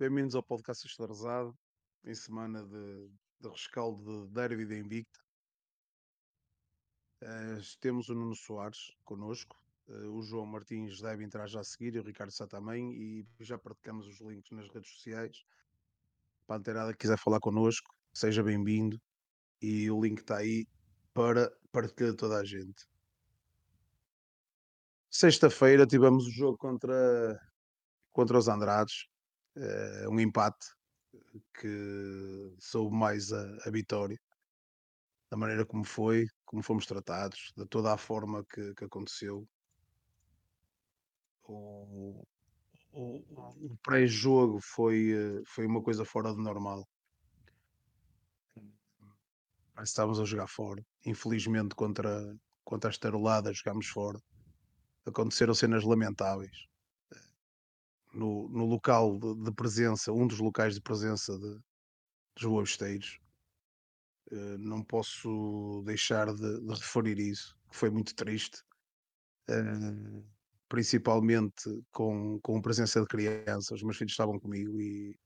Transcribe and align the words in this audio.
bem-vindos 0.00 0.34
ao 0.34 0.42
podcast 0.42 0.86
Estelarezado, 0.86 1.54
em 2.06 2.14
semana 2.14 2.64
de, 2.64 3.10
de 3.38 3.48
rescaldo 3.50 4.24
de 4.24 4.32
derby 4.32 4.64
de 4.64 4.78
Invicta. 4.78 5.20
Eh, 7.20 7.60
temos 7.80 8.08
o 8.08 8.14
Nuno 8.14 8.34
Soares 8.34 8.96
connosco, 9.04 9.62
eh, 9.90 10.06
o 10.06 10.22
João 10.22 10.46
Martins 10.46 11.02
deve 11.02 11.22
entrar 11.22 11.46
já 11.46 11.60
a 11.60 11.64
seguir 11.64 11.96
e 11.96 11.98
o 11.98 12.02
Ricardo 12.02 12.30
Sá 12.30 12.46
também, 12.46 12.94
e 12.94 13.26
já 13.40 13.58
partilhamos 13.58 14.06
os 14.06 14.18
links 14.22 14.50
nas 14.52 14.70
redes 14.70 14.90
sociais. 14.90 15.44
Para 16.46 16.56
a 16.56 16.60
inteirada 16.60 16.92
que 16.92 17.00
quiser 17.00 17.18
falar 17.18 17.38
connosco, 17.38 17.94
seja 18.14 18.42
bem-vindo 18.42 18.98
e 19.60 19.90
o 19.90 20.00
link 20.00 20.20
está 20.20 20.38
aí 20.38 20.66
para 21.12 21.54
partilhar 21.70 22.14
toda 22.14 22.38
a 22.38 22.44
gente. 22.44 22.88
Sexta-feira 25.10 25.86
tivemos 25.86 26.26
o 26.26 26.30
jogo 26.30 26.56
contra, 26.56 27.38
contra 28.12 28.38
os 28.38 28.48
Andrades, 28.48 29.10
eh, 29.56 30.08
um 30.08 30.20
empate 30.20 30.66
que 31.54 32.54
soube 32.58 32.94
mais 32.94 33.32
a, 33.32 33.56
a 33.66 33.70
vitória, 33.70 34.18
da 35.30 35.36
maneira 35.36 35.64
como 35.64 35.84
foi, 35.84 36.26
como 36.44 36.62
fomos 36.62 36.86
tratados, 36.86 37.52
de 37.56 37.66
toda 37.66 37.92
a 37.92 37.98
forma 37.98 38.44
que, 38.44 38.74
que 38.74 38.84
aconteceu. 38.84 39.48
O, 41.44 42.24
o, 42.92 43.72
o 43.72 43.76
pré-jogo 43.82 44.60
foi, 44.60 45.12
eh, 45.12 45.42
foi 45.46 45.66
uma 45.66 45.82
coisa 45.82 46.04
fora 46.04 46.32
de 46.32 46.40
normal. 46.40 46.86
Parece 49.74 49.92
estávamos 49.92 50.20
a 50.20 50.24
jogar 50.24 50.46
fora. 50.46 50.84
Infelizmente, 51.06 51.74
contra, 51.74 52.36
contra 52.64 52.90
a 52.90 52.92
estarolada, 52.92 53.52
jogámos 53.52 53.86
fora. 53.86 54.20
Aconteceram 55.06 55.54
cenas 55.54 55.84
lamentáveis 55.84 56.69
no, 58.12 58.48
no 58.48 58.64
local 58.64 59.18
de, 59.18 59.34
de, 59.44 59.52
presença, 59.52 60.12
um 60.12 60.26
dos 60.26 60.38
locais 60.38 60.74
de 60.74 60.80
presença 60.80 61.38
de, 61.38 61.58
dos 62.36 62.44
websteiros. 62.44 63.18
Uh, 64.30 64.58
não 64.58 64.82
posso 64.82 65.82
deixar 65.84 66.32
de, 66.34 66.60
de, 66.60 66.74
referir 66.74 67.18
isso, 67.18 67.56
que 67.68 67.76
foi 67.76 67.90
muito 67.90 68.14
triste, 68.14 68.62
uh, 69.50 70.24
principalmente 70.68 71.82
com, 71.90 72.38
com 72.40 72.58
a 72.58 72.62
presença 72.62 73.00
de 73.00 73.06
crianças. 73.06 73.70
Os 73.70 73.82
meus 73.82 73.96
filhos 73.96 74.12
estavam 74.12 74.38
comigo 74.38 74.80
e, 74.80 75.18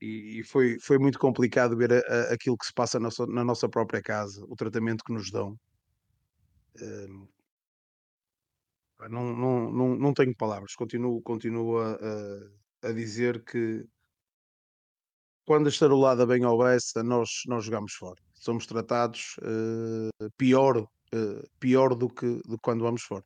e, 0.00 0.40
e 0.40 0.44
foi, 0.44 0.78
foi 0.78 0.98
muito 0.98 1.18
complicado 1.18 1.76
ver 1.76 1.92
a, 1.92 1.98
a, 1.98 2.34
aquilo 2.34 2.56
que 2.56 2.66
se 2.66 2.72
passa 2.72 3.00
na, 3.00 3.08
na, 3.28 3.44
nossa 3.44 3.68
própria 3.68 4.02
casa, 4.02 4.44
o 4.46 4.54
tratamento 4.54 5.02
que 5.04 5.12
nos 5.12 5.30
dão. 5.30 5.58
Uh, 6.76 7.33
não, 9.08 9.36
não, 9.36 9.72
não, 9.72 9.96
não 9.96 10.14
tenho 10.14 10.34
palavras. 10.36 10.74
Continuo, 10.74 11.22
continuo 11.22 11.78
a, 11.78 11.98
a, 12.82 12.92
dizer 12.92 13.44
que 13.44 13.86
quando 15.44 15.66
a 15.66 15.68
estarolada 15.68 16.26
bem 16.26 16.44
ao 16.44 16.58
Bessa, 16.58 17.02
nós, 17.02 17.42
nós 17.46 17.64
jogamos 17.64 17.92
fora. 17.92 18.20
Somos 18.34 18.66
tratados 18.66 19.36
uh, 19.38 20.30
pior, 20.36 20.78
uh, 20.78 21.50
pior 21.58 21.94
do 21.94 22.08
que, 22.08 22.40
do 22.46 22.58
quando 22.58 22.82
vamos 22.82 23.02
fora. 23.02 23.24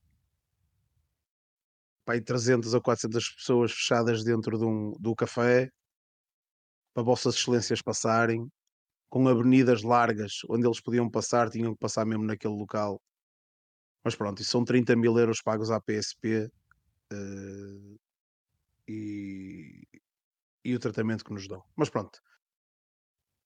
Pai, 2.05 2.21
300 2.21 2.75
a 2.75 2.81
400 2.81 3.29
pessoas 3.35 3.73
fechadas 3.73 4.25
dentro 4.25 4.59
de 4.59 4.65
um, 4.65 4.93
do 4.99 5.15
café 5.15 5.71
para 6.95 7.03
vossas 7.03 7.35
excelências 7.37 7.83
passarem, 7.83 8.51
com 9.09 9.29
avenidas 9.29 9.83
largas 9.83 10.41
onde 10.49 10.67
eles 10.67 10.81
podiam 10.81 11.09
passar, 11.09 11.51
tinham 11.51 11.75
que 11.75 11.79
passar 11.79 12.05
mesmo 12.05 12.25
naquele 12.25 12.55
local. 12.55 13.01
Mas 14.05 14.15
pronto, 14.15 14.41
isso 14.41 14.51
são 14.51 14.65
30 14.65 14.97
mil 14.97 15.19
euros 15.19 15.43
pagos 15.43 15.71
à 15.71 15.81
PSP 15.81 16.45
uh, 16.45 16.51
eh, 17.13 17.99
e, 18.89 19.89
e 20.65 20.75
o 20.75 20.79
tratamento 20.79 21.25
que 21.25 21.33
nos 21.33 21.47
dão. 21.47 21.63
Mas 21.77 21.91
pronto, 21.91 22.21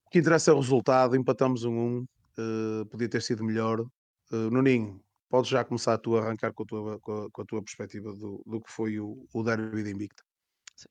o 0.07 0.11
que 0.11 0.19
interessa 0.19 0.51
é 0.51 0.55
o 0.55 0.61
resultado. 0.61 1.17
Empatamos 1.17 1.65
um 1.65 1.73
1, 1.75 2.03
uh, 2.03 2.87
podia 2.87 3.09
ter 3.09 3.23
sido 3.23 3.43
melhor. 3.43 3.81
Uh, 3.81 4.51
Nuninho, 4.51 5.03
podes 5.29 5.51
já 5.51 5.65
começar 5.65 5.95
a 5.95 5.99
tua 5.99 6.21
arrancar 6.21 6.53
com 6.53 6.62
a 6.62 6.67
tua, 6.67 7.01
com 7.01 7.25
a, 7.25 7.31
com 7.31 7.43
a 7.43 7.45
tua 7.45 7.62
perspectiva 7.62 8.12
do, 8.12 8.43
do 8.47 8.61
que 8.61 8.71
foi 8.71 9.01
o, 9.01 9.27
o 9.33 9.43
derby 9.43 9.83
de 9.83 9.91
Invicta. 9.91 10.23
Sim. 10.77 10.89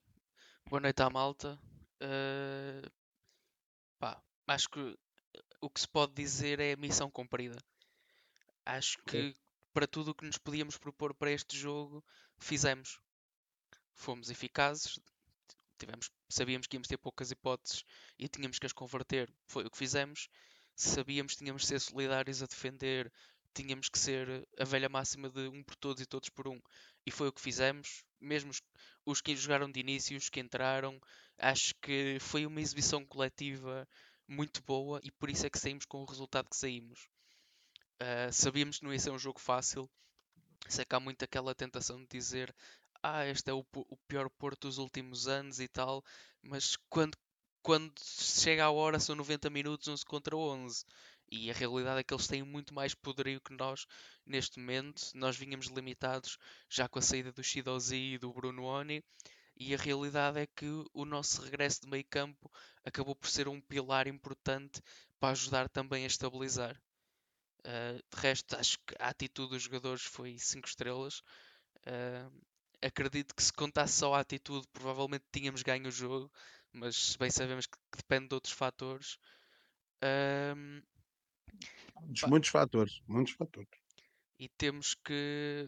Boa 0.67 0.81
noite 0.81 1.01
à 1.01 1.09
malta. 1.09 1.59
Uh, 2.01 2.89
pá, 3.99 4.21
acho 4.47 4.69
que 4.69 4.97
o 5.61 5.69
que 5.69 5.79
se 5.79 5.87
pode 5.87 6.13
dizer 6.13 6.59
é 6.59 6.75
missão 6.75 7.09
cumprida. 7.09 7.57
Acho 8.65 8.97
que 9.05 9.35
para 9.73 9.87
tudo 9.87 10.11
o 10.11 10.15
que 10.15 10.25
nos 10.25 10.37
podíamos 10.37 10.77
propor 10.77 11.13
para 11.13 11.31
este 11.31 11.57
jogo, 11.57 12.03
fizemos. 12.37 12.99
Fomos 13.93 14.29
eficazes, 14.29 14.99
tivemos, 15.77 16.11
sabíamos 16.29 16.67
que 16.67 16.75
íamos 16.75 16.87
ter 16.87 16.97
poucas 16.97 17.31
hipóteses 17.31 17.83
e 18.17 18.27
tínhamos 18.27 18.59
que 18.59 18.65
as 18.65 18.73
converter. 18.73 19.31
Foi 19.47 19.65
o 19.65 19.71
que 19.71 19.77
fizemos. 19.77 20.27
Sabíamos 20.75 21.33
que 21.33 21.39
tínhamos 21.39 21.63
que 21.63 21.67
ser 21.67 21.79
solidários 21.79 22.41
a 22.41 22.47
defender, 22.47 23.11
tínhamos 23.53 23.89
que 23.89 23.99
ser 23.99 24.47
a 24.59 24.63
velha 24.63 24.89
máxima 24.89 25.29
de 25.29 25.47
um 25.47 25.63
por 25.63 25.75
todos 25.75 26.01
e 26.01 26.05
todos 26.05 26.29
por 26.29 26.47
um. 26.47 26.59
E 27.05 27.11
foi 27.11 27.27
o 27.27 27.33
que 27.33 27.41
fizemos. 27.41 28.03
Mesmo 28.19 28.51
os, 28.51 28.61
os 29.05 29.21
que 29.21 29.35
jogaram 29.35 29.71
de 29.71 29.79
início, 29.79 30.17
os 30.17 30.29
que 30.29 30.39
entraram, 30.39 30.99
acho 31.37 31.73
que 31.81 32.17
foi 32.19 32.45
uma 32.45 32.61
exibição 32.61 33.05
coletiva 33.05 33.87
muito 34.27 34.63
boa 34.63 34.99
e 35.03 35.11
por 35.11 35.29
isso 35.29 35.45
é 35.45 35.49
que 35.49 35.59
saímos 35.59 35.85
com 35.85 36.01
o 36.01 36.05
resultado 36.05 36.49
que 36.49 36.55
saímos. 36.55 37.07
Uh, 38.01 38.33
sabíamos 38.33 38.79
que 38.79 38.83
não 38.83 38.91
ia 38.91 38.99
ser 38.99 39.11
um 39.11 39.19
jogo 39.19 39.39
fácil. 39.39 39.87
Sei 40.67 40.83
que 40.83 40.95
há 40.95 40.99
muito 40.99 41.23
aquela 41.23 41.53
tentação 41.53 41.99
de 42.01 42.07
dizer 42.07 42.53
ah, 43.03 43.25
este 43.27 43.49
é 43.49 43.53
o, 43.53 43.65
o 43.73 43.97
pior 44.07 44.29
Porto 44.29 44.67
dos 44.67 44.77
últimos 44.77 45.27
anos 45.27 45.59
e 45.59 45.67
tal, 45.67 46.03
mas 46.41 46.77
quando, 46.89 47.15
quando 47.61 47.93
chega 47.99 48.65
a 48.65 48.71
hora 48.71 48.99
são 48.99 49.15
90 49.15 49.49
minutos 49.49 49.87
11 49.87 50.05
contra 50.05 50.35
11. 50.35 50.85
E 51.31 51.49
a 51.49 51.53
realidade 51.53 51.99
é 51.99 52.03
que 52.03 52.13
eles 52.13 52.27
têm 52.27 52.43
muito 52.43 52.73
mais 52.73 52.93
poderio 52.93 53.39
que 53.39 53.53
nós 53.53 53.85
neste 54.25 54.59
momento. 54.59 55.11
Nós 55.15 55.37
vínhamos 55.37 55.67
limitados 55.67 56.37
já 56.69 56.89
com 56.89 56.99
a 56.99 57.01
saída 57.01 57.31
do 57.31 57.43
Shidozi 57.43 58.15
e 58.15 58.17
do 58.17 58.33
Bruno 58.33 58.63
Oni. 58.63 59.03
E 59.55 59.73
a 59.73 59.77
realidade 59.77 60.39
é 60.39 60.47
que 60.47 60.65
o 60.93 61.05
nosso 61.05 61.41
regresso 61.41 61.81
de 61.81 61.87
meio 61.89 62.05
campo 62.09 62.51
acabou 62.83 63.15
por 63.15 63.29
ser 63.29 63.47
um 63.47 63.61
pilar 63.61 64.07
importante 64.07 64.81
para 65.19 65.31
ajudar 65.31 65.69
também 65.69 66.03
a 66.03 66.07
estabilizar. 66.07 66.79
Uh, 67.65 67.97
de 67.97 68.21
resto, 68.21 68.55
acho 68.55 68.79
que 68.79 68.95
a 68.99 69.09
atitude 69.09 69.51
dos 69.51 69.63
jogadores 69.63 70.03
foi 70.03 70.37
5 70.37 70.67
estrelas. 70.67 71.21
Uh, 71.85 72.31
acredito 72.81 73.35
que 73.35 73.43
se 73.43 73.53
contasse 73.53 73.93
só 73.93 74.13
a 74.15 74.19
atitude, 74.19 74.67
provavelmente 74.73 75.25
tínhamos 75.31 75.61
ganho 75.61 75.87
o 75.87 75.91
jogo, 75.91 76.31
mas 76.73 77.15
bem 77.17 77.29
sabemos 77.29 77.67
que, 77.67 77.77
que 77.91 77.97
depende 77.97 78.29
de 78.29 78.35
outros 78.35 78.53
fatores. 78.53 79.17
Uh, 80.03 80.81
muitos, 81.99 82.23
muitos 82.23 82.49
fatores, 82.49 83.01
muitos 83.07 83.33
fatores. 83.33 83.69
E 84.39 84.49
temos 84.49 84.95
que 84.95 85.67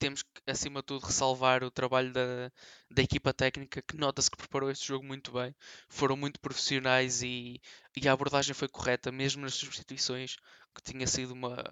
temos 0.00 0.22
que, 0.22 0.40
acima 0.46 0.80
de 0.80 0.86
tudo, 0.86 1.06
ressalvar 1.06 1.62
o 1.62 1.70
trabalho 1.70 2.10
da, 2.12 2.50
da 2.90 3.02
equipa 3.02 3.34
técnica, 3.34 3.82
que 3.82 3.96
nota-se 3.96 4.30
que 4.30 4.36
preparou 4.38 4.70
este 4.70 4.88
jogo 4.88 5.04
muito 5.04 5.30
bem. 5.30 5.54
Foram 5.88 6.16
muito 6.16 6.40
profissionais 6.40 7.22
e, 7.22 7.60
e 7.94 8.08
a 8.08 8.12
abordagem 8.12 8.54
foi 8.54 8.66
correta, 8.66 9.12
mesmo 9.12 9.42
nas 9.42 9.54
substituições, 9.54 10.36
que 10.74 10.82
tinha 10.82 11.06
sido 11.06 11.32
uma, 11.32 11.62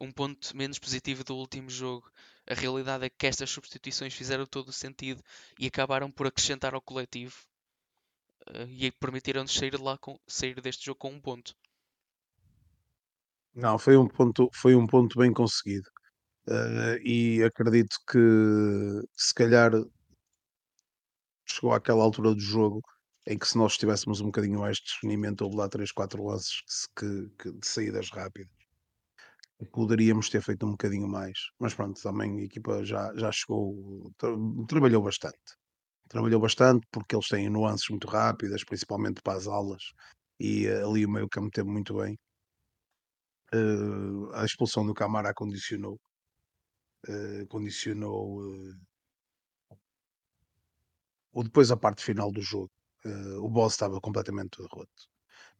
um 0.00 0.10
ponto 0.10 0.56
menos 0.56 0.78
positivo 0.78 1.22
do 1.24 1.36
último 1.36 1.68
jogo. 1.68 2.10
A 2.46 2.54
realidade 2.54 3.04
é 3.04 3.10
que 3.10 3.26
estas 3.26 3.50
substituições 3.50 4.14
fizeram 4.14 4.46
todo 4.46 4.68
o 4.68 4.72
sentido 4.72 5.22
e 5.58 5.66
acabaram 5.66 6.10
por 6.10 6.26
acrescentar 6.26 6.74
ao 6.74 6.80
coletivo 6.80 7.36
uh, 8.48 8.66
e 8.68 8.90
permitiram-nos 8.92 9.52
sair, 9.54 9.76
de 9.76 9.82
lá 9.82 9.98
sair 10.26 10.58
deste 10.60 10.86
jogo 10.86 10.98
com 11.00 11.10
um 11.10 11.20
ponto. 11.20 11.54
Não, 13.54 13.78
foi 13.78 13.96
um 13.96 14.08
ponto, 14.08 14.48
foi 14.52 14.74
um 14.74 14.86
ponto 14.86 15.18
bem 15.18 15.32
conseguido. 15.32 15.88
Uh, 16.46 17.00
e 17.02 17.42
acredito 17.42 17.96
que 18.10 18.18
se 19.16 19.32
calhar 19.32 19.72
chegou 21.46 21.72
àquela 21.72 22.02
altura 22.04 22.34
do 22.34 22.40
jogo 22.40 22.82
em 23.26 23.38
que 23.38 23.48
se 23.48 23.56
nós 23.56 23.78
tivéssemos 23.78 24.20
um 24.20 24.26
bocadinho 24.26 24.60
mais 24.60 24.76
de 24.76 24.84
discernimento, 24.84 25.42
houve 25.42 25.56
lá 25.56 25.68
3, 25.68 25.90
4 25.92 26.22
lances 26.22 26.62
que, 26.96 27.28
que, 27.38 27.52
de 27.52 27.66
saídas 27.66 28.10
rápidas. 28.10 28.52
Poderíamos 29.72 30.28
ter 30.28 30.42
feito 30.42 30.66
um 30.66 30.72
bocadinho 30.72 31.08
mais, 31.08 31.38
mas 31.58 31.72
pronto, 31.72 32.00
também 32.02 32.40
a 32.40 32.44
equipa 32.44 32.84
já, 32.84 33.14
já 33.16 33.32
chegou, 33.32 34.12
tra 34.18 34.28
trabalhou 34.68 35.02
bastante. 35.02 35.38
Trabalhou 36.08 36.40
bastante 36.40 36.86
porque 36.92 37.16
eles 37.16 37.28
têm 37.28 37.48
nuances 37.48 37.88
muito 37.88 38.06
rápidas, 38.06 38.62
principalmente 38.64 39.22
para 39.22 39.38
as 39.38 39.46
aulas, 39.46 39.82
e 40.38 40.68
uh, 40.68 40.90
ali 40.90 41.06
o 41.06 41.10
meio 41.10 41.28
campo 41.28 41.50
teve 41.50 41.70
muito 41.70 41.94
bem. 41.96 42.18
Uh, 43.54 44.30
a 44.34 44.44
expulsão 44.44 44.84
do 44.84 44.92
Camara 44.92 45.32
condicionou 45.32 45.98
uh, 47.08 47.46
condicionou 47.48 48.40
uh, 48.40 48.76
ou 51.32 51.42
depois 51.42 51.70
a 51.70 51.76
parte 51.76 52.04
final 52.04 52.30
do 52.32 52.40
jogo. 52.40 52.70
Uh, 53.04 53.44
o 53.44 53.48
boss 53.48 53.74
estava 53.74 54.00
completamente 54.00 54.56
roto. 54.72 54.88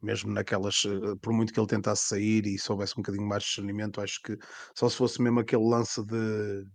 Mesmo 0.01 0.31
naquelas, 0.31 0.83
por 1.21 1.33
muito 1.33 1.53
que 1.53 1.59
ele 1.59 1.67
tentasse 1.67 2.07
sair 2.07 2.45
e 2.45 2.59
soubesse 2.59 2.93
um 2.93 3.01
bocadinho 3.01 3.27
mais 3.27 3.43
de 3.43 3.49
discernimento, 3.49 4.01
acho 4.01 4.21
que 4.21 4.37
só 4.75 4.89
se 4.89 4.97
fosse 4.97 5.21
mesmo 5.21 5.39
aquele 5.39 5.63
lance 5.63 6.03
de, 6.05 6.65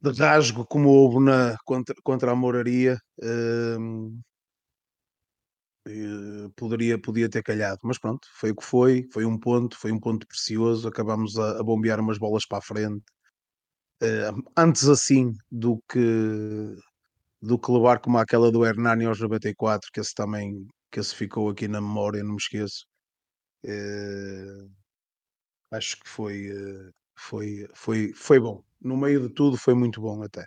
de 0.00 0.10
rasgo 0.20 0.66
como 0.66 0.88
houve 0.88 1.24
na, 1.24 1.56
contra, 1.64 1.94
contra 2.02 2.32
a 2.32 2.36
Moraria, 2.36 2.98
uh, 3.22 4.20
poderia, 6.56 6.98
podia 7.00 7.28
ter 7.28 7.42
calhado, 7.42 7.80
mas 7.84 7.98
pronto, 7.98 8.26
foi 8.34 8.50
o 8.50 8.56
que 8.56 8.64
foi, 8.64 9.08
foi 9.12 9.24
um 9.24 9.38
ponto, 9.38 9.78
foi 9.78 9.92
um 9.92 10.00
ponto 10.00 10.26
precioso, 10.26 10.88
acabamos 10.88 11.38
a, 11.38 11.60
a 11.60 11.62
bombear 11.62 12.00
umas 12.00 12.18
bolas 12.18 12.46
para 12.46 12.58
a 12.58 12.62
frente. 12.62 13.04
Uh, 14.02 14.42
antes 14.56 14.88
assim 14.88 15.32
do 15.50 15.80
que 15.90 16.76
do 17.40 17.58
que 17.58 17.70
levar 17.70 18.00
como 18.00 18.18
aquela 18.18 18.50
do 18.50 18.64
Hernani 18.64 19.04
aos 19.06 19.20
94, 19.20 19.90
que 19.92 20.00
esse 20.00 20.14
também 20.14 20.66
que 20.90 21.00
esse 21.00 21.14
ficou 21.14 21.50
aqui 21.50 21.68
na 21.68 21.80
memória, 21.80 22.22
não 22.22 22.32
me 22.32 22.36
esqueço. 22.36 22.86
Uh, 23.64 24.70
acho 25.72 25.98
que 26.00 26.08
foi, 26.08 26.50
uh, 26.52 26.92
foi, 27.16 27.68
foi, 27.74 28.12
foi 28.14 28.40
bom. 28.40 28.62
No 28.80 28.96
meio 28.96 29.28
de 29.28 29.34
tudo 29.34 29.56
foi 29.58 29.74
muito 29.74 30.00
bom 30.00 30.22
até. 30.22 30.46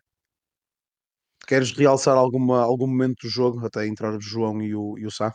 Queres 1.48 1.72
realçar 1.72 2.16
alguma, 2.16 2.62
algum 2.62 2.86
momento 2.86 3.22
do 3.24 3.30
jogo 3.30 3.66
até 3.66 3.88
entrar 3.88 4.14
o 4.16 4.22
João 4.22 4.62
e 4.62 4.76
o, 4.76 4.98
e 5.00 5.06
o 5.08 5.12
Sá? 5.12 5.34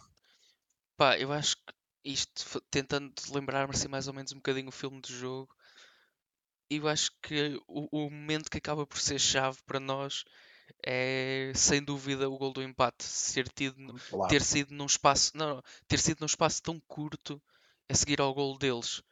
Pá, 0.96 1.18
eu 1.18 1.30
acho 1.32 1.56
que 1.56 1.74
isto, 2.04 2.60
tentando 2.70 3.12
lembrar-me 3.30 3.74
assim 3.74 3.88
mais 3.88 4.08
ou 4.08 4.14
menos 4.14 4.32
um 4.32 4.36
bocadinho 4.36 4.68
o 4.68 4.72
filme 4.72 5.00
do 5.00 5.08
jogo, 5.12 5.54
eu 6.70 6.88
acho 6.88 7.10
que 7.22 7.60
o, 7.68 7.88
o 8.06 8.10
momento 8.10 8.50
que 8.50 8.58
acaba 8.58 8.86
por 8.86 8.98
ser 8.98 9.18
chave 9.18 9.58
para 9.66 9.78
nós 9.78 10.24
é 10.84 11.52
sem 11.54 11.82
dúvida 11.84 12.28
o 12.30 12.38
gol 12.38 12.52
do 12.52 12.62
empate. 12.62 13.04
Ser 13.04 13.48
tido, 13.48 13.94
ter 14.28 14.42
sido 14.42 14.74
num 14.74 14.86
espaço 14.86 15.32
não, 15.36 15.62
ter 15.88 15.98
sido 15.98 16.20
num 16.20 16.26
espaço 16.26 16.62
tão 16.62 16.80
curto 16.88 17.42
a 17.88 17.94
seguir 17.94 18.20
ao 18.20 18.34
gol 18.34 18.58
deles 18.58 19.02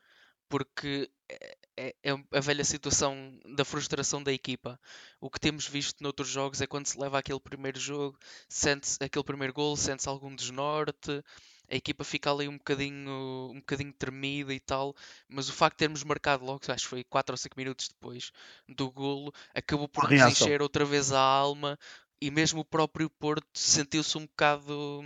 porque 0.50 1.08
é, 1.30 1.56
é, 1.76 1.94
é, 2.02 2.10
a 2.32 2.40
velha 2.40 2.64
situação 2.64 3.38
da 3.54 3.64
frustração 3.64 4.22
da 4.22 4.32
equipa. 4.32 4.78
O 5.20 5.30
que 5.30 5.40
temos 5.40 5.66
visto 5.66 6.02
noutros 6.02 6.28
jogos 6.28 6.60
é 6.60 6.66
quando 6.66 6.86
se 6.86 6.98
leva 6.98 7.18
aquele 7.18 7.40
primeiro 7.40 7.80
jogo, 7.80 8.18
sente 8.48 8.98
aquele 9.00 9.24
primeiro 9.24 9.54
gol, 9.54 9.76
sente-se 9.76 10.08
algum 10.08 10.34
desnorte, 10.34 11.24
a 11.70 11.76
equipa 11.76 12.02
fica 12.02 12.32
ali 12.32 12.48
um 12.48 12.58
bocadinho, 12.58 13.50
um 13.52 13.60
bocadinho 13.60 13.92
tremida 13.92 14.52
e 14.52 14.58
tal, 14.58 14.94
mas 15.28 15.48
o 15.48 15.52
facto 15.52 15.76
de 15.76 15.78
termos 15.78 16.02
marcado 16.02 16.44
logo, 16.44 16.60
acho 16.66 16.82
que 16.84 16.90
foi 16.90 17.04
4 17.04 17.32
ou 17.32 17.36
5 17.38 17.56
minutos 17.56 17.88
depois 17.88 18.32
do 18.68 18.90
golo, 18.90 19.32
acabou 19.54 19.88
por 19.88 20.10
nos 20.10 20.20
encher 20.20 20.60
outra 20.60 20.84
vez 20.84 21.12
a 21.12 21.20
alma 21.20 21.78
e 22.20 22.30
mesmo 22.30 22.60
o 22.60 22.64
próprio 22.64 23.08
Porto 23.08 23.46
sentiu-se 23.54 24.18
um 24.18 24.26
bocado 24.26 25.00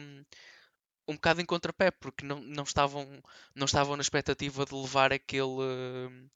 um 1.06 1.15
bocado 1.15 1.41
em 1.41 1.45
contrapé, 1.47 1.91
porque 1.91 2.25
não, 2.25 2.41
não, 2.41 2.65
estavam, 2.65 3.06
não 3.55 3.67
estavam 3.67 3.97
na 3.97 4.03
expectativa 4.03 4.65
de 4.65 4.75
levar 4.75 5.12
aquele, 5.12 6.29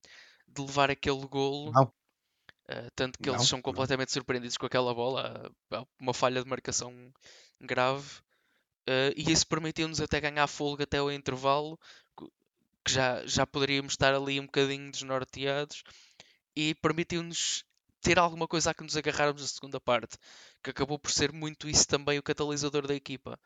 de 0.46 0.62
levar 0.62 0.90
aquele 0.90 1.26
golo. 1.26 1.72
Não. 1.72 1.92
Uh, 2.68 2.90
tanto 2.94 3.18
que 3.18 3.28
não, 3.28 3.36
eles 3.36 3.48
são 3.48 3.62
completamente 3.62 4.12
surpreendidos 4.12 4.58
com 4.58 4.66
aquela 4.66 4.92
bola, 4.92 5.50
uma 5.98 6.12
falha 6.12 6.42
de 6.42 6.48
marcação 6.48 6.92
grave. 7.58 8.20
Uh, 8.88 9.12
e 9.16 9.32
isso 9.32 9.46
permitiu-nos 9.46 10.00
até 10.00 10.20
ganhar 10.20 10.46
folga 10.46 10.84
até 10.84 11.00
o 11.00 11.10
intervalo, 11.10 11.78
que 12.84 12.92
já, 12.92 13.24
já 13.26 13.46
poderíamos 13.46 13.94
estar 13.94 14.14
ali 14.14 14.38
um 14.38 14.46
bocadinho 14.46 14.90
desnorteados, 14.90 15.82
e 16.54 16.74
permitiu-nos 16.74 17.64
ter 18.00 18.18
alguma 18.18 18.46
coisa 18.46 18.70
a 18.70 18.74
que 18.74 18.82
nos 18.82 18.96
agarrarmos 18.96 19.42
na 19.42 19.48
segunda 19.48 19.80
parte, 19.80 20.16
que 20.62 20.70
acabou 20.70 20.98
por 20.98 21.10
ser 21.10 21.32
muito 21.32 21.68
isso 21.68 21.86
também 21.86 22.18
o 22.18 22.22
catalisador 22.22 22.86
da 22.86 22.94
equipa. 22.94 23.38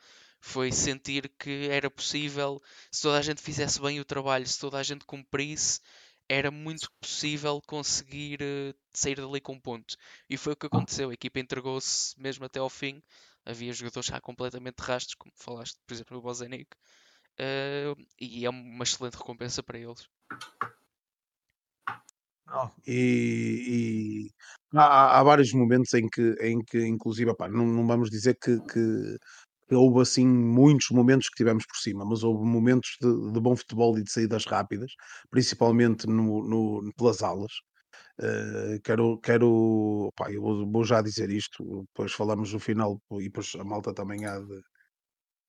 Foi 0.45 0.73
sentir 0.73 1.31
que 1.39 1.69
era 1.71 1.89
possível, 1.89 2.61
se 2.91 3.03
toda 3.03 3.17
a 3.17 3.23
gente 3.23 3.41
fizesse 3.41 3.81
bem 3.81 4.01
o 4.01 4.05
trabalho, 4.05 4.45
se 4.45 4.59
toda 4.59 4.77
a 4.77 4.83
gente 4.83 5.05
cumprisse, 5.05 5.81
era 6.29 6.51
muito 6.51 6.91
possível 7.01 7.63
conseguir 7.65 8.43
uh, 8.43 8.75
sair 8.93 9.15
dali 9.15 9.41
com 9.41 9.53
um 9.55 9.61
ponto. 9.61 9.97
E 10.29 10.37
foi 10.37 10.55
o 10.55 10.57
que 10.57 10.67
aconteceu. 10.67 11.11
A 11.11 11.15
equipa 11.15 11.39
entregou-se 11.39 12.21
mesmo 12.21 12.45
até 12.45 12.59
ao 12.59 12.69
fim. 12.69 13.01
Havia 13.47 13.73
jogadores 13.73 14.07
já 14.09 14.21
completamente 14.21 14.81
rastos, 14.81 15.15
como 15.15 15.33
falaste, 15.37 15.79
por 15.87 15.95
exemplo, 15.95 16.19
o 16.19 16.23
Bozenic. 16.23 16.75
Uh, 17.39 17.95
e 18.21 18.45
é 18.45 18.51
uma 18.51 18.83
excelente 18.83 19.15
recompensa 19.15 19.63
para 19.63 19.79
eles. 19.79 20.09
E, 22.87 24.29
e 24.75 24.79
há, 24.79 25.19
há, 25.19 25.23
vários 25.23 25.53
momentos 25.53 25.93
em 25.95 26.09
que, 26.09 26.35
em 26.41 26.63
que 26.63 26.85
inclusive, 26.87 27.33
não, 27.51 27.67
não 27.67 27.87
vamos 27.87 28.11
dizer 28.11 28.37
que, 28.39 28.61
que, 28.61 29.19
houve 29.75 30.01
assim 30.01 30.27
muitos 30.27 30.91
momentos 30.91 31.29
que 31.29 31.37
tivemos 31.37 31.65
por 31.67 31.77
cima, 31.77 32.05
mas 32.05 32.23
houve 32.23 32.45
momentos 32.45 32.97
de, 33.01 33.33
de 33.33 33.41
bom 33.41 33.57
futebol 33.57 33.99
e 33.99 34.03
de 34.03 34.11
saídas 34.11 34.45
rápidas, 34.45 34.93
principalmente 35.31 36.07
no, 36.07 36.43
no 36.43 36.93
pelas 36.95 37.23
alas. 37.23 37.53
Uh, 38.19 38.81
quero, 38.85 39.19
quero 39.21 40.09
opá, 40.09 40.31
eu 40.31 40.43
vou, 40.43 40.71
vou, 40.71 40.85
já 40.85 41.03
dizer 41.03 41.31
isto, 41.31 41.85
depois 41.89 42.13
falamos 42.13 42.53
no 42.53 42.61
final 42.61 43.01
e 43.13 43.25
depois 43.25 43.53
a 43.59 43.65
malta 43.65 43.93
também 43.95 44.25
há 44.27 44.39
de, 44.39 44.63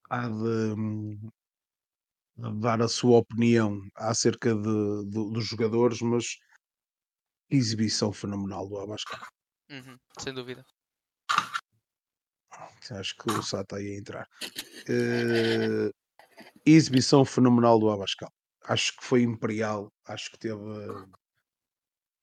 há 0.10 0.28
de, 0.28 0.74
hum, 0.78 1.30
dar 2.62 2.82
a 2.82 2.88
sua 2.88 3.20
opinião 3.20 3.80
acerca 3.96 4.56
de, 4.56 5.06
de, 5.06 5.32
dos 5.32 5.46
jogadores, 5.46 6.02
mas 6.02 6.38
exibição 7.50 8.12
fenomenal 8.12 8.68
do 8.68 8.80
Abascal. 8.80 9.20
Uhum, 9.70 9.98
sem 10.20 10.34
dúvida. 10.34 10.66
Acho 12.92 13.16
que 13.16 13.32
o 13.32 13.42
Sá 13.42 13.62
está 13.62 13.78
aí 13.78 13.96
a 13.96 13.98
entrar. 13.98 14.28
Uh, 14.90 15.90
exibição 16.66 17.24
fenomenal 17.24 17.80
do 17.80 17.90
Abascal. 17.90 18.32
Acho 18.66 18.96
que 18.98 19.04
foi 19.04 19.24
imperial. 19.24 19.92
Acho 20.06 20.32
que 20.32 20.40
teve. 20.40 20.62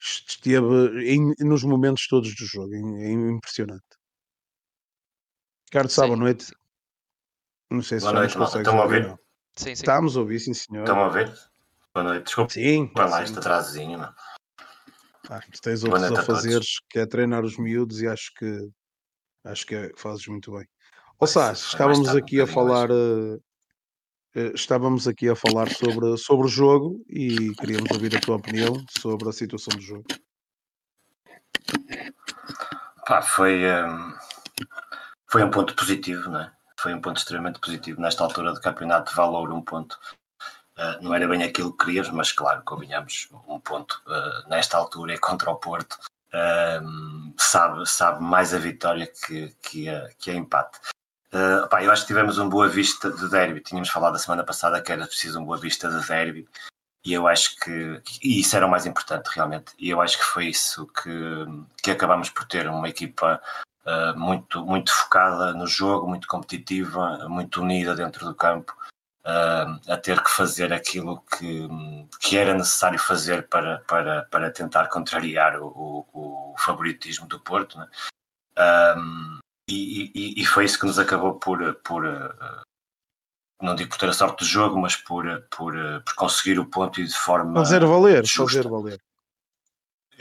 Esteve 0.01 1.13
em, 1.13 1.35
nos 1.41 1.63
momentos 1.63 2.07
todos 2.07 2.35
do 2.35 2.47
jogo. 2.47 2.75
É 2.75 3.11
impressionante. 3.11 3.85
Ricardo, 5.73 5.95
boa 5.95 6.17
noite. 6.17 6.47
Não 7.71 7.83
sei 7.83 8.01
se 8.01 8.07
boa 8.07 8.19
noite, 8.19 8.37
consegues 8.37 8.67
Estão 8.67 8.81
a 8.81 8.85
ouvir? 8.85 9.07
Não. 9.07 9.19
Sim, 9.57 9.65
sim. 9.65 9.73
Estamos 9.73 10.17
a 10.17 10.21
ouvir, 10.21 10.41
sim, 10.41 10.55
senhor. 10.55 10.83
Estão 10.83 11.01
a 11.01 11.07
ouvir? 11.07 11.33
Boa 11.95 12.05
noite. 12.05 12.25
Desculpa. 12.25 12.53
Sim. 12.53 12.91
Vai 12.95 13.09
lá, 13.09 13.23
este 13.23 13.39
atrasozinho, 13.39 13.99
não. 13.99 14.15
Ah, 15.29 15.41
tens 15.63 15.85
outros 15.85 16.03
a 16.11 16.23
fazeres, 16.23 16.81
que 16.89 16.99
é 16.99 17.07
treinar 17.07 17.45
os 17.45 17.57
miúdos 17.57 18.01
e 18.03 18.09
acho 18.09 18.33
que 18.35 18.69
acho 19.45 19.67
que 19.67 19.75
é, 19.75 19.93
fazes 19.97 20.27
muito 20.27 20.53
bem. 20.53 20.67
Ou 21.19 21.27
seja, 21.27 21.53
estávamos 21.53 22.09
aqui 22.09 22.41
a 22.41 22.47
falar 22.47 22.91
uh, 22.91 23.43
estávamos 24.55 25.09
aqui 25.09 25.29
a 25.29 25.37
falar 25.37 25.69
sobre, 25.71 26.17
sobre 26.17 26.47
o 26.47 26.49
jogo 26.49 27.05
e 27.09 27.53
queríamos 27.57 27.91
ouvir 27.91 28.17
a 28.17 28.21
tua 28.21 28.37
opinião 28.37 28.75
sobre 28.99 29.29
a 29.29 29.33
situação 29.33 29.77
do 29.77 29.83
jogo. 29.83 30.05
Pá, 33.07 33.23
foi, 33.23 33.65
um, 33.67 34.15
foi 35.27 35.43
um 35.43 35.51
ponto 35.51 35.75
positivo, 35.75 36.31
não 36.31 36.41
é? 36.41 36.53
Foi 36.79 36.95
um 36.95 37.01
ponto 37.01 37.19
extremamente 37.19 37.59
positivo 37.59 38.01
nesta 38.01 38.23
altura 38.25 38.53
do 38.55 38.61
campeonato, 38.61 39.15
valor 39.15 39.53
um 39.53 39.63
ponto 39.63 39.99
Uh, 40.81 40.97
não 41.03 41.15
era 41.15 41.29
bem 41.29 41.43
aquilo 41.43 41.77
que 41.77 41.85
queríamos, 41.85 42.11
mas 42.11 42.33
claro, 42.33 42.63
combinamos 42.65 43.29
um 43.47 43.61
ponto 43.61 44.01
uh, 44.07 44.49
nesta 44.49 44.79
altura 44.79 45.13
é 45.13 45.19
contra 45.19 45.51
o 45.51 45.57
Porto. 45.57 45.99
Uh, 46.33 47.35
sabe, 47.37 47.89
sabe 47.89 48.23
mais 48.23 48.55
a 48.55 48.59
vitória 48.59 49.07
que, 49.07 49.55
que, 49.61 49.89
a, 49.89 50.09
que 50.19 50.31
a 50.31 50.35
empate. 50.35 50.79
Uh, 51.33 51.77
eu 51.81 51.91
acho 51.91 52.03
que 52.03 52.09
tivemos 52.09 52.39
uma 52.39 52.51
boa 52.51 52.69
vista 52.69 53.11
de 53.11 53.29
derby. 53.29 53.61
Tínhamos 53.61 53.89
falado 53.89 54.17
a 54.17 54.19
semana 54.19 54.45
passada 54.45 54.81
que 54.81 54.93
era 54.93 55.07
preciso 55.07 55.39
uma 55.39 55.47
boa 55.47 55.59
vista 55.59 55.89
de 55.89 56.07
derby 56.07 56.49
e 57.05 57.13
eu 57.15 57.27
acho 57.27 57.57
que 57.57 58.03
e 58.23 58.41
isso 58.41 58.57
era 58.57 58.67
o 58.67 58.71
mais 58.71 58.87
importante 58.87 59.29
realmente. 59.35 59.73
E 59.79 59.91
eu 59.91 60.01
acho 60.01 60.19
que 60.19 60.25
foi 60.25 60.47
isso 60.47 60.87
que, 60.89 61.11
que 61.83 61.91
acabamos 61.91 62.31
por 62.31 62.45
ter 62.47 62.69
uma 62.69 62.89
equipa 62.89 63.41
uh, 63.87 64.19
muito, 64.19 64.65
muito 64.65 64.93
focada 64.93 65.53
no 65.55 65.67
jogo, 65.67 66.09
muito 66.09 66.29
competitiva, 66.29 67.29
muito 67.29 67.63
unida 67.63 67.95
dentro 67.95 68.27
do 68.27 68.35
campo 68.35 68.75
a 69.25 69.97
ter 69.99 70.23
que 70.23 70.31
fazer 70.31 70.73
aquilo 70.73 71.23
que, 71.23 71.69
que 72.21 72.37
era 72.37 72.55
necessário 72.55 72.99
fazer 72.99 73.47
para, 73.49 73.79
para, 73.81 74.25
para 74.25 74.51
tentar 74.51 74.89
contrariar 74.89 75.61
o, 75.61 75.67
o, 76.13 76.53
o 76.53 76.55
favoritismo 76.59 77.27
do 77.27 77.39
Porto. 77.39 77.79
Né? 77.79 77.89
Um, 78.97 79.39
e, 79.69 80.11
e, 80.15 80.43
e, 80.43 80.45
foi 80.45 80.65
isso 80.65 80.79
que 80.79 80.87
nos 80.87 80.99
acabou 80.99 81.39
por, 81.39 81.75
por 81.77 82.05
uh, 82.05 82.63
não 83.63 83.75
digo 83.75 83.91
por 83.91 83.99
ter 83.99 84.09
a 84.09 84.13
sorte 84.13 84.39
do 84.39 84.45
jogo, 84.45 84.81
mas 84.81 84.97
por, 84.97 85.25
por, 85.51 85.75
por 85.75 86.15
conseguir 86.15 86.59
o 86.59 86.67
ponto 86.67 87.01
e 87.01 87.05
de 87.05 87.15
forma. 87.15 87.61
Fazer 87.61 87.85
valer, 87.85 88.27
justa. 88.27 88.59
fazer 88.59 88.69
valer. 88.69 89.01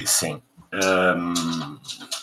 Sim. 0.06 0.42
Um, 0.72 1.80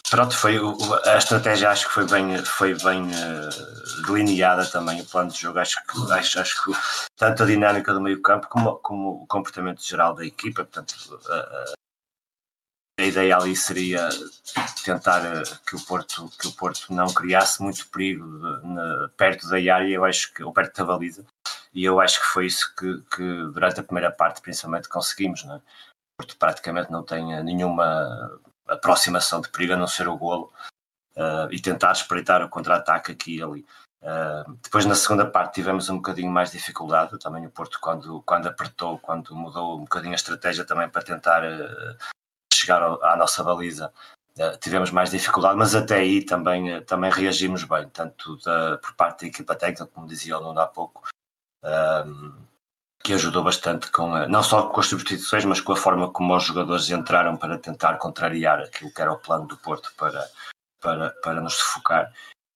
pronto, 0.09 0.37
foi 0.37 0.57
a 1.05 1.17
estratégia 1.17 1.71
acho 1.71 1.88
que 1.88 1.95
foi 1.95 2.07
bem, 2.07 2.38
foi 2.45 2.75
bem 2.75 3.03
uh, 3.03 4.07
delineada 4.07 4.65
também, 4.67 5.00
o 5.00 5.07
plano 5.07 5.31
de 5.31 5.41
jogo. 5.41 5.59
Acho 5.59 5.76
que, 5.85 6.12
acho, 6.12 6.41
acho 6.41 6.65
que 6.65 6.73
tanto 7.17 7.43
a 7.43 7.47
dinâmica 7.47 7.93
do 7.93 8.00
meio 8.00 8.23
campo 8.23 8.47
como, 8.49 8.76
como 8.76 9.23
o 9.23 9.26
comportamento 9.26 9.85
geral 9.85 10.15
da 10.15 10.25
equipa, 10.25 10.65
portanto, 10.65 10.95
uh, 11.12 11.76
a 12.99 13.05
ideia 13.05 13.37
ali 13.37 13.55
seria 13.55 14.09
tentar 14.83 15.23
eh, 15.25 15.43
que 15.69 15.76
o 15.76 15.81
Porto, 15.85 16.31
que 16.41 16.49
o 16.49 16.53
Porto 16.53 16.95
não 16.95 17.12
criasse 17.12 17.62
muito 17.62 17.87
perigo 17.88 18.25
de, 18.25 18.67
na, 18.69 19.11
perto 19.17 19.47
da 19.49 19.57
área, 19.57 19.88
eu 19.88 20.05
acho 20.05 20.33
que, 20.33 20.43
ou 20.43 20.50
perto 20.50 20.79
da 20.79 20.85
baliza, 20.85 21.26
e 21.75 21.85
eu 21.85 22.00
acho 22.00 22.21
que 22.21 22.26
foi 22.26 22.47
isso 22.47 22.75
que, 22.75 23.03
que 23.15 23.23
durante 23.53 23.81
a 23.81 23.83
primeira 23.83 24.11
parte 24.11 24.41
principalmente 24.41 24.88
conseguimos, 24.88 25.45
não 25.45 25.57
é? 25.57 25.61
Porto 26.17 26.37
praticamente 26.39 26.91
não 26.91 27.03
tem 27.03 27.43
nenhuma 27.43 28.41
aproximação 28.67 29.41
de 29.41 29.49
perigo 29.51 29.75
a 29.75 29.77
não 29.77 29.87
ser 29.87 30.09
o 30.09 30.17
golo 30.17 30.53
uh, 31.17 31.53
e 31.53 31.61
tentar 31.61 31.93
espreitar 31.93 32.43
o 32.43 32.49
contra-ataque 32.49 33.13
aqui 33.13 33.37
e 33.37 33.43
ali. 33.43 33.67
Uh, 34.03 34.55
depois 34.63 34.87
na 34.87 34.95
segunda 34.95 35.27
parte 35.27 35.55
tivemos 35.55 35.89
um 35.89 35.97
bocadinho 35.97 36.31
mais 36.31 36.51
dificuldade, 36.51 37.19
também 37.19 37.47
o 37.47 37.51
Porto 37.51 37.79
quando, 37.81 38.23
quando 38.23 38.47
apertou, 38.47 38.99
quando 38.99 39.35
mudou 39.35 39.77
um 39.77 39.81
bocadinho 39.81 40.13
a 40.13 40.17
estratégia 40.17 40.65
também 40.65 40.89
para 40.89 41.03
tentar 41.03 41.43
uh, 41.45 41.97
chegar 42.53 42.83
ao, 42.83 43.03
à 43.05 43.17
nossa 43.17 43.43
baliza, 43.43 43.93
uh, 44.39 44.57
tivemos 44.59 44.91
mais 44.91 45.11
dificuldade, 45.11 45.57
mas 45.57 45.75
até 45.75 45.97
aí 45.97 46.25
também, 46.25 46.83
também 46.85 47.11
reagimos 47.11 47.65
bem, 47.65 47.89
tanto 47.89 48.37
da, 48.39 48.79
por 48.79 48.95
parte 48.95 49.23
da 49.23 49.27
equipa 49.29 49.55
técnica, 49.55 49.87
como 49.87 50.07
dizia 50.07 50.39
o 50.39 50.41
Nuno 50.41 50.61
há 50.61 50.67
pouco, 50.67 51.03
que 53.03 53.12
ajudou 53.12 53.45
bastante 53.45 53.91
com 53.91 54.15
a, 54.15 54.26
não 54.26 54.43
só 54.43 54.69
com 54.69 54.81
as 54.81 54.87
substituições, 54.87 55.45
mas 55.45 55.61
com 55.61 55.73
a 55.73 55.76
forma 55.76 56.11
como 56.11 56.37
os 56.37 56.45
jogadores 56.45 56.91
entraram 56.91 57.37
para 57.37 57.59
tentar 57.59 57.99
contrariar 57.99 58.61
aquilo 58.61 58.93
que 58.93 59.00
era 59.00 59.12
o 59.12 59.19
plano 59.19 59.47
do 59.47 59.57
Porto 59.59 59.93
para, 59.97 60.29
para, 60.81 61.11
para 61.23 61.41
nos 61.41 61.55
sufocar. 61.55 62.12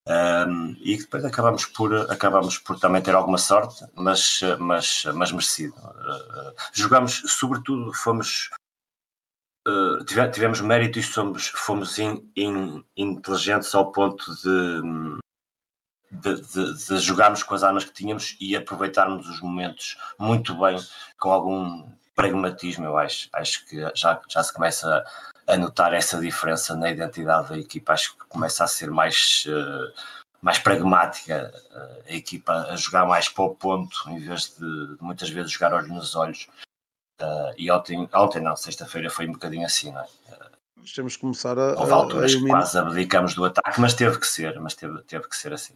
Um, 0.07 0.75
e 0.79 0.97
depois 0.97 1.23
acabamos 1.23 1.65
por, 1.65 1.93
acabamos 2.11 2.57
por 2.57 2.79
também 2.79 3.01
ter 3.01 3.13
alguma 3.13 3.37
sorte, 3.37 3.85
mas, 3.95 4.41
mas, 4.59 5.03
mas 5.13 5.31
merecido. 5.31 5.75
Uh, 5.77 6.53
jogamos, 6.73 7.21
sobretudo, 7.27 7.93
fomos. 7.93 8.49
Uh, 9.67 10.03
tivemos 10.31 10.59
mérito 10.59 10.97
e 10.97 11.03
somos, 11.03 11.49
fomos 11.49 11.99
in, 11.99 12.27
in, 12.35 12.83
inteligentes 12.97 13.75
ao 13.75 13.91
ponto 13.91 14.25
de, 14.37 15.19
de, 16.11 16.41
de, 16.41 16.87
de, 16.87 16.99
jogarmos 16.99 17.41
com 17.41 17.55
as 17.55 17.63
armas 17.63 17.85
que 17.85 17.93
tínhamos 17.93 18.35
e 18.39 18.55
aproveitarmos 18.55 19.27
os 19.29 19.39
momentos 19.39 19.97
muito 20.19 20.53
bem, 20.59 20.77
com 21.17 21.31
algum 21.31 21.89
pragmatismo, 22.13 22.85
eu 22.85 22.97
acho. 22.97 23.29
Acho 23.33 23.65
que 23.65 23.79
já, 23.95 24.21
já 24.27 24.43
se 24.43 24.53
começa 24.53 25.05
a 25.47 25.57
notar 25.57 25.93
essa 25.93 26.19
diferença 26.19 26.75
na 26.75 26.91
identidade 26.91 27.49
da 27.49 27.57
equipa. 27.57 27.93
Acho 27.93 28.17
que 28.17 28.25
começa 28.27 28.63
a 28.63 28.67
ser 28.67 28.91
mais, 28.91 29.45
uh, 29.47 29.93
mais 30.41 30.59
pragmática 30.59 31.51
uh, 31.71 32.03
a 32.09 32.13
equipa, 32.13 32.53
a 32.53 32.75
jogar 32.75 33.05
mais 33.05 33.29
para 33.29 33.45
o 33.45 33.55
ponto, 33.55 34.09
em 34.09 34.19
vez 34.19 34.55
de, 34.57 34.97
muitas 34.99 35.29
vezes 35.29 35.51
jogar 35.51 35.73
olho 35.73 35.87
nos 35.87 36.15
olhos. 36.15 36.47
Uh, 37.21 37.53
e 37.57 37.71
ontem, 37.71 38.09
ontem 38.13 38.41
não, 38.41 38.55
sexta-feira 38.55 39.09
foi 39.09 39.27
um 39.27 39.33
bocadinho 39.33 39.65
assim, 39.65 39.91
não 39.91 40.01
é? 40.01 40.07
Temos 40.95 41.15
que 41.15 41.21
começar 41.21 41.57
a. 41.59 41.79
Houve 41.79 41.91
alturas 41.91 42.33
que 42.33 42.47
quase 42.47 42.77
abdicamos 42.77 43.35
do 43.35 43.45
ataque, 43.45 43.79
mas 43.79 43.93
teve 43.93 44.17
que 44.17 44.25
ser, 44.25 44.59
mas 44.59 44.73
teve, 44.73 44.99
teve 45.03 45.27
que 45.27 45.37
ser 45.37 45.53
assim. 45.53 45.75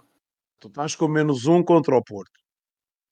Tu 0.66 0.70
estás 0.70 0.96
com 0.96 1.08
menos 1.08 1.46
um 1.46 1.62
contra 1.62 1.96
o 1.96 2.04
Porto. 2.04 2.40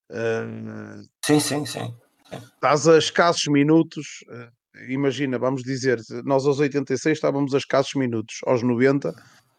Uh, 0.09 1.07
sim, 1.23 1.39
sim, 1.39 1.65
sim. 1.67 1.95
Estás 2.31 2.87
a 2.87 2.97
escassos 2.97 3.45
minutos. 3.45 4.23
Uh, 4.27 4.91
imagina, 4.91 5.37
vamos 5.37 5.61
dizer, 5.61 5.99
nós 6.25 6.47
aos 6.47 6.59
86 6.59 7.15
estávamos 7.15 7.53
a 7.53 7.59
escassos 7.59 7.93
minutos, 7.93 8.37
aos 8.47 8.63
90 8.63 9.13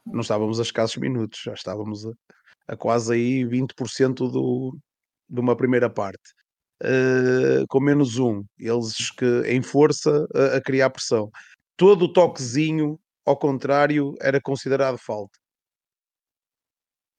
não 0.06 0.20
estávamos 0.22 0.58
a 0.58 0.64
escassos 0.64 0.96
minutos, 0.96 1.40
já 1.44 1.54
estávamos 1.54 2.04
a, 2.04 2.10
a 2.66 2.76
quase 2.76 3.14
aí 3.14 3.44
20% 3.44 4.28
do, 4.28 4.76
de 5.28 5.40
uma 5.40 5.56
primeira 5.56 5.88
parte. 5.88 6.34
Uh, 6.82 7.64
com 7.68 7.78
menos 7.78 8.18
um, 8.18 8.44
eles 8.58 9.12
que 9.12 9.42
em 9.46 9.62
força 9.62 10.26
a, 10.34 10.56
a, 10.56 10.60
criar 10.60 10.90
pressão. 10.90 11.30
Todo 11.76 12.06
o 12.06 12.12
toquezinho, 12.12 12.98
ao 13.24 13.38
contrário, 13.38 14.16
era 14.20 14.40
considerado 14.40 14.98
falta. 14.98 15.38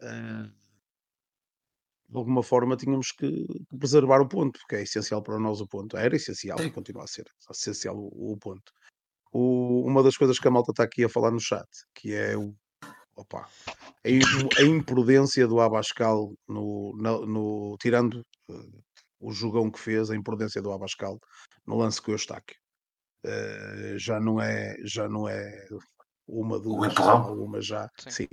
Uh, 0.01 0.64
de 2.07 2.17
alguma 2.17 2.43
forma 2.43 2.77
tínhamos 2.77 3.12
que 3.12 3.45
preservar 3.79 4.21
o 4.21 4.27
ponto, 4.27 4.59
porque 4.59 4.75
é 4.75 4.83
essencial 4.83 5.21
para 5.21 5.39
nós 5.39 5.59
o 5.62 5.67
ponto. 5.67 5.97
Era 5.97 6.15
essencial 6.15 6.59
e 6.59 6.71
continua 6.71 7.03
a 7.03 7.07
ser 7.07 7.25
essencial 7.50 7.97
o, 7.97 8.33
o 8.33 8.38
ponto. 8.38 8.71
O, 9.31 9.83
uma 9.85 10.03
das 10.03 10.15
coisas 10.15 10.39
que 10.39 10.47
a 10.47 10.51
malta 10.51 10.71
está 10.71 10.83
aqui 10.83 11.03
a 11.03 11.09
falar 11.09 11.31
no 11.31 11.39
chat, 11.39 11.67
que 11.93 12.13
é 12.13 12.38
o 12.38 12.55
opa, 13.15 13.47
a, 14.03 14.62
imprudência 14.62 15.47
do 15.47 15.59
Abascal 15.59 16.33
no, 16.47 16.93
no, 16.97 17.25
no 17.25 17.77
tirando 17.79 18.25
uh, 18.50 18.83
o 19.19 19.31
jogão 19.31 19.71
que 19.71 19.79
fez, 19.79 20.12
a 20.12 20.15
imprudência 20.15 20.62
do 20.62 20.71
Abascal 20.71 21.19
no 21.65 21.77
lance 21.77 22.01
com 22.01 22.12
o 22.12 22.13
Eustáquio. 22.13 22.57
Uh, 23.25 23.97
já 23.97 24.19
não 24.19 24.39
é 24.39 24.75
já 24.83 25.09
não 25.09 25.27
é 25.27 25.65
uma 26.27 26.59
duas, 26.59 26.93
uma 26.97 27.62
já 27.62 27.89
sim. 28.00 28.12
sim 28.12 28.27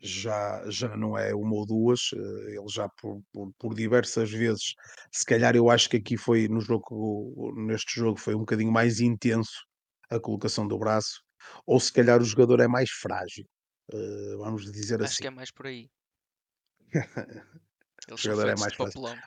já, 0.00 0.64
já 0.70 0.96
não 0.96 1.16
é 1.16 1.34
uma 1.34 1.54
ou 1.54 1.66
duas, 1.66 2.10
eh, 2.14 2.56
ele 2.56 2.68
já 2.68 2.88
por, 2.88 3.22
por, 3.32 3.52
por, 3.58 3.74
diversas 3.74 4.30
vezes, 4.30 4.74
se 5.12 5.24
calhar 5.24 5.54
eu 5.54 5.70
acho 5.70 5.90
que 5.90 5.98
aqui 5.98 6.16
foi 6.16 6.48
no 6.48 6.60
jogo, 6.60 7.52
neste 7.54 8.00
jogo 8.00 8.18
foi 8.18 8.34
um 8.34 8.40
bocadinho 8.40 8.72
mais 8.72 9.00
intenso 9.00 9.66
a 10.10 10.18
colocação 10.18 10.66
do 10.66 10.78
braço, 10.78 11.22
ou 11.66 11.78
se 11.78 11.92
calhar 11.92 12.20
o 12.20 12.24
jogador 12.24 12.60
é 12.60 12.68
mais 12.68 12.90
frágil, 12.90 13.44
uh, 13.92 14.38
vamos 14.38 14.70
dizer 14.72 14.96
acho 14.96 15.04
assim. 15.04 15.12
Acho 15.12 15.20
que 15.20 15.26
é 15.26 15.30
mais 15.30 15.50
por 15.50 15.66
aí. 15.66 15.90
o 18.10 18.16
jogador 18.16 18.48
é 18.48 18.56
mais 18.56 18.74
frágil. 18.74 19.22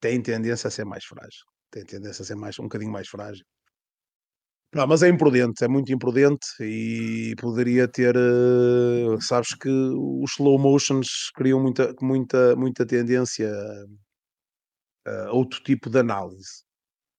Tem 0.00 0.22
tendência 0.22 0.68
a 0.68 0.70
ser 0.70 0.84
mais 0.84 1.04
frágil, 1.04 1.44
tem 1.70 1.84
tendência 1.84 2.22
a 2.22 2.26
ser 2.26 2.36
mais, 2.36 2.58
um 2.58 2.64
bocadinho 2.64 2.92
mais 2.92 3.08
frágil. 3.08 3.44
Não, 4.72 4.86
mas 4.86 5.02
é 5.02 5.08
imprudente, 5.08 5.64
é 5.64 5.68
muito 5.68 5.92
imprudente 5.92 6.46
e 6.60 7.34
poderia 7.40 7.88
ter, 7.88 8.16
uh, 8.16 9.20
sabes 9.20 9.52
que 9.54 9.68
os 9.68 10.32
slow 10.32 10.60
motions 10.60 11.30
criam 11.34 11.60
muita, 11.60 11.92
muita, 12.00 12.54
muita 12.54 12.86
tendência 12.86 13.50
a, 15.06 15.32
outro 15.32 15.62
tipo 15.62 15.90
de 15.90 15.98
análise. 15.98 16.64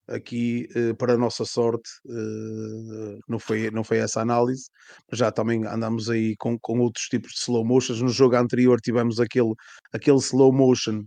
Aqui, 0.07 0.67
uh, 0.75 0.95
para 0.95 1.13
a 1.13 1.17
nossa 1.17 1.45
sorte, 1.45 1.89
uh, 2.05 3.19
não, 3.27 3.39
foi, 3.39 3.69
não 3.71 3.83
foi 3.83 3.97
essa 3.99 4.21
análise, 4.21 4.69
mas 5.09 5.19
já 5.19 5.31
também 5.31 5.65
andamos 5.65 6.09
aí 6.09 6.35
com, 6.37 6.57
com 6.59 6.79
outros 6.79 7.05
tipos 7.07 7.33
de 7.33 7.39
slow 7.41 7.65
motions. 7.65 8.01
No 8.01 8.09
jogo 8.09 8.35
anterior 8.37 8.79
tivemos 8.81 9.19
aquele, 9.19 9.53
aquele 9.93 10.17
slow 10.19 10.53
motion 10.53 11.03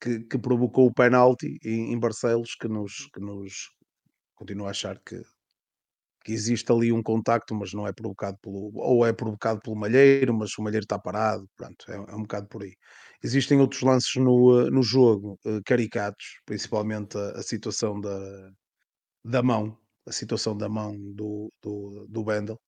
que, 0.00 0.20
que 0.20 0.38
provocou 0.38 0.86
o 0.88 0.94
penalti 0.94 1.58
em, 1.64 1.92
em 1.94 1.98
Barcelos, 2.00 2.54
que 2.60 2.68
nos, 2.68 3.08
que 3.14 3.20
nos 3.20 3.70
continuo 4.36 4.66
a 4.66 4.70
achar 4.70 4.98
que 5.04 5.22
que 6.24 6.32
existe 6.32 6.70
ali 6.70 6.92
um 6.92 7.02
contacto, 7.02 7.54
mas 7.54 7.72
não 7.72 7.86
é 7.86 7.92
provocado 7.92 8.38
pelo, 8.42 8.70
ou 8.74 9.06
é 9.06 9.12
provocado 9.12 9.60
pelo 9.60 9.76
malheiro, 9.76 10.34
mas 10.34 10.56
o 10.58 10.62
malheiro 10.62 10.84
está 10.84 10.98
parado, 10.98 11.48
pronto, 11.56 11.84
é, 11.88 11.94
é 11.94 12.14
um 12.14 12.22
bocado 12.22 12.46
por 12.48 12.62
aí. 12.62 12.74
Existem 13.22 13.60
outros 13.60 13.82
lances 13.82 14.14
no, 14.16 14.60
eh, 14.60 14.70
no 14.70 14.82
jogo, 14.82 15.38
uh, 15.44 15.60
caricatos, 15.64 16.40
principalmente 16.46 17.16
a, 17.16 17.30
a, 17.30 17.42
situação 17.42 18.00
da, 18.00 18.50
da 19.24 19.42
mão, 19.42 19.76
a 20.06 20.12
situação 20.12 20.56
da 20.56 20.68
mão 20.68 20.96
do, 21.14 21.52
do, 21.62 22.06
do 22.08 22.24
Bendel, 22.24 22.60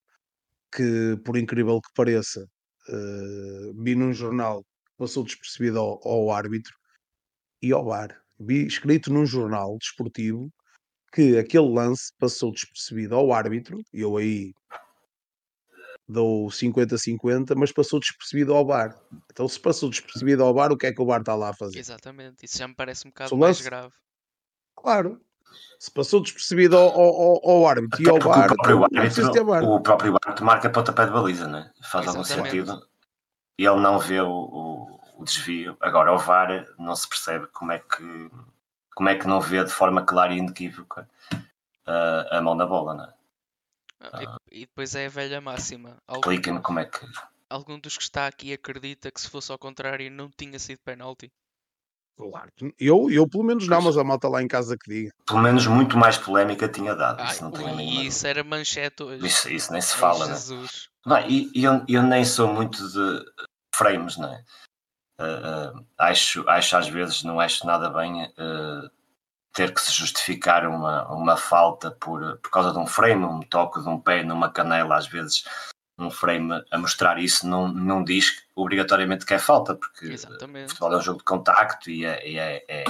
que 0.72 1.16
por 1.24 1.36
incrível 1.36 1.80
que 1.80 1.92
pareça, 1.94 2.44
uh, 2.88 3.82
vi 3.82 3.94
num 3.94 4.12
jornal, 4.12 4.64
passou 4.96 5.24
despercebido 5.24 5.78
ao, 5.78 6.00
ao 6.06 6.30
árbitro 6.30 6.74
e 7.62 7.72
ao 7.72 7.84
bar. 7.84 8.20
Vi 8.38 8.66
escrito 8.66 9.12
num 9.12 9.26
jornal 9.26 9.76
desportivo 9.78 10.50
que 11.12 11.38
aquele 11.38 11.68
lance 11.68 12.12
passou 12.18 12.52
despercebido 12.52 13.14
ao 13.14 13.32
árbitro, 13.32 13.80
e 13.92 14.00
eu 14.00 14.16
aí 14.16 14.54
dou 16.08 16.48
50-50, 16.48 17.54
mas 17.56 17.72
passou 17.72 18.00
despercebido 18.00 18.54
ao 18.54 18.64
bar. 18.64 18.96
Então, 19.30 19.48
se 19.48 19.58
passou 19.58 19.88
despercebido 19.88 20.42
ao 20.42 20.52
bar, 20.52 20.72
o 20.72 20.76
que 20.76 20.86
é 20.86 20.92
que 20.92 21.00
o 21.00 21.06
bar 21.06 21.20
está 21.20 21.34
lá 21.34 21.50
a 21.50 21.54
fazer? 21.54 21.78
Exatamente, 21.78 22.44
isso 22.44 22.58
já 22.58 22.68
me 22.68 22.74
parece 22.74 23.06
um 23.06 23.10
bocado 23.10 23.36
mais 23.36 23.60
grave. 23.60 23.92
Claro. 24.76 25.20
Se 25.78 25.90
passou 25.90 26.20
despercebido 26.20 26.76
ao, 26.76 26.88
ao, 26.88 27.50
ao 27.50 27.66
árbitro 27.66 28.02
e 28.02 28.08
ao 28.08 28.18
bar, 28.18 28.52
o 28.52 28.54
próprio 28.54 28.84
árbitro, 28.84 29.74
o 29.74 29.80
próprio 29.80 30.16
árbitro 30.22 30.44
marca 30.44 30.70
pontapé 30.70 31.06
de 31.06 31.12
baliza, 31.12 31.48
né? 31.48 31.72
faz 31.82 32.06
Exatamente. 32.06 32.32
algum 32.32 32.44
sentido. 32.44 32.90
E 33.58 33.66
ele 33.66 33.80
não 33.80 33.98
vê 33.98 34.20
o, 34.20 34.30
o, 34.30 35.00
o 35.18 35.24
desvio. 35.24 35.76
Agora, 35.80 36.10
ao 36.10 36.18
VAR 36.18 36.66
não 36.78 36.96
se 36.96 37.08
percebe 37.08 37.46
como 37.48 37.72
é 37.72 37.78
que 37.78 38.30
como 38.94 39.08
é 39.08 39.16
que 39.16 39.26
não 39.26 39.40
vê 39.40 39.64
de 39.64 39.70
forma 39.70 40.04
clara 40.04 40.32
e 40.32 40.38
inequívoca 40.38 41.08
uh, 41.86 42.34
a 42.34 42.40
mão 42.40 42.54
na 42.54 42.66
bola, 42.66 42.94
não 42.94 43.04
é? 43.04 43.20
Uh, 44.02 44.40
e, 44.50 44.60
depois 44.60 44.94
é 44.94 45.06
a 45.06 45.10
velha 45.10 45.40
máxima. 45.40 45.96
Expliquem-me 46.10 46.60
como 46.60 46.78
é 46.78 46.86
que. 46.86 47.06
Algum 47.50 47.78
dos 47.78 47.96
que 47.96 48.02
está 48.02 48.26
aqui 48.26 48.52
acredita 48.52 49.10
que 49.10 49.20
se 49.20 49.28
fosse 49.28 49.52
ao 49.52 49.58
contrário 49.58 50.10
não 50.10 50.30
tinha 50.30 50.58
sido 50.58 50.78
penalti? 50.84 51.30
Claro, 52.16 52.50
eu, 52.78 53.10
eu 53.10 53.26
pelo 53.26 53.44
menos 53.44 53.66
não, 53.66 53.80
mas 53.80 53.96
a 53.96 54.04
malta 54.04 54.28
lá 54.28 54.42
em 54.42 54.48
casa 54.48 54.76
que 54.76 54.90
diga. 54.90 55.10
Pelo 55.26 55.40
menos 55.40 55.66
muito 55.66 55.96
mais 55.96 56.18
polémica 56.18 56.68
tinha 56.68 56.94
dado. 56.94 57.20
Ai, 57.20 57.32
isso, 57.32 57.42
não 57.42 57.76
ui, 57.76 58.06
isso 58.06 58.26
era 58.26 58.44
manchete 58.44 59.02
hoje. 59.02 59.26
Isso, 59.26 59.48
isso 59.50 59.72
nem 59.72 59.80
se 59.80 59.96
fala, 59.96 60.26
Ai, 60.26 60.32
né? 60.32 60.66
Não, 61.06 61.28
e 61.28 61.50
eu, 61.54 61.82
eu 61.88 62.02
nem 62.02 62.24
sou 62.24 62.52
muito 62.52 62.86
de 62.90 63.24
frames, 63.74 64.18
né? 64.18 64.44
Uh, 64.44 64.69
uh, 65.20 65.84
acho, 65.98 66.48
acho 66.48 66.76
às 66.76 66.88
vezes, 66.88 67.22
não 67.22 67.38
acho 67.38 67.66
nada 67.66 67.90
bem 67.90 68.24
uh, 68.24 68.90
ter 69.52 69.74
que 69.74 69.80
se 69.80 69.92
justificar 69.92 70.66
uma, 70.66 71.06
uma 71.12 71.36
falta 71.36 71.90
por, 71.90 72.38
por 72.38 72.50
causa 72.50 72.72
de 72.72 72.78
um 72.78 72.86
frame, 72.86 73.24
um 73.24 73.40
toque 73.40 73.80
de 73.82 73.88
um 73.88 74.00
pé 74.00 74.22
numa 74.22 74.50
canela, 74.50 74.96
às 74.96 75.06
vezes 75.06 75.44
um 75.98 76.10
frame 76.10 76.64
a 76.70 76.78
mostrar 76.78 77.18
isso 77.18 77.46
não, 77.46 77.68
não 77.68 78.02
diz 78.02 78.42
obrigatoriamente 78.54 79.26
que 79.26 79.34
é 79.34 79.38
falta, 79.38 79.74
porque 79.74 80.06
Exatamente. 80.06 80.66
o 80.66 80.68
futebol 80.70 80.94
é 80.94 80.96
um 80.96 81.02
jogo 81.02 81.18
de 81.18 81.24
contacto 81.24 81.90
e 81.90 82.06
é, 82.06 82.36
é, 82.38 82.64
é 82.68 82.84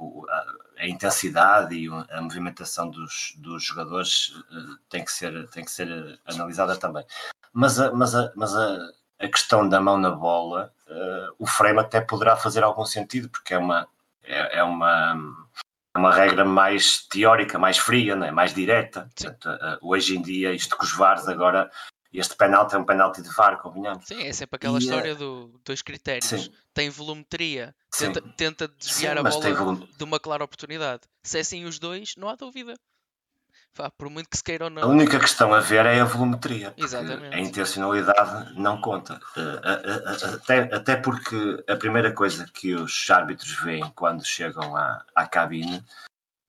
a, 0.00 0.44
a, 0.78 0.88
intensidade 0.88 1.74
e 1.76 1.88
a 2.10 2.20
movimentação 2.20 2.90
dos, 2.90 3.34
dos 3.38 3.62
jogadores 3.62 4.34
tem, 4.88 5.04
que 5.04 5.12
ser, 5.12 5.48
tem 5.50 5.64
que 5.64 5.70
ser 5.70 6.20
analisada 6.26 6.76
também. 6.76 7.04
Mas 7.52 7.78
a, 7.78 7.92
mas 7.92 8.14
a, 8.14 8.32
mas 8.34 8.56
a, 8.56 8.90
a 9.20 9.28
questão 9.28 9.68
da 9.68 9.80
mão 9.80 9.98
na 9.98 10.10
bola, 10.10 10.72
uh, 10.92 11.34
o 11.38 11.46
frame 11.46 11.80
até 11.80 12.00
poderá 12.00 12.36
fazer 12.36 12.62
algum 12.62 12.84
sentido, 12.84 13.28
porque 13.28 13.54
é 13.54 13.58
uma, 13.58 13.88
é, 14.22 14.58
é 14.58 14.62
uma, 14.62 15.16
uma 15.96 16.14
regra 16.14 16.44
mais 16.44 17.06
teórica, 17.06 17.58
mais 17.58 17.78
fria, 17.78 18.14
né? 18.14 18.30
mais 18.30 18.54
direta. 18.54 19.08
Portanto, 19.14 19.48
uh, 19.48 19.78
hoje 19.82 20.16
em 20.16 20.22
dia, 20.22 20.52
isto 20.52 20.76
com 20.76 20.84
os 20.84 20.92
VARs 20.92 21.26
agora 21.28 21.70
este 22.12 22.36
penalti 22.36 22.74
é 22.74 22.78
um 22.78 22.84
penalti 22.84 23.22
de 23.22 23.30
VAR, 23.30 23.58
convenhamos. 23.62 24.06
Sim, 24.06 24.22
é 24.22 24.32
sempre 24.32 24.56
aquela 24.56 24.78
e, 24.78 24.82
história 24.82 25.14
do, 25.14 25.58
dos 25.64 25.80
critérios. 25.80 26.28
Sim. 26.28 26.52
Tem 26.74 26.90
volumetria, 26.90 27.74
tenta, 27.90 28.20
tenta, 28.36 28.68
desviar 28.68 29.16
sim, 29.16 29.26
a 29.26 29.30
bola 29.30 29.88
de 29.96 30.04
uma 30.04 30.20
clara 30.20 30.44
oportunidade. 30.44 31.02
Se 31.22 31.38
é 31.38 31.40
assim 31.40 31.64
os 31.64 31.78
dois, 31.78 32.14
não 32.16 32.28
há 32.28 32.36
dúvida. 32.36 32.74
Fá, 33.74 33.90
por 33.90 34.10
muito 34.10 34.28
que 34.28 34.36
se 34.36 34.44
queira 34.44 34.64
ou 34.64 34.70
não. 34.70 34.82
A 34.82 34.86
única 34.86 35.18
questão 35.18 35.54
a 35.54 35.60
ver 35.60 35.86
é 35.86 36.00
a 36.00 36.04
volumetria. 36.04 36.74
Exatamente. 36.76 37.34
A 37.34 37.38
intencionalidade 37.38 38.54
não 38.54 38.80
conta. 38.80 39.18
Até, 40.34 40.74
até 40.74 40.96
porque 40.96 41.64
a 41.66 41.74
primeira 41.76 42.12
coisa 42.12 42.46
que 42.52 42.74
os 42.74 43.08
árbitros 43.08 43.52
veem 43.62 43.90
quando 43.94 44.24
chegam 44.24 44.76
à, 44.76 45.02
à 45.14 45.26
cabine 45.26 45.82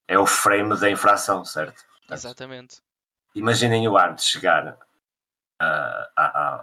é 0.05 0.19
o 0.19 0.25
frame 0.25 0.77
da 0.77 0.89
infração, 0.89 1.45
certo? 1.45 1.85
Exatamente. 2.11 2.81
Imaginem 3.33 3.87
o 3.87 3.97
árbitro 3.97 4.25
chegar 4.25 4.77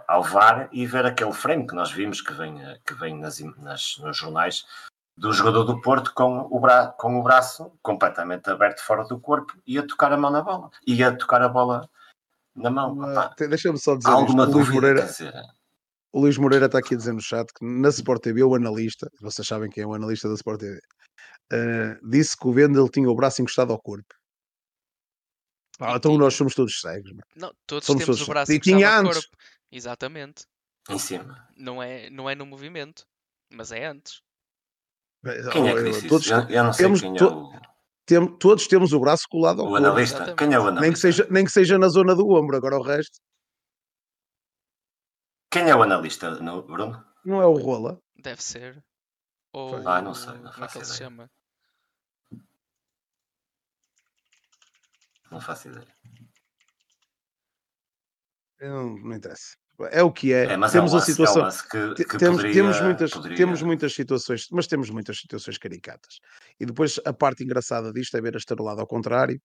ao 0.07 0.23
VAR 0.23 0.69
e 0.71 0.85
ver 0.85 1.07
aquele 1.07 1.33
frame 1.33 1.65
que 1.65 1.73
nós 1.73 1.91
vimos 1.91 2.21
que 2.21 2.33
vem, 2.33 2.55
que 2.85 2.93
vem 2.93 3.17
nas, 3.17 3.39
nas, 3.57 3.97
nos 3.97 4.15
jornais 4.15 4.65
do 5.21 5.31
jogador 5.31 5.65
do 5.65 5.79
Porto 5.79 6.11
com 6.15 6.47
o, 6.49 6.59
bra 6.59 6.87
com 6.87 7.19
o 7.19 7.21
braço 7.21 7.71
completamente 7.83 8.49
aberto 8.49 8.83
fora 8.83 9.03
do 9.03 9.19
corpo 9.19 9.53
e 9.67 9.77
a 9.77 9.85
tocar 9.85 10.11
a 10.11 10.17
mão 10.17 10.31
na 10.31 10.41
bola. 10.41 10.71
E 10.85 11.03
a 11.03 11.15
tocar 11.15 11.43
a 11.43 11.47
bola 11.47 11.87
na 12.55 12.71
mão. 12.71 12.97
Deixa-me 13.37 13.77
só 13.77 13.95
dizer 13.95 14.09
alguma 14.09 14.45
isto. 14.45 14.57
Luís 14.57 14.69
Moreira, 14.69 15.05
dizer... 15.05 15.31
O 16.11 16.21
Luís 16.21 16.37
Moreira 16.39 16.65
está 16.65 16.79
aqui 16.79 16.95
a 16.95 16.97
dizer 16.97 17.13
no 17.13 17.21
chat 17.21 17.53
que 17.53 17.63
na 17.63 17.89
Sport 17.89 18.23
TV 18.23 18.41
o 18.41 18.55
analista, 18.55 19.11
vocês 19.21 19.47
sabem 19.47 19.69
quem 19.69 19.83
é 19.83 19.85
o 19.85 19.93
analista 19.93 20.27
da 20.27 20.33
Sport 20.33 20.59
TV, 20.59 20.79
uh, 20.79 22.09
disse 22.09 22.35
que 22.35 22.47
o 22.47 22.51
Vendel 22.51 22.89
tinha 22.89 23.07
o 23.07 23.15
braço 23.15 23.43
encostado 23.43 23.71
ao 23.71 23.79
corpo. 23.79 24.15
Ah, 25.79 25.97
então 25.97 26.17
nós 26.17 26.33
somos 26.33 26.55
todos 26.55 26.81
cegos. 26.81 27.11
Não, 27.35 27.53
todos 27.67 27.85
somos 27.85 28.03
temos 28.03 28.17
todos 28.17 28.27
o 28.27 28.31
braço 28.31 28.51
encostado 28.51 29.07
ao 29.07 29.13
corpo. 29.13 29.37
Exatamente. 29.71 30.45
Em 30.89 30.97
cima. 30.97 31.47
Não 31.55 31.81
é, 31.81 32.09
não 32.09 32.27
é 32.27 32.33
no 32.33 32.45
movimento, 32.47 33.05
mas 33.51 33.71
é 33.71 33.85
antes. 33.85 34.23
Quem 35.23 35.69
é 35.69 35.73
que 35.75 35.83
disse 35.83 36.07
todos, 36.07 36.25
isso? 36.25 36.33
Eu, 36.33 36.49
eu 36.49 36.63
não 36.63 36.73
sei 36.73 36.85
temos, 36.85 37.01
quem 37.01 37.17
é 37.17 37.23
o... 37.23 37.51
Tem, 38.05 38.37
todos 38.37 38.67
temos 38.67 38.91
o 38.91 38.99
braço 38.99 39.27
colado 39.29 39.61
ao 39.61 39.69
o 39.69 39.75
analista. 39.75 40.17
Exatamente. 40.17 40.37
Quem 40.37 40.53
é 40.53 40.59
o 40.59 40.67
analista? 40.67 40.81
Nem 40.81 40.91
que, 40.93 40.99
seja, 40.99 41.27
nem 41.29 41.45
que 41.45 41.51
seja 41.51 41.77
na 41.77 41.87
zona 41.87 42.15
do 42.15 42.27
ombro, 42.29 42.57
agora 42.57 42.77
o 42.77 42.81
resto. 42.81 43.19
Quem 45.51 45.69
é 45.69 45.75
o 45.75 45.83
analista, 45.83 46.31
Bruno? 46.31 47.05
Não 47.23 47.41
é 47.41 47.45
o 47.45 47.53
Rola? 47.53 48.01
Deve 48.17 48.41
ser. 48.41 48.83
Ou... 49.53 49.87
Ah, 49.87 50.01
não 50.01 50.13
sei. 50.13 50.33
Não 50.39 50.51
como 50.51 50.65
é 50.65 50.67
que 50.67 50.77
ele 50.77 50.85
se 50.85 50.97
chama? 50.97 51.29
Não 55.29 55.39
faço 55.39 55.69
ideia. 55.69 55.87
Não, 58.59 58.97
não 58.97 59.15
interessa. 59.15 59.60
É 59.89 60.03
o 60.03 60.11
que 60.11 60.33
é. 60.33 60.45
é 60.45 60.57
mas 60.57 60.71
temos 60.71 60.91
é 60.91 60.95
um 60.95 60.97
lance, 60.97 61.11
a 61.11 61.13
situação. 61.13 61.47
É 61.47 61.95
que, 61.95 62.05
que 62.05 62.17
temos, 62.17 62.37
poderia, 62.37 62.53
temos, 62.53 62.81
muitas, 62.81 63.11
poderia... 63.11 63.37
temos 63.37 63.61
muitas 63.61 63.93
situações, 63.93 64.47
mas 64.51 64.67
temos 64.67 64.89
muitas 64.89 65.17
situações 65.17 65.57
caricatas. 65.57 66.19
E 66.59 66.65
depois 66.65 66.99
a 67.05 67.13
parte 67.13 67.43
engraçada 67.43 67.91
disto 67.91 68.15
é 68.15 68.21
ver 68.21 68.35
a 68.35 68.37
estarolada 68.37 68.81
ao 68.81 68.87
contrário, 68.87 69.41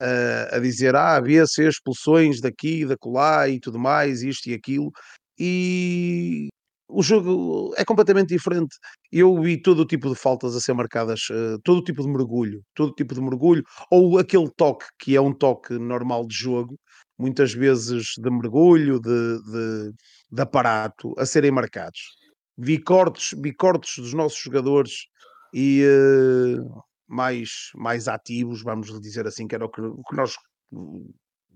uh, 0.00 0.56
a 0.56 0.58
dizer 0.58 0.94
ah, 0.94 1.16
havia-se 1.16 1.66
expulsões 1.66 2.40
daqui, 2.40 2.86
da 2.86 2.96
colar 2.96 3.48
e 3.48 3.58
tudo 3.58 3.78
mais, 3.78 4.22
isto 4.22 4.48
e 4.48 4.54
aquilo, 4.54 4.92
e 5.38 6.48
o 6.88 7.02
jogo 7.02 7.72
é 7.76 7.84
completamente 7.84 8.28
diferente. 8.28 8.76
Eu 9.12 9.40
vi 9.40 9.60
todo 9.60 9.80
o 9.80 9.86
tipo 9.86 10.08
de 10.08 10.14
faltas 10.14 10.54
a 10.56 10.60
ser 10.60 10.74
marcadas, 10.74 11.28
uh, 11.30 11.58
todo 11.64 11.78
o 11.78 11.84
tipo 11.84 12.02
de 12.02 12.08
mergulho, 12.08 12.62
todo 12.74 12.90
o 12.90 12.94
tipo 12.94 13.14
de 13.14 13.20
mergulho, 13.20 13.62
ou 13.90 14.18
aquele 14.18 14.50
toque 14.56 14.86
que 14.98 15.16
é 15.16 15.20
um 15.20 15.32
toque 15.32 15.78
normal 15.78 16.26
de 16.26 16.34
jogo, 16.34 16.78
muitas 17.20 17.52
vezes 17.52 18.14
de 18.18 18.30
mergulho, 18.30 19.00
de, 19.00 19.42
de, 19.42 19.92
de 20.30 20.42
aparato, 20.42 21.14
a 21.18 21.26
serem 21.26 21.50
marcados. 21.50 22.00
Vi 22.56 22.78
cortes, 22.82 23.38
vi 23.40 23.54
cortes 23.54 23.96
dos 23.98 24.14
nossos 24.14 24.38
jogadores 24.38 25.06
e 25.52 25.84
uh, 25.84 26.82
mais, 27.06 27.70
mais 27.74 28.08
ativos, 28.08 28.62
vamos 28.62 29.00
dizer 29.00 29.26
assim, 29.26 29.46
que 29.46 29.54
era 29.54 29.64
o 29.64 29.68
que, 29.68 29.80
o 29.80 30.02
que 30.02 30.16
nós 30.16 30.34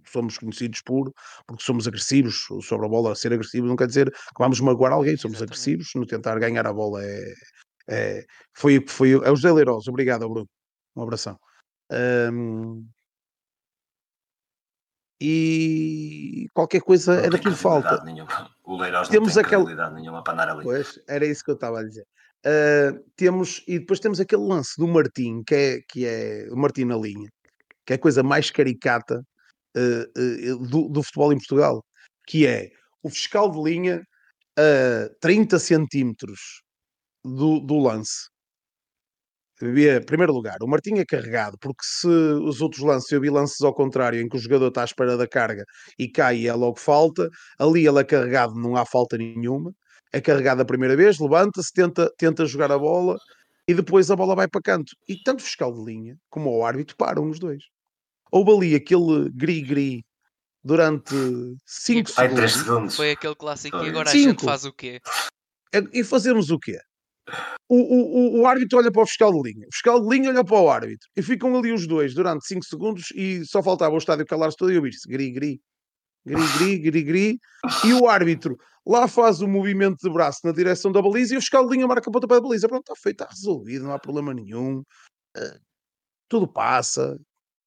somos 0.06 0.38
conhecidos 0.38 0.82
por, 0.82 1.12
porque 1.46 1.62
somos 1.62 1.86
agressivos 1.86 2.46
sobre 2.62 2.86
a 2.86 2.88
bola, 2.88 3.14
ser 3.14 3.32
agressivo 3.32 3.66
não 3.66 3.76
quer 3.76 3.86
dizer 3.86 4.10
que 4.10 4.38
vamos 4.38 4.60
magoar 4.60 4.92
alguém, 4.92 5.16
somos 5.16 5.36
Exatamente. 5.38 5.52
agressivos 5.52 5.90
no 5.94 6.06
tentar 6.06 6.38
ganhar 6.38 6.66
a 6.66 6.72
bola. 6.72 7.02
É, 7.04 7.34
é, 7.88 8.24
foi, 8.52 8.84
foi, 8.86 9.12
é 9.12 9.30
o 9.30 9.36
José 9.36 9.52
Leiroz, 9.52 9.86
obrigado, 9.88 10.28
Bruno. 10.28 10.48
Um 10.96 11.02
abração. 11.02 11.38
Um, 12.32 12.86
e 15.20 16.48
qualquer 16.52 16.80
coisa 16.80 17.16
não 17.16 17.24
era 17.24 17.38
tudo 17.38 17.56
falta. 17.56 18.02
Nenhuma. 18.04 18.50
O 18.64 18.76
Leiroz 18.76 19.08
temos 19.08 19.34
não 19.34 19.42
tem 19.42 19.44
aquela... 19.44 19.90
nenhuma 19.90 20.22
para 20.22 20.34
andar 20.34 20.48
ali. 20.50 20.64
Pois, 20.64 21.00
era 21.08 21.24
isso 21.24 21.44
que 21.44 21.50
eu 21.50 21.54
estava 21.54 21.80
a 21.80 21.84
dizer. 21.84 22.06
Uh, 22.46 23.02
temos, 23.16 23.64
e 23.66 23.78
depois 23.78 24.00
temos 24.00 24.20
aquele 24.20 24.42
lance 24.42 24.74
do 24.76 24.86
Martim, 24.86 25.42
que 25.46 25.54
é, 25.54 25.80
que 25.88 26.04
é 26.04 26.46
o 26.50 26.56
Martim 26.56 26.84
na 26.84 26.96
linha, 26.96 27.30
que 27.86 27.94
é 27.94 27.96
a 27.96 27.98
coisa 27.98 28.22
mais 28.22 28.50
caricata 28.50 29.24
uh, 29.76 30.58
do, 30.66 30.88
do, 30.88 31.02
futebol 31.02 31.32
em 31.32 31.38
Portugal, 31.38 31.82
que 32.26 32.46
é 32.46 32.70
o 33.02 33.08
fiscal 33.08 33.50
de 33.50 33.62
linha 33.62 34.02
a 34.58 35.08
30 35.20 35.58
centímetros 35.58 36.62
do, 37.24 37.60
do 37.60 37.78
lance. 37.78 38.28
Em 39.66 40.04
primeiro 40.04 40.32
lugar, 40.32 40.56
o 40.62 40.66
Martim 40.66 40.94
é 40.98 41.04
carregado, 41.04 41.56
porque 41.58 41.82
se 41.82 42.06
os 42.06 42.60
outros 42.60 42.82
lances, 42.82 43.10
eu 43.10 43.20
vi 43.20 43.30
lances 43.30 43.60
ao 43.62 43.74
contrário, 43.74 44.20
em 44.20 44.28
que 44.28 44.36
o 44.36 44.40
jogador 44.40 44.68
está 44.68 44.82
à 44.82 44.84
espera 44.84 45.16
da 45.16 45.26
carga 45.26 45.64
e 45.98 46.08
cai 46.08 46.38
e 46.38 46.48
é 46.48 46.54
logo 46.54 46.78
falta, 46.78 47.28
ali 47.58 47.86
ele 47.86 48.00
é 48.00 48.04
carregado, 48.04 48.54
não 48.54 48.76
há 48.76 48.84
falta 48.84 49.16
nenhuma, 49.16 49.72
é 50.12 50.20
carregado 50.20 50.62
a 50.62 50.64
primeira 50.64 50.96
vez, 50.96 51.18
levanta-se, 51.18 51.72
tenta, 51.72 52.10
tenta 52.16 52.46
jogar 52.46 52.70
a 52.70 52.78
bola 52.78 53.16
e 53.68 53.74
depois 53.74 54.10
a 54.10 54.16
bola 54.16 54.34
vai 54.34 54.48
para 54.48 54.60
canto. 54.60 54.92
E 55.08 55.16
tanto 55.22 55.40
o 55.40 55.44
fiscal 55.44 55.72
de 55.72 55.84
linha 55.84 56.16
como 56.30 56.50
o 56.50 56.64
árbitro 56.64 56.96
param 56.96 57.28
os 57.28 57.38
dois 57.38 57.64
houve 58.34 58.50
ali 58.50 58.74
aquele 58.74 59.30
gri-gri 59.30 60.04
durante 60.62 61.14
5 61.64 62.10
segundos. 62.10 62.52
segundos. 62.52 62.96
Foi 62.96 63.12
aquele 63.12 63.36
clássico 63.36 63.76
e 63.76 63.88
agora 63.88 64.10
Cinco. 64.10 64.26
a 64.26 64.30
gente 64.30 64.44
faz 64.44 64.64
o 64.64 64.72
quê? 64.72 65.00
É, 65.72 65.80
e 65.92 66.02
fazemos 66.02 66.50
o 66.50 66.58
quê? 66.58 66.80
O, 67.68 67.76
o, 67.76 68.40
o, 68.40 68.46
árbitro 68.46 68.78
olha 68.78 68.92
para 68.92 69.02
o 69.02 69.06
fiscal 69.06 69.32
de 69.32 69.50
linha, 69.50 69.66
o 69.66 69.72
fiscal 69.72 70.00
de 70.00 70.08
linha 70.14 70.30
olha 70.30 70.44
para 70.44 70.60
o 70.60 70.68
árbitro 70.68 71.08
e 71.16 71.22
ficam 71.22 71.56
ali 71.56 71.72
os 71.72 71.86
dois 71.86 72.14
durante 72.14 72.46
5 72.46 72.64
segundos 72.66 73.10
e 73.14 73.42
só 73.46 73.62
faltava 73.62 73.94
o 73.94 73.98
estádio 73.98 74.26
calar-se 74.26 74.58
todo 74.58 74.70
e 74.70 74.76
ouvir-se 74.76 75.08
gri-gri, 75.08 75.58
gri-gri, 76.26 76.78
gri-gri 76.78 77.38
e 77.86 77.92
o 77.94 78.06
árbitro 78.06 78.58
lá 78.86 79.08
faz 79.08 79.40
o 79.40 79.48
movimento 79.48 79.96
de 80.02 80.12
braço 80.12 80.40
na 80.44 80.52
direção 80.52 80.92
da 80.92 81.00
baliza 81.00 81.34
e 81.34 81.38
o 81.38 81.40
fiscal 81.40 81.66
de 81.66 81.74
linha 81.74 81.86
marca 81.86 82.10
a 82.10 82.12
pontapé 82.12 82.34
da 82.34 82.42
baliza. 82.42 82.68
Pronto, 82.68 82.82
está 82.82 82.94
feito, 82.94 83.22
está 83.22 83.32
resolvido, 83.32 83.84
não 83.86 83.94
há 83.94 83.98
problema 83.98 84.34
nenhum. 84.34 84.80
Uh, 85.34 85.58
tudo 86.28 86.46
passa, 86.46 87.18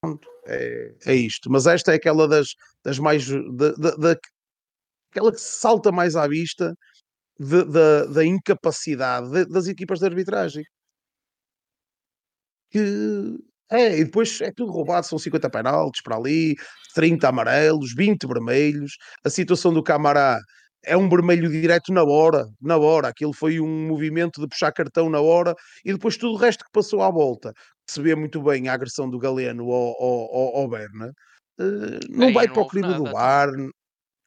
Pronto, 0.02 0.28
é, 0.46 0.96
é 1.06 1.15
isto. 1.15 1.50
Mas 1.50 1.65
esta 1.65 1.91
é 1.91 1.96
aquela 1.96 2.28
das, 2.28 2.50
das 2.84 3.00
mais. 3.00 3.28
Da, 3.28 3.72
da, 3.74 3.96
da, 3.96 4.15
aquela 5.12 5.32
que 5.32 5.41
salta 5.41 5.91
mais 5.91 6.15
à 6.15 6.28
vista 6.28 6.74
de, 7.39 7.63
da, 7.65 8.06
da 8.06 8.26
incapacidade 8.26 9.30
de, 9.32 9.45
das 9.45 9.67
equipas 9.67 10.00
de 10.00 10.06
arbitragem. 10.06 10.63
Que 12.71 13.38
é, 13.71 14.00
e 14.00 14.06
depois 14.06 14.39
é 14.41 14.52
tudo 14.52 14.71
roubado, 14.71 15.06
são 15.06 15.19
50 15.19 15.50
penaltis 15.50 16.02
para 16.02 16.15
ali, 16.15 16.56
30 16.95 17.28
amarelos, 17.30 17.93
20 17.95 18.26
vermelhos. 18.26 18.93
A 19.26 19.30
situação 19.30 19.73
do 19.73 19.84
Camará 19.84 20.39
é 20.86 20.95
um 20.95 21.10
vermelho 21.10 21.50
direto 21.50 21.91
na 21.93 22.04
hora, 22.04 22.45
na 22.62 22.78
hora. 22.78 23.10
Aquilo 23.10 23.34
foi 23.34 23.60
um 23.60 23.88
movimento 23.88 24.39
de 24.41 24.47
puxar 24.47 24.71
cartão 24.71 25.10
na 25.10 25.19
hora 25.19 25.54
e 25.84 25.91
depois 25.93 26.17
tudo 26.17 26.34
o 26.34 26.38
resto 26.38 26.63
que 26.63 26.71
passou 26.71 27.02
à 27.02 27.12
volta 27.12 27.54
se 27.89 28.02
vê 28.02 28.15
muito 28.15 28.41
bem 28.41 28.67
a 28.67 28.73
agressão 28.73 29.10
do 29.10 29.17
Galeno 29.17 29.71
ao, 29.71 30.04
ao, 30.04 30.56
ao 30.58 30.69
Berna, 30.69 31.12
uh, 31.60 32.00
não 32.10 32.34
vai 32.34 32.47
para 32.47 32.62
o 32.62 32.67
crime 32.67 32.93
do 32.93 33.04
bar, 33.04 33.50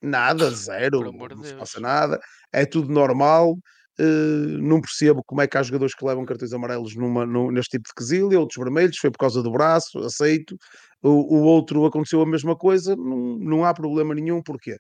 nada, 0.03 0.51
zero, 0.55 1.13
não 1.13 1.45
se 1.45 1.55
passa 1.55 1.81
nada, 1.81 2.21
é 2.53 2.65
tudo 2.67 2.93
normal. 2.93 3.57
Uh, 3.99 4.57
não 4.63 4.81
percebo 4.81 5.23
como 5.25 5.43
é 5.43 5.47
que 5.47 5.59
há 5.59 5.63
jogadores 5.63 5.95
que 5.95 6.05
levam 6.05 6.25
cartões 6.25 6.55
amarelos 6.55 6.97
numa, 6.97 7.27
num, 7.27 7.51
neste 7.51 7.73
tipo 7.73 7.87
de 7.87 7.95
quesilha, 7.95 8.41
outros 8.41 8.57
vermelhos, 8.57 8.97
foi 8.97 9.11
por 9.11 9.19
causa 9.19 9.43
do 9.43 9.53
braço, 9.53 9.99
aceito. 9.99 10.57
O, 11.03 11.37
o 11.37 11.43
outro 11.43 11.85
aconteceu 11.85 12.23
a 12.23 12.27
mesma 12.27 12.57
coisa, 12.57 12.97
não, 12.97 13.37
não 13.39 13.65
há 13.65 13.75
problema 13.75 14.15
nenhum, 14.15 14.43
porquê? 14.43 14.79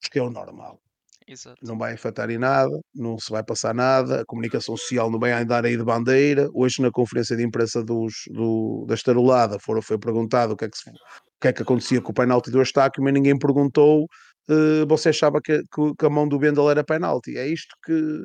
Porque 0.00 0.18
é 0.18 0.22
o 0.22 0.30
normal. 0.30 0.78
Exato. 1.26 1.58
Não 1.62 1.76
vai 1.76 1.92
afetar 1.92 2.30
em 2.30 2.38
nada, 2.38 2.80
não 2.94 3.18
se 3.18 3.30
vai 3.30 3.44
passar 3.44 3.74
nada, 3.74 4.22
a 4.22 4.24
comunicação 4.24 4.76
social 4.76 5.10
não 5.10 5.18
vai 5.18 5.32
andar 5.32 5.64
aí 5.66 5.76
de 5.76 5.84
bandeira. 5.84 6.48
Hoje, 6.54 6.80
na 6.80 6.90
conferência 6.90 7.36
de 7.36 7.44
imprensa 7.44 7.84
dos, 7.84 8.14
do, 8.30 8.86
da 8.86 8.94
Estarolada, 8.94 9.58
foram, 9.58 9.82
foi 9.82 9.98
perguntado 9.98 10.54
o 10.54 10.56
que, 10.56 10.64
é 10.64 10.70
que 10.70 10.78
se, 10.78 10.90
que 11.40 11.48
é 11.48 11.52
que 11.52 11.62
acontecia 11.62 12.00
com 12.00 12.10
o 12.10 12.14
penalti 12.14 12.50
do 12.50 12.60
Estáquio, 12.60 13.02
mas 13.02 13.12
ninguém 13.12 13.38
perguntou 13.38 14.06
uh, 14.48 14.86
você 14.86 15.10
achava 15.10 15.40
que, 15.40 15.62
que, 15.62 15.94
que, 15.98 16.06
a 16.06 16.10
mão 16.10 16.28
do 16.28 16.38
Bendel 16.38 16.70
era 16.70 16.84
penalti. 16.84 17.36
É 17.36 17.46
isto 17.46 17.74
que 17.84 18.24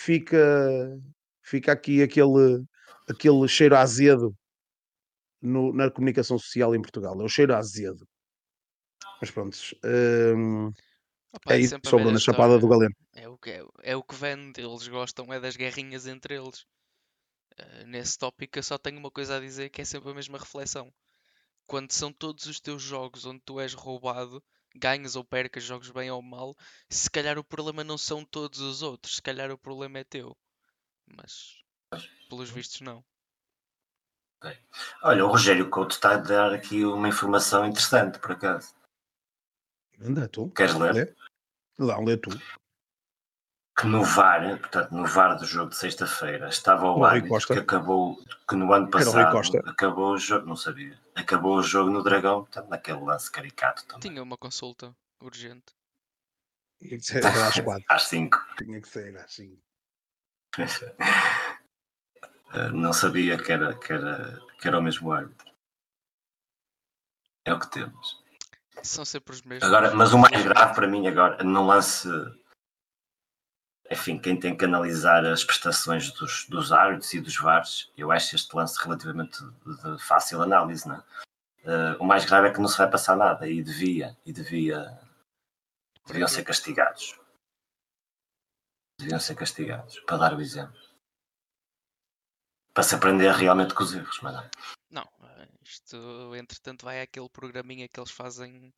fica, 0.00 0.98
fica 1.42 1.72
aqui 1.72 2.02
aquele, 2.02 2.62
aquele 3.08 3.48
cheiro 3.48 3.76
azedo 3.76 4.34
no, 5.42 5.72
na 5.72 5.90
comunicação 5.90 6.38
social 6.38 6.74
em 6.74 6.82
Portugal. 6.82 7.20
É 7.20 7.24
o 7.24 7.28
cheiro 7.28 7.54
azedo. 7.54 8.06
Mas 9.20 9.30
pronto. 9.30 9.56
Um, 9.84 10.72
Opa, 11.32 11.54
é, 11.54 11.60
isso, 11.60 11.78
sobrou 11.84 12.12
na 12.12 12.18
chapada 12.18 12.58
do 12.58 12.68
Galeno. 12.68 12.94
É 13.14 13.28
o, 13.28 13.38
que, 13.38 13.50
é, 13.50 13.64
é 13.82 13.96
o 13.96 14.02
que 14.02 14.14
vende, 14.14 14.60
eles 14.60 14.88
gostam 14.88 15.32
é 15.32 15.38
das 15.38 15.56
guerrinhas 15.56 16.06
entre 16.06 16.34
eles. 16.36 16.64
Uh, 17.58 17.86
nesse 17.86 18.16
tópico 18.16 18.58
eu 18.58 18.62
só 18.62 18.78
tenho 18.78 18.98
uma 18.98 19.10
coisa 19.10 19.36
a 19.36 19.40
dizer 19.40 19.68
que 19.70 19.82
é 19.82 19.84
sempre 19.84 20.10
a 20.10 20.14
mesma 20.14 20.38
reflexão. 20.38 20.90
Quando 21.70 21.92
são 21.92 22.12
todos 22.12 22.46
os 22.46 22.58
teus 22.58 22.82
jogos 22.82 23.24
onde 23.24 23.38
tu 23.42 23.60
és 23.60 23.74
roubado, 23.74 24.42
ganhas 24.74 25.14
ou 25.14 25.22
percas, 25.22 25.62
jogos 25.62 25.88
bem 25.92 26.10
ou 26.10 26.20
mal, 26.20 26.56
se 26.88 27.08
calhar 27.08 27.38
o 27.38 27.44
problema 27.44 27.84
não 27.84 27.96
são 27.96 28.24
todos 28.24 28.58
os 28.58 28.82
outros, 28.82 29.14
se 29.14 29.22
calhar 29.22 29.52
o 29.52 29.56
problema 29.56 30.00
é 30.00 30.02
teu. 30.02 30.36
Mas 31.06 31.62
pelos 32.28 32.50
vistos 32.50 32.80
não. 32.80 33.04
Olha, 35.00 35.24
o 35.24 35.28
Rogério 35.28 35.70
Couto 35.70 35.94
está 35.94 36.14
a 36.14 36.16
dar 36.16 36.52
aqui 36.52 36.84
uma 36.84 37.08
informação 37.08 37.64
interessante, 37.64 38.18
por 38.18 38.32
acaso. 38.32 38.74
Anda, 40.00 40.26
tu. 40.26 40.50
Queres 40.50 40.74
ler? 40.74 40.92
Lê? 40.92 41.14
Lá, 41.78 42.00
lê 42.00 42.16
tu. 42.16 42.30
Que 43.80 43.86
no 43.86 44.04
VAR, 44.04 44.58
portanto, 44.58 44.90
no 44.92 45.06
VAR 45.06 45.38
do 45.38 45.46
jogo 45.46 45.70
de 45.70 45.76
sexta-feira, 45.76 46.48
estava 46.48 46.86
o, 46.86 46.98
o 46.98 47.04
árbitro 47.04 47.46
que 47.46 47.58
acabou, 47.60 48.22
que 48.46 48.54
no 48.54 48.72
ano 48.72 48.90
passado 48.90 49.38
acabou 49.66 50.12
o 50.12 50.18
jogo, 50.18 50.46
não 50.46 50.56
sabia, 50.56 50.98
acabou 51.14 51.56
o 51.56 51.62
jogo 51.62 51.90
no 51.90 52.02
Dragão, 52.02 52.42
portanto, 52.42 52.68
naquele 52.68 53.00
lance 53.00 53.30
caricato 53.30 53.86
também. 53.86 54.10
Tinha 54.10 54.22
uma 54.22 54.36
consulta 54.36 54.94
urgente. 55.20 55.72
Tinha 56.78 56.98
que 56.98 57.04
ser 57.04 57.24
às 57.24 57.54
quatro. 57.60 57.84
às 57.88 58.02
cinco. 58.02 58.46
Tinha 58.58 58.80
que 58.80 58.88
ser 58.88 59.16
às 59.16 59.32
cinco. 59.32 59.62
Eh, 62.52 62.68
não 62.72 62.92
sabia 62.92 63.38
que 63.38 63.52
era, 63.52 63.74
que, 63.78 63.92
era, 63.92 64.42
que 64.60 64.68
era 64.68 64.78
o 64.78 64.82
mesmo 64.82 65.12
árbitro. 65.12 65.50
É 67.44 67.54
o 67.54 67.58
que 67.58 67.70
temos. 67.70 68.20
São 68.82 69.04
sempre 69.04 69.34
os 69.34 69.42
mesmos. 69.42 69.66
Agora, 69.66 69.94
mas 69.94 70.12
o 70.12 70.18
mais 70.18 70.42
grave 70.42 70.74
para 70.74 70.86
mim 70.86 71.06
agora, 71.06 71.42
no 71.44 71.66
lance. 71.66 72.08
Enfim, 73.90 74.18
quem 74.18 74.38
tem 74.38 74.56
que 74.56 74.64
analisar 74.64 75.26
as 75.26 75.42
prestações 75.42 76.12
dos, 76.12 76.46
dos 76.48 76.70
árbitros 76.70 77.12
e 77.12 77.20
dos 77.20 77.36
VARs, 77.36 77.90
eu 77.96 78.12
acho 78.12 78.36
este 78.36 78.54
lance 78.54 78.80
relativamente 78.80 79.42
de, 79.42 79.98
fácil 80.06 80.40
análise, 80.40 80.86
não 80.86 80.94
é? 80.94 81.04
Uh, 81.62 81.96
o 82.02 82.04
mais 82.04 82.24
grave 82.24 82.48
é 82.48 82.52
que 82.52 82.60
não 82.60 82.68
se 82.68 82.78
vai 82.78 82.88
passar 82.88 83.16
nada 83.16 83.48
e 83.48 83.62
devia, 83.62 84.16
e 84.24 84.32
devia, 84.32 84.96
deviam 86.06 86.28
ser 86.28 86.44
castigados. 86.44 87.18
Deviam 88.98 89.18
ser 89.18 89.34
castigados, 89.34 89.98
para 90.00 90.18
dar 90.18 90.34
o 90.34 90.40
exemplo. 90.40 90.78
Para 92.72 92.84
se 92.84 92.94
aprender 92.94 93.32
realmente 93.32 93.74
com 93.74 93.82
os 93.82 93.92
erros, 93.92 94.20
mas 94.22 94.34
não. 94.34 94.50
Não, 94.90 95.08
isto, 95.64 96.34
entretanto, 96.36 96.84
vai 96.84 97.02
àquele 97.02 97.28
programinha 97.28 97.88
que 97.88 97.98
eles 97.98 98.12
fazem 98.12 98.72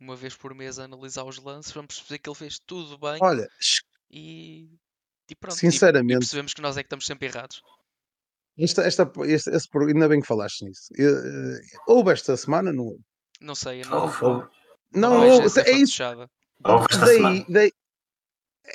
uma 0.00 0.16
vez 0.16 0.34
por 0.34 0.54
mês 0.54 0.78
a 0.78 0.84
analisar 0.84 1.24
os 1.24 1.38
lances. 1.38 1.72
Vamos 1.72 1.96
perceber 1.96 2.18
que 2.18 2.28
ele 2.28 2.36
fez 2.36 2.58
tudo 2.58 2.98
bem. 2.98 3.18
Olha, 3.20 3.48
e, 4.14 4.78
e 5.28 5.34
pronto. 5.34 5.56
Sinceramente, 5.56 6.18
e, 6.18 6.20
percebemos 6.20 6.54
que 6.54 6.62
nós 6.62 6.76
é 6.76 6.82
que 6.82 6.86
estamos 6.86 7.04
sempre 7.04 7.26
errados. 7.26 7.60
Esta, 8.56 8.82
esta, 8.82 9.10
este, 9.24 9.50
esse, 9.50 9.68
ainda 9.74 10.08
bem 10.08 10.20
que 10.20 10.26
falaste 10.26 10.64
nisso. 10.64 10.92
Uh, 10.92 11.58
houve 11.88 12.12
esta 12.12 12.36
semana? 12.36 12.72
Não, 12.72 12.96
não 13.40 13.54
sei, 13.54 13.82
não. 13.82 14.04
Houve. 14.04 14.48
Não, 14.94 15.10
não, 15.10 15.24
é 15.24 15.72
isso. 15.72 16.04
Daí, 17.00 17.44
daí, 17.48 17.72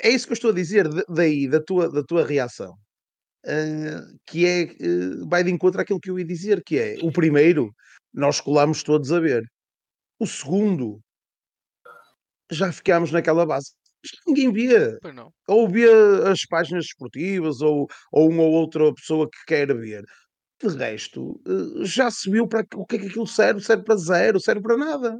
é 0.02 0.10
isso 0.10 0.26
que 0.26 0.32
eu 0.32 0.34
estou 0.34 0.50
a 0.50 0.54
dizer. 0.54 0.86
Daí, 1.08 1.48
da 1.48 1.60
tua, 1.62 1.90
da 1.90 2.04
tua 2.04 2.26
reação. 2.26 2.76
Uh, 3.46 4.18
que 4.26 4.46
é, 4.46 4.64
uh, 4.64 5.26
vai 5.26 5.42
de 5.42 5.50
encontro 5.50 5.80
àquilo 5.80 5.98
que 5.98 6.10
eu 6.10 6.18
ia 6.18 6.26
dizer, 6.26 6.62
que 6.62 6.78
é, 6.78 6.98
o 7.02 7.10
primeiro, 7.10 7.74
nós 8.12 8.38
colamos 8.38 8.82
todos 8.82 9.10
a 9.10 9.18
ver. 9.18 9.50
O 10.18 10.26
segundo, 10.26 11.00
já 12.50 12.70
ficámos 12.70 13.10
naquela 13.10 13.46
base. 13.46 13.72
Ninguém 14.26 14.52
via. 14.52 14.98
Ou 15.48 15.68
via 15.68 16.30
as 16.30 16.44
páginas 16.46 16.86
esportivas, 16.86 17.60
ou, 17.60 17.86
ou 18.12 18.30
uma 18.30 18.42
ou 18.42 18.52
outra 18.52 18.92
pessoa 18.94 19.28
que 19.30 19.38
quer 19.46 19.74
ver. 19.76 20.04
De 20.62 20.68
resto, 20.68 21.40
uh, 21.46 21.84
já 21.84 22.10
se 22.10 22.30
viu 22.30 22.46
para 22.46 22.66
o 22.74 22.86
que 22.86 22.96
é 22.96 22.98
que 22.98 23.06
aquilo 23.06 23.26
serve, 23.26 23.62
serve 23.62 23.84
para 23.84 23.96
zero, 23.96 24.40
serve 24.40 24.60
para 24.60 24.76
nada. 24.76 25.18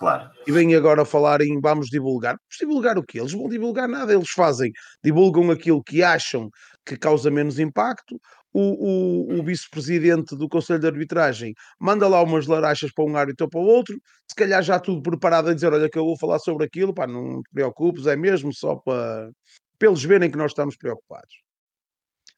Claro. 0.00 0.30
E 0.46 0.52
vem 0.52 0.74
agora 0.74 1.04
falar 1.04 1.42
em 1.42 1.60
vamos 1.60 1.88
divulgar. 1.88 2.34
Vamos 2.34 2.56
divulgar 2.58 2.98
o 2.98 3.02
quê? 3.02 3.20
Eles 3.20 3.32
vão 3.32 3.48
divulgar 3.48 3.86
nada, 3.86 4.14
eles 4.14 4.30
fazem, 4.30 4.72
divulgam 5.04 5.50
aquilo 5.50 5.82
que 5.82 6.02
acham 6.02 6.48
que 6.86 6.96
causa 6.96 7.30
menos 7.30 7.58
impacto. 7.58 8.18
O, 8.52 9.36
o, 9.36 9.38
o 9.38 9.44
vice-presidente 9.44 10.36
do 10.36 10.48
Conselho 10.48 10.80
de 10.80 10.86
Arbitragem 10.86 11.54
manda 11.78 12.08
lá 12.08 12.20
umas 12.22 12.46
larachas 12.46 12.90
para 12.92 13.04
um 13.04 13.16
árbitro 13.16 13.44
ou 13.46 13.50
para 13.50 13.60
o 13.60 13.64
outro, 13.64 13.96
se 14.28 14.34
calhar 14.34 14.62
já 14.62 14.78
tudo 14.80 15.02
preparado 15.02 15.50
a 15.50 15.54
dizer: 15.54 15.72
Olha, 15.72 15.88
que 15.88 15.98
eu 15.98 16.04
vou 16.04 16.18
falar 16.18 16.38
sobre 16.40 16.66
aquilo, 16.66 16.92
pá, 16.92 17.06
não 17.06 17.42
te 17.42 17.50
preocupes, 17.52 18.06
é 18.06 18.16
mesmo 18.16 18.52
só 18.52 18.76
para, 18.76 19.30
para 19.78 19.88
eles 19.88 20.02
verem 20.02 20.30
que 20.30 20.38
nós 20.38 20.50
estamos 20.50 20.76
preocupados. 20.76 21.42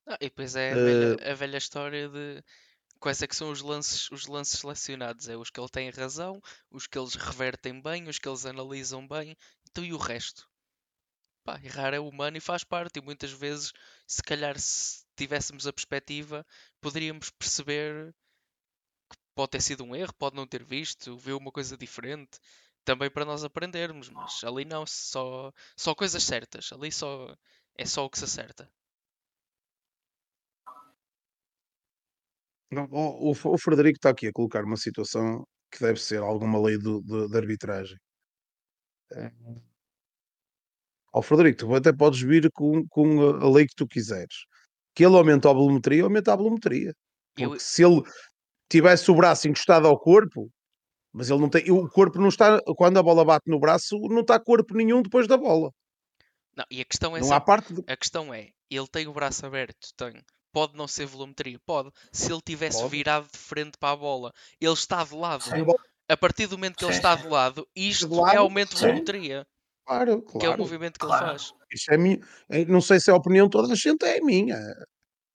Ah, 0.07 0.17
e 0.21 0.27
depois 0.27 0.55
é 0.57 0.73
a 0.73 0.75
velha, 0.75 1.17
uh... 1.17 1.31
a 1.31 1.35
velha 1.35 1.57
história 1.57 2.09
de 2.09 2.43
quais 3.01 3.23
é 3.23 3.27
que 3.27 3.37
são 3.37 3.51
os 3.51 3.63
lances, 3.63 4.11
os 4.11 4.27
lances 4.27 4.61
selecionados? 4.61 5.29
É 5.29 5.37
os 5.37 5.51
que 5.51 5.61
ele 5.61 5.69
tem 5.69 5.91
razão, 5.91 6.41
os 6.71 6.87
que 6.87 6.99
eles 6.99 7.15
revertem 7.15 7.81
bem, 7.81 8.09
os 8.09 8.19
que 8.19 8.29
eles 8.29 8.47
analisam 8.47 9.07
bem, 9.07 9.37
então 9.71 9.85
e 9.85 9.93
o 9.93 9.99
resto? 9.99 10.52
Pá, 11.45 11.61
errar 11.63 11.93
é 11.95 12.01
humano 12.01 12.37
e 12.37 12.41
faz 12.41 12.63
parte, 12.65 12.99
e 12.99 13.03
muitas 13.03 13.33
vezes, 13.33 13.73
se 14.07 14.23
calhar, 14.23 14.59
se 14.59 15.05
tivéssemos 15.17 15.67
a 15.67 15.73
perspectiva, 15.73 16.47
poderíamos 16.81 17.31
perceber 17.31 18.15
que 19.11 19.17
pode 19.35 19.51
ter 19.51 19.63
sido 19.63 19.85
um 19.85 19.95
erro, 19.97 20.15
pode 20.15 20.37
não 20.37 20.47
ter 20.47 20.65
visto, 20.65 21.17
ver 21.17 21.33
uma 21.35 21.53
coisa 21.53 21.77
diferente, 21.77 22.39
também 22.85 23.11
para 23.11 23.25
nós 23.25 23.45
aprendermos, 23.45 24.09
mas 24.09 24.43
ali 24.45 24.65
não, 24.65 24.87
só, 24.87 25.53
só 25.77 25.95
coisas 25.95 26.23
certas, 26.23 26.73
ali 26.73 26.93
só 26.93 27.37
é 27.77 27.87
só 27.87 28.05
o 28.05 28.11
que 28.11 28.19
se 28.19 28.25
acerta. 28.25 28.71
Não, 32.71 32.89
o, 32.91 33.31
o, 33.33 33.59
Frederico 33.59 33.99
está 33.99 34.11
aqui 34.11 34.29
a 34.29 34.33
colocar 34.33 34.65
uma 34.65 34.77
situação 34.77 35.47
que 35.71 35.81
deve 35.81 36.01
ser 36.01 36.23
alguma 36.23 36.61
lei 36.61 36.79
de 36.79 37.37
arbitragem. 37.37 37.99
É. 39.13 39.72
Ó 41.13 41.21
Frederico, 41.21 41.67
tu 41.67 41.75
até 41.75 41.93
podes 41.93 42.21
vir 42.21 42.51
com, 42.53 42.87
com 42.89 43.21
a, 43.21 43.51
lei 43.51 43.67
que 43.67 43.75
tu 43.75 43.87
quiseres. 43.87 44.47
Que 44.95 45.05
ele 45.05 45.17
aumenta 45.17 45.51
a 45.51 45.53
volumetria, 45.53 46.05
aumenta 46.05 46.33
a 46.33 46.37
volumetria. 46.37 46.95
Porque 47.35 47.55
Eu... 47.55 47.61
se 47.61 47.85
ele 47.85 48.03
tivesse 48.69 49.11
o 49.11 49.15
braço 49.15 49.49
encostado 49.49 49.87
ao 49.87 49.99
corpo, 49.99 50.51
mas 51.13 51.29
ele 51.29 51.41
não 51.41 51.49
tem. 51.49 51.71
O 51.71 51.89
corpo 51.89 52.19
não 52.19 52.29
está. 52.29 52.61
Quando 52.77 52.99
a 52.99 53.03
bola 53.03 53.25
bate 53.25 53.51
no 53.51 53.61
braço, 53.61 53.99
não 54.09 54.21
está 54.21 54.41
corpo 54.41 54.75
nenhum 54.75 55.03
depois 55.03 55.27
da 55.27 55.37
bola. 55.37 55.71
Não, 56.57 56.65
e 56.71 56.81
a 56.81 56.85
questão 56.85 57.17
é. 57.17 57.21
Não 57.21 57.33
há 57.33 57.41
parte 57.41 57.73
de... 57.73 57.83
A 57.87 57.97
questão 57.97 58.33
é, 58.33 58.51
ele 58.71 58.89
tem 58.89 59.07
o 59.07 59.13
braço 59.13 59.45
aberto, 59.45 59.89
tem 59.97 60.23
Pode 60.53 60.77
não 60.77 60.87
ser 60.87 61.07
volumetria, 61.07 61.59
pode. 61.65 61.91
Se 62.13 62.31
ele 62.31 62.43
tivesse 62.45 62.79
pode. 62.79 62.91
virado 62.91 63.27
de 63.33 63.39
frente 63.39 63.79
para 63.79 63.93
a 63.93 63.97
bola, 63.97 64.33
ele 64.61 64.73
está 64.73 65.03
de 65.03 65.15
lado. 65.15 65.43
Sim. 65.43 65.65
A 66.09 66.17
partir 66.17 66.47
do 66.47 66.59
momento 66.59 66.77
que 66.77 66.85
ele 66.85 66.93
está 66.93 67.15
de 67.15 67.27
lado, 67.27 67.67
isto 67.75 68.07
de 68.07 68.15
lado, 68.15 68.35
é 68.35 68.37
aumento 68.37 68.75
de 68.75 68.81
volumetria. 68.83 69.47
Claro, 69.97 70.23
claro. 70.23 70.39
Que 70.39 70.47
é 70.47 70.51
o 70.51 70.59
movimento 70.59 70.99
que 70.99 71.07
claro. 71.07 71.25
ele 71.25 71.31
faz. 71.31 71.53
Isso 71.73 71.93
é 71.93 71.97
minha. 71.97 72.19
Não 72.69 72.81
sei 72.81 73.01
se 73.01 73.11
é 73.11 73.13
a 73.13 73.17
opinião 73.17 73.47
de 73.47 73.51
toda 73.51 73.73
a 73.73 73.77
gente, 73.77 74.05
é 74.05 74.19
a 74.19 74.25
minha. 74.25 74.59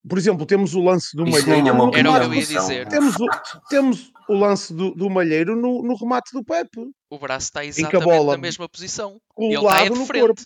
Por 0.08 0.18
exemplo, 0.18 0.46
temos 0.46 0.74
o 0.74 0.82
lance 0.82 1.16
do 1.16 1.28
Isso 1.28 1.48
Malheiro. 1.48 1.76
No 1.76 1.96
Era 1.96 2.12
o 2.12 2.20
que 2.20 2.26
eu 2.26 2.34
ia 2.34 2.46
dizer. 2.46 2.88
Temos 2.88 3.16
o, 3.16 3.26
temos 3.70 4.12
o 4.30 4.34
lance 4.34 4.74
do, 4.74 4.94
do 4.96 5.10
Malheiro 5.10 5.56
no, 5.56 5.84
no 5.84 5.96
remate 5.96 6.32
do 6.32 6.44
Pepe. 6.44 6.90
O 7.10 7.20
braço 7.20 7.48
está 7.48 7.66
exatamente 7.66 8.04
bola, 8.04 8.34
na 8.34 8.38
mesma 8.38 8.70
posição. 8.70 9.20
Ele 9.38 9.56
está 9.56 9.84
de 9.84 10.06
frente. 10.06 10.26
Corpo. 10.26 10.42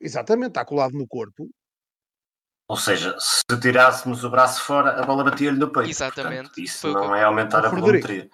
Exatamente, 0.00 0.48
está 0.48 0.64
colado 0.64 0.92
no 0.92 1.06
corpo. 1.06 1.48
Ou 2.70 2.76
seja, 2.76 3.16
se 3.18 3.42
tirássemos 3.60 4.22
o 4.22 4.30
braço 4.30 4.62
fora, 4.62 4.90
a 4.90 5.04
bola 5.04 5.24
batia-lhe 5.24 5.58
no 5.58 5.72
peito. 5.72 5.90
Exatamente. 5.90 6.42
Portanto, 6.42 6.60
isso 6.60 6.92
não 6.92 7.14
é 7.14 7.24
aumentar 7.24 7.66
a 7.66 7.68
volumetria. 7.68 8.30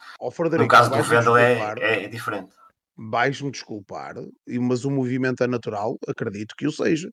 No 0.58 0.68
caso 0.68 0.90
do 0.90 1.02
Vendel 1.02 1.36
é, 1.38 1.74
é, 1.78 2.08
diferente. 2.08 2.50
Vais-me 2.96 3.50
desculpar, 3.50 4.14
e- 4.46 4.58
mas 4.58 4.84
o 4.84 4.90
movimento 4.90 5.42
é 5.42 5.46
natural, 5.46 5.98
acredito 6.08 6.54
que 6.56 6.66
o 6.66 6.72
seja. 6.72 7.10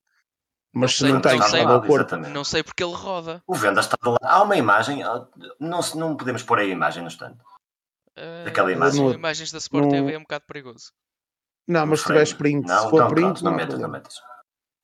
Mas 0.75 0.93
se 0.93 0.99
sei, 0.99 1.07
não 1.09 1.15
não 1.15 1.21
tens 1.21 1.45
sei. 1.49 1.59
nada 1.61 1.73
ao 1.75 1.83
corpo. 1.83 2.15
Não 2.17 2.43
sei 2.43 2.63
porque 2.63 2.83
ele 2.83 2.95
roda. 2.95 3.43
O 3.45 3.53
Venda 3.53 3.79
está 3.81 3.95
de 4.01 4.09
lado. 4.09 4.17
Há 4.23 4.41
uma 4.41 4.55
imagem, 4.57 5.03
ah, 5.03 5.27
não, 5.59 5.81
não 5.95 6.17
podemos 6.17 6.41
pôr 6.41 6.57
aí 6.59 6.69
a 6.69 6.73
imagem 6.73 7.03
no 7.03 7.09
stand. 7.09 7.37
Uh, 8.17 8.45
Daquela 8.45 8.69
mas 8.75 8.95
imagem. 8.95 9.07
as 9.09 9.13
imagens 9.15 9.51
da 9.51 9.57
Sport 9.59 9.83
No- 9.85 9.91
TV 9.91 10.13
é 10.13 10.17
um 10.17 10.21
bocado 10.21 10.45
perigoso. 10.47 10.91
não, 11.67 11.85
mas 11.85 11.99
se 12.01 12.07
tiver 12.07 12.23
sprint, 12.23 12.67
não, 12.67 12.83
se 12.83 12.89
for 12.89 12.95
então, 12.97 13.07
print, 13.09 13.43
não 13.43 13.51
não 13.51 13.57
metas, 13.57 13.79
não 13.79 13.89
metas. 13.89 14.15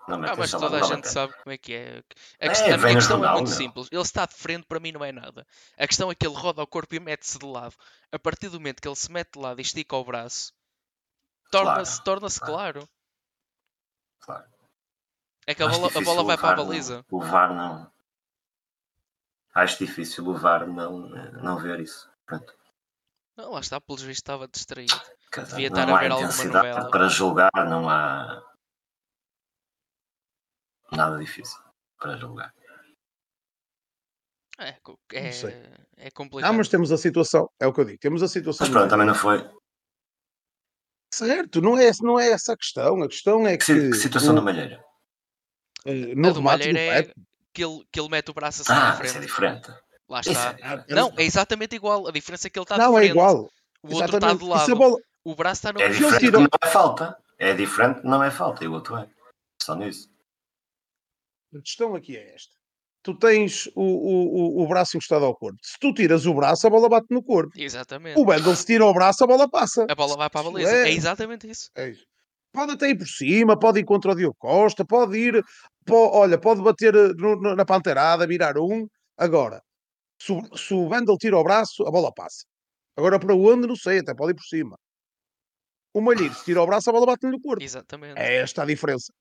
Não 0.07 0.15
Ah, 0.15 0.19
metas, 0.19 0.37
mas 0.39 0.49
só 0.49 0.59
toda 0.59 0.77
a 0.77 0.83
gente 0.83 1.07
sabe 1.07 1.33
como 1.43 1.53
é 1.53 1.57
que 1.57 1.73
é. 1.73 2.03
A, 2.39 2.45
É, 2.45 2.49
questão, 2.49 2.73
a 2.73 2.77
minha 2.77 2.89
no 2.89 2.95
questão 2.95 3.25
é 3.25 3.31
muito 3.33 3.47
meu. 3.49 3.57
simples. 3.57 3.87
Ele 3.91 4.01
está 4.01 4.25
de 4.25 4.33
frente, 4.35 4.65
para 4.67 4.79
mim 4.79 4.91
não 4.91 5.03
é 5.05 5.11
nada. 5.11 5.45
A 5.77 5.87
questão 5.87 6.11
é 6.11 6.15
que 6.15 6.25
ele 6.25 6.35
roda 6.35 6.61
o 6.63 6.67
corpo 6.67 6.93
e 6.95 6.99
mete-se 6.99 7.37
de 7.37 7.45
lado. 7.45 7.75
A 8.11 8.17
partir 8.17 8.49
do 8.49 8.59
momento 8.59 8.81
que 8.81 8.87
ele 8.87 8.95
se 8.95 9.11
mete 9.11 9.33
de 9.33 9.39
lado 9.39 9.59
e 9.59 9.61
estica 9.61 9.95
o 9.95 10.03
braço, 10.03 10.51
torna-se 11.49 12.01
Claro, 12.01 12.19
torna 12.21 12.29
claro. 12.39 12.89
claro. 14.19 14.45
É 15.47 15.55
que 15.55 15.63
a 15.63 15.67
bola, 15.67 15.87
a 15.87 16.01
bola 16.01 16.23
vai 16.23 16.37
para 16.37 16.61
a 16.61 16.65
baliza. 16.65 17.05
não- 17.11 17.19
Levar 17.19 17.53
não. 17.53 17.91
Acho 19.53 19.79
difícil 19.79 20.31
levar 20.31 20.67
não, 20.67 20.99
não 20.99 21.57
ver 21.57 21.79
isso. 21.79 22.09
Pronto. 22.25 22.53
Não, 23.35 23.51
lá 23.51 23.59
está, 23.59 23.81
pelos 23.81 24.01
vistos 24.01 24.17
estava 24.19 24.47
distraído. 24.47 24.93
Dizer, 25.31 25.45
Devia 25.47 25.69
não 25.69 25.79
estar 25.79 25.91
a 25.91 25.95
há 25.95 25.99
ver 25.99 26.11
alguma 26.11 26.29
intensidade 26.31 26.67
novela. 26.69 26.91
para 26.91 27.07
julgar, 27.07 27.51
não 27.67 27.89
há 27.89 28.43
nada 30.91 31.17
difícil 31.17 31.59
para 31.97 32.15
julgar. 32.17 32.53
É, 34.57 34.77
é, 35.13 35.85
é 35.97 36.11
complicado. 36.11 36.49
Ah, 36.49 36.53
mas 36.53 36.67
temos 36.67 36.91
a 36.91 36.97
situação, 36.97 37.49
é 37.59 37.65
o 37.65 37.73
que 37.73 37.79
eu 37.79 37.85
digo, 37.85 37.97
temos 37.99 38.21
a 38.21 38.27
situação. 38.27 38.67
Mas 38.67 38.73
pronto, 38.73 38.89
também 38.89 39.07
não 39.07 39.15
foi. 39.15 39.39
Certo, 41.11 41.61
não 41.61 41.77
é, 41.77 41.91
não 42.01 42.19
é 42.19 42.29
essa 42.31 42.53
a 42.53 42.57
questão. 42.57 43.01
A 43.03 43.07
questão 43.07 43.47
é 43.47 43.57
Que, 43.57 43.65
que, 43.65 43.89
que 43.89 43.95
situação 43.95 44.31
o- 44.31 44.35
da 44.35 44.41
Malheira? 44.41 44.83
eh, 45.85 45.91
A 45.91 45.95
no 45.95 46.03
do 46.05 46.11
remate 46.15 46.33
do 46.33 46.41
Malheiro 46.41 46.77
é 46.77 47.03
que 47.53 47.63
ele, 47.63 47.83
que 47.91 47.99
ele 47.99 48.09
mete 48.09 48.29
o 48.29 48.33
braço 48.33 48.61
assim 48.61 48.71
Ah, 48.71 48.91
à 48.91 48.93
isso 48.93 49.03
é 49.03 49.07
frente. 49.09 49.25
diferente. 49.25 49.73
Lá 50.07 50.19
está. 50.21 50.55
é. 50.87 50.93
Não, 50.93 51.13
é 51.17 51.23
exatamente 51.23 51.75
igual. 51.75 52.07
A 52.07 52.11
diferença 52.11 52.47
é 52.47 52.49
que 52.49 52.57
ele 52.59 52.63
está 52.63 52.75
de 52.75 52.81
não 52.81 52.97
é 52.97 53.01
frente. 53.01 53.11
igual. 53.11 53.49
O 53.81 53.93
outro 53.95 54.15
está 54.17 54.27
Exatamente. 54.31 54.39
se 54.45 54.51
a 54.51 54.55
lado. 54.55 54.75
bola, 54.75 54.97
O 55.23 55.35
braço 55.35 55.59
está 55.59 55.73
no 55.73 55.81
É 55.81 55.85
ele 55.85 55.93
diferente, 55.93 56.19
tirou- 56.19 56.41
não 56.41 56.49
é 56.63 56.67
falta. 56.67 57.17
É 57.37 57.53
diferente, 57.53 58.01
não 58.03 58.23
é 58.23 58.31
falta. 58.31 58.63
E 58.63 58.67
o 58.67 58.73
outro 58.73 58.97
é. 58.97 59.09
Só 59.61 59.75
nisso. 59.75 60.09
a 61.55 61.59
questão 61.61 61.95
aqui 61.95 62.15
é 62.17 62.35
esta. 62.35 62.55
Tu 63.01 63.17
tens 63.17 63.67
o, 63.75 63.81
o, 63.81 64.63
o, 64.63 64.67
braço 64.67 64.97
encostado 64.97 65.23
ao 65.23 65.33
corpo. 65.35 65.57
Se 65.63 65.77
tu 65.79 65.93
tiras 65.93 66.25
o 66.25 66.33
braço, 66.33 66.67
a 66.67 66.69
bola 66.69 66.89
bate 66.89 67.07
no 67.09 67.23
corpo. 67.23 67.51
Exatamente. 67.55 68.19
O 68.19 68.25
Bendel 68.25 68.53
se 68.55 68.65
tira 68.65 68.85
o 68.85 68.93
braço, 68.93 69.23
a 69.23 69.27
bola 69.27 69.49
passa. 69.49 69.85
A 69.89 69.95
bola 69.95 70.17
vai 70.17 70.29
para 70.29 70.41
a 70.41 70.51
baliza. 70.51 70.71
é- 70.75 70.89
É 70.89 70.91
exatamente 70.91 71.49
isso. 71.49 71.69
É 71.75 71.89
isso. 71.89 72.05
Pode 72.51 72.73
até 72.73 72.89
ir 72.89 72.97
por 72.97 73.07
cima, 73.07 73.57
pode 73.57 73.79
ir 73.79 73.85
contra 73.85 74.11
o 74.11 74.15
Diogo 74.15 74.35
Costa, 74.37 74.83
pode 74.83 75.17
ir, 75.17 75.41
po- 75.85 76.09
olha, 76.11 76.37
pode 76.37 76.61
bater 76.61 76.93
eh, 76.93 77.13
no- 77.15 77.55
na 77.55 77.63
panteirada, 77.63 78.27
virar 78.27 78.57
um. 78.57 78.85
Agora, 79.17 79.61
se 80.21 80.33
o, 80.33 80.57
se 80.57 80.73
o 80.73 80.89
Wendel 80.89 81.15
tira 81.17 81.37
o 81.37 81.43
braço, 81.43 81.87
a 81.87 81.91
bola 81.91 82.11
passa. 82.13 82.43
Agora 82.97 83.17
para 83.17 83.33
onde, 83.33 83.65
não 83.65 83.75
sei, 83.77 83.99
até 83.99 84.13
pode 84.13 84.31
ir 84.31 84.35
por 84.35 84.43
cima. 84.43 84.77
O 85.93 86.01
Malheiro, 86.01 86.33
se 86.33 86.43
tira 86.43 86.61
o 86.61 86.65
braço, 86.67 86.89
a 86.89 86.93
bola 86.93 87.05
bate-lhe 87.05 87.31
no 87.31 87.39
corpo. 87.39 87.63
Exatamente. 87.63 88.19
É 88.19 88.35
esta 88.37 88.63
a 88.63 88.65
diferença. 88.65 89.13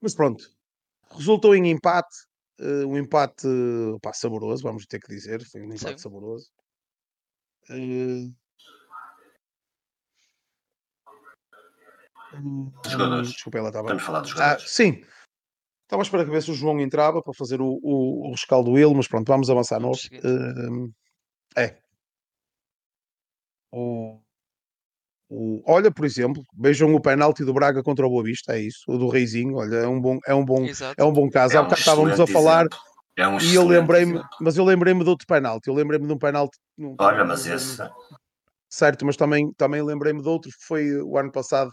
Mas 0.00 0.14
pronto, 0.14 0.44
resultou 1.16 1.54
em 1.54 1.70
empate. 1.70 2.14
eh, 2.60 2.84
um 2.84 2.96
empate 2.96 3.46
pá, 4.02 4.12
saboroso, 4.12 4.62
vamos 4.62 4.86
ter 4.86 5.00
que 5.00 5.08
dizer. 5.08 5.44
Foi 5.44 5.60
um 5.62 5.72
empate 5.72 5.92
Sim. 5.92 5.98
saboroso. 5.98 6.50
Jogadores. 12.88 13.32
Desculpa, 13.32 13.58
ela 13.58 13.68
estava. 13.68 13.86
Estamos 13.86 14.02
a 14.02 14.06
falar 14.06 14.20
dos 14.20 14.30
Ah, 14.30 14.34
jogadores. 14.34 14.70
sim. 14.70 15.04
Estava 15.84 16.02
à 16.02 16.04
espera 16.04 16.24
que 16.24 16.30
ver 16.30 16.42
se 16.42 16.50
o 16.50 16.54
João 16.54 16.80
entrava 16.80 17.22
para 17.22 17.34
fazer 17.34 17.60
o, 17.60 17.78
o, 17.82 18.28
o 18.28 18.30
rescaldo 18.30 18.72
dele, 18.72 18.94
mas 18.94 19.06
pronto, 19.06 19.28
vamos 19.28 19.50
avançar 19.50 19.78
no. 19.78 19.86
Vamos 19.88 20.00
seguir. 20.02 20.22
eh, 20.24 21.62
é. 21.64 21.82
O, 23.70 24.20
o- 25.34 25.62
olha, 25.66 25.90
por 25.90 26.04
exemplo, 26.04 26.42
vejam 26.54 26.94
o 26.94 27.00
penalti 27.00 27.42
do 27.44 27.54
Braga 27.54 27.82
contra 27.82 28.06
o 28.06 28.10
Boa 28.10 28.22
Vista, 28.22 28.54
é 28.54 28.60
isso, 28.60 28.84
o 28.86 28.98
do 28.98 29.08
Reizinho, 29.08 29.56
olha, 29.56 29.76
é 29.76 29.88
um 29.88 29.98
bom, 30.00 30.18
é 30.26 30.34
um 30.34 30.44
bom, 30.44 30.64
Exato. 30.64 30.94
é 31.00 31.04
um 31.04 31.12
bom 31.12 31.30
caso. 31.30 31.56
Há 31.56 31.60
um 31.60 31.64
bocado 31.64 31.80
estávamos 31.80 32.20
a 32.20 32.26
falar. 32.26 32.66
É 33.16 33.26
um 33.28 33.38
e 33.40 33.54
eu 33.54 33.66
lembrei-me, 33.66 34.20
mas 34.40 34.56
eu 34.56 34.64
lembrei-me 34.64 35.02
de 35.02 35.08
outro 35.10 35.26
penalti, 35.26 35.68
eu 35.68 35.74
lembrei-me 35.74 36.06
de 36.06 36.12
um 36.12 36.18
penalti. 36.18 36.58
não- 36.76 36.94
Olha, 36.98 37.24
mas 37.24 37.46
esse. 37.46 37.78
Certo, 38.70 39.04
mas 39.04 39.16
também, 39.16 39.52
também 39.56 39.82
lembrei-me 39.82 40.22
de 40.22 40.28
outro 40.28 40.50
foi 40.66 40.96
o 41.02 41.18
ano 41.18 41.30
passado. 41.30 41.70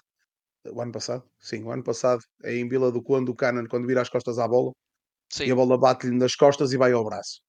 O 0.73 0.81
ano 0.81 0.91
passado? 0.91 1.23
Sim, 1.39 1.63
o 1.63 1.71
ano 1.71 1.83
passado, 1.83 2.21
é 2.43 2.55
em 2.57 2.67
Vila 2.67 2.91
do 2.91 3.01
Conde, 3.01 3.31
o 3.31 3.35
Canan, 3.35 3.65
quando 3.67 3.87
vira 3.87 4.01
as 4.01 4.09
costas 4.09 4.37
à 4.37 4.47
bola, 4.47 4.71
e 5.39 5.43
a 5.43 5.47
Sim. 5.47 5.55
bola 5.55 5.77
bate-lhe 5.77 6.17
nas 6.17 6.35
costas 6.35 6.73
e 6.73 6.77
vai 6.77 6.91
ao 6.91 7.05
braço. 7.05 7.39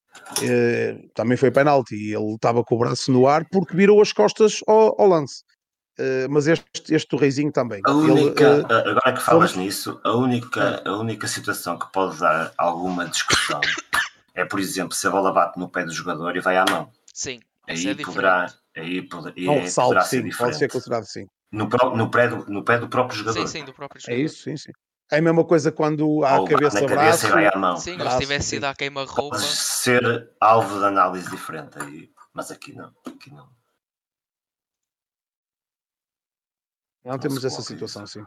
Eh, 0.41 0.97
também 1.13 1.37
foi 1.37 1.51
penalti 1.51 1.95
e 1.95 2.13
ele 2.15 2.33
estava 2.35 2.63
com 2.63 2.75
o 2.75 2.79
braço 2.79 3.11
no 3.11 3.27
ar 3.27 3.45
porque 3.51 3.75
virou 3.75 4.01
as 4.01 4.11
costas 4.13 4.59
ao, 4.67 4.99
ao 4.99 5.07
lance. 5.07 5.41
Eh, 5.97 6.27
mas 6.29 6.47
este, 6.47 6.93
este 6.95 7.15
Reizinho 7.15 7.51
também. 7.51 7.81
A 7.85 7.91
Ele, 7.91 8.11
única, 8.11 8.43
eh, 8.45 8.89
agora 8.89 9.13
que 9.13 9.21
falas 9.21 9.51
vamos- 9.51 9.55
nisso, 9.55 9.99
a 10.03 10.11
única, 10.13 10.81
a 10.85 10.91
única 10.97 11.27
situação 11.27 11.77
que 11.77 11.91
pode 11.91 12.17
dar 12.19 12.53
alguma 12.57 13.05
discussão 13.07 13.59
é, 14.33 14.45
por 14.45 14.59
exemplo, 14.59 14.93
se 14.95 15.05
a 15.05 15.11
bola 15.11 15.31
bate 15.31 15.59
no 15.59 15.69
pé 15.69 15.83
do 15.83 15.91
jogador 15.91 16.35
e 16.35 16.39
vai 16.39 16.57
à 16.57 16.65
mão. 16.69 16.91
Sim. 17.13 17.39
Isso 17.67 17.87
Aí 17.87 17.91
é 17.91 17.93
diferente. 17.93 18.05
poderá, 18.05 18.53
aí 18.75 19.01
poder, 19.03 19.33
é 19.37 19.49
um 19.49 19.53
é- 19.57 19.59
ressalto, 19.61 19.89
poderá 19.89 20.05
ser 20.05 20.17
sim, 20.17 20.21
pode 20.23 20.31
ser 20.31 20.45
diferente. 20.49 20.71
considerado 20.71 21.03
sim. 21.05 21.25
No, 21.51 21.67
pró- 21.69 21.95
no, 21.95 22.09
pé 22.09 22.27
do, 22.29 22.45
no 22.51 22.63
pé 22.63 22.77
do 22.79 22.87
próprio 22.87 23.17
jogador. 23.19 23.41
Sim, 23.41 23.47
sim, 23.59 23.65
do 23.65 23.73
próprio 23.73 23.99
É 23.99 24.01
jogador. 24.01 24.21
isso, 24.25 24.43
sim, 24.43 24.55
sim. 24.57 24.71
É 25.11 25.17
a 25.17 25.21
mesma 25.21 25.43
coisa 25.43 25.73
quando 25.73 26.23
há 26.23 26.39
Ou 26.39 26.45
a 26.45 26.49
cabeça 26.49 26.79
na 26.79 26.87
cabeça 26.87 26.95
braço. 26.95 27.27
e 27.27 27.29
vai 27.31 27.45
à 27.47 27.57
mão. 27.57 27.75
Sim, 27.77 27.91
ou 27.91 27.97
braço, 27.97 28.15
se 28.17 28.21
tivesse 28.23 28.45
sim. 28.45 28.55
sido 28.55 28.63
à 28.63 28.73
queima-roupa. 28.73 29.35
Pode 29.35 29.45
ser 29.45 30.31
alvo 30.39 30.79
de 30.79 30.85
análise 30.85 31.29
diferente. 31.29 31.77
Aí, 31.81 32.09
mas 32.33 32.49
aqui 32.49 32.73
não. 32.73 32.93
Aqui 33.05 33.29
não. 33.33 33.49
Não 37.03 37.13
Não 37.13 37.19
temos 37.19 37.43
essa 37.43 37.61
situação, 37.61 38.05
sim. 38.05 38.23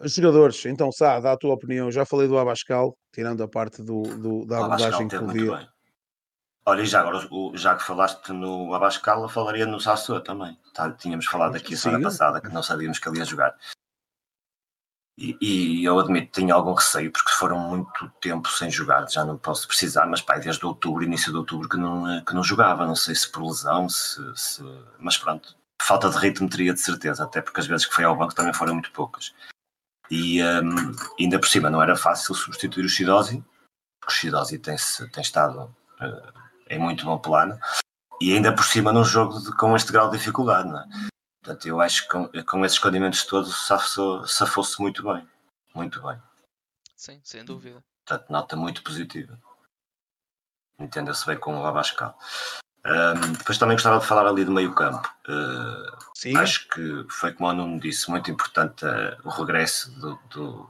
Os 0.00 0.14
jogadores, 0.14 0.64
então, 0.66 0.90
Sá, 0.90 1.20
dá 1.20 1.32
a 1.32 1.36
tua 1.36 1.54
opinião. 1.54 1.90
Já 1.90 2.04
falei 2.04 2.26
do 2.26 2.36
Abascal, 2.38 2.96
tirando 3.12 3.42
a 3.42 3.48
parte 3.48 3.82
do, 3.82 4.02
do- 4.02 4.46
da 4.46 4.58
abordagem 4.64 5.08
que 5.08 5.16
podia. 5.18 5.68
Olha, 6.64 6.82
e 6.82 6.86
já 6.86 7.00
agora, 7.00 7.28
já 7.54 7.76
que 7.76 7.82
falaste 7.84 8.32
no 8.32 8.72
Abascal, 8.74 9.22
eu 9.22 9.28
falaria 9.28 9.66
no 9.66 9.80
Sassou 9.80 10.20
também. 10.20 10.58
Tá, 10.74 10.90
tínhamos 10.92 11.26
falado 11.26 11.56
aqui 11.56 11.74
a 11.74 11.76
semana 11.76 11.98
passada 12.04 12.40
que 12.40 12.48
não 12.48 12.62
sabíamos 12.62 12.98
que 12.98 13.08
ele 13.08 13.18
ia 13.18 13.24
jogar. 13.24 13.56
E, 15.18 15.84
eu 15.84 15.98
admito, 15.98 16.40
tinha 16.40 16.54
algum 16.54 16.72
receio, 16.72 17.12
porque 17.12 17.30
foram 17.32 17.58
muito 17.58 18.08
tempo 18.20 18.48
sem 18.48 18.70
jogar, 18.70 19.08
já 19.10 19.24
não 19.24 19.36
posso 19.36 19.68
precisar, 19.68 20.06
mas 20.06 20.22
pai, 20.22 20.40
desde 20.40 20.64
outubro, 20.64 21.04
início 21.04 21.30
de 21.30 21.36
outubro, 21.38 21.68
que 21.68 21.76
não, 21.76 22.24
que 22.24 22.34
não 22.34 22.42
jogava, 22.42 22.86
não 22.86 22.96
sei 22.96 23.14
se 23.14 23.30
por 23.30 23.42
lesão, 23.46 23.88
se, 23.88 24.20
se- 24.34 24.62
mas 24.98 25.18
pronto, 25.18 25.54
falta 25.82 26.08
de 26.08 26.16
ritmo 26.16 26.48
teria 26.48 26.72
de 26.72 26.80
certeza, 26.80 27.24
até 27.24 27.42
porque 27.42 27.60
as 27.60 27.66
vezes 27.66 27.86
que 27.86 27.94
foi 27.94 28.04
ao 28.04 28.16
banco 28.16 28.34
também 28.34 28.54
foram 28.54 28.72
muito 28.74 28.90
poucas. 28.92 29.34
E 30.10 30.42
hum, 30.42 30.96
ainda 31.20 31.38
por 31.38 31.46
cima 31.48 31.68
não 31.68 31.82
era 31.82 31.94
fácil 31.94 32.34
substituir 32.34 32.84
o 32.84 32.88
Shidozi, 32.88 33.44
porque 34.00 34.14
o 34.14 34.16
Shidozi 34.16 34.58
tem, 34.58 34.76
tem 35.12 35.22
estado 35.22 35.74
eh, 36.00 36.32
em 36.70 36.78
muito 36.78 37.04
bom 37.04 37.18
plano, 37.18 37.58
e 38.20 38.32
ainda 38.34 38.54
por 38.54 38.64
cima 38.64 38.92
num 38.92 39.04
jogo 39.04 39.38
de- 39.38 39.54
com 39.56 39.76
este 39.76 39.92
grau 39.92 40.10
de 40.10 40.16
dificuldade, 40.16 40.68
não 40.70 40.80
é? 40.80 40.84
Portanto, 41.42 41.66
eu 41.66 41.80
acho 41.80 42.02
que 42.02 42.08
com, 42.08 42.28
com 42.44 42.64
esses 42.64 42.78
condimentos 42.78 43.24
todos 43.26 43.66
safou- 43.66 44.26
safou-se 44.26 44.80
muito 44.80 45.02
bem. 45.02 45.28
Muito 45.74 46.00
bem. 46.02 46.20
Sim, 46.94 47.20
sem 47.24 47.44
dúvida. 47.44 47.82
Portanto, 48.06 48.30
nota 48.30 48.56
muito 48.56 48.82
positiva. 48.82 49.38
Entenda-se 50.78 51.26
bem 51.26 51.36
com 51.38 51.60
o 51.60 51.66
Abascal. 51.66 52.16
Ahm, 52.84 53.32
depois 53.38 53.58
também 53.58 53.76
gostava 53.76 54.00
de 54.00 54.06
falar 54.06 54.26
ali 54.26 54.44
do 54.44 54.52
meio 54.52 54.74
campo. 54.74 55.08
Uh, 55.28 55.96
Sim, 56.16 56.36
acho 56.36 56.68
que 56.68 57.06
foi 57.08 57.32
como 57.32 57.48
o 57.48 57.52
Nuno 57.52 57.80
disse, 57.80 58.10
muito 58.10 58.30
importante 58.30 58.84
eh, 58.84 59.16
o 59.24 59.28
regresso 59.30 59.90
do, 60.00 60.16
do- 60.30 60.68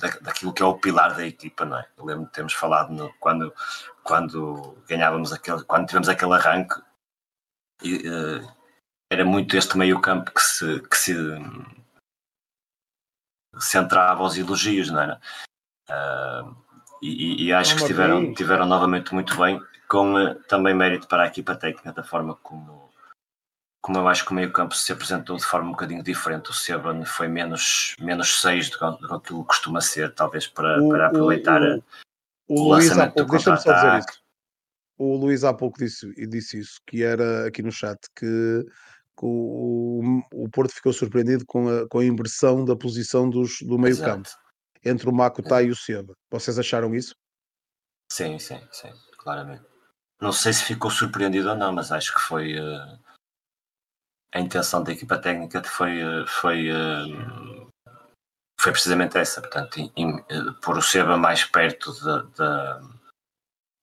da- 0.00 0.18
daquilo 0.20 0.52
que 0.54 0.62
é 0.62 0.66
o 0.66 0.78
pilar 0.78 1.14
da 1.14 1.26
equipa, 1.26 1.64
não 1.66 1.78
é? 1.78 1.88
Eu 1.96 2.04
lembro 2.06 2.24
de 2.26 2.32
termos 2.32 2.54
falado 2.54 2.90
no- 2.92 3.12
quando, 3.14 3.54
quando 4.02 4.72
ganhávamos 4.88 5.32
aquele, 5.32 5.62
quando 5.64 5.86
tivemos 5.86 6.08
aquele 6.08 6.32
arranque, 6.34 6.80
e, 7.82 7.96
eh, 8.08 8.55
era 9.10 9.24
muito 9.24 9.56
este 9.56 9.76
meio 9.78 10.00
campo 10.00 10.32
que 10.32 10.42
se, 10.42 10.80
que 10.88 10.96
se 10.96 11.14
centrava 13.58 14.22
aos 14.22 14.36
elogios, 14.36 14.90
não 14.90 15.00
era? 15.00 15.20
Ah, 15.88 16.52
e, 17.02 17.46
e- 17.46 17.52
acho 17.52 17.74
que 17.76 17.82
estiveram, 17.82 18.34
tiveram 18.34 18.66
novamente 18.66 19.14
muito 19.14 19.36
bem, 19.36 19.60
com 19.88 20.18
eh, 20.18 20.34
também 20.48 20.74
mérito 20.74 21.06
para 21.06 21.24
a 21.24 21.26
equipa 21.26 21.54
técnica 21.54 21.92
da 21.92 22.02
forma 22.02 22.34
como, 22.36 22.90
como 23.80 23.98
eu 23.98 24.08
acho 24.08 24.24
que 24.24 24.32
o 24.32 24.34
meio 24.34 24.52
campo 24.52 24.74
se 24.74 24.90
apresentou 24.92 25.36
de 25.36 25.44
forma 25.44 25.68
um 25.68 25.72
bocadinho 25.72 26.02
diferente. 26.02 26.50
O 26.50 26.54
Seban 26.54 27.04
foi 27.04 27.28
menos, 27.28 27.94
menos 28.00 28.40
6 28.40 28.70
do, 28.70 28.78
que- 28.78 29.06
do 29.06 29.20
que 29.20 29.32
costuma 29.44 29.80
ser, 29.80 30.12
talvez 30.14 30.46
para, 30.48 30.82
O- 30.82 30.88
para 30.88 31.06
aproveitar. 31.06 31.62
o- 31.62 31.84
o 32.48 32.54
o 32.66 32.68
lançamento 32.70 33.14
do 33.14 33.26
pouco, 33.26 33.38
só 33.40 33.54
dizer 33.54 33.64
contra-ataque. 33.74 34.10
isso. 34.10 34.22
o 34.98 35.16
Luís 35.16 35.44
há 35.44 35.52
pouco 35.52 35.78
disse, 35.78 36.10
disse 36.26 36.58
isso, 36.58 36.80
que 36.86 37.04
era 37.04 37.46
aqui 37.46 37.62
no 37.62 37.70
chat, 37.70 37.98
que 38.16 38.66
o, 39.24 40.22
o 40.32 40.48
Porto 40.50 40.74
ficou 40.74 40.92
surpreendido 40.92 41.44
com 41.46 41.68
a, 41.68 41.88
com 41.88 42.00
a 42.00 42.04
inversão 42.04 42.64
da 42.64 42.76
posição 42.76 43.30
dos, 43.30 43.58
do 43.62 43.78
meio 43.78 43.98
campo, 43.98 44.28
entre 44.84 45.08
o 45.08 45.12
Makuta 45.12 45.62
e 45.62 45.70
o 45.70 45.76
Seba. 45.76 46.14
Vocês 46.30 46.58
acharam 46.58 46.94
isso? 46.94 47.14
Sim, 48.12 48.38
sim, 48.38 48.60
sim, 48.72 48.92
claramente. 49.18 49.64
Não 50.20 50.32
sei 50.32 50.52
se 50.52 50.64
ficou 50.64 50.90
surpreendido 50.90 51.50
ou 51.50 51.56
não, 51.56 51.72
mas 51.72 51.92
acho 51.92 52.14
que 52.14 52.20
foi 52.20 52.58
uh, 52.58 52.98
a 54.34 54.40
intenção 54.40 54.82
da 54.82 54.92
equipa 54.92 55.18
técnica 55.18 55.62
foi, 55.62 56.02
uh, 56.02 56.26
foi, 56.26 56.70
uh, 56.70 57.68
foi 58.58 58.72
precisamente 58.72 59.18
essa, 59.18 59.40
portanto, 59.40 59.78
in, 59.96 60.22
pôr 60.62 60.78
o 60.78 60.82
Seba 60.82 61.16
mais 61.16 61.44
perto 61.44 61.92
de, 61.92 62.32
de 62.32 62.96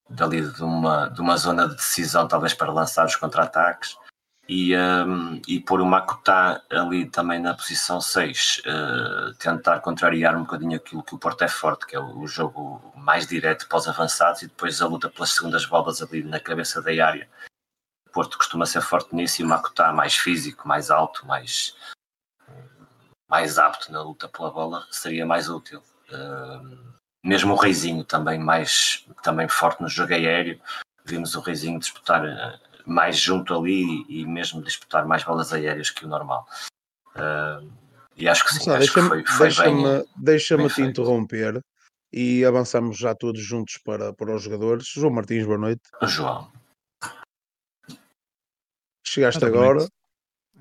dali 0.10 0.41
de 0.41 0.63
uma, 0.63 1.10
de 1.10 1.22
uma 1.22 1.38
zona 1.38 1.67
de 1.67 1.76
decisão, 1.76 2.28
talvez 2.28 2.54
para 2.54 2.72
lançar 2.72 3.06
os 3.06 3.15
contra-ataques, 3.15 3.98
e, 4.47 4.75
um, 4.75 5.41
e 5.47 5.60
pôr 5.60 5.79
o 5.79 5.86
Makutá 5.86 6.62
ali 6.69 7.10
também 7.10 7.39
na 7.39 7.53
posição 7.53 8.01
6, 8.01 8.62
uh, 8.65 8.69
eh, 8.69 9.34
tentar 9.39 9.79
contrariar 9.79 10.36
um 10.36 10.41
bocadinho 10.41 10.75
aquilo 10.75 11.01
que 11.01 11.15
o 11.15 11.17
Porto 11.17 11.43
é 11.43 11.47
forte, 11.47 11.86
que 11.86 11.95
é 11.95 11.99
o, 11.99 12.27
jogo 12.27 12.93
mais 12.95 13.25
direto 13.25 13.67
pós-avançados 13.69 14.41
e 14.41 14.47
depois 14.47 14.82
a 14.82 14.88
luta 14.88 15.10
pelas 15.10 15.32
segundas 15.32 15.65
bolas 15.65 16.01
ali 16.01 16.23
na 16.23 16.41
cabeça 16.41 16.82
da 16.82 16.91
área. 16.91 17.29
O 18.08 18.12
Porto 18.12 18.38
costuma 18.38 18.65
ser 18.65 18.82
forte 18.82 19.15
nisso 19.15 19.41
e 19.41 19.45
o 19.45 19.47
Makutá 19.47 19.93
mais 19.93 20.15
físico, 20.15 20.67
mais 20.67 20.91
alto, 20.91 21.25
mais, 21.25 21.75
mais 23.29 23.58
apto 23.58 23.91
na 23.93 24.01
luta 24.03 24.27
pela 24.27 24.51
bola, 24.51 24.86
seria 24.91 25.25
mais 25.25 25.49
útil. 25.49 25.82
Uh, 26.12 26.93
mesmo 27.23 27.53
o 27.53 27.58
Reizinho 27.58 28.03
também 28.03 28.38
mais 28.38 29.08
também 29.23 29.47
forte 29.47 29.82
no 29.82 29.88
jogo 29.88 30.13
aéreo. 30.13 30.60
Vimos 31.06 31.34
o 31.36 31.39
Reizinho 31.39 31.79
disputar 31.79 32.23
uh, 32.23 32.72
mais 32.86 33.17
junto 33.17 33.54
ali 33.54 34.06
e 34.10 34.26
mesmo 34.26 34.62
disputar 34.62 35.06
mais 35.06 35.24
bolas 35.24 35.54
aéreas 35.54 35.89
que 35.89 36.06
o 36.06 36.08
normal. 36.08 36.48
Uh, 37.15 37.72
e 38.15 38.28
acho 38.28 38.46
que 38.46 38.54
sim, 38.54 38.69
acho 38.69 38.93
que 38.93 39.02
foi, 39.02 39.26
foi 39.26 39.48
deixa-me, 39.48 39.84
bem, 39.84 40.06
deixa-me 40.15 40.69
te 40.69 40.82
interromper 40.82 41.63
e 42.12 42.46
avançamos 42.46 42.98
já 42.98 43.15
todos 43.15 43.41
juntos 43.41 43.78
para, 43.78 44.13
para 44.13 44.36
os 44.36 44.43
jogadores. 44.43 44.88
João 44.88 45.13
Martins, 45.13 45.46
boa 45.46 45.58
noite. 45.58 45.82
João. 46.04 46.52
Chegaste 49.06 49.43
agora. 49.43 49.88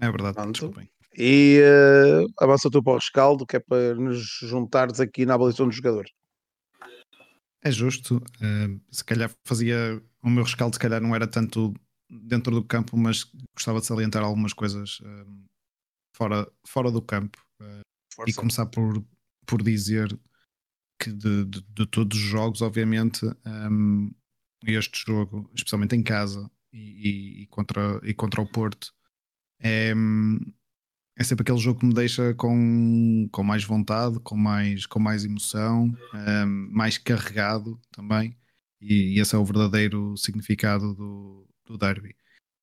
É 0.01 0.11
verdade, 0.11 0.35
Pronto. 0.35 0.53
desculpem. 0.53 0.91
E 1.17 1.61
uh, 1.63 2.27
avança 2.43 2.71
tu 2.71 2.83
para 2.83 2.95
o 2.95 2.97
rescaldo, 2.97 3.47
que 3.47 3.57
é 3.57 3.61
para 3.61 3.95
nos 3.95 4.39
juntares 4.43 4.99
aqui 4.99 5.27
na 5.27 5.35
abolição 5.35 5.67
dos 5.67 5.77
jogadores. 5.77 6.11
É 7.63 7.71
justo. 7.71 8.17
Uh, 8.17 8.81
se 8.91 9.05
calhar 9.05 9.31
fazia. 9.45 10.03
O 10.23 10.31
meu 10.31 10.45
rescaldo, 10.45 10.75
se 10.75 10.81
calhar, 10.81 11.01
não 11.01 11.15
era 11.15 11.27
tanto 11.27 11.75
dentro 12.13 12.55
do 12.55 12.65
campo, 12.65 12.97
mas 12.97 13.25
gostava 13.55 13.81
de 13.81 13.87
salientar 13.87 14.23
algumas 14.23 14.53
coisas 14.53 15.01
uh, 15.01 15.45
fora, 16.15 16.51
fora 16.67 16.91
do 16.91 17.01
campo. 17.01 17.39
Uh, 17.61 17.83
e 18.27 18.35
começar 18.35 18.67
por, 18.67 19.05
por 19.47 19.63
dizer 19.63 20.19
que 21.01 21.11
de, 21.11 21.45
de, 21.47 21.63
de 21.63 21.87
todos 21.87 22.17
os 22.17 22.25
jogos, 22.25 22.61
obviamente, 22.63 23.25
um, 23.47 24.13
este 24.65 25.05
jogo, 25.05 25.51
especialmente 25.55 25.97
em 25.97 26.03
casa 26.03 26.49
e, 26.73 26.79
e, 26.79 27.43
e, 27.43 27.47
contra, 27.47 28.01
e 28.05 28.15
contra 28.15 28.41
o 28.41 28.47
Porto, 28.47 28.93
é, 29.61 29.93
é 31.17 31.25
sempre 31.25 31.43
aquele 31.43 31.59
jogo 31.59 31.81
que 31.81 31.87
me 31.87 31.95
deixa 31.95 32.35
com, 32.35 33.29
com 33.33 33.43
mais 33.43 33.65
vontade, 33.65 34.21
com 34.21 34.37
mais, 34.37 34.87
com 34.87 35.01
mais 35.01 35.25
emoção, 35.25 35.93
um, 36.15 36.69
mais 36.71 36.99
carregado 36.99 37.81
também. 37.91 38.37
E, 38.81 39.17
e, 39.17 39.21
esse 39.21 39.35
é 39.35 39.39
o 39.39 39.45
verdadeiro 39.45 40.17
significado 40.17 40.95
do, 40.95 41.47
do 41.73 41.79
derby. 41.79 42.15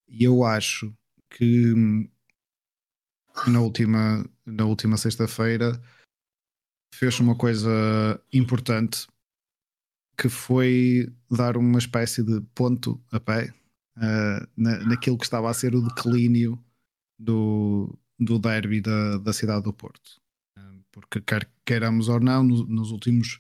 E 0.08 0.24
eu 0.24 0.43
acho 0.43 0.93
que 1.30 1.74
na 3.48 3.62
última, 3.62 4.26
na 4.45 4.65
última 4.65 4.98
sexta-feira 4.98 5.82
fez 6.93 7.19
uma 7.19 7.36
coisa 7.36 8.22
importante 8.34 9.08
que 10.17 10.30
foi 10.30 11.12
dar 11.32 11.56
uma 11.56 11.80
espécie 11.80 12.24
de 12.24 12.41
ponto 12.54 13.02
a 13.12 13.19
pé 13.19 13.54
uh, 13.98 14.48
na, 14.58 14.80
naquilo 14.86 15.17
que 15.17 15.24
estava 15.24 15.50
a 15.50 15.54
ser 15.54 15.74
o 15.76 15.82
declínio 15.82 16.62
do, 17.17 17.98
do 18.19 18.38
derby 18.38 18.82
da, 18.82 19.17
da 19.17 19.32
cidade 19.32 19.63
do 19.63 19.74
Porto. 19.74 20.19
Porque 20.91 21.22
quer 21.22 21.50
queiramos 21.65 22.10
ou 22.10 22.19
não, 22.19 22.43
nos 22.43 22.91
últimos, 22.91 23.39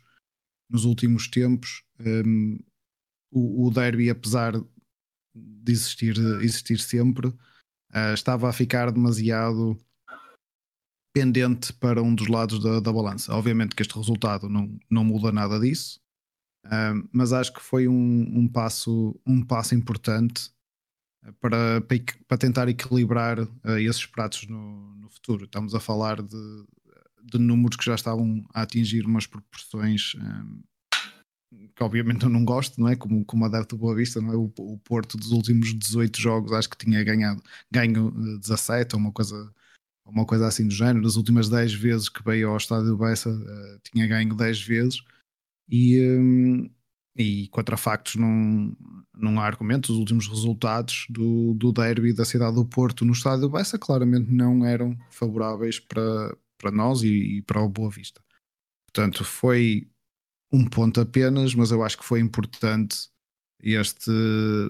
nos 0.69 0.85
últimos 0.85 1.27
tempos, 1.27 1.83
um, 1.99 2.59
o, 3.31 3.67
o, 3.67 3.71
derby, 3.71 4.09
apesar 4.09 4.53
de 5.35 5.71
existir, 5.71 6.17
existir 6.41 6.79
sempre, 6.79 7.27
uh, 7.27 8.13
estava 8.13 8.49
a 8.49 8.53
ficar 8.53 8.91
demasiado 8.91 9.77
pendente 11.13 11.73
para 11.73 12.01
um 12.01 12.13
dos 12.13 12.27
lados 12.27 12.61
da, 12.61 12.79
da 12.79 12.93
balança. 12.93 13.33
Obviamente 13.33 13.75
que 13.75 13.81
este 13.81 13.95
resultado 13.95 14.47
não, 14.47 14.77
não 14.89 15.03
muda 15.03 15.31
nada 15.31 15.59
disso, 15.59 15.99
uh, 16.65 17.09
mas 17.11 17.33
acho 17.33 17.53
que 17.53 17.61
foi 17.61 17.87
um, 17.87 18.39
um, 18.39 18.47
passo, 18.47 19.19
um 19.25 19.43
passo 19.43 19.75
importante 19.75 20.51
para, 21.39 21.81
para 22.27 22.37
tentar 22.37 22.67
equilibrar 22.69 23.39
uh, 23.39 23.77
esses 23.79 24.05
pratos 24.05 24.47
no, 24.47 24.95
no, 24.95 25.09
futuro. 25.09 25.45
Estamos 25.45 25.75
a 25.75 25.79
falar 25.79 26.21
de, 26.21 26.65
de, 27.23 27.37
números 27.37 27.75
que 27.75 27.85
já 27.85 27.95
estavam 27.95 28.45
a 28.53 28.61
atingir 28.61 29.05
umas 29.05 29.27
proporções 29.27 30.13
que 31.75 31.83
obviamente 31.83 32.23
eu 32.23 32.29
não 32.29 32.45
gosto, 32.45 32.79
não 32.79 32.87
é? 32.87 32.95
Como, 32.95 33.25
como 33.25 33.45
adepto 33.45 33.75
do 33.75 33.79
Boa 33.79 33.95
Vista, 33.95 34.21
não 34.21 34.33
é? 34.33 34.35
O, 34.35 34.51
o, 34.57 34.77
Porto 34.79 35.17
dos 35.17 35.31
últimos 35.31 35.73
18 35.73 36.19
jogos 36.19 36.51
acho 36.51 36.69
que 36.69 36.77
tinha 36.77 37.03
ganhado 37.03 37.41
ganho 37.71 38.11
17 38.39 38.95
ou 38.95 39.01
uma 39.01 39.11
coisa, 39.11 39.51
uma 40.05 40.25
coisa 40.25 40.47
assim 40.47 40.67
do 40.67 40.73
género. 40.73 41.03
Das 41.03 41.15
últimas 41.15 41.49
10 41.49 41.73
vezes 41.73 42.09
que 42.09 42.23
veio 42.23 42.49
ao 42.49 42.57
estádio 42.57 42.97
Bessa 42.97 43.29
uh, 43.31 43.79
tinha 43.83 44.07
ganho 44.07 44.35
10 44.35 44.61
vezes 44.61 45.03
e, 45.67 45.99
um, 46.01 46.69
e 47.15 47.47
contra 47.49 47.77
factos 47.77 48.15
não, 48.15 48.75
não 49.17 49.39
há 49.39 49.45
argumentos. 49.45 49.89
Os 49.89 49.97
últimos 49.97 50.27
resultados 50.27 51.07
do, 51.09 51.53
do 51.55 51.71
derby 51.71 52.13
da 52.13 52.25
cidade 52.25 52.55
do 52.55 52.65
Porto 52.65 53.05
no 53.05 53.13
estádio 53.13 53.41
do 53.41 53.49
Bessa 53.49 53.79
claramente 53.79 54.31
não 54.31 54.65
eram 54.65 54.95
favoráveis 55.09 55.79
para, 55.79 56.37
para 56.59 56.71
nós 56.71 57.01
e, 57.01 57.37
e, 57.37 57.41
para 57.41 57.61
o 57.61 57.69
Boa 57.69 57.89
Vista. 57.89 58.21
Portanto, 58.85 59.23
foi 59.23 59.87
um 60.51 60.65
ponto 60.65 60.99
apenas, 60.99 61.53
mas 61.53 61.71
eu 61.71 61.83
acho 61.83 61.97
que 61.97 62.05
foi 62.05 62.19
importante 62.19 63.09
este 63.61 64.11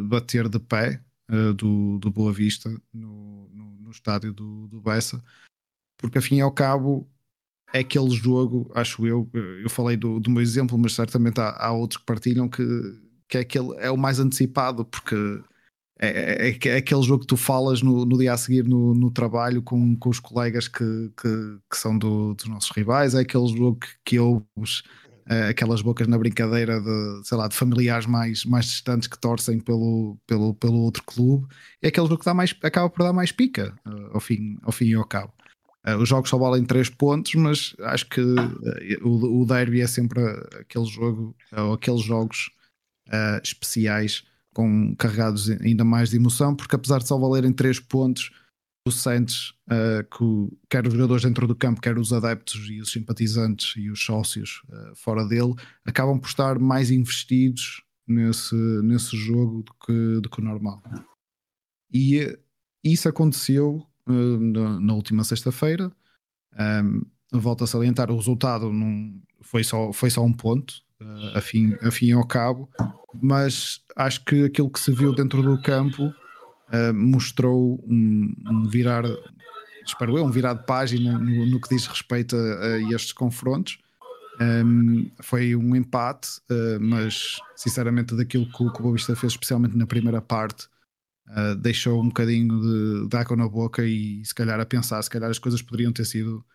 bater 0.02 0.50
de 0.50 0.60
pé 0.60 1.02
uh, 1.32 1.54
do, 1.54 2.00
do 2.00 2.12
Boa 2.12 2.34
Vista 2.34 2.70
no, 2.94 3.50
no, 3.54 3.80
no 3.82 3.92
estádio 3.92 4.34
do, 4.34 4.68
do 4.68 4.82
Bessa, 4.82 5.24
porque, 5.98 6.18
afim 6.18 6.38
e 6.38 6.42
ao 6.42 6.52
cabo, 6.52 7.10
é 7.74 7.80
aquele 7.80 8.10
jogo, 8.12 8.72
acho 8.74 9.06
eu, 9.06 9.30
eu 9.34 9.70
falei 9.70 9.96
do, 9.96 10.20
do 10.20 10.32
meu 10.32 10.42
exemplo, 10.42 10.78
mas 10.78 10.94
certamente 10.94 11.39
há, 11.39 11.56
há 11.60 11.72
outros 11.72 12.00
que 12.00 12.06
partilham 12.06 12.50
que, 12.50 12.63
que 13.28 13.38
é, 13.38 13.42
aquele, 13.42 13.76
é 13.78 13.92
o 13.92 13.98
mais 13.98 14.20
antecipado, 14.20 14.86
porque 14.86 15.15
é, 16.00 16.48
é, 16.48 16.50
é, 16.50 16.78
aquele 16.78 17.04
jogo 17.04 17.22
que 17.22 17.28
tu 17.28 17.38
falas 17.38 17.82
no, 17.82 18.06
no 18.06 18.18
dia 18.18 18.34
a 18.34 18.38
seguir 18.38 18.63
no, 18.63 18.96
no 18.96 19.12
trabalho 19.12 19.62
com, 19.62 19.96
com 19.98 20.10
os 20.10 20.20
colegas 20.20 20.68
que, 20.68 21.12
que, 21.15 21.60
que 21.70 21.78
são 21.78 21.98
do, 21.98 22.34
dos 22.34 22.48
nossos 22.48 22.72
rivais, 22.72 23.13
é 23.13 23.20
aquele 23.20 23.48
jogo 23.50 23.80
que, 23.80 23.88
que 24.06 24.20
ouves 24.20 24.82
é, 25.04 25.09
aquelas 25.50 25.82
bocas 25.82 26.08
na 26.08 26.18
brincadeira 26.18 26.82
de, 26.82 27.28
sei 27.28 27.38
lá, 27.38 27.48
de 27.48 27.56
familiares 27.56 28.08
mais, 28.08 28.44
mais 28.46 28.65
distantes 28.65 29.08
que 29.08 29.20
torcem 29.20 29.60
pelo, 29.60 30.18
pelo, 30.26 30.56
pelo 30.56 30.80
outro 30.80 31.04
clube, 31.04 31.48
é 31.82 31.89
aquele 31.89 32.08
jogo 32.08 32.20
que 32.20 32.26
dá 32.26 32.34
mais, 32.34 32.56
acaba 32.63 32.89
por 32.89 33.04
dar 33.04 33.13
mais 33.13 33.32
pica 33.32 33.76
uh, 33.86 34.15
ao, 34.15 34.20
fim, 34.20 34.58
ao 34.63 34.72
fim 34.72 34.86
e 34.86 34.96
ao 34.96 35.06
cabo. 35.06 35.32
Uh, 35.88 35.98
os 35.98 36.10
jogos 36.10 36.30
só 36.30 36.38
valem 36.38 36.65
3 36.65 36.89
pontos, 36.89 37.36
mas 37.36 37.76
acho 37.82 38.10
que 38.10 38.22
o, 39.03 39.41
o 39.41 39.45
derby 39.45 39.82
é 39.82 39.88
sempre 39.88 40.20
aquele 40.60 40.86
jogo, 40.86 41.36
ou 41.56 41.74
aqueles 41.74 42.01
jogos 42.01 42.49
uh, 43.10 43.39
especiais 43.43 44.24
com 44.53 44.95
carregados 44.95 45.49
ainda 45.49 45.86
mais 45.86 46.10
de 46.10 46.18
emoção, 46.18 46.56
porque 46.56 46.76
apesar 46.76 46.97
de 46.97 47.08
só 47.08 47.18
valerem 47.18 47.53
3 47.53 47.80
pontos, 47.82 48.32
tu 48.86 48.91
sentes 48.91 49.53
que 50.11 50.23
o, 50.23 50.51
quer 50.69 50.88
os 50.88 50.93
jogadores 50.93 51.23
dentro 51.23 51.47
do 51.47 51.55
campo, 51.55 51.82
quer 51.82 51.97
os 51.97 52.11
adeptos 52.11 52.69
e 52.69 52.80
os 52.80 52.91
simpatizantes 52.91 53.75
e 53.77 53.89
os 53.89 54.03
sócios 54.03 54.61
fora 54.95 55.25
dele, 55.27 55.53
acabam 55.86 56.19
por 56.19 56.27
estar 56.27 56.57
mais 56.57 56.89
investidos 56.89 57.84
nesse, 58.07 58.55
nesse 58.84 59.15
jogo 59.15 59.63
do 59.63 59.73
que, 59.86 60.21
do 60.21 60.30
que 60.30 60.41
o 60.41 60.43
normal. 60.43 60.82
E 61.93 62.38
isso 62.84 63.07
aconteceu 63.07 63.86
na, 64.07 64.80
na 64.80 64.93
última 64.93 65.23
sexta-feira. 65.23 65.91
Um, 66.84 67.05
volto 67.32 67.63
a 67.63 67.67
salientar, 67.67 68.11
o 68.11 68.15
resultado 68.15 68.71
não, 68.71 69.21
foi, 69.41 69.63
só, 69.63 69.93
foi 69.93 70.09
só 70.09 70.23
um 70.23 70.34
ponto, 70.34 70.73
uh, 71.01 71.38
a, 71.38 71.41
fim, 71.41 71.75
a 71.82 71.91
fim 71.91 72.11
ao 72.11 72.25
cabo, 72.25 72.69
mas 73.21 73.82
acho 73.95 74.25
que 74.25 74.45
aquilo 74.45 74.69
que 74.69 74.80
se 74.80 74.91
viu 74.91 75.13
dentro 75.13 75.43
do 75.43 75.61
campo 75.61 76.11
uh, 76.74 76.93
mostrou 76.93 77.84
um, 77.88 78.34
um, 78.49 78.67
virar, 78.67 79.03
espero 79.86 80.17
eu, 80.17 80.26
um 80.26 80.32
virar 80.32 80.53
de 80.53 80.65
página 80.65 81.17
no, 81.17 81.45
no 81.45 81.61
que 81.61 81.70
diz 81.70 81.86
respeito 81.88 82.36
a, 82.36 82.65
a 82.65 82.80
estes 82.93 83.11
confrontos. 83.11 83.80
Um, 84.41 85.11
foi 85.22 85.53
um 85.53 85.76
empate, 85.76 86.39
uh, 86.49 86.80
mas 86.80 87.38
sinceramente 87.55 88.15
daquilo 88.15 88.45
que 88.49 88.63
o, 88.63 88.72
que 88.72 88.80
o 88.80 88.84
Boa 88.84 88.95
Vista 88.95 89.15
fez, 89.15 89.34
especialmente 89.34 89.76
na 89.76 89.86
primeira 89.86 90.22
parte, 90.22 90.67
uh, 91.28 91.55
deixou 91.55 92.01
um 92.01 92.07
bocadinho 92.07 92.59
de, 92.61 93.09
de 93.09 93.17
água 93.17 93.36
na 93.36 93.49
boca 93.49 93.86
e 93.86 94.24
se 94.24 94.34
calhar 94.34 94.57
a 94.59 94.65
pensar, 94.65 95.01
se 95.01 95.09
calhar 95.09 95.30
as 95.30 95.39
coisas 95.39 95.61
poderiam 95.61 95.91
ter 95.91 96.05
sido 96.05 96.45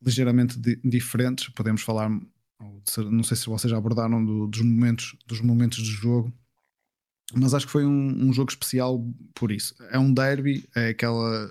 ligeiramente 0.00 0.58
di 0.58 0.80
diferentes. 0.84 1.48
Podemos 1.48 1.82
falar, 1.82 2.08
não 2.08 3.22
sei 3.24 3.36
se 3.36 3.46
vocês 3.46 3.70
já 3.70 3.76
abordaram 3.76 4.24
do, 4.24 4.46
dos 4.46 4.62
momentos 4.62 5.16
dos 5.26 5.40
momentos 5.40 5.78
do 5.78 5.84
jogo, 5.84 6.32
mas 7.34 7.54
acho 7.54 7.66
que 7.66 7.72
foi 7.72 7.84
um, 7.84 8.28
um, 8.28 8.32
jogo 8.32 8.50
especial 8.50 9.04
por 9.34 9.52
isso. 9.52 9.74
É 9.90 9.98
um 9.98 10.12
derby, 10.12 10.64
é 10.74 10.88
aquela 10.88 11.48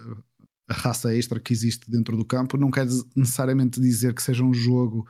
raça 0.69 1.15
extra 1.15 1.39
que 1.39 1.53
existe 1.53 1.89
dentro 1.89 2.15
do 2.17 2.25
campo. 2.25 2.57
Não 2.57 2.71
quer 2.71 2.85
necessariamente 3.15 3.79
dizer 3.79 4.13
que 4.13 4.21
seja 4.21 4.43
um 4.43 4.53
jogo 4.53 5.07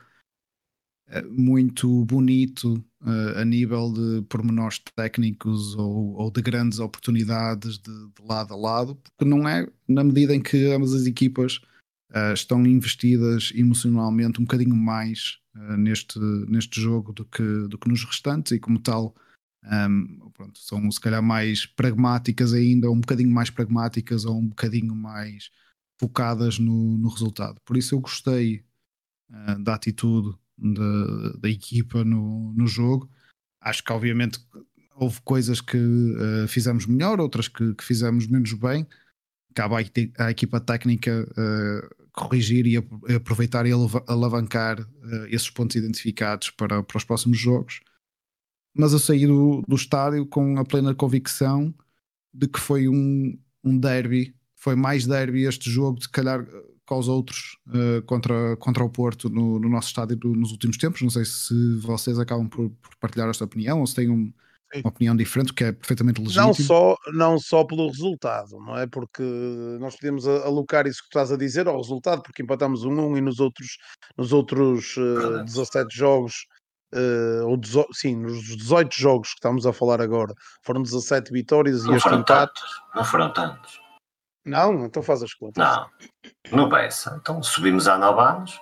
eh, 1.11 1.24
muito 1.24 2.05
bonito 2.05 2.76
uh, 3.01 3.39
a 3.39 3.45
nível 3.45 3.91
de 3.91 4.22
pormenores 4.30 4.80
técnicos 4.95 5.76
ou, 5.76 6.13
ou 6.13 6.32
de 6.32 6.41
grandes 6.41 6.80
oportunidades 6.80 7.80
de, 7.80 7.91
de, 7.91 8.24
lado 8.24 8.53
a 8.53 8.57
lado, 8.57 8.95
porque 8.95 9.26
não 9.26 9.47
é 9.49 9.67
na 9.88 10.03
medida 10.03 10.36
em 10.36 10.41
que 10.41 10.72
ambas 10.72 10.93
as 10.93 11.07
equipas 11.07 11.57
uh, 12.11 12.34
estão 12.34 12.63
investidas 12.65 13.51
emocionalmente 13.55 14.39
um 14.39 14.43
bocadinho 14.43 14.76
mais 14.76 15.39
uh, 15.55 15.78
neste, 15.78 16.20
neste 16.47 16.80
jogo 16.80 17.11
do 17.11 17.26
que, 17.26 17.67
do 17.67 17.78
que 17.78 17.89
nos 17.89 18.03
restantes 18.05 18.51
e 18.51 18.59
como 18.59 18.80
tal 18.80 19.15
um, 19.64 20.30
pronto, 20.32 20.57
são 20.60 20.89
se 20.89 20.99
calhar 20.99 21.22
mais 21.22 21.66
pragmáticas 21.66 22.53
ainda, 22.53 22.89
um 22.89 22.99
bocadinho 22.99 23.30
mais 23.30 23.49
pragmáticas 23.49 24.26
ou 24.26 24.38
um 24.38 24.47
bocadinho 24.47 24.95
mais 24.95 25.49
focadas 25.99 26.57
no, 26.60 26.97
no 26.97 27.10
resultado. 27.10 27.60
Por 27.66 27.76
isso 27.76 27.93
eu 27.93 27.99
gostei 27.99 28.64
uh, 29.30 29.62
da 29.62 29.76
atitude 29.76 30.34
da, 31.39 31.49
equipa 31.49 32.03
no, 32.03 32.53
no 32.53 32.68
jogo. 32.68 33.10
Acho 33.62 33.84
que 33.84 33.91
obviamente 33.91 34.39
houve 34.95 35.20
coisas 35.22 35.60
que 35.60 35.78
uh, 35.78 36.47
fizemos 36.47 36.86
melhor, 36.86 37.20
outras 37.20 37.47
que, 37.47 37.74
que, 37.76 37.84
fizemos 37.84 38.28
menos 38.28 38.53
bem. 38.53 38.88
Cabe 39.53 39.76
à, 40.18 40.32
equipa 40.32 40.62
técnica 40.62 41.28
uh, 41.32 42.10
corrigir 42.14 42.66
e 42.66 42.78
aproveitar 43.14 43.66
e 43.66 43.72
alavancar 44.07 44.78
esses 45.30 45.49
pontos 45.49 45.76
identificados 45.76 46.49
para, 46.49 46.84
para 46.84 46.97
os 46.97 47.03
próximos 47.03 47.38
jogos 47.38 47.82
mas 48.74 48.93
eu 48.93 48.99
saí 48.99 49.26
do, 49.26 49.63
do 49.67 49.76
estádio 49.76 50.26
com 50.26 50.57
a 50.57 50.65
plena 50.65 50.93
convicção 50.93 51.74
de 52.34 52.47
que 52.47 52.59
foi 52.59 52.88
um, 52.88 53.38
um 53.63 53.78
derby, 53.78 54.36
foi 54.55 54.76
mais 54.76 55.05
derby 55.05 55.43
este 55.43 55.70
jogo, 55.70 56.01
se 56.01 56.09
calhar 56.09 56.45
com 56.86 56.97
os 56.97 57.07
outros 57.07 57.57
uh, 57.67 58.01
contra, 58.03 58.57
contra 58.57 58.84
o 58.84 58.89
Porto 58.89 59.30
no, 59.30 59.59
no, 59.59 59.70
nosso 59.70 59.89
estádio 59.89 60.17
nos 60.24 60.51
últimos 60.51 60.76
tempos. 60.76 61.01
Não 61.01 61.09
sei 61.09 61.24
se 61.24 61.76
vocês 61.82 62.17
acabam 62.17 62.47
por, 62.47 62.70
por 62.70 62.95
partilhar 62.99 63.30
esta 63.30 63.45
opinião 63.45 63.80
ou 63.80 63.88
se 63.88 63.95
têm 63.95 64.09
um, 64.09 64.34
uma 64.76 64.89
opinião 64.89 65.15
diferente, 65.15 65.53
que 65.53 65.63
é 65.63 65.72
perfeitamente 65.72 66.20
legítimo. 66.20 66.47
Não 66.47 66.53
só, 66.53 66.95
não 67.13 67.39
só 67.39 67.63
pelo 67.63 67.88
resultado, 67.88 68.57
não 68.59 68.78
é? 68.78 68.88
Porque 68.88 69.24
nós 69.80 69.95
podemos 69.95 70.28
alocar 70.28 70.88
isso 70.88 71.01
que 71.01 71.07
estás 71.07 71.32
a 71.32 71.38
dizer 71.38 71.67
ao 71.67 71.78
resultado, 71.78 72.24
porque 72.24 72.41
empatamos 72.41 72.84
um 72.84 72.91
1 72.91 73.07
um, 73.07 73.17
e 73.17 73.22
nos 73.22 73.39
outros, 73.39 73.78
nos 74.17 74.34
outros 74.34 74.95
uh, 74.97 75.43
17 75.43 75.95
jogos 75.95 76.45
Uh, 76.93 77.47
ou 77.47 77.55
dezo... 77.55 77.85
sim, 77.93 78.15
nos 78.15 78.43
18 78.57 78.95
jogos 78.95 79.29
que 79.29 79.35
estamos 79.35 79.65
a 79.65 79.73
falar 79.73 80.01
agora, 80.01 80.33
foram 80.63 80.81
17 80.81 81.31
vitórias 81.31 81.85
não 81.85 81.93
e 81.93 81.97
este 81.97 82.09
empate. 82.09 82.25
Tantos, 82.25 82.81
não 82.95 83.03
foram 83.03 83.33
tantos. 83.33 83.79
Não, 84.45 84.85
então 84.85 85.03
faz 85.03 85.21
as 85.21 85.33
contas. 85.33 85.63
Não, 85.63 85.89
no 86.51 86.69
Bessa. 86.69 87.19
Então 87.21 87.43
subimos 87.43 87.87
a 87.87 87.97
9 87.97 88.21
anos. 88.21 88.59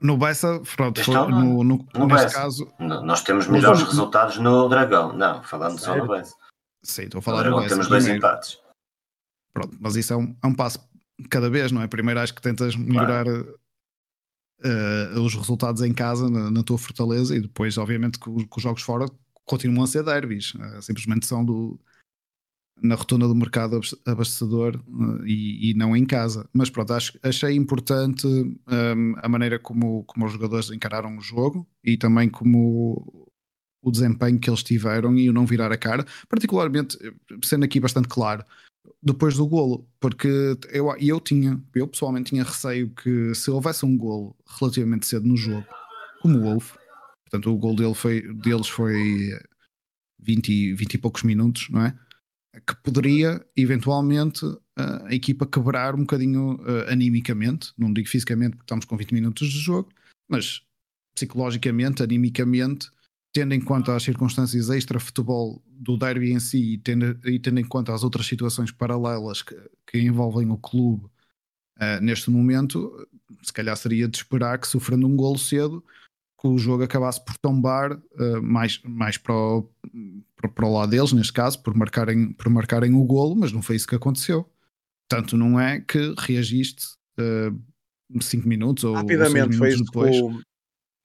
No 0.00 0.18
Bessa, 0.18 0.60
pronto, 0.76 1.02
foi, 1.02 1.14
no, 1.14 1.64
no, 1.64 1.64
no, 1.64 2.06
neste 2.06 2.24
Bessa. 2.24 2.34
caso. 2.34 2.72
Nós 2.78 3.22
temos 3.22 3.46
melhores 3.46 3.82
resultados 3.82 4.38
no 4.38 4.68
Dragão. 4.68 5.12
Não, 5.14 5.42
falando 5.42 5.78
só 5.78 5.96
no 5.96 6.06
Bessa. 6.06 6.34
Sim, 6.82 7.04
estou 7.04 7.20
a 7.20 7.22
falar 7.22 7.44
no 7.44 7.50
Dragão. 7.50 7.68
Temos 7.68 7.88
dois 7.88 8.06
empates. 8.06 8.60
Pronto, 9.54 9.76
mas 9.80 9.96
isso 9.96 10.12
é 10.12 10.16
um, 10.16 10.36
é 10.42 10.46
um 10.46 10.54
passo 10.54 10.78
cada 11.30 11.48
vez, 11.48 11.70
não 11.72 11.80
é? 11.80 11.86
Primeiro 11.86 12.20
acho 12.20 12.34
que 12.34 12.42
tentas 12.42 12.76
melhorar 12.76 13.24
claro 13.24 13.63
uh, 14.64 15.20
os 15.20 15.34
resultados 15.34 15.82
em 15.82 15.92
casa, 15.92 16.28
na, 16.28 16.50
na, 16.50 16.62
tua 16.62 16.78
fortaleza, 16.78 17.36
e 17.36 17.40
depois, 17.40 17.76
obviamente, 17.78 18.18
que, 18.18 18.30
os, 18.30 18.44
que 18.44 18.56
os 18.56 18.62
jogos 18.62 18.82
fora 18.82 19.06
continuam 19.44 19.84
a 19.84 19.86
ser 19.86 20.02
derbys, 20.02 20.54
uh, 20.54 20.82
simplesmente 20.82 21.26
são 21.26 21.44
do, 21.44 21.78
na 22.82 22.94
rotunda 22.94 23.28
do 23.28 23.34
mercado 23.34 23.80
abastecedor 24.06 24.76
uh, 24.88 25.26
e, 25.26 25.70
e, 25.70 25.74
não 25.74 25.96
em 25.96 26.04
casa. 26.04 26.48
Mas 26.52 26.70
pronto, 26.70 26.92
acho, 26.92 27.18
achei 27.22 27.54
importante 27.54 28.26
um, 28.26 29.14
a 29.18 29.28
maneira 29.28 29.58
como, 29.58 30.04
como 30.04 30.26
os 30.26 30.32
jogadores 30.32 30.70
encararam 30.70 31.16
o 31.16 31.20
jogo 31.20 31.66
e 31.82 31.96
também 31.96 32.28
como 32.28 33.30
o 33.82 33.90
desempenho 33.90 34.40
que 34.40 34.48
eles 34.48 34.62
tiveram 34.62 35.16
e 35.16 35.28
o 35.28 35.32
não 35.32 35.44
virar 35.44 35.70
a 35.70 35.76
cara, 35.76 36.06
particularmente 36.26 36.96
sendo 37.42 37.64
aqui 37.64 37.78
bastante 37.78 38.08
claro, 38.08 38.42
depois 39.02 39.36
do 39.36 39.46
golo, 39.46 39.88
porque 40.00 40.28
eu, 40.70 40.94
eu 40.98 41.20
tinha, 41.20 41.62
eu 41.74 41.86
pessoalmente 41.86 42.30
tinha 42.30 42.42
receio 42.42 42.90
que 42.90 43.34
se 43.34 43.50
houvesse 43.50 43.84
um 43.84 43.96
golo 43.96 44.36
relativamente 44.58 45.06
cedo 45.06 45.26
no 45.26 45.36
jogo, 45.36 45.66
como 46.20 46.42
houve, 46.42 46.70
portanto 47.24 47.52
o 47.52 47.58
golo 47.58 47.76
dele 47.76 47.94
foi, 47.94 48.22
deles 48.34 48.68
foi 48.68 49.38
20, 50.20 50.74
20 50.74 50.94
e 50.94 50.98
poucos 50.98 51.22
minutos, 51.22 51.68
não 51.70 51.84
é? 51.84 51.98
Que 52.66 52.74
poderia 52.76 53.44
eventualmente 53.56 54.40
a 54.76 55.14
equipa 55.14 55.46
quebrar 55.46 55.94
um 55.94 56.00
bocadinho 56.00 56.54
uh, 56.56 56.90
animicamente, 56.90 57.72
não 57.76 57.92
digo 57.92 58.08
fisicamente 58.08 58.52
porque 58.52 58.64
estamos 58.64 58.84
com 58.84 58.96
20 58.96 59.12
minutos 59.12 59.48
de 59.48 59.58
jogo, 59.58 59.90
mas 60.28 60.62
psicologicamente, 61.14 62.02
animicamente, 62.02 62.90
tendo 63.34 63.52
em 63.52 63.60
conta 63.60 63.96
as 63.96 64.04
circunstâncias 64.04 64.70
extra-futebol 64.70 65.60
do 65.66 65.98
derby 65.98 66.32
em 66.32 66.38
si 66.38 66.74
e 66.74 66.78
tendo, 66.78 67.18
e 67.28 67.36
tendo 67.40 67.58
em 67.58 67.64
conta 67.64 67.92
as 67.92 68.04
outras 68.04 68.26
situações 68.26 68.70
paralelas 68.70 69.42
que, 69.42 69.56
que 69.84 69.98
envolvem 69.98 70.48
o 70.50 70.56
clube 70.56 71.04
uh, 71.04 72.00
neste 72.00 72.30
momento, 72.30 73.08
se 73.42 73.52
calhar 73.52 73.76
seria 73.76 74.06
de 74.06 74.16
esperar 74.16 74.56
que 74.58 74.68
sofrendo 74.68 75.08
um 75.08 75.16
golo 75.16 75.36
cedo 75.36 75.84
que 76.40 76.46
o 76.46 76.56
jogo 76.56 76.84
acabasse 76.84 77.24
por 77.24 77.36
tombar 77.36 77.92
uh, 77.92 78.40
mais, 78.40 78.80
mais 78.84 79.18
para, 79.18 79.34
o, 79.34 79.68
para, 80.36 80.48
para, 80.48 80.66
o 80.66 80.72
lado 80.72 80.90
deles, 80.90 81.12
neste 81.12 81.32
caso, 81.32 81.60
por 81.60 81.74
marcarem, 81.74 82.32
por 82.34 82.48
marcarem 82.48 82.94
o 82.94 83.02
golo, 83.02 83.34
mas 83.34 83.50
não 83.50 83.62
foi 83.62 83.74
isso 83.74 83.88
que 83.88 83.96
aconteceu. 83.96 84.48
Tanto 85.08 85.36
não 85.36 85.58
é 85.58 85.80
que 85.80 86.14
reagiste 86.18 86.84
5 88.20 88.44
uh, 88.44 88.48
minutos 88.48 88.84
ou 88.84 88.94
Rapidamente, 88.94 89.54
ou 89.54 89.58
foi 89.58 89.70
isso 89.70 89.84
depois. 89.84 90.16
que 90.16 90.22
o, 90.22 90.40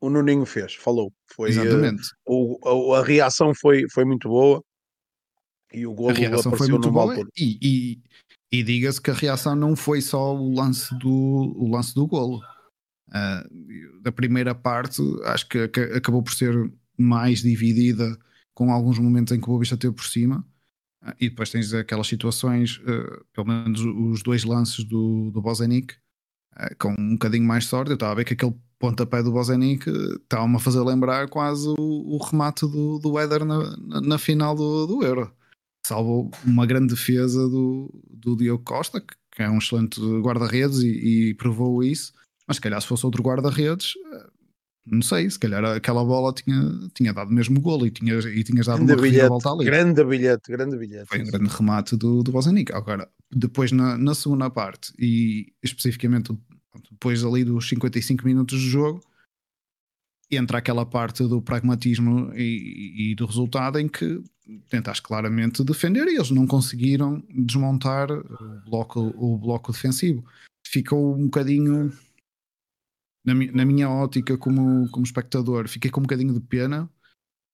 o 0.02 0.10
Nuninho 0.10 0.46
fez, 0.46 0.76
falou. 0.76 1.12
Foi, 1.34 1.50
Exatamente. 1.50 2.04
Uh, 2.28 2.58
o, 2.64 2.94
a, 2.94 3.00
a, 3.00 3.04
reação 3.04 3.54
foi, 3.54 3.86
foi 3.92 4.06
muito 4.06 4.30
boa 4.30 4.64
e 5.74 5.86
o 5.86 5.94
gol 5.94 6.10
a 6.10 6.14
reação 6.14 6.52
foi 6.56 6.68
muito 6.68 6.92
boa 6.92 7.16
e, 7.38 7.60
e, 7.62 8.02
e 8.52 8.64
diga-se 8.64 9.02
que 9.02 9.12
a 9.12 9.14
reação 9.14 9.56
não 9.56 9.76
foi 9.76 10.02
só 10.02 10.36
o 10.36 10.54
lance 10.54 10.98
do, 10.98 11.10
o 11.10 11.70
lance 11.70 11.94
do 11.94 12.08
golo. 12.08 12.42
Uh, 13.10 14.02
da 14.02 14.12
primeira 14.12 14.54
parte, 14.54 15.02
acho 15.26 15.48
que, 15.48 15.68
que, 15.68 15.80
acabou 15.80 16.22
por 16.22 16.32
ser 16.32 16.72
mais 16.96 17.42
dividida 17.42 18.18
com 18.54 18.72
alguns 18.72 19.00
momentos 19.00 19.34
em 19.34 19.40
que 19.40 19.46
o 19.46 19.48
Boa 19.48 19.60
Vista 19.60 19.78
teve 19.78 19.94
por 19.94 20.06
cima. 20.06 20.46
Uh, 21.04 21.14
e 21.20 21.30
depois 21.30 21.50
tens 21.50 21.74
aquelas 21.74 22.08
situações, 22.08 22.78
uh, 22.78 23.26
pelo 23.34 23.48
menos 23.48 23.82
os 23.82 24.22
dois 24.22 24.44
lances 24.44 24.84
do, 24.84 25.32
do 25.32 25.42
Bozenic, 25.42 25.96
com 26.78 26.94
um 27.00 27.14
bocadinho 27.14 27.46
mais 27.46 27.66
sorte. 27.66 27.90
Eu 27.90 27.96
estava 27.96 28.12
a 28.12 28.16
ver 28.16 28.26
que 28.26 28.34
aquele 28.34 28.56
pontapé 28.80 29.22
do 29.22 29.32
Bozenic 29.32 29.88
estava-me 29.90 30.56
a 30.56 30.60
fazer 30.60 30.80
lembrar 30.80 31.28
quase 31.28 31.68
o, 31.78 32.16
o 32.16 32.18
remate 32.18 32.62
do, 32.62 32.98
do 32.98 33.20
Éder 33.20 33.44
na, 33.44 33.78
na, 33.78 34.02
na, 34.02 34.18
final 34.18 34.56
do, 34.56 34.88
do 34.88 35.04
Euro. 35.04 35.32
Salvo 35.86 36.32
uma 36.46 36.66
grande 36.66 36.94
defesa 36.94 37.48
do, 37.48 37.92
do 38.10 38.36
Diogo 38.38 38.64
Costa, 38.64 39.02
que, 39.02 39.14
que 39.34 39.44
é 39.44 39.50
um 39.50 39.58
excelente 39.58 40.00
guarda-redes 40.22 40.80
e, 40.80 41.30
e, 41.30 41.34
provou 41.34 41.84
isso. 41.84 42.14
Mas 42.48 42.58
se 42.58 42.62
calhar 42.62 42.82
se 42.82 42.88
fosse 42.88 43.06
outro 43.06 43.22
guarda-redes, 43.22 43.94
eh, 44.14 44.28
não 44.86 45.02
sei, 45.02 45.30
se 45.30 45.38
calhar 45.38 45.64
aquela 45.66 46.04
bola 46.04 46.34
tinha, 46.34 46.62
tinha 46.94 47.14
dado 47.14 47.32
mesmo 47.32 47.60
golo 47.60 47.86
e, 47.86 47.92
tinha, 47.92 48.16
e 48.16 48.44
tinhas 48.44 48.66
dado 48.66 48.78
grande 48.78 48.94
uma 48.94 49.02
bilhete, 49.02 49.28
volta 49.28 49.52
ali. 49.52 49.66
Grande 49.66 50.04
bilhete, 50.04 50.52
grande 50.52 50.78
bilhete. 50.78 51.08
Foi 51.08 51.22
um 51.22 51.26
grande 51.26 51.50
remate 51.50 51.96
do, 51.96 52.24
do 52.24 52.32
Bozenic. 52.32 52.74
Agora, 52.74 53.08
depois 53.32 53.72
na, 53.72 53.98
na 53.98 54.16
segunda 54.16 54.50
parte, 54.50 54.94
e 54.98 55.54
especificamente 55.62 56.34
depois 56.92 57.24
ali 57.24 57.44
dos 57.44 57.68
55 57.68 58.26
minutos 58.26 58.60
de 58.60 58.70
jogo, 58.70 59.02
entra 60.32 60.60
aquela 60.60 60.86
parte 60.86 61.24
do 61.24 61.42
pragmatismo 61.42 62.32
e, 62.36 63.12
e, 63.12 63.16
do 63.16 63.26
resultado 63.26 63.80
em 63.80 63.88
que 63.88 64.22
tentaste 64.70 65.02
claramente 65.02 65.64
defender 65.64 66.08
e 66.08 66.16
eles 66.16 66.32
não 66.32 66.46
conseguiram 66.46 67.24
desmontar 67.30 68.12
o 68.12 68.62
bloco, 68.66 69.00
o 69.16 69.38
bloco 69.38 69.72
defensivo. 69.72 70.24
Ficou 70.66 71.16
um 71.16 71.26
bocadinho, 71.26 71.92
na, 73.26 73.34
na 73.34 73.66
minha 73.66 73.90
ótica 73.90 74.38
como, 74.38 74.90
como 74.92 75.06
espectador, 75.06 75.68
fiquei 75.68 75.90
com 75.90 76.00
um 76.00 76.04
bocadinho 76.04 76.34
de 76.34 76.42
pena 76.42 76.90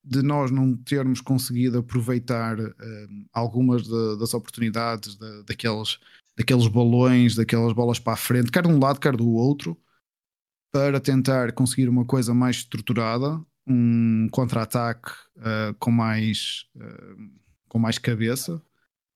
de 0.05 0.21
nós 0.21 0.51
não 0.51 0.77
termos 0.77 1.19
conseguido 1.19 1.79
aproveitar 1.79 2.59
uh, 2.59 2.73
algumas 3.33 3.83
de, 3.83 4.19
das 4.19 4.33
oportunidades 4.35 5.15
de, 5.15 5.43
daqueles 5.43 5.97
daqueles 6.37 6.67
balões, 6.67 7.35
daquelas 7.35 7.73
bolas 7.73 7.99
para 7.99 8.13
a 8.13 8.17
frente, 8.17 8.51
quer 8.51 8.63
de 8.63 8.69
um 8.69 8.79
lado, 8.79 8.99
quer 8.99 9.15
do 9.15 9.29
outro, 9.29 9.77
para 10.71 10.99
tentar 10.99 11.53
conseguir 11.53 11.87
uma 11.87 12.05
coisa 12.05 12.33
mais 12.33 12.57
estruturada, 12.57 13.41
um 13.67 14.27
contra-ataque 14.31 15.11
uh, 15.37 15.73
com 15.79 15.91
mais 15.91 16.65
uh, 16.75 17.45
com 17.67 17.79
mais 17.79 17.97
cabeça, 17.97 18.61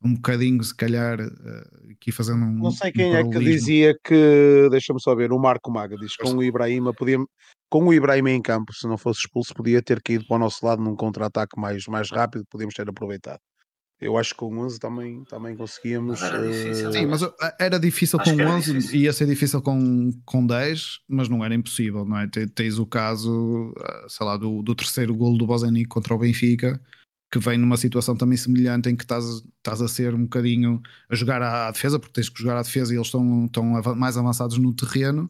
um 0.04 0.16
bocadinho 0.16 0.64
se 0.64 0.76
calhar 0.76 1.20
uh, 1.20 1.92
aqui 1.92 2.12
fazendo 2.12 2.46
um 2.46 2.58
não 2.58 2.72
sei 2.72 2.92
quem 2.92 3.12
um 3.12 3.16
é 3.16 3.24
que 3.24 3.40
dizia 3.40 3.98
que 4.04 4.68
deixa-me 4.72 5.02
só 5.02 5.14
ver, 5.14 5.32
o 5.32 5.40
Marco 5.40 5.70
Maga 5.70 5.96
diz 5.98 6.16
que 6.16 6.24
com 6.24 6.36
o 6.36 6.44
Ibrahima 6.44 6.94
podia 6.94 7.18
com 7.70 7.86
o 7.86 7.94
Ibrahima 7.94 8.32
em 8.32 8.42
campo, 8.42 8.74
se 8.74 8.88
não 8.88 8.98
fosse 8.98 9.20
expulso, 9.20 9.54
podia 9.54 9.82
ter 9.82 10.02
caído 10.02 10.26
para 10.26 10.38
o 10.38 10.40
nosso 10.40 10.66
lado 10.66 10.82
num 10.82 10.96
contra-ataque 10.96 11.60
mais, 11.60 11.86
mais 11.86 12.10
rápido, 12.10 12.44
podíamos 12.50 12.74
ter 12.74 12.90
aproveitado. 12.90 13.40
Eu 14.02 14.18
acho 14.18 14.34
que 14.34 14.40
com 14.40 14.58
11 14.58 14.80
também, 14.80 15.24
também 15.26 15.56
conseguíamos. 15.58 16.22
Mas 16.22 16.34
era 16.34 16.48
difícil, 16.48 16.90
uh... 16.90 16.94
Sim, 16.94 17.06
mas 17.06 17.22
era 17.60 17.80
difícil 17.80 18.20
acho 18.22 18.36
com 18.36 18.44
11, 18.44 18.74
difícil. 18.74 19.00
ia 19.02 19.14
ser 19.14 19.28
difícil 19.28 19.62
com, 19.62 20.12
com 20.26 20.46
10, 20.46 21.02
mas 21.08 21.28
não 21.28 21.44
era 21.44 21.54
impossível, 21.54 22.06
não 22.06 22.18
é? 22.18 22.28
Tens 22.56 22.80
o 22.80 22.86
caso, 22.86 23.74
eh, 23.78 24.06
sei 24.08 24.26
lá, 24.26 24.38
do, 24.38 24.62
do 24.62 24.74
terceiro 24.74 25.14
golo 25.14 25.38
do 25.38 25.46
Bozenic 25.46 25.90
contra 25.90 26.16
o 26.16 26.18
Benfica, 26.18 26.82
que 27.30 27.40
vem 27.40 27.58
numa 27.58 27.76
situação 27.76 28.16
também 28.16 28.38
semelhante 28.38 28.90
em 28.90 28.96
que 28.96 29.04
estás, 29.04 29.26
estás 29.58 29.82
a 29.82 29.88
ser 29.90 30.16
um 30.16 30.24
bocadinho 30.24 30.82
a 31.10 31.16
jogar 31.16 31.42
à 31.42 31.70
defesa, 31.70 32.00
porque 32.00 32.14
tens 32.14 32.30
que 32.30 32.42
jogar 32.42 32.58
à 32.58 32.62
defesa 32.62 32.94
e 32.94 32.96
eles 32.96 33.08
estão, 33.08 33.46
estão 33.46 33.66
mais 33.96 34.18
avançados 34.18 34.58
no 34.58 34.74
terreno, 34.74 35.30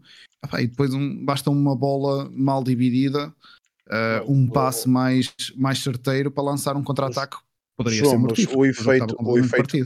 e 0.59 0.67
depois 0.67 0.93
um, 0.93 1.25
basta 1.25 1.49
uma 1.49 1.75
bola 1.75 2.29
mal 2.31 2.63
dividida. 2.63 3.33
Uh, 3.87 4.31
um 4.31 4.47
passe 4.47 4.87
mais, 4.87 5.33
mais 5.57 5.79
certeiro 5.79 6.29
para 6.29 6.43
lançar 6.43 6.77
um 6.77 6.83
contra-ataque 6.83 7.37
Poderia 7.79 7.99
João, 7.99 8.11
ser 8.11 8.17
mortífero, 8.17 8.59
o 8.59 8.65
efeito, 8.65 9.15
o 9.17 9.37
efeito 9.37 9.77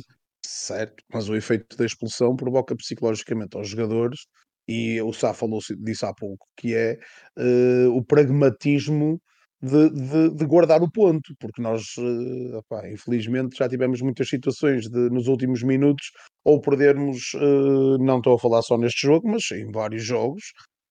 certo, 0.44 1.04
mas 1.14 1.30
o 1.30 1.36
efeito 1.36 1.78
da 1.78 1.86
expulsão 1.86 2.36
provoca 2.36 2.76
psicologicamente 2.76 3.56
aos 3.56 3.70
jogadores 3.70 4.22
e 4.68 5.00
o 5.00 5.14
Sá 5.14 5.32
falou 5.32 5.60
disso 5.78 6.08
há 6.08 6.12
pouco, 6.12 6.44
que 6.58 6.74
é 6.74 6.98
uh, 7.38 7.96
o 7.96 8.04
pragmatismo 8.04 9.22
de, 9.62 9.91
de, 9.91 10.30
de, 10.36 10.46
guardar 10.48 10.82
o 10.82 10.91
ponto, 10.91 11.36
porque 11.39 11.62
nós, 11.62 11.84
uh, 12.00 12.58
opá, 12.58 12.89
infelizmente, 12.89 13.58
já 13.60 13.70
tivemos 13.70 14.02
muitas 14.02 14.28
situações 14.28 14.89
de, 14.89 15.12
nos 15.12 15.28
últimos 15.28 15.62
minutos, 15.62 16.08
ou 16.44 16.60
perdermos, 16.60 17.36
uh, 17.36 18.00
não 18.00 18.18
estou 18.18 18.34
a 18.34 18.39
falar 18.39 18.64
só 18.64 18.76
neste 18.76 19.06
jogo, 19.06 19.30
mas 19.30 19.52
em 19.52 19.72
vários 19.72 20.04
jogos, 20.04 20.46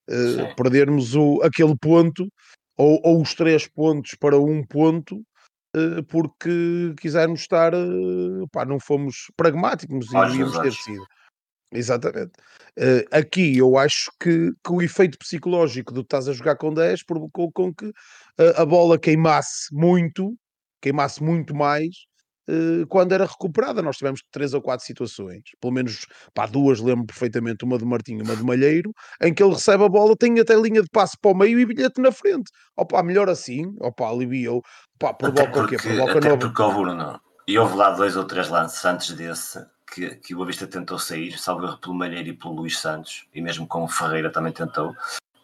uh, 0.09 0.55
perdermos 0.55 1.17
o, 1.17 1.41
aquele 1.43 1.77
ponto, 1.77 2.29
ou, 2.77 3.01
ou, 3.03 3.21
os 3.21 3.35
três 3.35 3.67
pontos 3.67 4.13
para 4.21 4.39
um 4.39 4.65
ponto, 4.65 5.21
porque 6.09 6.95
quisermos 7.01 7.41
estar, 7.41 7.73
eh, 7.73 8.47
pá, 8.51 8.65
não 8.65 8.79
fomos 8.79 9.31
pragmáticos 9.37 10.07
e 10.13 10.21
devíamos 10.21 10.59
ter 10.59 10.73
sido. 10.73 11.05
Exatamente. 11.73 12.33
Uh, 12.79 13.05
aqui 13.11 13.57
eu 13.57 13.79
acho 13.79 14.11
que, 14.21 14.51
que, 14.63 14.73
o 14.73 14.83
efeito 14.83 15.19
psicológico 15.19 15.93
do 15.93 16.03
estás 16.03 16.29
a 16.29 16.33
jogar 16.33 16.57
com 16.57 16.73
10 16.73 17.03
provocou 17.05 17.51
com 17.51 17.73
que 17.73 17.91
a 18.57 18.65
bola 18.67 18.99
queimasse 18.99 19.75
muito, 19.75 20.37
queimasse 20.83 21.23
muito 21.23 21.55
mais 21.55 21.89
eh, 21.89 22.12
quando 22.89 23.13
era 23.13 23.25
recuperada. 23.25 23.83
Nós 23.83 23.97
tivemos 23.97 24.21
três 24.31 24.55
ou 24.55 24.61
quatro 24.61 24.85
situações, 24.85 25.43
pelo 25.61 25.73
menos 25.73 26.07
pá, 26.35 26.47
duas, 26.47 26.81
lembro 26.81 27.07
perfeitamente, 27.07 27.65
uma 27.65 27.79
de 27.79 27.85
Martinho 27.85 28.25
uma 28.25 28.37
de 28.37 28.43
Malheiro, 28.43 28.93
em 29.21 29.33
que 29.33 29.43
ele 29.43 29.53
recebe 29.53 29.85
a 29.85 29.89
bola, 29.89 30.17
tem 30.17 30.39
até 30.41 30.55
linha 30.55 30.83
de 30.83 30.89
passe 30.91 31.17
para 31.21 31.31
o 31.31 31.35
meio 31.35 31.59
e 31.59 31.67
bilhete 31.67 32.01
na 32.01 32.13
frente. 32.13 32.51
Opa, 32.77 33.03
melhor 33.03 33.29
assim, 33.29 33.75
opa, 33.81 34.09
aliviou, 34.09 34.63
pá, 34.99 35.15
provoca 35.15 35.63
o 35.63 35.69
quê? 35.69 35.77
Provoca 35.77 36.19
até 36.19 36.37
porque 36.37 36.63
houve, 36.63 36.95
não. 36.95 37.21
E 37.47 37.59
houve 37.59 37.77
lá 37.77 37.91
dois 37.91 38.17
ou 38.17 38.25
três 38.25 38.49
lances 38.49 38.85
antes 38.85 39.13
desse 39.13 39.65
que, 39.93 40.15
que 40.17 40.35
o 40.35 40.37
Boa 40.39 40.47
Vista 40.47 40.67
tentou 40.67 40.99
sair, 40.99 41.39
salvo 41.39 41.77
pelo 41.79 41.95
Malheiro 41.95 42.31
e 42.31 42.33
pelo 42.33 42.55
Luís 42.55 42.79
Santos, 42.79 43.27
e 43.35 43.41
mesmo 43.41 43.67
com 43.67 43.85
o 43.85 43.89
Ferreira 43.89 44.31
também 44.31 44.53
tentou, 44.53 44.95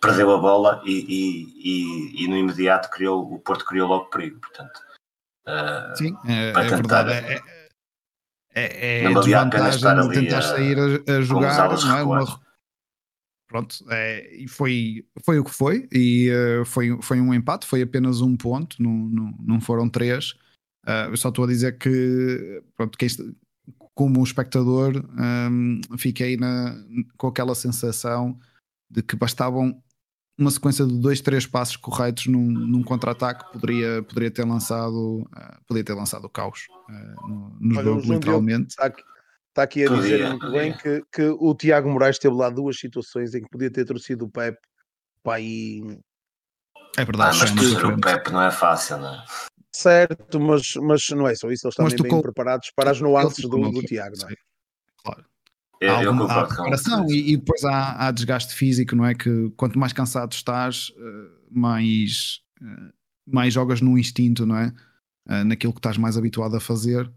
perdeu 0.00 0.32
a 0.32 0.38
bola 0.38 0.80
e, 0.84 0.92
e, 0.92 2.22
e, 2.22 2.24
e 2.24 2.28
no 2.28 2.36
imediato 2.36 2.88
criou, 2.90 3.32
o 3.32 3.38
Porto 3.40 3.64
criou 3.64 3.88
logo 3.88 4.06
perigo, 4.06 4.40
portanto 4.40 4.87
Uh, 5.48 5.96
Sim, 5.96 6.16
é, 6.26 6.50
é 6.50 6.68
verdade. 6.68 7.12
É, 7.12 7.42
é, 8.54 9.04
é 9.04 9.14
desvantagem 9.14 10.08
de 10.08 10.14
tentar 10.14 10.42
sair 10.42 10.78
a, 10.78 11.16
a 11.16 11.20
jogar, 11.22 11.68
não 11.80 11.96
é? 11.96 12.02
Uma, 12.02 12.40
pronto, 13.48 13.76
é, 13.88 14.36
e 14.36 14.46
foi, 14.46 15.06
foi 15.24 15.38
o 15.38 15.44
que 15.44 15.50
foi, 15.50 15.88
e 15.90 16.30
uh, 16.30 16.64
foi, 16.66 17.00
foi 17.00 17.20
um 17.20 17.32
empate, 17.32 17.66
foi 17.66 17.82
apenas 17.82 18.20
um 18.20 18.36
ponto, 18.36 18.80
não, 18.82 18.90
não, 18.90 19.34
não 19.40 19.60
foram 19.60 19.88
três. 19.88 20.32
Uh, 20.86 21.10
eu 21.10 21.16
só 21.16 21.30
estou 21.30 21.44
a 21.44 21.48
dizer 21.48 21.78
que, 21.78 22.62
pronto, 22.76 22.96
que 22.98 23.06
isto, 23.06 23.34
como 23.94 24.22
espectador, 24.22 25.04
um, 25.18 25.80
fiquei 25.96 26.36
na, 26.36 26.76
com 27.16 27.28
aquela 27.28 27.54
sensação 27.54 28.38
de 28.90 29.02
que 29.02 29.16
bastavam 29.16 29.82
uma 30.38 30.50
sequência 30.52 30.86
de 30.86 30.96
dois, 30.96 31.20
três 31.20 31.46
passos 31.46 31.76
corretos 31.76 32.26
num, 32.26 32.40
num 32.40 32.82
contra-ataque 32.82 33.52
poderia, 33.52 34.02
poderia 34.04 34.30
ter 34.30 34.44
lançado 34.44 35.22
uh, 35.22 35.64
poderia 35.66 35.84
ter 35.84 35.94
lançado 35.94 36.24
o 36.26 36.30
caos 36.30 36.66
uh, 36.88 37.28
no, 37.28 37.56
no 37.60 37.82
jogo, 37.82 38.12
literalmente. 38.12 38.68
Está 38.68 38.86
aqui, 38.86 39.02
está 39.48 39.62
aqui 39.64 39.84
a 39.84 39.90
dizer 39.90 40.28
muito 40.28 40.52
bem 40.52 40.72
que, 40.76 41.02
que 41.10 41.22
o 41.22 41.54
Tiago 41.54 41.90
Moraes 41.90 42.18
teve 42.18 42.36
lá 42.36 42.48
duas 42.48 42.78
situações 42.78 43.34
em 43.34 43.42
que 43.42 43.50
podia 43.50 43.70
ter 43.70 43.84
torcido 43.84 44.26
o 44.26 44.30
Pep 44.30 44.56
para 45.24 45.34
aí. 45.34 45.82
É 46.96 47.04
verdade, 47.04 47.36
ah, 47.36 47.40
mas 47.40 47.50
torcer 47.50 47.86
o 47.86 48.00
Pep 48.00 48.30
não 48.30 48.42
é 48.42 48.50
fácil, 48.52 48.98
não 48.98 49.14
é? 49.14 49.24
Certo, 49.72 50.40
mas, 50.40 50.74
mas 50.76 51.08
não 51.10 51.28
é 51.28 51.34
só 51.34 51.50
isso, 51.50 51.66
eles 51.66 51.78
estão 51.78 52.08
bem 52.08 52.22
preparados 52.22 52.70
para 52.74 52.90
as 52.92 53.00
nuances 53.00 53.44
do, 53.44 53.70
do 53.70 53.82
Tiago, 53.82 54.16
não 54.18 54.28
é? 54.28 54.34
Claro. 55.02 55.24
É, 55.80 55.88
há, 55.88 55.98
alguma, 55.98 56.24
há 56.24 56.46
preparação 56.46 57.08
e, 57.08 57.32
e, 57.32 57.36
depois 57.36 57.64
há, 57.64 58.06
há, 58.06 58.10
desgaste 58.10 58.54
físico, 58.54 58.96
não 58.96 59.04
é? 59.04 59.14
Que 59.14 59.50
quanto 59.56 59.78
mais 59.78 59.92
cansado 59.92 60.32
estás, 60.32 60.92
eh, 60.96 61.30
mais, 61.50 62.40
eh, 62.60 62.92
mais 63.26 63.54
jogas 63.54 63.80
no 63.80 63.96
instinto, 63.96 64.44
não 64.44 64.56
é? 64.56 64.74
Eh, 65.28 65.44
naquilo 65.44 65.72
que 65.72 65.78
estás 65.78 65.96
mais 65.96 66.16
habituado 66.16 66.56
a 66.56 66.60
fazer. 66.60 67.10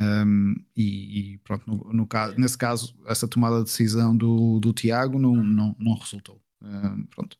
Um, 0.00 0.54
e, 0.74 1.34
e, 1.34 1.38
pronto, 1.38 1.64
no, 1.66 1.92
no, 1.92 2.06
caso, 2.06 2.34
nesse 2.38 2.56
caso, 2.56 2.96
essa 3.06 3.28
tomada 3.28 3.58
de 3.58 3.64
decisão 3.64 4.16
do, 4.16 4.58
do 4.58 4.72
Tiago 4.72 5.18
não, 5.18 5.36
não, 5.36 5.76
não 5.78 5.94
resultou. 5.94 6.40
Um, 6.62 7.04
pronto. 7.06 7.36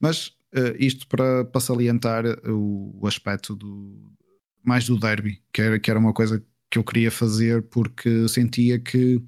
Mas 0.00 0.28
uh, 0.54 0.76
isto 0.78 1.06
para, 1.08 1.44
para 1.44 1.60
salientar 1.60 2.24
o, 2.48 2.96
o 3.02 3.06
aspecto 3.08 3.56
do, 3.56 4.14
mais 4.62 4.86
do 4.86 4.98
derby, 4.98 5.42
que 5.52 5.60
era, 5.60 5.80
que 5.80 5.90
era 5.90 5.98
uma 5.98 6.12
coisa 6.12 6.42
que 6.70 6.78
eu 6.78 6.84
queria 6.84 7.10
fazer 7.10 7.62
porque 7.68 8.28
sentia 8.28 8.78
que 8.78 9.20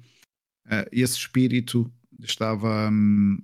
uh, 0.67 0.87
esse 0.91 1.17
espírito 1.17 1.91
estava, 2.19 2.89
um, 2.89 3.37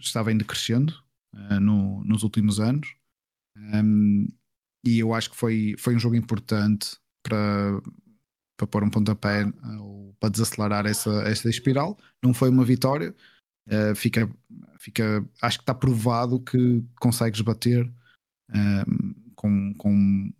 estava 0.00 0.30
ainda 0.30 0.44
crescendo 0.44 0.92
uh, 1.34 1.60
no, 1.60 2.04
nos 2.04 2.22
últimos 2.22 2.60
anos 2.60 2.94
um, 3.56 4.26
e 4.84 4.98
eu 4.98 5.12
acho 5.12 5.30
que 5.30 5.36
foi, 5.36 5.74
foi 5.78 5.94
um 5.94 5.98
jogo 5.98 6.16
importante 6.16 6.96
para, 7.22 7.80
para 8.56 8.66
pôr 8.66 8.84
um 8.84 8.90
pontapé 8.90 9.44
ou 9.78 10.14
para 10.18 10.30
desacelerar 10.30 10.86
essa, 10.86 11.10
essa 11.22 11.50
espiral. 11.50 11.98
Não 12.22 12.32
foi 12.32 12.48
uma 12.48 12.64
vitória, 12.64 13.14
uh, 13.68 13.94
fica, 13.94 14.30
fica, 14.78 15.26
acho 15.42 15.58
que 15.58 15.62
está 15.62 15.74
provado 15.74 16.40
que 16.40 16.82
consegues 16.98 17.40
bater 17.42 17.90
um, 18.52 19.14
com, 19.34 19.74
com 19.74 20.32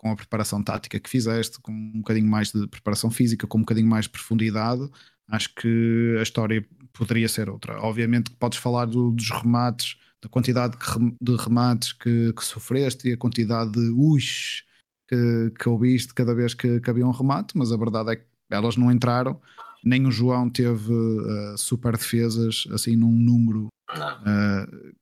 com 0.00 0.10
a 0.10 0.16
preparação 0.16 0.62
tática 0.62 0.98
que 0.98 1.10
fizeste, 1.10 1.60
com 1.60 1.70
um 1.70 1.98
bocadinho 1.98 2.26
mais 2.26 2.50
de 2.50 2.66
preparação 2.68 3.10
física, 3.10 3.46
com 3.46 3.58
um 3.58 3.60
bocadinho 3.60 3.86
mais 3.86 4.06
de 4.06 4.08
profundidade, 4.08 4.90
acho 5.30 5.54
que 5.54 6.16
a 6.18 6.22
história 6.22 6.64
poderia 6.92 7.28
ser 7.28 7.48
outra. 7.48 7.80
Obviamente 7.80 8.30
que 8.30 8.36
podes 8.36 8.58
falar 8.58 8.86
do, 8.86 9.10
dos 9.12 9.30
remates, 9.30 9.96
da 10.22 10.28
quantidade 10.28 10.76
de 11.20 11.36
remates 11.36 11.92
que, 11.92 12.32
que 12.32 12.44
sofreste 12.44 13.08
e 13.08 13.12
a 13.12 13.16
quantidade 13.16 13.72
de 13.72 13.90
us 13.90 14.64
que, 15.08 15.52
que 15.58 15.68
ouviste 15.68 16.14
cada 16.14 16.34
vez 16.34 16.54
que, 16.54 16.80
que 16.80 16.90
havia 16.90 17.06
um 17.06 17.10
remate, 17.10 17.56
mas 17.56 17.72
a 17.72 17.76
verdade 17.76 18.12
é 18.12 18.16
que 18.16 18.26
elas 18.50 18.76
não 18.76 18.92
entraram. 18.92 19.40
Nem 19.82 20.06
o 20.06 20.10
João 20.10 20.50
teve 20.50 20.92
uh, 20.92 21.56
super 21.56 21.96
defesas 21.96 22.66
assim 22.70 22.96
num 22.96 23.10
número 23.10 23.68
uh, 23.90 24.94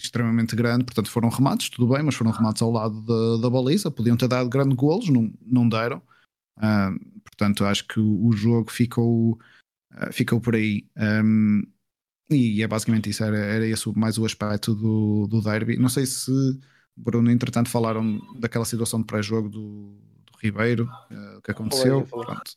extremamente 0.00 0.56
grande, 0.56 0.84
portanto 0.84 1.08
foram 1.08 1.28
remates, 1.28 1.70
tudo 1.70 1.92
bem, 1.94 2.02
mas 2.02 2.14
foram 2.14 2.32
remates 2.32 2.60
ao 2.60 2.70
lado 2.70 3.00
da, 3.02 3.42
da 3.42 3.48
baliza, 3.48 3.90
podiam 3.90 4.16
ter 4.16 4.28
dado 4.28 4.48
grandes 4.48 4.76
golos, 4.76 5.08
não, 5.08 5.32
não 5.40 5.68
deram. 5.68 6.02
Uh, 6.58 7.20
portanto, 7.22 7.64
acho 7.64 7.86
que 7.86 8.00
o, 8.00 8.26
o 8.26 8.32
jogo 8.32 8.70
ficou 8.70 9.38
ah, 9.94 10.12
ficou 10.12 10.40
por 10.40 10.54
aí. 10.54 10.86
Um, 10.96 11.62
e 12.30 12.62
é 12.62 12.66
basicamente 12.66 13.10
isso, 13.10 13.22
era, 13.22 13.36
era 13.36 13.66
esse 13.66 13.88
mais 13.96 14.18
o 14.18 14.24
aspecto 14.24 14.74
do, 14.74 15.26
do 15.28 15.40
derby. 15.40 15.76
Não 15.76 15.88
sei 15.88 16.06
se, 16.06 16.32
Bruno, 16.96 17.30
entretanto, 17.30 17.68
falaram 17.68 18.18
daquela 18.38 18.64
situação 18.64 19.00
de 19.00 19.06
pré-jogo 19.06 19.48
do, 19.48 19.98
do, 20.26 20.38
Ribeiro, 20.42 20.84
uh, 20.84 21.40
que 21.42 21.50
aconteceu. 21.50 22.06
Pronto. 22.06 22.52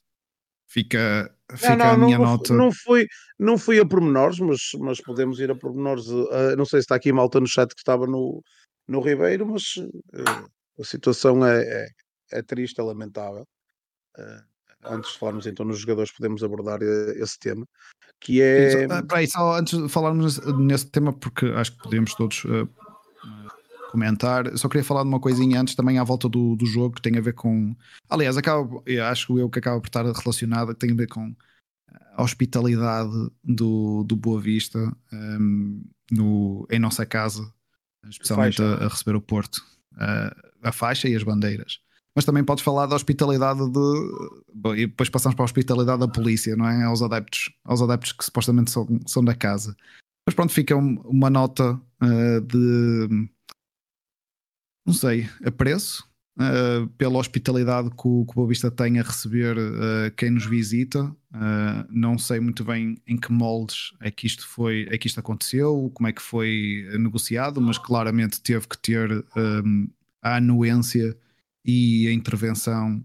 Fica, 0.70 1.34
fica 1.56 1.76
não, 1.76 1.86
não, 1.86 1.92
a 1.92 1.98
minha 1.98 2.18
não, 2.18 2.26
nota. 2.26 2.54
Não 2.54 2.72
fui, 2.72 3.08
não 3.40 3.58
fui 3.58 3.80
a 3.80 3.86
pormenores, 3.86 4.40
mas, 4.40 4.60
mas 4.80 5.00
podemos 5.02 5.40
ir 5.40 5.50
a 5.50 5.56
pormenores. 5.56 6.08
Uh, 6.08 6.56
não 6.58 6.66
sei 6.66 6.80
se 6.80 6.86
está 6.86 6.96
aqui 6.96 7.12
malta 7.12 7.40
no 7.40 7.48
chat 7.48 7.74
que 7.74 7.80
estava 7.80 8.06
no, 8.06 8.44
no 8.88 9.00
Ribeiro, 9.00 9.46
mas 9.46 9.78
uh, 9.78 10.50
a 10.80 10.84
situação 10.84 11.46
é, 11.46 11.62
é, 11.62 11.88
é, 12.34 12.42
triste, 12.42 12.80
é 12.80 12.84
lamentável. 12.84 13.48
Uh, 14.18 14.57
antes 14.84 15.14
de 15.14 15.20
falarmos 15.20 15.46
então 15.46 15.66
nos 15.66 15.80
jogadores, 15.80 16.12
podemos 16.12 16.44
abordar 16.44 16.82
esse 16.82 17.40
tema, 17.40 17.66
que 18.20 18.42
é. 18.42 18.86
Isso, 19.24 19.32
só 19.32 19.58
antes 19.58 19.78
de 19.78 19.90
falarmos 19.90 20.40
nesse 20.58 20.88
tema, 20.88 21.14
porque 21.14 21.46
acho 21.48 21.72
que 21.74 21.84
podemos 21.84 22.14
todos 22.14 22.44
uh, 22.46 22.70
comentar. 23.92 24.58
Só 24.58 24.68
queria 24.68 24.84
falar 24.84 25.04
de 25.04 25.10
uma 25.10 25.20
coisinha 25.20 25.62
antes 25.62 25.76
também 25.76 25.98
à 25.98 26.04
volta 26.04 26.28
do, 26.28 26.56
do 26.56 26.66
jogo 26.66 26.96
que 26.96 27.02
tem 27.02 27.18
a 27.18 27.22
ver 27.22 27.34
com. 27.34 27.76
Aliás, 28.10 28.38
acaba, 28.38 28.82
acho 29.10 29.38
eu 29.38 29.50
que 29.50 29.60
acaba 29.60 29.80
por 29.80 29.88
estar 29.88 30.06
relacionada, 30.06 30.74
que 30.74 30.80
tem 30.80 30.92
a 30.92 30.96
ver 30.96 31.08
com 31.08 31.36
a 32.16 32.24
hospitalidade 32.24 33.12
do, 33.44 34.04
do 34.04 34.16
Boa 34.16 34.42
Vista 34.42 34.80
um, 35.14 35.84
no, 36.12 36.68
em 36.72 36.80
nossa 36.80 37.06
casa, 37.06 37.52
especialmente 38.10 38.62
a, 38.62 38.86
a, 38.86 38.88
receber 38.88 39.16
o 39.16 39.22
Porto, 39.22 39.62
a 40.64 40.72
faixa 40.72 41.08
e 41.08 41.16
as 41.16 41.24
bandeiras. 41.24 41.80
Mas 42.18 42.26
também 42.26 42.44
podes 42.44 42.64
falar 42.64 42.88
da 42.88 42.96
hospitalidade 42.96 43.60
de. 43.72 44.76
E 44.76 44.88
depois 44.88 45.08
passamos 45.08 45.36
para 45.36 45.44
a 45.44 45.46
hospitalidade 45.46 46.00
da 46.00 46.08
polícia, 46.08 46.56
não 46.56 46.68
é? 46.68 46.84
Aos 46.84 47.04
adeptos, 47.04 47.52
aos 47.64 47.80
adeptos 47.80 48.12
que 48.12 48.26
supostamente 48.26 48.72
são, 48.72 48.88
são 49.06 49.24
da 49.24 49.36
casa. 49.36 49.78
Mas 50.26 50.34
pronto, 50.34 50.52
fica 50.52 50.76
uma 50.76 51.30
nota 51.30 51.80
uh, 52.02 52.42
de 52.42 53.30
não 54.84 54.96
sei, 54.96 55.30
apreço 55.46 56.10
uh, 56.40 56.88
pela 56.98 57.20
hospitalidade 57.20 57.92
que 57.92 58.08
o, 58.08 58.26
que 58.26 58.40
o 58.40 58.72
tem 58.72 59.00
a 59.00 59.04
receber 59.04 59.56
uh, 59.56 60.12
quem 60.18 60.32
nos 60.32 60.48
visita. 60.48 61.16
Não 61.88 62.18
sei 62.18 62.40
muito 62.40 62.64
bem 62.64 62.98
em 63.06 63.16
que 63.16 63.32
moldes 63.32 63.94
é 64.02 64.10
que 64.10 64.26
isto 64.26 64.48
foi, 64.48 64.88
é 64.90 64.98
que 64.98 65.06
isto 65.06 65.20
aconteceu, 65.20 65.92
como 65.94 66.08
é 66.08 66.12
que 66.12 66.22
foi 66.22 66.84
negociado, 66.98 67.62
mas 67.62 67.78
claramente 67.78 68.42
teve 68.42 68.68
que 68.68 68.78
ter 68.80 69.24
um, 69.36 69.88
a 70.24 70.38
anuência 70.38 71.16
e 71.68 72.08
a 72.08 72.14
intervenção 72.14 73.04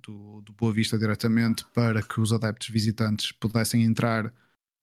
do, 0.00 0.40
do 0.42 0.52
Boa 0.52 0.72
Vista 0.72 0.96
diretamente 0.96 1.64
para 1.74 2.00
que 2.00 2.20
os 2.20 2.32
adeptos 2.32 2.68
visitantes 2.68 3.32
pudessem 3.32 3.82
entrar 3.82 4.32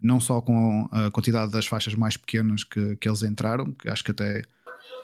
não 0.01 0.19
só 0.19 0.41
com 0.41 0.89
a 0.91 1.09
quantidade 1.09 1.49
das 1.49 1.65
faixas 1.65 1.95
mais 1.95 2.17
pequenas 2.17 2.65
que, 2.65 2.97
que 2.97 3.07
eles 3.07 3.23
entraram, 3.23 3.71
que 3.71 3.87
acho 3.87 4.03
que 4.03 4.11
até 4.11 4.43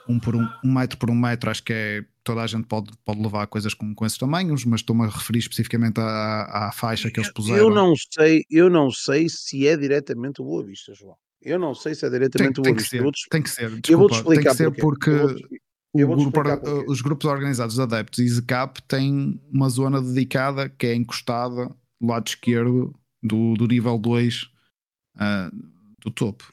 um 0.09 0.19
por 0.19 0.35
um, 0.35 0.45
um 0.65 0.73
metro 0.73 0.97
por 0.97 1.09
um 1.09 1.15
metro, 1.15 1.49
acho 1.49 1.63
que 1.63 1.71
é 1.71 2.05
toda 2.21 2.41
a 2.41 2.47
gente 2.47 2.65
pode, 2.65 2.91
pode 3.05 3.21
levar 3.21 3.47
coisas 3.47 3.73
com, 3.73 3.95
com 3.95 4.05
esses 4.05 4.17
tamanhos, 4.17 4.65
mas 4.65 4.81
estou-me 4.81 5.03
a 5.03 5.07
referir 5.07 5.39
especificamente 5.39 6.01
à, 6.01 6.67
à 6.67 6.71
faixa 6.73 7.09
que 7.09 7.21
eles 7.21 7.31
puseram. 7.31 7.59
Eu 7.59 7.69
não 7.69 7.93
sei, 7.95 8.43
eu 8.51 8.69
não 8.69 8.91
sei 8.91 9.29
se 9.29 9.65
é 9.65 9.77
diretamente 9.77 10.41
o 10.41 10.45
Boa 10.45 10.65
Vista, 10.65 10.93
João. 10.93 11.15
Eu 11.41 11.57
não 11.57 11.73
sei 11.73 11.95
se 11.95 12.05
é 12.05 12.09
diretamente 12.09 12.61
tem, 12.61 12.61
o 12.61 12.65
Boa 12.65 12.75
Vista. 12.75 12.97
Ser, 12.97 13.29
tem 13.29 13.41
que 13.41 13.49
ser, 13.49 13.69
desculpa, 13.69 13.91
eu 13.91 13.97
vou-te 13.97 14.15
explicar 14.15 14.55
tem 14.55 14.69
que 14.69 14.75
ser 14.75 14.81
porque 14.81 15.11
grupo, 15.93 16.41
os 16.87 17.01
grupos 17.01 17.25
organizados 17.25 17.75
de 17.75 17.81
adeptos 17.81 18.19
e 18.19 18.27
ZCAP 18.27 18.81
têm 18.83 19.41
uma 19.51 19.69
zona 19.69 20.01
dedicada 20.01 20.69
que 20.69 20.87
é 20.87 20.95
encostada 20.95 21.67
do 21.99 22.07
lado 22.07 22.27
esquerdo 22.27 22.93
do, 23.21 23.53
do 23.55 23.67
nível 23.67 23.97
2 23.97 24.43
uh, 24.43 24.47
ah, 25.17 25.51
do 25.99 26.11
topo. 26.11 26.45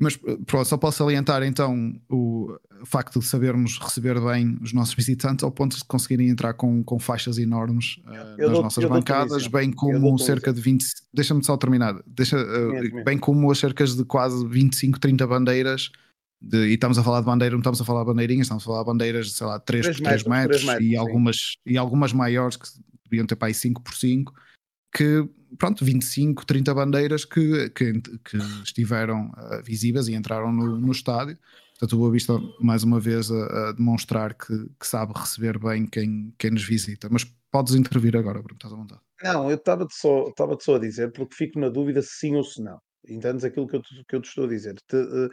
Mas 0.00 0.16
pronto, 0.16 0.64
só 0.64 0.76
posso 0.76 0.98
salientar 0.98 1.42
então 1.42 2.00
o 2.08 2.56
facto 2.84 3.18
de 3.18 3.24
sabermos 3.24 3.78
receber 3.78 4.20
bem 4.20 4.56
os 4.62 4.72
nossos 4.72 4.94
visitantes 4.94 5.42
ao 5.42 5.50
ponto 5.50 5.76
de 5.76 5.84
conseguirem 5.84 6.28
entrar 6.28 6.54
com, 6.54 6.84
com 6.84 7.00
faixas 7.00 7.36
enormes 7.36 8.00
uh, 8.06 8.36
nas 8.40 8.50
nossas 8.60 8.84
bancadas, 8.84 9.48
bem 9.48 9.72
como 9.72 10.16
cerca 10.18 10.52
de 10.52 10.60
20. 10.60 10.84
Deixa-me 11.12 11.42
só 11.42 11.56
terminar. 11.56 12.00
Deixa, 12.06 12.36
uh, 12.38 13.04
bem 13.04 13.18
como 13.18 13.50
as 13.50 13.58
cerca 13.58 13.84
de 13.84 14.04
quase 14.04 14.46
25, 14.46 15.00
30 15.00 15.26
bandeiras. 15.26 15.90
De, 16.40 16.68
e 16.68 16.74
estamos 16.74 16.98
a 16.98 17.02
falar 17.02 17.20
de 17.20 17.26
bandeira, 17.26 17.52
não 17.52 17.60
estamos 17.60 17.80
a 17.80 17.84
falar 17.84 18.00
de 18.00 18.06
bandeirinhas, 18.06 18.44
estamos 18.46 18.62
a 18.62 18.66
falar 18.66 18.80
de 18.80 18.86
bandeiras 18.86 19.26
de 19.26 19.32
sei 19.32 19.46
lá 19.46 19.58
3 19.58 19.86
por 19.86 19.94
3 19.96 20.04
metros, 20.04 20.24
metros, 20.24 20.60
3 20.62 20.64
metros 20.64 20.86
e, 20.88 20.96
algumas, 20.96 21.36
e 21.66 21.78
algumas 21.78 22.12
maiores 22.12 22.56
que 22.56 22.68
deviam 23.10 23.26
ter 23.26 23.36
para 23.36 23.48
aí 23.48 23.54
5 23.54 23.82
por 23.82 23.94
5 23.94 24.32
que 24.94 25.28
pronto, 25.56 25.84
25, 25.84 26.44
30 26.44 26.74
bandeiras 26.74 27.24
que, 27.24 27.70
que, 27.70 28.00
que 28.00 28.36
estiveram 28.64 29.30
uh, 29.30 29.62
visíveis 29.62 30.08
e 30.08 30.14
entraram 30.14 30.52
no, 30.52 30.78
no 30.78 30.92
estádio. 30.92 31.38
Portanto, 31.72 31.92
o 31.92 31.98
Boa 31.98 32.10
Vista, 32.10 32.38
mais 32.60 32.82
uma 32.82 32.98
vez, 32.98 33.30
a, 33.30 33.68
a 33.68 33.72
demonstrar 33.72 34.34
que, 34.34 34.68
que, 34.78 34.86
sabe 34.86 35.12
receber 35.14 35.58
bem 35.58 35.86
quem, 35.86 36.34
quem 36.36 36.50
nos 36.50 36.64
visita. 36.64 37.08
Mas 37.10 37.24
podes 37.52 37.74
intervir 37.74 38.16
agora, 38.16 38.42
Bruno, 38.42 38.56
estás 38.56 38.72
à 38.72 38.76
vontade. 38.76 39.00
Não, 39.22 39.48
eu 39.48 39.56
estava-te 39.56 39.94
só, 39.94 40.28
estava 40.28 40.58
só 40.60 40.74
a 40.74 40.78
dizer, 40.78 41.12
porque 41.12 41.36
fico 41.36 41.58
na 41.58 41.68
dúvida 41.68 42.02
se 42.02 42.18
sim 42.18 42.34
ou 42.34 42.42
se 42.42 42.60
não. 42.60 42.80
Entendes 43.06 43.44
aquilo 43.44 43.66
que 43.66 43.76
eu, 43.76 43.82
te, 43.82 44.04
que 44.08 44.16
eu 44.16 44.20
te 44.20 44.28
estou 44.28 44.44
a 44.44 44.48
dizer? 44.48 44.74
Te, 44.88 44.96
uh, 44.96 45.30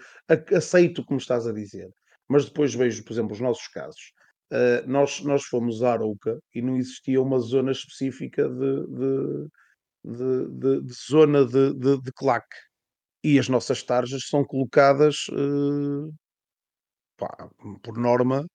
aceito 0.55 1.03
como 1.05 1.19
estás 1.19 1.47
a 1.47 1.53
dizer, 1.53 1.89
mas 2.27 2.45
depois 2.45 2.73
vejo, 2.73 3.03
por 3.03 3.13
exemplo, 3.13 3.33
os 3.33 3.41
nossos 3.41 3.67
casos. 3.67 4.13
Uh, 4.51 4.87
nós, 4.87 5.21
nós 5.21 5.43
fomos 5.45 5.81
a 5.83 5.93
Arouca 5.93 6.39
e 6.53 6.61
não 6.61 6.77
existia 6.77 7.21
uma 7.21 7.39
zona 7.39 7.71
específica 7.71 8.47
de, 8.47 8.87
de 8.87 9.49
de, 10.05 10.47
de, 10.49 10.81
de 10.83 10.93
zona 10.93 11.45
de, 11.45 11.73
de, 11.73 12.01
de, 12.01 12.11
claque. 12.13 12.55
E 13.23 13.39
as 13.39 13.49
nossas 13.49 13.83
tarjas 13.83 14.27
são 14.29 14.45
colocadas 14.45 15.27
uh, 15.29 16.13
pá, 17.17 17.49
por 17.83 17.97
norma. 17.97 18.45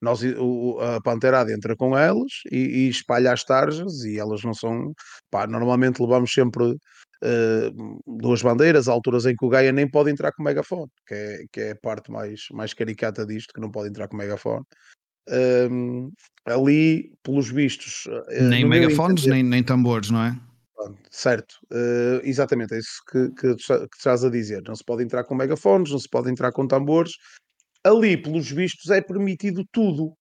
Nós, 0.00 0.22
o, 0.22 0.78
a 0.80 1.00
Panterada 1.02 1.52
entra 1.52 1.76
com 1.76 1.96
elas 1.96 2.32
e, 2.50 2.86
e, 2.86 2.88
espalha 2.88 3.32
as 3.32 3.44
tarjas 3.44 4.04
e 4.04 4.18
elas 4.18 4.42
não 4.44 4.54
são. 4.54 4.92
Pá, 5.30 5.46
normalmente 5.46 6.00
levamos 6.00 6.32
sempre 6.32 6.76
uh, 7.22 8.00
duas 8.06 8.42
bandeiras, 8.42 8.88
alturas 8.88 9.26
em 9.26 9.34
que 9.34 9.44
o 9.44 9.48
Gaia 9.48 9.72
nem 9.72 9.88
pode 9.88 10.10
entrar 10.10 10.32
com 10.32 10.42
megafone, 10.42 10.90
que 11.06 11.14
é, 11.14 11.44
que 11.52 11.60
é 11.60 11.70
a 11.72 11.76
parte 11.76 12.10
mais, 12.10 12.46
mais 12.52 12.74
caricata 12.74 13.24
disto, 13.24 13.52
que 13.54 13.60
não 13.60 13.70
pode 13.70 13.88
entrar 13.88 14.08
com 14.08 14.16
megafone. 14.16 14.64
Um, 15.70 16.10
ali, 16.44 17.12
pelos 17.22 17.48
vistos. 17.48 18.06
Uh, 18.06 18.48
nem 18.48 18.64
megafones, 18.64 19.22
entender, 19.22 19.34
nem, 19.34 19.42
nem 19.44 19.62
tambores, 19.62 20.10
não 20.10 20.22
é? 20.24 20.36
certo, 21.10 21.54
uh, 21.70 22.20
exatamente, 22.24 22.74
é 22.74 22.78
isso 22.78 23.00
que, 23.08 23.30
que, 23.30 23.54
que 23.54 23.96
estás 23.96 24.24
a 24.24 24.30
dizer. 24.30 24.62
Não 24.66 24.74
se 24.74 24.84
pode 24.84 25.04
entrar 25.04 25.22
com 25.22 25.34
megafones, 25.34 25.92
não 25.92 25.98
se 25.98 26.08
pode 26.08 26.28
entrar 26.28 26.50
com 26.50 26.66
tambores. 26.66 27.12
Ali, 27.84 28.16
pelos 28.16 28.50
vistos, 28.50 28.90
é 28.90 29.00
permitido 29.00 29.64
tudo, 29.70 30.12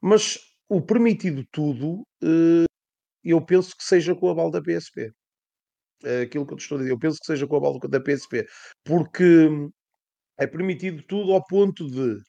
mas 0.00 0.38
o 0.68 0.80
permitido 0.80 1.44
tudo, 1.50 2.02
uh, 2.22 2.64
eu 3.24 3.40
penso 3.40 3.76
que 3.76 3.84
seja 3.84 4.14
com 4.14 4.28
a 4.28 4.34
bala 4.34 4.52
da 4.52 4.62
PSP. 4.62 5.10
Aquilo 6.22 6.46
que 6.46 6.54
eu 6.54 6.56
te 6.56 6.62
estou 6.62 6.76
a 6.76 6.80
dizer, 6.80 6.92
eu 6.92 6.98
penso 6.98 7.18
que 7.18 7.26
seja 7.26 7.46
com 7.46 7.56
a 7.56 7.60
bala 7.60 7.78
da 7.88 8.00
PSP, 8.00 8.46
porque 8.84 9.48
é 10.38 10.46
permitido 10.46 11.02
tudo 11.06 11.32
ao 11.32 11.44
ponto 11.46 11.88
de 11.90 12.20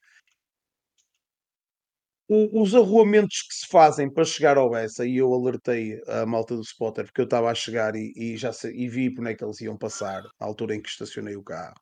o, 2.28 2.62
os 2.62 2.74
arruamentos 2.76 3.42
que 3.44 3.56
se 3.56 3.68
fazem 3.68 4.12
para 4.12 4.26
chegar 4.26 4.58
ao 4.58 4.70
Bessa, 4.70 5.06
e 5.06 5.18
eu 5.18 5.34
alertei 5.34 6.02
a 6.08 6.26
malta 6.26 6.56
do 6.56 6.62
spotter, 6.62 7.06
porque 7.06 7.22
eu 7.22 7.26
estava 7.26 7.52
a 7.52 7.56
chegar 7.56 7.96
e, 7.96 8.12
e 8.16 8.38
já 8.38 8.52
sei, 8.52 8.74
e 8.76 8.90
vi 8.90 9.14
por 9.14 9.22
onde 9.22 9.32
é 9.32 9.36
que 9.36 9.44
eles 9.44 9.62
iam 9.62 9.78
passar, 9.78 10.24
à 10.40 10.46
altura 10.46 10.76
em 10.76 10.82
que 10.82 10.90
estacionei 10.90 11.36
o 11.36 11.44
carro, 11.44 11.76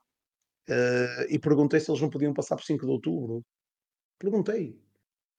uh, 0.69 1.23
e 1.29 1.39
perguntei 1.39 1.79
se 1.79 1.91
eles 1.91 2.01
não 2.01 2.09
podiam 2.09 2.33
passar 2.33 2.55
por 2.57 2.63
5 2.65 2.85
de 2.85 2.91
outubro. 2.91 3.43
Perguntei. 4.19 4.77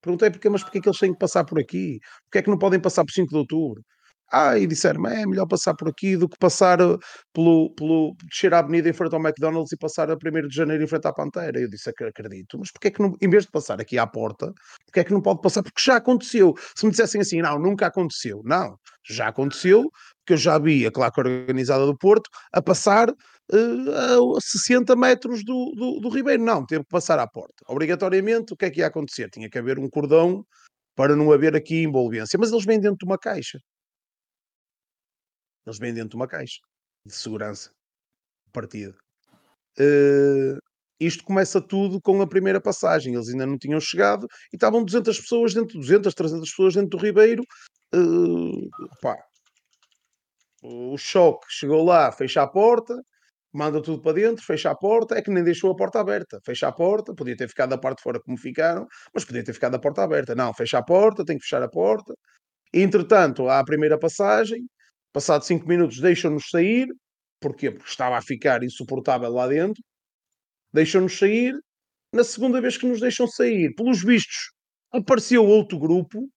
Perguntei 0.02 0.30
porque, 0.30 0.48
mas 0.50 0.62
porque 0.64 0.78
é 0.78 0.82
que 0.82 0.88
eles 0.88 0.98
têm 1.00 1.12
que 1.12 1.18
passar 1.18 1.44
por 1.44 1.59
aqui? 1.61 1.98
Porque 2.24 2.38
é 2.38 2.42
que 2.42 2.50
não 2.50 2.59
podem 2.59 2.80
passar 2.80 3.05
por 3.05 3.12
5 3.12 3.30
de 3.30 3.36
outubro? 3.38 3.82
Ah, 4.33 4.59
e 4.59 4.66
disseram 4.66 5.07
é 5.07 5.27
melhor 5.27 5.47
passar 5.47 5.75
por 5.75 5.89
aqui 5.89 6.16
do 6.16 6.29
que 6.29 6.37
passar 6.39 6.81
eh, 6.81 6.97
pelo, 7.33 7.72
pelo 7.75 8.16
descer 8.25 8.53
a 8.55 8.59
avenida 8.59 8.89
em 8.89 8.93
frente 8.93 9.14
ao 9.14 9.20
McDonald's 9.20 9.72
e 9.72 9.77
passar 9.77 10.11
a 10.11 10.14
1 10.14 10.49
de 10.49 10.55
janeiro 10.55 10.83
em 10.83 10.87
frente 10.87 11.07
à 11.07 11.12
Pantera. 11.12 11.59
Eu 11.61 11.68
disse, 11.68 11.91
acredito, 11.91 12.59
mas 12.59 12.72
porque 12.72 12.89
é 12.89 12.91
que 12.91 13.01
não, 13.03 13.14
em 13.20 13.29
vez 13.29 13.45
de 13.45 13.51
passar 13.51 13.81
aqui 13.81 13.99
à 13.99 14.07
porta, 14.07 14.53
porque 14.87 15.01
é 15.01 15.05
que 15.05 15.12
não 15.12 15.20
pode 15.20 15.41
passar? 15.41 15.62
Porque 15.62 15.81
já 15.81 15.97
aconteceu. 15.97 16.55
Se 16.77 16.85
me 16.85 16.91
dissessem 16.91 17.20
assim, 17.20 17.43
não, 17.43 17.59
nunca 17.59 17.87
aconteceu. 17.87 18.41
Não, 18.45 18.77
já 19.09 19.29
aconteceu, 19.29 19.85
porque 20.18 20.33
eu 20.35 20.37
já 20.37 20.59
vi 20.59 20.87
a 20.87 20.91
claque 20.91 21.20
organizada 21.20 21.87
do 21.87 21.97
Porto 21.97 22.29
a 22.53 22.62
passar 22.62 23.11
uh, 23.11 24.37
a 24.37 24.41
60 24.41 24.97
metros 24.97 25.45
do, 25.45 25.72
do, 25.77 26.01
do 26.01 26.09
Ribeiro. 26.09 26.43
Não, 26.43 26.64
teve 26.64 26.83
que 26.83 26.91
passar 26.91 27.18
à 27.18 27.27
porta. 27.27 27.62
Obrigatoriamente, 27.68 28.53
o 28.53 28.57
que 28.57 28.64
é 28.64 28.70
que 28.70 28.81
ia 28.81 28.87
acontecer? 28.87 29.29
Tinha 29.31 29.49
que 29.51 29.59
haver 29.59 29.79
um 29.79 29.89
cordão 29.89 30.45
para 30.97 31.16
não 31.16 31.33
haver 31.33 31.55
aqui 31.57 31.83
envolvência. 31.83 32.39
Mas 32.39 32.51
eles 32.51 32.64
vêm 32.64 32.81
dentro 32.81 32.99
de 32.99 33.05
uma 33.05 33.18
caixa. 33.18 33.59
Eles 35.67 35.79
vêm 35.79 35.95
dentro 35.95 36.11
de 36.11 36.17
uma 36.17 36.29
caixa 36.29 36.61
de 37.07 37.15
segurança 37.15 37.71
partida. 38.53 38.95
Uh, 39.79 40.59
isto 41.01 41.25
começa 41.25 41.61
tudo 41.61 42.01
com 42.01 42.23
a 42.23 42.27
primeira 42.27 42.61
passagem. 42.61 43.15
Eles 43.15 43.29
ainda 43.29 43.47
não 43.47 43.59
tinham 43.59 43.81
chegado 43.81 44.27
e 44.53 44.57
estavam 44.57 44.85
200 44.85 45.21
pessoas 45.21 45.55
dentro, 45.55 45.79
200, 45.79 46.15
300 46.15 46.49
pessoas 46.49 46.75
dentro 46.75 46.91
do 46.91 46.99
Ribeiro. 46.99 47.43
Uh. 47.95 48.69
O 50.62 50.97
choque 50.97 51.47
chegou 51.51 51.85
lá, 51.85 52.11
fecha 52.11 52.43
a 52.43 52.47
porta, 52.47 52.97
manda 53.53 53.83
tudo 53.83 54.01
para 54.01 54.15
dentro, 54.15 54.43
fecha 54.45 54.71
a 54.71 54.75
porta. 54.75 55.17
É 55.17 55.23
que 55.23 55.31
nem 55.31 55.45
deixou 55.45 55.71
a 55.71 55.77
porta 55.77 56.01
aberta. 56.01 56.41
Fecha 56.45 56.69
a 56.69 56.73
porta, 56.73 57.15
podia 57.15 57.37
ter 57.37 57.49
ficado 57.49 57.71
da 57.71 57.79
parte 57.79 57.99
de 57.99 58.03
fora 58.05 58.21
como 58.21 58.39
ficaram, 58.39 58.87
mas 59.15 59.25
podia 59.25 59.45
ter 59.45 59.53
ficado 59.53 59.75
a 59.75 59.79
porta 59.79 60.03
aberta. 60.03 60.35
Não, 60.35 60.55
fecha 60.55 60.79
a 60.79 60.83
porta, 60.83 61.25
tem 61.25 61.37
que 61.39 61.45
fechar 61.45 61.62
a 61.62 61.69
porta. 61.69 62.15
Entretanto, 62.73 63.49
há 63.49 63.61
a 63.61 63.65
primeira 63.65 63.99
passagem, 63.99 64.67
Passado 65.15 65.45
5 65.45 65.69
minutos 65.69 66.01
deixam-nos 66.01 66.51
sair. 66.51 66.89
Porquê? 67.41 67.71
Porque 67.71 67.89
estava 67.89 68.19
a 68.19 68.21
ficar 68.21 68.65
insuportável 68.65 69.31
lá 69.31 69.47
dentro. 69.47 69.81
Deixam-nos 70.73 71.17
sair. 71.17 71.55
Na 72.12 72.25
segunda 72.25 72.61
vez 72.61 72.77
que 72.77 72.85
nos 72.85 73.01
deixam 73.01 73.29
sair, 73.29 73.73
pelos 73.77 74.03
vistos, 74.03 74.51
apareceu 74.93 75.47
outro 75.47 75.79
grupo 75.79 76.29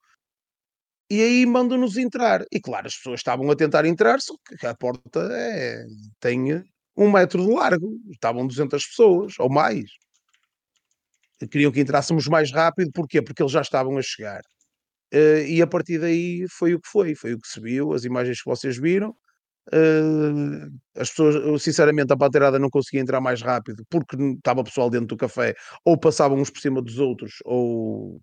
e 1.09 1.23
aí 1.23 1.43
mandam-nos 1.45 1.97
entrar. 1.97 2.45
E 2.51 2.59
claro, 2.59 2.85
as 2.85 2.95
pessoas 2.95 3.19
estavam 3.19 3.49
a 3.49 3.55
tentar 3.55 3.83
entrar, 3.83 4.21
só 4.21 4.35
que 4.59 4.67
a 4.67 4.75
porta 4.75 5.27
é, 5.31 5.83
tem 6.19 6.63
um 6.95 7.11
metro 7.11 7.43
de 7.43 7.51
largo, 7.51 7.99
estavam 8.11 8.45
200 8.45 8.85
pessoas 8.85 9.33
ou 9.39 9.49
mais. 9.49 9.89
Queriam 11.49 11.71
que 11.71 11.79
entrássemos 11.81 12.27
mais 12.27 12.51
rápido, 12.51 12.91
porquê? 12.93 13.23
Porque 13.23 13.41
eles 13.41 13.51
já 13.51 13.61
estavam 13.61 13.97
a 13.97 14.01
chegar. 14.03 14.41
Uh, 15.13 15.45
e 15.47 15.61
a 15.61 15.67
partir 15.67 15.99
daí 15.99 16.45
foi 16.49 16.73
o 16.73 16.81
que 16.81 16.87
foi, 16.89 17.15
foi 17.15 17.33
o 17.33 17.39
que 17.39 17.47
se 17.47 17.59
viu, 17.61 17.93
as 17.93 18.03
imagens 18.03 18.41
que 18.41 18.49
vocês 18.49 18.77
viram. 18.77 19.15
Uh, 19.73 20.69
as 20.95 21.09
pessoas, 21.09 21.61
sinceramente, 21.63 22.13
a 22.13 22.17
pateirada 22.17 22.59
não 22.59 22.69
conseguia 22.69 23.01
entrar 23.01 23.21
mais 23.21 23.41
rápido 23.41 23.83
porque 23.89 24.15
estava 24.15 24.63
pessoal 24.63 24.89
dentro 24.89 25.07
do 25.07 25.17
café, 25.17 25.53
ou 25.85 25.97
passavam 25.99 26.37
uns 26.39 26.49
por 26.49 26.59
cima 26.61 26.81
dos 26.81 26.99
outros, 26.99 27.35
ou, 27.45 28.21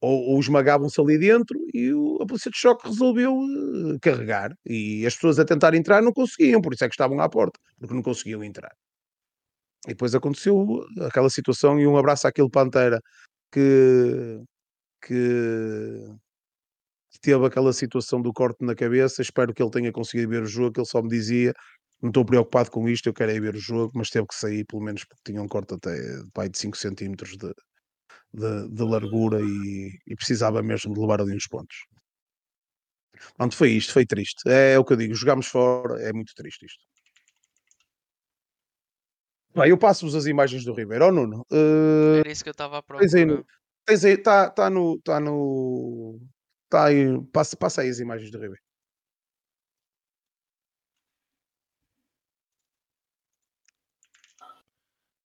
ou, 0.00 0.20
ou 0.32 0.40
esmagavam-se 0.40 1.00
ali 1.00 1.18
dentro. 1.18 1.56
E 1.74 1.92
o, 1.92 2.18
a 2.22 2.26
polícia 2.26 2.50
de 2.50 2.58
choque 2.58 2.88
resolveu 2.88 3.36
uh, 3.36 3.98
carregar. 4.00 4.52
E 4.66 5.06
as 5.06 5.14
pessoas 5.14 5.38
a 5.38 5.44
tentar 5.44 5.74
entrar 5.74 6.02
não 6.02 6.12
conseguiam, 6.12 6.60
por 6.60 6.74
isso 6.74 6.84
é 6.84 6.88
que 6.88 6.94
estavam 6.94 7.20
à 7.20 7.28
porta, 7.28 7.58
porque 7.78 7.94
não 7.94 8.02
conseguiam 8.02 8.42
entrar. 8.44 8.72
E 9.86 9.90
depois 9.90 10.14
aconteceu 10.14 10.84
aquela 11.02 11.30
situação. 11.30 11.78
E 11.80 11.86
um 11.86 11.96
abraço 11.96 12.26
àquele 12.26 12.50
Pantera 12.50 13.00
que, 13.52 14.40
que 15.00 16.18
teve 17.20 17.44
aquela 17.46 17.72
situação 17.72 18.20
do 18.20 18.32
corte 18.32 18.64
na 18.64 18.74
cabeça. 18.74 19.22
Espero 19.22 19.52
que 19.52 19.62
ele 19.62 19.70
tenha 19.70 19.92
conseguido 19.92 20.30
ver 20.30 20.42
o 20.42 20.46
jogo. 20.46 20.80
Ele 20.80 20.86
só 20.86 21.02
me 21.02 21.08
dizia: 21.08 21.52
Não 22.00 22.10
estou 22.10 22.24
preocupado 22.24 22.70
com 22.70 22.88
isto, 22.88 23.08
eu 23.08 23.14
quero 23.14 23.32
é 23.32 23.40
ver 23.40 23.54
o 23.54 23.60
jogo. 23.60 23.92
Mas 23.94 24.10
teve 24.10 24.26
que 24.26 24.34
sair, 24.34 24.64
pelo 24.64 24.82
menos 24.82 25.04
porque 25.04 25.22
tinha 25.24 25.42
um 25.42 25.48
corte 25.48 25.74
até 25.74 25.96
pai, 26.32 26.48
de 26.48 26.58
5 26.58 26.76
centímetros 26.76 27.36
de, 27.36 27.52
de, 28.32 28.68
de 28.68 28.82
largura 28.82 29.40
e, 29.40 29.98
e, 30.06 30.16
precisava 30.16 30.62
mesmo 30.62 30.94
de 30.94 31.00
levar 31.00 31.20
ali 31.20 31.34
uns 31.34 31.46
pontos. 31.46 31.76
Pronto, 33.36 33.56
foi 33.56 33.70
isto, 33.72 33.92
foi 33.92 34.06
triste. 34.06 34.48
É, 34.48 34.74
é 34.74 34.78
o 34.78 34.84
que 34.84 34.92
eu 34.92 34.96
digo: 34.96 35.14
jogámos 35.14 35.46
fora, 35.46 36.00
é 36.02 36.12
muito 36.12 36.32
triste 36.34 36.66
isto. 36.66 36.84
Bem, 39.54 39.70
eu 39.70 39.78
passo-vos 39.78 40.14
as 40.14 40.26
imagens 40.26 40.64
do 40.64 40.72
Ribeiro. 40.72 41.06
Oh, 41.06 41.10
Nuno. 41.10 41.44
Uh, 41.50 42.18
Era 42.20 42.30
isso 42.30 42.44
que 42.44 42.50
eu 42.50 42.52
estava 42.52 42.78
a 42.78 42.82
procurar. 42.82 43.08
Tens 43.88 44.04
aí, 44.04 44.12
está 44.12 44.50
tá 44.50 44.68
no. 44.68 45.00
Tá 45.00 45.18
no 45.18 46.20
tá 46.68 46.88
aí, 46.88 47.06
passa, 47.32 47.56
passa 47.56 47.80
aí 47.80 47.88
as 47.88 47.98
imagens 47.98 48.30
do 48.30 48.36
Ribeiro. 48.36 48.60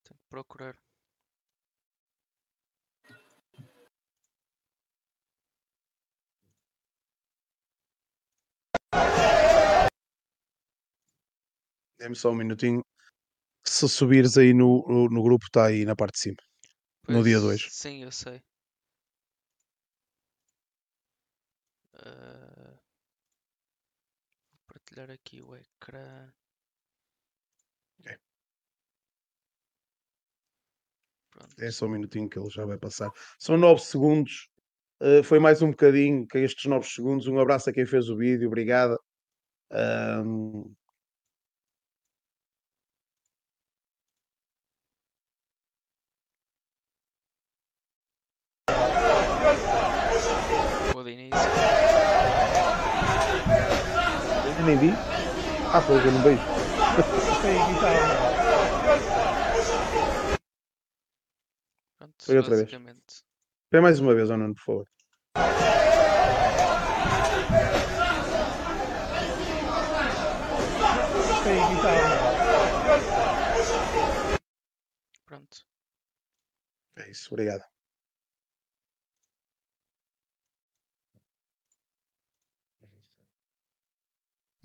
Tenho 0.06 0.18
que 0.18 0.30
procurar. 0.30 0.78
Dê-me 12.00 12.16
só 12.16 12.32
um 12.32 12.36
minutinho. 12.36 12.82
Se 13.66 13.90
subires 13.90 14.38
aí 14.38 14.54
no, 14.54 14.86
no, 14.88 15.10
no 15.10 15.22
grupo, 15.22 15.48
está 15.48 15.66
aí 15.66 15.84
na 15.84 15.98
parte 15.98 16.14
de 16.14 16.20
cima. 16.20 16.38
Pois, 17.04 17.18
no 17.18 17.24
dia 17.26 17.42
2. 17.42 17.68
Sim, 17.70 18.04
eu 18.04 18.12
sei. 18.12 18.42
Uh, 22.06 22.78
vou 24.52 24.62
partilhar 24.68 25.10
aqui 25.10 25.42
o 25.42 25.56
ecrã. 25.56 26.34
É. 28.06 28.18
É 31.60 31.72
só 31.72 31.86
um 31.86 31.90
minutinho 31.90 32.30
que 32.30 32.38
ele 32.38 32.50
já 32.50 32.66
vai 32.66 32.78
passar. 32.78 33.12
São 33.40 33.58
9 33.58 33.82
segundos. 33.82 34.50
Uh, 35.02 35.24
foi 35.24 35.40
mais 35.40 35.62
um 35.62 35.72
bocadinho 35.72 36.28
que 36.28 36.40
estes 36.40 36.66
9 36.66 36.88
segundos. 36.88 37.28
Um 37.28 37.40
abraço 37.40 37.70
a 37.70 37.74
quem 37.74 37.86
fez 37.86 38.10
o 38.10 38.18
vídeo, 38.18 38.48
obrigado. 38.48 39.00
Um, 39.72 40.74
Eu 54.46 54.53
nem 54.64 54.78
vi. 54.78 54.96
Ah, 55.72 55.82
foi, 55.82 55.98
eu 55.98 56.12
não 56.12 56.22
vejo. 56.22 56.48
Pronto, 61.98 62.26
foi 62.26 62.38
outra 62.38 62.56
vez. 62.56 62.70
Foi 63.72 63.82
mais 63.82 64.00
uma 64.00 64.14
vez, 64.14 64.30
Nuno, 64.30 64.54
por 64.54 64.62
favor. 64.64 64.88
Pronto. 75.26 75.58
É 76.98 77.10
isso, 77.10 77.30
obrigado. 77.32 77.73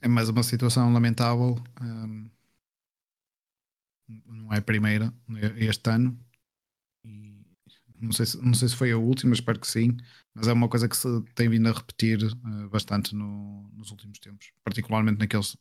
É 0.00 0.08
mais 0.08 0.28
uma 0.28 0.42
situação 0.42 0.92
lamentável. 0.92 1.56
Um, 1.80 2.30
não 4.26 4.52
é 4.52 4.58
a 4.58 4.62
primeira 4.62 5.12
é 5.36 5.64
este 5.64 5.90
ano. 5.90 6.18
E 7.04 7.44
não, 8.00 8.12
sei 8.12 8.26
se, 8.26 8.38
não 8.42 8.54
sei 8.54 8.68
se 8.68 8.76
foi 8.76 8.92
a 8.92 8.98
última, 8.98 9.34
espero 9.34 9.60
que 9.60 9.66
sim. 9.66 9.96
Mas 10.34 10.46
é 10.48 10.52
uma 10.52 10.68
coisa 10.68 10.88
que 10.88 10.96
se 10.96 11.08
tem 11.34 11.48
vindo 11.48 11.68
a 11.68 11.72
repetir 11.72 12.22
uh, 12.22 12.68
bastante 12.68 13.14
no, 13.14 13.68
nos 13.72 13.90
últimos 13.90 14.18
tempos, 14.18 14.52
particularmente 14.62 15.18
naqueles, 15.18 15.56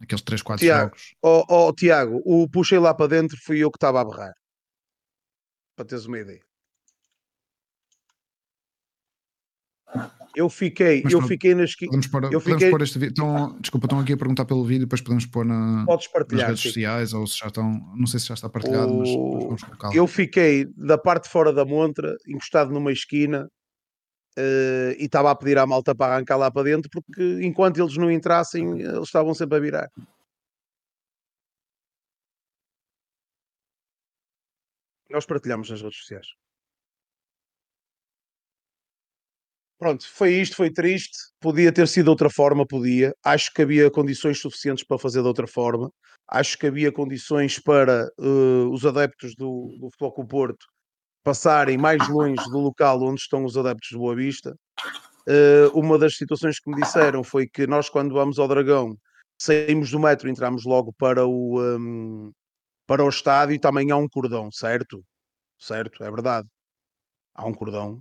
naqueles 0.00 0.22
3, 0.22 0.42
4 0.42 0.64
Tiago, 0.64 0.84
jogos. 0.84 1.14
Oh, 1.22 1.44
oh, 1.48 1.72
Tiago, 1.72 2.22
o 2.24 2.48
puxei 2.48 2.78
lá 2.78 2.94
para 2.94 3.08
dentro 3.08 3.36
fui 3.42 3.58
eu 3.58 3.70
que 3.70 3.76
estava 3.76 4.00
a 4.00 4.04
berrar. 4.04 4.34
Para 5.76 5.84
teres 5.84 6.06
uma 6.06 6.18
ideia. 6.18 6.42
Eu 10.36 10.50
fiquei, 10.50 11.00
Mas, 11.02 11.14
eu 11.14 11.22
fiquei 11.22 11.54
nas 11.54 11.74
podemos 11.74 12.08
pôr, 12.08 12.24
eu 12.24 12.42
podemos 12.42 12.64
pôr 12.68 12.82
este 12.82 12.98
vídeo. 12.98 13.12
Estão, 13.12 13.58
desculpa, 13.58 13.86
estão 13.86 14.00
aqui 14.00 14.12
a 14.12 14.16
perguntar 14.18 14.44
pelo 14.44 14.62
vídeo, 14.66 14.82
depois 14.82 15.00
podemos 15.00 15.24
pôr 15.24 15.46
na, 15.46 15.86
Podes 15.86 16.08
partilhar, 16.08 16.50
nas 16.50 16.60
redes 16.60 16.62
sim. 16.62 16.68
sociais 16.68 17.14
ou 17.14 17.26
se 17.26 17.38
já 17.38 17.46
estão, 17.46 17.72
não 17.96 18.06
sei 18.06 18.20
se 18.20 18.26
já 18.26 18.34
está 18.34 18.46
partilhado, 18.46 18.92
o... 18.92 18.98
mas, 18.98 19.08
vamos 19.08 19.62
colocá-lo. 19.62 19.94
Eu 19.94 20.06
fiquei 20.06 20.66
da 20.76 20.98
parte 20.98 21.30
fora 21.30 21.54
da 21.54 21.64
montra, 21.64 22.14
encostado 22.28 22.70
numa 22.70 22.92
esquina, 22.92 23.48
uh, 24.38 24.92
e 24.98 25.06
estava 25.06 25.30
a 25.30 25.34
pedir 25.34 25.56
à 25.56 25.64
malta 25.64 25.94
para 25.94 26.16
arrancar 26.16 26.36
lá 26.36 26.50
para 26.50 26.64
dentro, 26.64 26.90
porque 26.90 27.38
enquanto 27.42 27.80
eles 27.80 27.96
não 27.96 28.10
entrassem, 28.10 28.78
eles 28.78 29.04
estavam 29.04 29.32
sempre 29.32 29.56
a 29.56 29.60
virar. 29.60 29.90
Nós 35.08 35.24
partilhamos 35.24 35.70
nas 35.70 35.80
redes 35.80 35.98
sociais. 35.98 36.26
Pronto, 39.78 40.06
foi 40.08 40.32
isto, 40.34 40.56
foi 40.56 40.70
triste. 40.70 41.16
Podia 41.40 41.70
ter 41.70 41.86
sido 41.86 42.04
de 42.04 42.10
outra 42.10 42.30
forma, 42.30 42.66
podia. 42.66 43.14
Acho 43.24 43.52
que 43.52 43.62
havia 43.62 43.90
condições 43.90 44.40
suficientes 44.40 44.84
para 44.84 44.98
fazer 44.98 45.20
de 45.20 45.28
outra 45.28 45.46
forma. 45.46 45.90
Acho 46.28 46.58
que 46.58 46.66
havia 46.66 46.90
condições 46.90 47.58
para 47.58 48.10
uh, 48.18 48.70
os 48.72 48.84
adeptos 48.86 49.34
do, 49.36 49.76
do 49.78 49.90
Futebol 49.90 50.12
com 50.12 50.26
Porto 50.26 50.66
passarem 51.26 51.76
mais 51.76 52.08
longe 52.08 52.42
do 52.50 52.58
local 52.60 53.02
onde 53.02 53.20
estão 53.20 53.44
os 53.44 53.56
adeptos 53.56 53.88
de 53.88 53.96
Boa 53.96 54.14
Vista. 54.14 54.56
Uh, 55.28 55.76
uma 55.76 55.98
das 55.98 56.16
situações 56.16 56.60
que 56.60 56.70
me 56.70 56.80
disseram 56.80 57.24
foi 57.24 57.48
que 57.48 57.66
nós, 57.66 57.88
quando 57.88 58.14
vamos 58.14 58.38
ao 58.38 58.46
Dragão, 58.46 58.96
saímos 59.36 59.90
do 59.90 59.98
metro 59.98 60.28
e 60.28 60.30
entramos 60.30 60.64
logo 60.64 60.92
para 60.92 61.26
o, 61.26 61.60
um, 61.60 62.32
para 62.86 63.04
o 63.04 63.08
estádio 63.08 63.56
e 63.56 63.58
também 63.58 63.90
há 63.90 63.96
um 63.96 64.08
cordão, 64.08 64.52
certo? 64.52 65.04
Certo, 65.58 66.04
é 66.04 66.10
verdade. 66.10 66.48
Há 67.34 67.44
um 67.44 67.52
cordão 67.52 68.00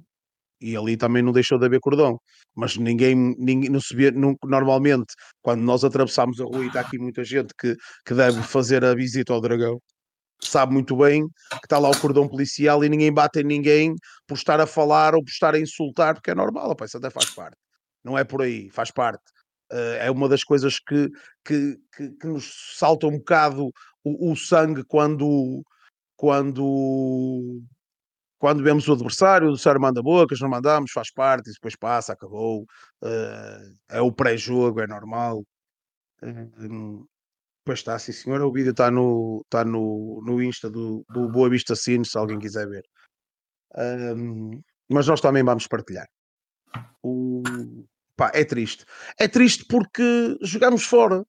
e 0.59 0.75
ali 0.75 0.97
também 0.97 1.21
não 1.21 1.31
deixou 1.31 1.57
de 1.59 1.65
haver 1.65 1.79
cordão. 1.79 2.19
Mas 2.55 2.77
ninguém, 2.77 3.15
ninguém 3.37 3.69
não 3.69 3.79
vê, 3.93 4.11
não, 4.11 4.35
normalmente, 4.43 5.13
quando 5.41 5.61
nós 5.61 5.83
atravessamos 5.83 6.39
a 6.39 6.45
rua 6.45 6.63
e 6.63 6.67
está 6.67 6.81
aqui 6.81 6.97
muita 6.97 7.23
gente 7.23 7.53
que, 7.59 7.75
que 8.05 8.13
deve 8.13 8.41
fazer 8.43 8.83
a 8.83 8.95
visita 8.95 9.33
ao 9.33 9.41
dragão, 9.41 9.79
sabe 10.41 10.73
muito 10.73 10.95
bem 10.95 11.27
que 11.27 11.65
está 11.65 11.79
lá 11.79 11.89
o 11.89 11.99
cordão 11.99 12.27
policial 12.27 12.83
e 12.83 12.89
ninguém 12.89 13.11
bate 13.11 13.39
em 13.39 13.43
ninguém 13.43 13.95
por 14.27 14.35
estar 14.35 14.59
a 14.59 14.67
falar 14.67 15.15
ou 15.15 15.23
por 15.23 15.29
estar 15.29 15.55
a 15.55 15.59
insultar, 15.59 16.13
porque 16.15 16.31
é 16.31 16.35
normal, 16.35 16.71
opa, 16.71 16.85
isso 16.85 16.97
até 16.97 17.09
faz 17.09 17.29
parte. 17.29 17.57
Não 18.03 18.17
é 18.17 18.23
por 18.23 18.41
aí, 18.41 18.69
faz 18.69 18.91
parte. 18.91 19.23
Uh, 19.71 19.97
é 19.99 20.11
uma 20.11 20.29
das 20.29 20.43
coisas 20.43 20.79
que, 20.79 21.09
que, 21.43 21.77
que, 21.95 22.09
que, 22.11 22.27
nos 22.27 22.75
salta 22.77 23.07
um 23.07 23.17
bocado 23.17 23.71
o, 24.03 24.31
o 24.31 24.35
sangue 24.35 24.83
quando, 24.83 25.63
quando 26.15 27.63
quando 28.45 28.61
vemos 28.61 28.87
o 28.87 28.93
adversário, 28.93 29.47
o 29.47 29.49
adversário 29.49 29.81
manda 29.81 30.03
bocas, 30.03 30.39
não 30.39 30.47
mandamos, 30.47 30.91
faz 30.91 31.11
parte, 31.11 31.51
depois 31.51 31.75
passa, 31.75 32.13
acabou. 32.13 32.61
Uh, 33.01 33.75
é 33.89 33.99
o 33.99 34.11
pré-jogo, 34.11 34.81
é 34.81 34.85
normal. 34.85 35.43
Uh, 36.21 37.07
pois 37.65 37.79
está, 37.79 37.97
sim 37.97 38.11
senhor. 38.11 38.39
O 38.41 38.51
vídeo 38.51 38.69
está 38.69 38.91
no, 38.91 39.41
está 39.45 39.65
no, 39.65 40.21
no 40.23 40.43
Insta 40.43 40.69
do, 40.69 41.03
do 41.09 41.27
Boa 41.27 41.49
Vista 41.49 41.75
Cine, 41.75 42.05
se 42.05 42.15
alguém 42.19 42.37
quiser 42.37 42.69
ver. 42.69 42.83
Um, 44.15 44.61
mas 44.91 45.07
nós 45.07 45.21
também 45.21 45.43
vamos 45.43 45.65
partilhar. 45.65 46.05
O... 47.01 47.41
Pá, 48.15 48.29
é 48.31 48.45
triste. 48.45 48.85
É 49.19 49.27
triste 49.27 49.65
porque 49.67 50.37
jogamos 50.43 50.83
fora. 50.83 51.25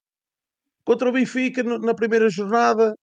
Contra 0.85 1.09
o 1.09 1.13
Benfica, 1.13 1.63
na 1.63 1.95
primeira 1.95 2.29
jornada, 2.29 2.95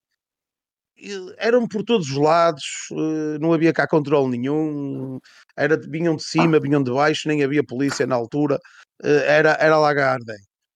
eram 1.37 1.67
por 1.67 1.83
todos 1.83 2.09
os 2.09 2.17
lados, 2.17 2.63
eh, 2.91 3.37
não 3.39 3.53
havia 3.53 3.73
cá 3.73 3.87
controle 3.87 4.37
nenhum, 4.37 5.19
era, 5.55 5.77
vinham 5.77 6.15
de 6.15 6.23
cima, 6.23 6.59
vinham 6.59 6.83
de 6.83 6.91
baixo, 6.91 7.27
nem 7.27 7.43
havia 7.43 7.63
polícia 7.63 8.05
na 8.07 8.15
altura, 8.15 8.59
eh, 9.03 9.25
era, 9.27 9.57
era 9.59 9.77
Lagarde. 9.77 10.33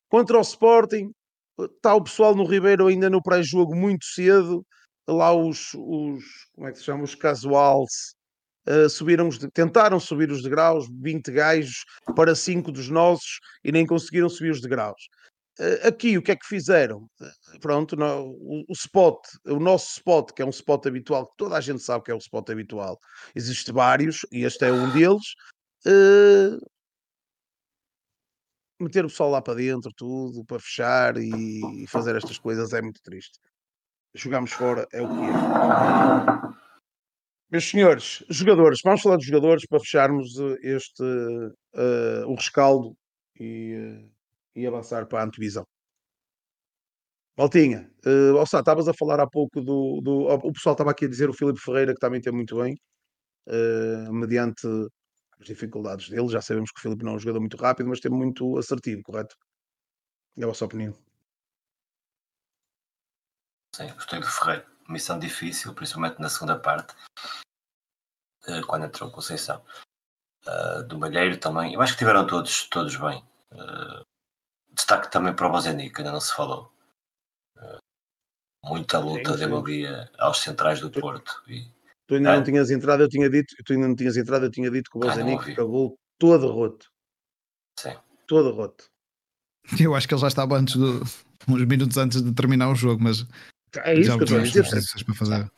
Contra 0.10 0.38
o 0.38 0.42
Sporting, 0.42 1.12
está 1.60 1.96
o 1.96 2.04
pessoal 2.04 2.36
no 2.36 2.46
Ribeiro 2.46 2.88
ainda 2.88 3.10
no 3.10 3.22
pré-jogo 3.22 3.76
muito 3.76 4.06
cedo, 4.06 4.66
lá 5.08 5.34
os, 5.34 5.74
os, 5.76 6.24
como 6.54 6.68
é 6.68 6.72
que 6.72 6.78
se 6.78 6.84
chama, 6.84 7.04
os 7.04 7.16
casuals, 7.16 8.16
uh, 8.68 8.90
subiram 8.90 9.28
os, 9.28 9.38
tentaram 9.54 10.00
subir 10.00 10.30
os 10.30 10.44
degraus, 10.44 10.88
20 11.02 11.32
gajos 11.32 11.86
para 12.16 12.36
5 12.36 12.72
dos 12.72 12.90
nossos 12.90 13.40
e 13.64 13.72
nem 13.72 13.86
conseguiram 13.86 14.30
subir 14.30 14.52
os 14.52 14.62
degraus. 14.62 15.08
Uh, 15.60 15.88
aqui 15.88 16.18
o 16.18 16.22
que 16.22 16.32
é 16.32 16.36
que 16.36 16.46
fizeram? 16.46 17.10
Uh, 17.20 17.60
pronto, 17.60 17.96
no, 17.96 18.28
o, 18.28 18.64
o, 18.70 18.74
spot, 18.74 19.18
o 19.46 19.60
nosso 19.60 19.94
spot, 19.94 20.32
que 20.32 20.42
é 20.42 20.46
um 20.46 20.50
spot 20.50 20.86
habitual, 20.88 21.28
que 21.28 21.38
toda 21.38 21.58
a 21.58 21.62
gente 21.62 21.82
sabe 21.82 22.04
que 22.04 22.12
é 22.12 22.14
o 22.14 22.20
spot 22.20 22.50
habitual, 22.50 23.00
existe 23.36 23.72
vários 23.72 24.26
e 24.32 24.44
este 24.44 24.66
é 24.66 24.72
um 24.72 24.92
deles. 24.92 25.36
meter 28.80 29.06
o 29.06 29.08
pessoal 29.08 29.32
lá 29.32 29.42
para 29.42 29.56
dentro, 29.56 29.92
tudo, 29.96 30.46
para 30.46 30.60
fechar 30.60 31.18
e, 31.18 31.84
e 31.84 31.88
fazer 31.88 32.16
estas 32.16 32.38
coisas 32.38 32.74
é 32.74 32.82
muito 32.82 33.02
triste 33.02 33.40
jogamos 34.18 34.52
fora, 34.52 34.88
é 34.92 35.02
o 35.02 35.08
que 35.08 35.14
é. 35.14 36.58
Meus 37.50 37.70
senhores, 37.70 38.24
jogadores, 38.30 38.80
vamos 38.84 39.02
falar 39.02 39.16
dos 39.16 39.26
jogadores 39.26 39.66
para 39.68 39.80
fecharmos 39.80 40.38
eh, 40.38 40.58
este 40.64 41.02
uh, 41.02 42.28
o 42.28 42.36
rescaldo 42.36 42.94
e, 43.40 43.74
uh, 43.74 44.12
e 44.58 44.66
avançar 44.66 45.08
para 45.08 45.22
a 45.22 45.26
antevisão. 45.26 45.66
Maltinha, 47.38 47.90
uh, 48.04 48.42
estavas 48.42 48.88
a 48.88 48.94
falar 48.94 49.20
há 49.20 49.28
pouco 49.28 49.62
do, 49.62 50.02
do. 50.02 50.28
O 50.44 50.52
pessoal 50.52 50.74
estava 50.74 50.90
aqui 50.90 51.06
a 51.06 51.08
dizer 51.08 51.30
o 51.30 51.34
Filipe 51.34 51.62
Ferreira 51.62 51.94
que 51.94 52.00
também 52.00 52.20
tem 52.20 52.34
muito 52.34 52.58
bem, 52.58 52.76
uh, 53.48 54.12
mediante 54.12 54.68
as 55.40 55.46
dificuldades 55.46 56.10
dele. 56.10 56.28
Já 56.30 56.42
sabemos 56.42 56.72
que 56.72 56.80
o 56.80 56.82
Filipe 56.82 57.06
não 57.06 57.14
é 57.14 57.16
um 57.16 57.20
jogador 57.20 57.40
muito 57.40 57.56
rápido, 57.56 57.88
mas 57.88 58.00
tem 58.00 58.12
muito 58.12 58.58
assertivo, 58.58 59.04
correto? 59.04 59.36
É 60.36 60.44
a 60.44 60.48
vossa 60.48 60.66
opinião. 60.66 60.94
Sim, 63.76 63.94
gostei 63.94 64.20
do 64.20 64.26
Ferreira. 64.26 64.66
Missão 64.90 65.20
difícil, 65.20 65.76
principalmente 65.76 66.20
na 66.20 66.30
segunda 66.30 66.58
parte, 66.58 66.96
eh, 68.48 68.62
quando 68.66 68.86
entrou 68.86 69.12
Conceição. 69.12 69.64
Uh, 70.48 70.82
do 70.88 70.98
Malheiro 70.98 71.38
também. 71.38 71.74
Eu 71.74 71.82
acho 71.82 71.94
que 71.94 72.00
tiveram 72.00 72.26
todos, 72.26 72.70
todos 72.70 72.96
bem. 72.96 73.22
Uh, 73.52 74.02
destaque 74.78 75.12
também 75.12 75.34
para 75.34 75.48
o 75.48 75.52
Bozenic, 75.52 75.94
que 75.94 76.02
ainda 76.02 76.14
não 76.14 76.22
se 76.22 76.34
falou. 76.34 76.72
Uh, 77.58 77.78
muita 78.64 79.00
luta 79.00 79.34
sim, 79.34 79.40
sim. 79.40 79.48
deu 79.48 79.58
ali 79.58 79.86
aos 80.18 80.40
centrais 80.40 80.80
do 80.80 80.90
Porto. 80.90 81.44
E, 81.48 81.68
tu 82.08 82.16
ainda 82.16 82.38
não 82.38 82.44
tinhas 82.44 82.72
entrado, 82.72 83.04
eu 83.04 83.10
tinha 83.10 83.30
dito, 83.30 83.56
tu 83.66 83.74
ainda 83.74 83.88
não 83.88 83.96
tinhas 83.96 84.16
entrado, 84.16 84.46
eu 84.46 84.52
tinha 84.52 84.72
dito 84.72 84.90
que 84.90 84.98
o 84.98 85.04
ah, 85.04 85.08
Bozenic 85.08 85.52
acabou 85.52 85.98
todo 86.18 86.52
roto. 86.52 86.88
Sim. 87.80 87.96
Todo 88.28 88.52
roto. 88.52 88.86
Eu 89.80 89.94
acho 89.96 90.08
que 90.08 90.14
ele 90.14 90.22
já 90.22 90.28
estava 90.28 90.56
antes 90.56 90.78
do, 90.78 91.02
uns 91.48 91.66
minutos 91.66 91.98
antes 91.98 92.22
de 92.22 92.32
terminar 92.34 92.70
o 92.70 92.76
jogo, 92.76 93.04
mas 93.04 93.26
é 93.84 93.94
isso 93.96 94.04
Já 94.04 94.16
que 94.16 94.22
eu 94.22 94.24
estou 94.24 94.40
a 94.40 94.44
dizer. 94.44 95.06
Para 95.06 95.16
fazer. 95.16 95.52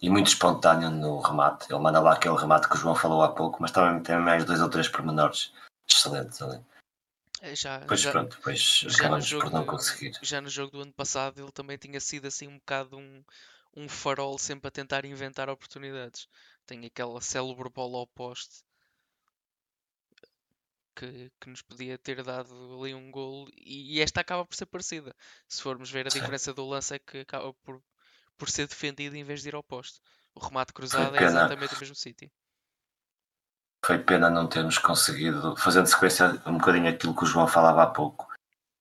E 0.00 0.10
muito 0.10 0.28
espontâneo 0.28 0.90
no 0.90 1.20
remate. 1.20 1.66
Ele 1.70 1.80
manda 1.80 2.00
lá 2.00 2.12
aquele 2.12 2.36
remate 2.36 2.68
que 2.68 2.76
o 2.76 2.78
João 2.78 2.94
falou 2.94 3.22
há 3.22 3.32
pouco, 3.32 3.58
mas 3.60 3.70
também 3.70 4.02
tem 4.02 4.18
mais 4.18 4.44
dois 4.44 4.60
ou 4.60 4.68
três 4.68 4.88
pormenores 4.88 5.52
excelentes 5.88 6.40
ali. 6.42 6.60
É, 7.40 7.54
já, 7.54 7.80
pois 7.80 8.00
já, 8.00 8.12
pronto, 8.12 8.36
depois 8.36 8.84
acabamos 8.94 9.30
por 9.30 9.50
não 9.50 9.66
conseguir. 9.66 10.12
Já 10.22 10.40
no 10.40 10.48
jogo 10.48 10.72
do 10.72 10.82
ano 10.82 10.92
passado 10.92 11.40
ele 11.40 11.52
também 11.52 11.76
tinha 11.76 12.00
sido 12.00 12.26
assim 12.26 12.48
um 12.48 12.58
bocado 12.58 12.96
um, 12.96 13.22
um 13.74 13.88
farol 13.88 14.38
sempre 14.38 14.68
a 14.68 14.70
tentar 14.70 15.04
inventar 15.04 15.48
oportunidades. 15.50 16.28
Tem 16.64 16.84
aquela 16.86 17.20
célebre 17.20 17.68
bola 17.68 17.98
ao 17.98 18.06
poste 18.06 18.64
que, 20.96 21.30
que 21.38 21.50
nos 21.50 21.62
podia 21.62 21.98
ter 21.98 22.22
dado 22.22 22.52
ali 22.80 22.94
um 22.94 23.10
gol 23.10 23.46
e, 23.54 23.98
e, 23.98 24.00
esta 24.00 24.22
acaba 24.22 24.44
por 24.44 24.56
ser 24.56 24.66
parecida. 24.66 25.14
Se 25.46 25.62
formos 25.62 25.90
ver 25.90 26.06
a 26.06 26.10
diferença 26.10 26.54
do 26.54 26.66
lance 26.66 26.94
é 26.94 26.98
que 26.98 27.18
acaba 27.18 27.52
por, 27.62 27.82
por 28.38 28.48
ser 28.48 28.66
defendido 28.66 29.14
em 29.14 29.22
vez 29.22 29.42
de 29.42 29.48
ir 29.48 29.54
ao 29.54 29.62
poste. 29.62 30.00
O 30.34 30.40
remate 30.40 30.72
cruzado 30.72 31.14
é 31.16 31.22
exatamente 31.22 31.74
o 31.74 31.78
mesmo 31.78 31.94
sítio. 31.94 32.30
Foi 33.86 33.98
pena 33.98 34.28
não 34.28 34.48
termos 34.48 34.78
conseguido, 34.78 35.54
fazendo 35.56 35.86
sequência 35.86 36.42
um 36.44 36.58
bocadinho 36.58 36.88
aquilo 36.88 37.14
que 37.14 37.22
o 37.22 37.26
João 37.26 37.46
falava 37.46 37.84
há 37.84 37.86
pouco. 37.86 38.26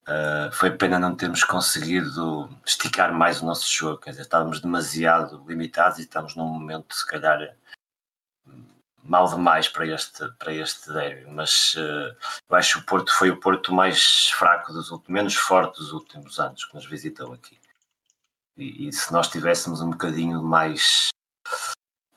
Uh, 0.07 0.51
foi 0.51 0.71
pena 0.71 0.97
não 0.97 1.15
termos 1.15 1.43
conseguido 1.43 2.49
esticar 2.65 3.13
mais 3.13 3.39
o 3.39 3.45
nosso 3.45 3.71
jogo, 3.71 3.99
quer 3.99 4.09
dizer, 4.09 4.23
estávamos 4.23 4.59
demasiado 4.59 5.45
limitados 5.47 5.99
e 5.99 6.01
estamos 6.01 6.35
num 6.35 6.47
momento, 6.47 6.95
se 6.95 7.05
calhar, 7.05 7.55
mal 9.03 9.27
demais 9.29 9.69
para 9.69 9.85
este, 9.85 10.27
para 10.39 10.51
este 10.51 10.91
derby, 10.91 11.29
mas 11.29 11.75
uh, 11.75 12.15
eu 12.49 12.55
acho 12.55 12.79
que 12.79 12.79
o 12.79 12.85
Porto 12.87 13.13
foi 13.13 13.29
o 13.29 13.39
Porto 13.39 13.71
mais 13.71 14.31
fraco, 14.31 14.73
dos 14.73 14.89
últimos, 14.89 15.13
menos 15.13 15.35
forte 15.35 15.77
dos 15.77 15.91
últimos 15.91 16.39
anos 16.39 16.65
que 16.65 16.73
nos 16.73 16.87
visitou 16.87 17.31
aqui. 17.31 17.59
E, 18.57 18.87
e 18.87 18.91
se 18.91 19.13
nós 19.13 19.27
tivéssemos 19.27 19.81
um 19.81 19.91
bocadinho 19.91 20.41
mais 20.41 21.09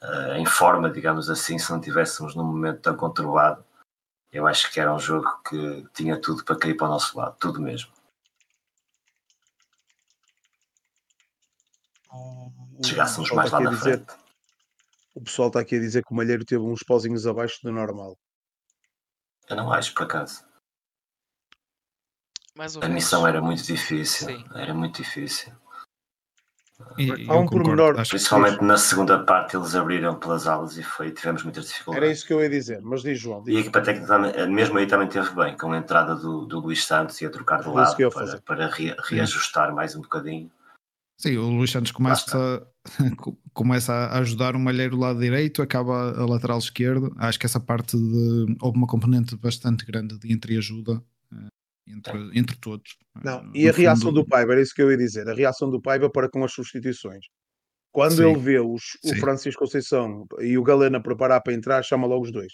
uh, 0.02 0.32
em 0.36 0.46
forma, 0.46 0.90
digamos 0.90 1.30
assim, 1.30 1.58
se 1.58 1.70
não 1.70 1.80
tivéssemos 1.80 2.34
num 2.34 2.44
momento 2.44 2.80
tão 2.80 2.96
conturbado, 2.96 3.64
eu 4.32 4.46
acho 4.46 4.70
que 4.70 4.78
era 4.78 4.94
um 4.94 4.98
jogo 4.98 5.40
que 5.48 5.86
tinha 5.94 6.20
tudo 6.20 6.44
para 6.44 6.58
cair 6.58 6.74
para 6.74 6.86
o 6.86 6.90
nosso 6.90 7.16
lado, 7.16 7.36
tudo 7.38 7.60
mesmo. 7.60 7.90
Chegássemos 12.84 13.30
mais 13.32 13.50
lá 13.50 13.60
na 13.60 13.72
frente. 13.72 14.04
Dizer 14.04 14.28
o 15.18 15.20
pessoal 15.20 15.48
está 15.48 15.58
aqui 15.58 15.74
a 15.74 15.80
dizer 15.80 16.04
que 16.04 16.12
o 16.12 16.16
Malheiro 16.16 16.44
teve 16.44 16.62
uns 16.62 16.84
pozinhos 16.84 17.26
abaixo 17.26 17.58
do 17.64 17.72
normal. 17.72 18.16
Eu 19.48 19.56
não 19.56 19.72
acho, 19.72 19.92
por 19.92 20.04
acaso. 20.04 20.44
a 22.80 22.88
missão 22.88 23.26
era 23.26 23.42
muito 23.42 23.64
difícil. 23.64 24.28
Sim. 24.28 24.44
Era 24.54 24.72
muito 24.72 25.02
difícil. 25.02 25.52
E, 26.96 27.28
Há 27.28 27.36
um 27.36 27.46
pormenor. 27.46 27.94
Principalmente 28.08 28.62
na 28.62 28.76
segunda 28.76 29.18
parte 29.18 29.56
eles 29.56 29.74
abriram 29.74 30.14
pelas 30.16 30.46
alas 30.46 30.76
e 30.76 30.82
foi, 30.82 31.10
tivemos 31.10 31.42
muitas 31.42 31.66
dificuldades. 31.66 32.04
Era 32.04 32.12
isso 32.12 32.26
que 32.26 32.32
eu 32.32 32.40
ia 32.40 32.48
dizer, 32.48 32.80
mas 32.82 33.02
diz 33.02 33.18
João. 33.18 33.42
Diz. 33.42 33.54
E 33.54 33.56
a 33.56 33.60
equipa 33.60 33.80
técnica 33.80 34.46
mesmo 34.46 34.78
aí 34.78 34.86
também 34.86 35.08
teve 35.08 35.30
bem, 35.30 35.56
com 35.56 35.72
a 35.72 35.78
entrada 35.78 36.14
do, 36.14 36.46
do 36.46 36.60
Luís 36.60 36.84
Santos 36.84 37.20
e 37.20 37.26
a 37.26 37.30
trocar 37.30 37.62
de 37.62 37.68
lado 37.68 37.96
para, 38.10 38.40
para 38.40 38.66
re, 38.68 38.94
reajustar 39.04 39.74
mais 39.74 39.96
um 39.96 40.00
bocadinho. 40.00 40.50
Sim, 41.20 41.36
o 41.36 41.48
Luís 41.48 41.72
Santos 41.72 41.90
começa, 41.90 42.64
começa 43.52 43.92
a 43.92 44.18
ajudar 44.20 44.54
o 44.54 44.58
malheiro 44.60 44.94
do 44.94 45.02
lado 45.02 45.18
direito, 45.18 45.60
acaba 45.60 46.16
a 46.16 46.24
lateral 46.24 46.58
esquerdo. 46.58 47.12
Acho 47.18 47.40
que 47.40 47.46
essa 47.46 47.58
parte 47.58 47.96
de. 47.96 48.56
Houve 48.60 48.78
uma 48.78 48.86
componente 48.86 49.34
bastante 49.36 49.84
grande 49.84 50.16
de 50.16 50.32
entreajuda 50.32 50.92
eh, 50.92 51.17
entre, 51.88 52.38
entre 52.38 52.56
todos. 52.56 52.96
Não, 53.22 53.50
e 53.54 53.68
a 53.68 53.72
fundo... 53.72 53.82
reação 53.82 54.12
do 54.12 54.26
Paiva, 54.26 54.52
era 54.52 54.62
isso 54.62 54.74
que 54.74 54.82
eu 54.82 54.90
ia 54.90 54.96
dizer. 54.96 55.28
A 55.28 55.34
reação 55.34 55.70
do 55.70 55.80
Paiva 55.80 56.10
para 56.10 56.28
com 56.28 56.44
as 56.44 56.52
substituições. 56.52 57.24
Quando 57.90 58.16
Sim. 58.16 58.30
ele 58.30 58.38
vê 58.38 58.60
os, 58.60 58.82
o 59.04 59.16
Francisco 59.16 59.64
Conceição 59.64 60.26
e 60.40 60.58
o 60.58 60.62
Galena 60.62 61.02
preparar 61.02 61.42
para 61.42 61.54
entrar, 61.54 61.82
chama 61.82 62.06
logo 62.06 62.24
os 62.24 62.32
dois. 62.32 62.52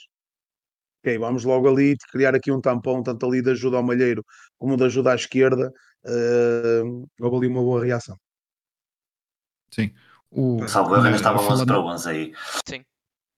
Ok, 1.02 1.18
vamos 1.18 1.44
logo 1.44 1.68
ali 1.68 1.96
criar 2.10 2.34
aqui 2.34 2.50
um 2.50 2.60
tampão, 2.60 3.02
tanto 3.02 3.26
ali 3.26 3.42
de 3.42 3.50
ajuda 3.50 3.76
ao 3.76 3.82
malheiro 3.82 4.24
como 4.56 4.76
de 4.76 4.84
ajuda 4.84 5.12
à 5.12 5.14
esquerda. 5.14 5.70
Uh, 6.04 7.06
houve 7.20 7.36
ali 7.36 7.46
uma 7.48 7.60
boa 7.60 7.84
reação. 7.84 8.16
Sim. 9.70 9.92
O, 10.30 10.66
Salvo 10.66 10.94
ainda 10.94 11.10
estavam 11.10 11.46
11 11.46 11.66
para 11.66 11.80
11 11.80 12.08
aí. 12.08 12.32
Sim. 12.66 12.82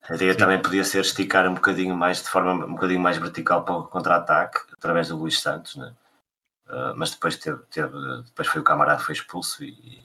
A 0.08 0.14
ideia 0.14 0.32
Sim. 0.32 0.38
também 0.38 0.62
podia 0.62 0.84
ser 0.84 1.00
esticar 1.00 1.48
um 1.48 1.54
bocadinho 1.54 1.96
mais, 1.96 2.22
de 2.22 2.28
forma 2.28 2.52
um 2.64 2.74
bocadinho 2.74 3.00
mais 3.00 3.18
vertical 3.18 3.64
para 3.64 3.76
o 3.76 3.88
contra-ataque, 3.88 4.60
através 4.72 5.08
do 5.08 5.16
Luís 5.16 5.40
Santos, 5.40 5.76
né? 5.76 5.94
Uh, 6.68 6.96
mas 6.96 7.10
depois, 7.10 7.36
teve, 7.36 7.58
teve, 7.70 7.92
depois 8.24 8.48
foi 8.48 8.60
o 8.60 8.64
camarada 8.64 9.00
foi 9.00 9.14
expulso 9.14 9.62
e, 9.62 9.68
e 9.68 10.02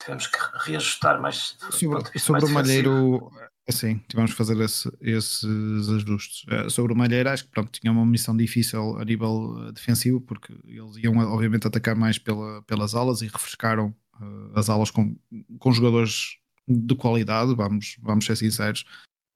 tivemos 0.00 0.26
que 0.26 0.38
reajustar 0.60 1.20
mais. 1.20 1.56
Sobre, 1.70 2.18
sobre 2.18 2.40
mais 2.40 2.44
o 2.44 2.54
Malheiro, 2.54 3.32
assim, 3.68 3.98
tivemos 4.08 4.32
que 4.32 4.36
fazer 4.36 4.58
esse, 4.60 4.88
esses 5.00 5.88
ajustes. 5.88 6.44
Uh, 6.44 6.70
sobre 6.70 6.92
o 6.92 6.96
Malheiro, 6.96 7.28
acho 7.28 7.44
que 7.44 7.50
pronto, 7.50 7.70
tinha 7.72 7.92
uma 7.92 8.06
missão 8.06 8.36
difícil 8.36 8.98
a 8.98 9.04
nível 9.04 9.72
defensivo, 9.72 10.20
porque 10.20 10.52
eles 10.64 10.96
iam 10.96 11.16
obviamente 11.18 11.66
atacar 11.66 11.94
mais 11.94 12.18
pela, 12.18 12.62
pelas 12.62 12.94
alas 12.94 13.20
e 13.22 13.26
refrescaram 13.26 13.94
uh, 14.20 14.58
as 14.58 14.68
aulas 14.68 14.90
com, 14.90 15.16
com 15.58 15.72
jogadores 15.72 16.38
de 16.68 16.94
qualidade, 16.94 17.54
vamos, 17.54 17.96
vamos 18.00 18.24
ser 18.24 18.36
sinceros. 18.36 18.84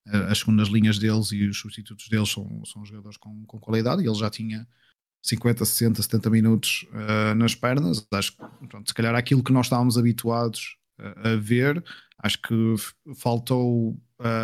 Uh, 0.08 0.30
as 0.30 0.38
segundas 0.38 0.68
linhas 0.68 0.98
deles 0.98 1.30
e 1.32 1.46
os 1.46 1.58
substitutos 1.58 2.08
deles 2.08 2.28
são, 2.28 2.64
são 2.64 2.84
jogadores 2.84 3.16
com, 3.16 3.44
com 3.46 3.58
qualidade 3.60 4.02
e 4.02 4.06
ele 4.06 4.18
já 4.18 4.28
tinha 4.28 4.66
50, 5.22 5.64
60, 5.64 6.02
70 6.02 6.30
minutos 6.30 6.86
uh, 6.90 7.34
nas 7.34 7.54
pernas. 7.54 8.06
Acho 8.12 8.32
que, 8.32 8.66
pronto, 8.66 8.88
se 8.88 8.94
calhar 8.94 9.14
aquilo 9.14 9.44
que 9.44 9.52
nós 9.52 9.66
estávamos 9.66 9.96
habituados 9.96 10.76
a 10.98 11.34
ver, 11.36 11.82
acho 12.18 12.40
que 12.40 12.74
faltou 13.16 14.00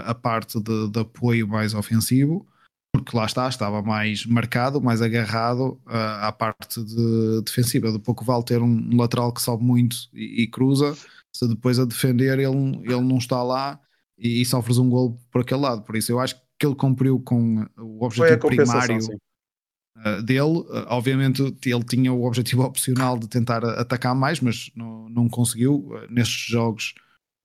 a 0.07 0.15
parte 0.15 0.61
de, 0.61 0.89
de, 0.89 0.99
apoio 0.99 1.47
mais 1.47 1.73
ofensivo. 1.73 2.47
porque 2.93 3.17
lá 3.17 3.27
está, 3.27 3.49
estava 3.49 3.83
mais 3.83 4.27
marcado, 4.27 4.81
mais 4.81 5.01
agarrado 5.01 5.81
uh, 5.87 6.23
à 6.23 6.33
parte 6.33 6.83
de, 6.83 7.43
defensiva. 7.43 7.93
De 7.93 7.99
pouco 7.99 8.25
vale 8.25 8.45
ter 8.45 8.61
um, 8.61 8.67
um 8.93 8.97
lateral 8.97 9.33
que 9.33 9.43
sobe 9.43 9.63
muito 9.63 9.97
e, 10.13 10.43
e, 10.43 10.47
cruza, 10.49 10.97
se 11.39 11.47
depois 11.47 11.79
a 11.79 11.85
defender 11.85 12.37
ele, 12.41 12.81
ele 12.83 13.01
não 13.01 13.19
está 13.19 13.41
lá 13.45 13.79
e, 14.19 14.41
e 14.43 14.45
sofres 14.45 14.77
um 14.77 14.89
gol 14.89 15.17
por 15.31 15.43
aquele 15.43 15.61
lado. 15.61 15.83
Por 15.83 15.95
isso 15.95 16.11
eu 16.11 16.19
acho 16.19 16.35
que 16.59 16.67
ele 16.67 16.75
cumpriu 16.75 17.21
com 17.21 17.65
o 17.79 18.05
objetivo 18.05 18.49
primário 18.49 18.99
uh, 18.99 20.23
dele. 20.25 20.41
Uh, 20.41 20.87
obviamente 20.89 21.41
ele 21.65 21.85
tinha 21.85 22.13
o 22.13 22.25
objetivo 22.25 22.65
opcional 22.65 23.17
de 23.17 23.29
tentar 23.29 23.65
atacar 23.65 24.17
mais, 24.17 24.41
mas 24.41 24.73
não, 24.75 25.09
não 25.09 25.29
conseguiu. 25.29 25.91
nestes 26.11 26.51
jogos 26.51 26.95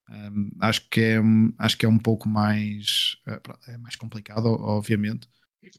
um, 0.10 0.50
acho, 0.60 0.90
que 0.90 1.00
é, 1.00 1.22
acho 1.60 1.78
que 1.78 1.86
é 1.86 1.90
um 1.90 2.00
pouco 2.00 2.28
mais, 2.28 3.18
é 3.68 3.78
mais 3.78 3.96
complicado, 3.96 4.48
obviamente. 4.48 5.30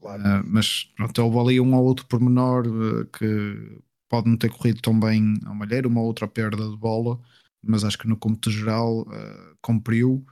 Claro. 0.01 0.23
Uh, 0.23 0.45
mas 0.47 0.85
pronto, 0.97 1.21
houve 1.21 1.39
ali 1.39 1.61
um 1.61 1.75
ou 1.75 1.85
outro 1.85 2.07
pormenor 2.07 2.65
que 3.07 3.83
pode 4.09 4.31
não 4.31 4.37
ter 4.37 4.51
corrido 4.51 4.81
tão 4.81 4.99
bem 4.99 5.35
ao 5.45 5.55
Malheiro, 5.55 5.89
uma 5.89 6.01
outra 6.01 6.29
perda 6.29 6.71
de 6.71 6.77
bola, 6.77 7.19
mas 7.67 7.85
acho 7.85 7.99
que 7.99 8.09
no 8.09 8.17
cômputo 8.17 8.51
geral 8.51 9.03
uh, 9.03 9.57
cumpriu 9.61 10.25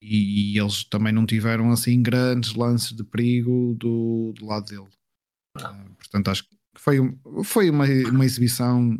e, 0.00 0.54
e, 0.54 0.58
eles 0.58 0.84
também 0.84 1.12
não 1.12 1.26
tiveram 1.26 1.70
assim 1.72 2.02
grandes 2.02 2.54
lances 2.54 2.92
de 2.92 3.02
perigo 3.02 3.74
do, 3.74 4.32
do 4.36 4.46
lado 4.46 4.66
dele. 4.66 4.88
portanto, 5.96 6.28
acho 6.30 6.44
que 6.44 6.56
foi, 6.76 6.98
foi 7.42 7.70
uma, 7.70 7.84
uma 7.84 8.24
exibição 8.24 8.96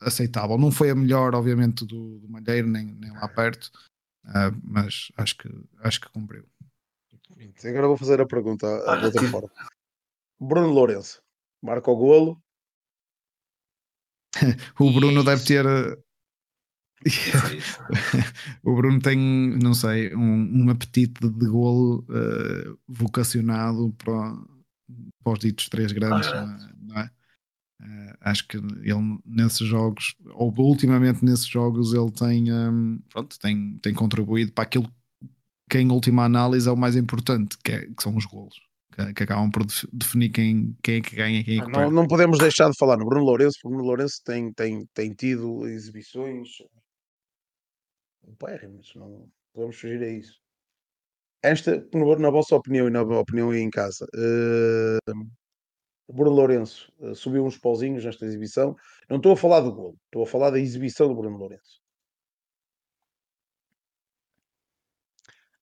aceitável. 0.00 0.58
Não 0.58 0.72
foi 0.72 0.90
a 0.90 0.94
melhor, 0.96 1.36
obviamente, 1.36 1.86
do, 1.86 2.18
do 2.18 2.28
Malheiro, 2.28 2.66
nem, 2.66 2.86
nem 2.86 3.12
lá 3.12 3.28
perto, 3.28 3.70
mas 4.64 5.12
acho 5.16 5.38
que, 5.38 5.48
acho 5.78 6.00
que 6.00 6.08
cumpriu. 6.08 6.44
Agora 7.64 7.86
vou 7.86 7.96
fazer 7.96 8.20
a 8.20 8.26
pergunta 8.26 8.66
de 8.98 9.04
outra 9.06 9.28
forma. 9.28 9.50
Bruno 10.40 10.72
Lourenço 10.72 11.22
marca 11.62 11.90
o 11.90 11.96
golo. 11.96 12.42
o 14.80 14.92
Bruno 14.92 15.22
deve 15.22 15.44
ter. 15.44 15.64
O 18.62 18.74
Bruno 18.74 19.00
tem, 19.00 19.18
não 19.62 19.74
sei, 19.74 20.14
um, 20.14 20.64
um 20.64 20.70
apetite 20.70 21.28
de 21.28 21.46
golo 21.46 22.04
uh, 22.08 22.78
vocacionado 22.88 23.92
para, 23.98 24.36
para 25.22 25.32
os 25.32 25.38
ditos 25.38 25.68
três 25.68 25.92
grandes, 25.92 26.28
ah, 26.28 26.70
não 26.80 26.98
é? 26.98 27.10
Uh, 27.80 28.16
acho 28.20 28.46
que 28.46 28.56
ele 28.56 29.18
nesses 29.26 29.66
jogos, 29.66 30.14
ou 30.34 30.54
ultimamente 30.58 31.24
nesses 31.24 31.46
jogos, 31.46 31.92
ele 31.92 32.12
tem, 32.12 32.52
um, 32.52 33.00
pronto, 33.10 33.38
tem, 33.38 33.78
tem 33.82 33.92
contribuído 33.92 34.52
para 34.52 34.64
aquilo 34.64 34.88
que 35.68 35.78
em 35.78 35.90
última 35.90 36.24
análise 36.24 36.68
é 36.68 36.72
o 36.72 36.76
mais 36.76 36.94
importante, 36.96 37.56
que, 37.64 37.72
é, 37.72 37.80
que 37.86 38.02
são 38.02 38.16
os 38.16 38.26
golos. 38.26 38.54
Que, 38.94 39.14
que, 39.14 39.22
acabam 39.22 39.50
por 39.50 39.64
definir 39.90 40.28
quem, 40.28 40.76
quem 40.82 40.96
é 40.96 41.00
que 41.00 41.16
ganha 41.16 41.40
e 41.40 41.44
quem 41.44 41.60
é 41.60 41.64
que 41.64 41.72
não, 41.72 41.90
não, 41.90 42.06
podemos 42.06 42.38
deixar 42.38 42.68
de 42.68 42.76
falar 42.78 42.98
no 42.98 43.06
Bruno 43.06 43.24
Lourenço, 43.24 43.56
porque 43.62 43.68
o 43.68 43.70
Bruno 43.70 43.88
Lourenço 43.88 44.20
tem, 44.22 44.52
tem, 44.52 44.86
tem 44.92 45.14
tido 45.14 45.66
exibições 45.66 46.48
mas 48.40 48.94
não 48.94 49.28
podemos 49.52 49.78
fugir 49.78 50.02
a 50.02 50.08
isso. 50.08 50.40
Esta, 51.42 51.84
na 51.92 52.30
vossa 52.30 52.54
opinião 52.54 52.86
e 52.86 52.90
na 52.90 53.02
opinião 53.02 53.50
aí 53.50 53.60
em 53.60 53.70
casa, 53.70 54.06
uh, 54.14 55.14
Bruno 56.08 56.36
Lourenço 56.36 56.92
uh, 57.00 57.14
subiu 57.14 57.44
uns 57.44 57.58
pauzinhos 57.58 58.04
nesta 58.04 58.24
exibição. 58.24 58.76
Não 59.08 59.16
estou 59.16 59.32
a 59.32 59.36
falar 59.36 59.60
do 59.60 59.72
golo, 59.72 59.96
estou 60.06 60.22
a 60.22 60.26
falar 60.26 60.50
da 60.50 60.58
exibição 60.58 61.08
do 61.08 61.14
Bruno 61.14 61.36
Lourenço. 61.36 61.82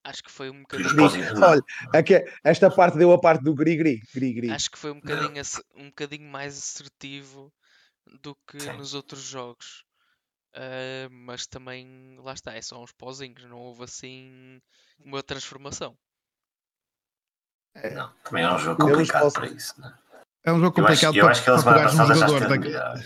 Acho 0.03 0.25
que 0.25 0.31
foi 0.31 0.51
um 0.51 0.61
bocadinho. 0.61 0.89
Olha, 1.45 1.63
aqui, 1.95 2.25
esta 2.43 2.71
parte 2.71 2.99
deu 2.99 3.13
a 3.13 3.21
parte 3.21 3.45
do 3.45 3.55
gri-gri. 3.55 4.01
gri-gri. 4.15 4.51
Acho 4.51 4.71
que 4.71 4.79
foi 4.79 4.91
um 4.91 5.01
bocadinho, 5.01 5.43
um 5.77 5.87
bocadinho 5.87 6.29
mais 6.29 6.59
assertivo 6.59 7.53
do 8.23 8.35
que 8.47 8.61
Sim. 8.61 8.73
nos 8.73 8.95
outros 8.95 9.23
jogos. 9.23 9.85
Uh, 10.55 11.09
mas 11.11 11.47
também, 11.47 12.19
lá 12.19 12.33
está, 12.33 12.55
é 12.55 12.63
só 12.63 12.83
uns 12.83 12.93
pozinhos, 12.93 13.45
não 13.45 13.59
houve 13.59 13.85
assim 13.85 14.61
uma 15.05 15.23
transformação. 15.23 15.97
É, 17.75 17.95
não, 17.95 18.13
também 18.25 18.45
é 18.45 18.53
um 18.53 18.59
jogo 18.59 18.83
complicado 18.83 19.33
para 19.33 19.47
isso, 19.47 19.81
né? 19.81 19.97
É 20.45 20.53
um 20.53 20.59
jogo 20.59 20.75
complicado 20.75 21.17
eu 21.17 21.29
acho, 21.29 21.45
para, 21.45 21.53
eu 21.53 21.57
acho 21.57 21.63
que 21.63 21.63
eles 21.63 21.63
para 21.63 21.75
pegar 21.75 21.93
um 21.93 22.17
jogador. 22.17 22.59
Da... 22.73 22.97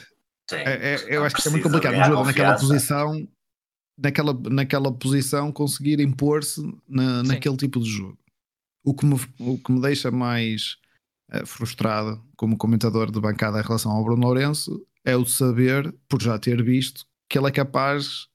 Sim, 0.49 0.57
é, 0.57 0.95
é, 0.95 1.17
eu 1.17 1.25
acho 1.25 1.37
que 1.37 1.49
é 1.49 1.51
muito 1.51 1.65
complicado 1.65 1.95
um 1.95 2.05
jogador 2.05 2.25
naquela 2.25 2.59
posição 2.59 3.29
naquela, 3.97 4.35
naquela 4.51 4.93
posição 4.93 5.53
conseguir 5.53 6.01
impor-se 6.01 6.61
na, 6.89 7.23
naquele 7.23 7.57
tipo 7.57 7.81
de 7.81 7.89
jogo. 7.89 8.19
O 8.85 8.95
que 8.95 9.07
me, 9.07 9.15
o 9.39 9.59
que 9.59 9.73
me 9.73 9.81
deixa 9.81 10.11
mais 10.11 10.77
uh, 11.33 11.47
frustrado 11.47 12.23
como 12.37 12.59
comentador 12.59 13.11
de 13.11 13.21
bancada 13.21 13.61
em 13.61 13.63
relação 13.63 13.93
ao 13.93 14.05
Bruno 14.05 14.27
Lourenço 14.27 14.85
é 15.05 15.17
o 15.17 15.25
saber, 15.25 15.95
por 16.09 16.21
já 16.21 16.39
ter 16.39 16.63
visto, 16.63 17.07
que 17.35 17.39
ele 17.39 17.49
é 17.49 17.51
capaz 17.51 18.29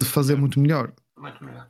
de 0.00 0.06
fazer 0.06 0.36
muito 0.36 0.60
melhor. 0.60 0.94
Muito 1.18 1.44
melhor. 1.44 1.68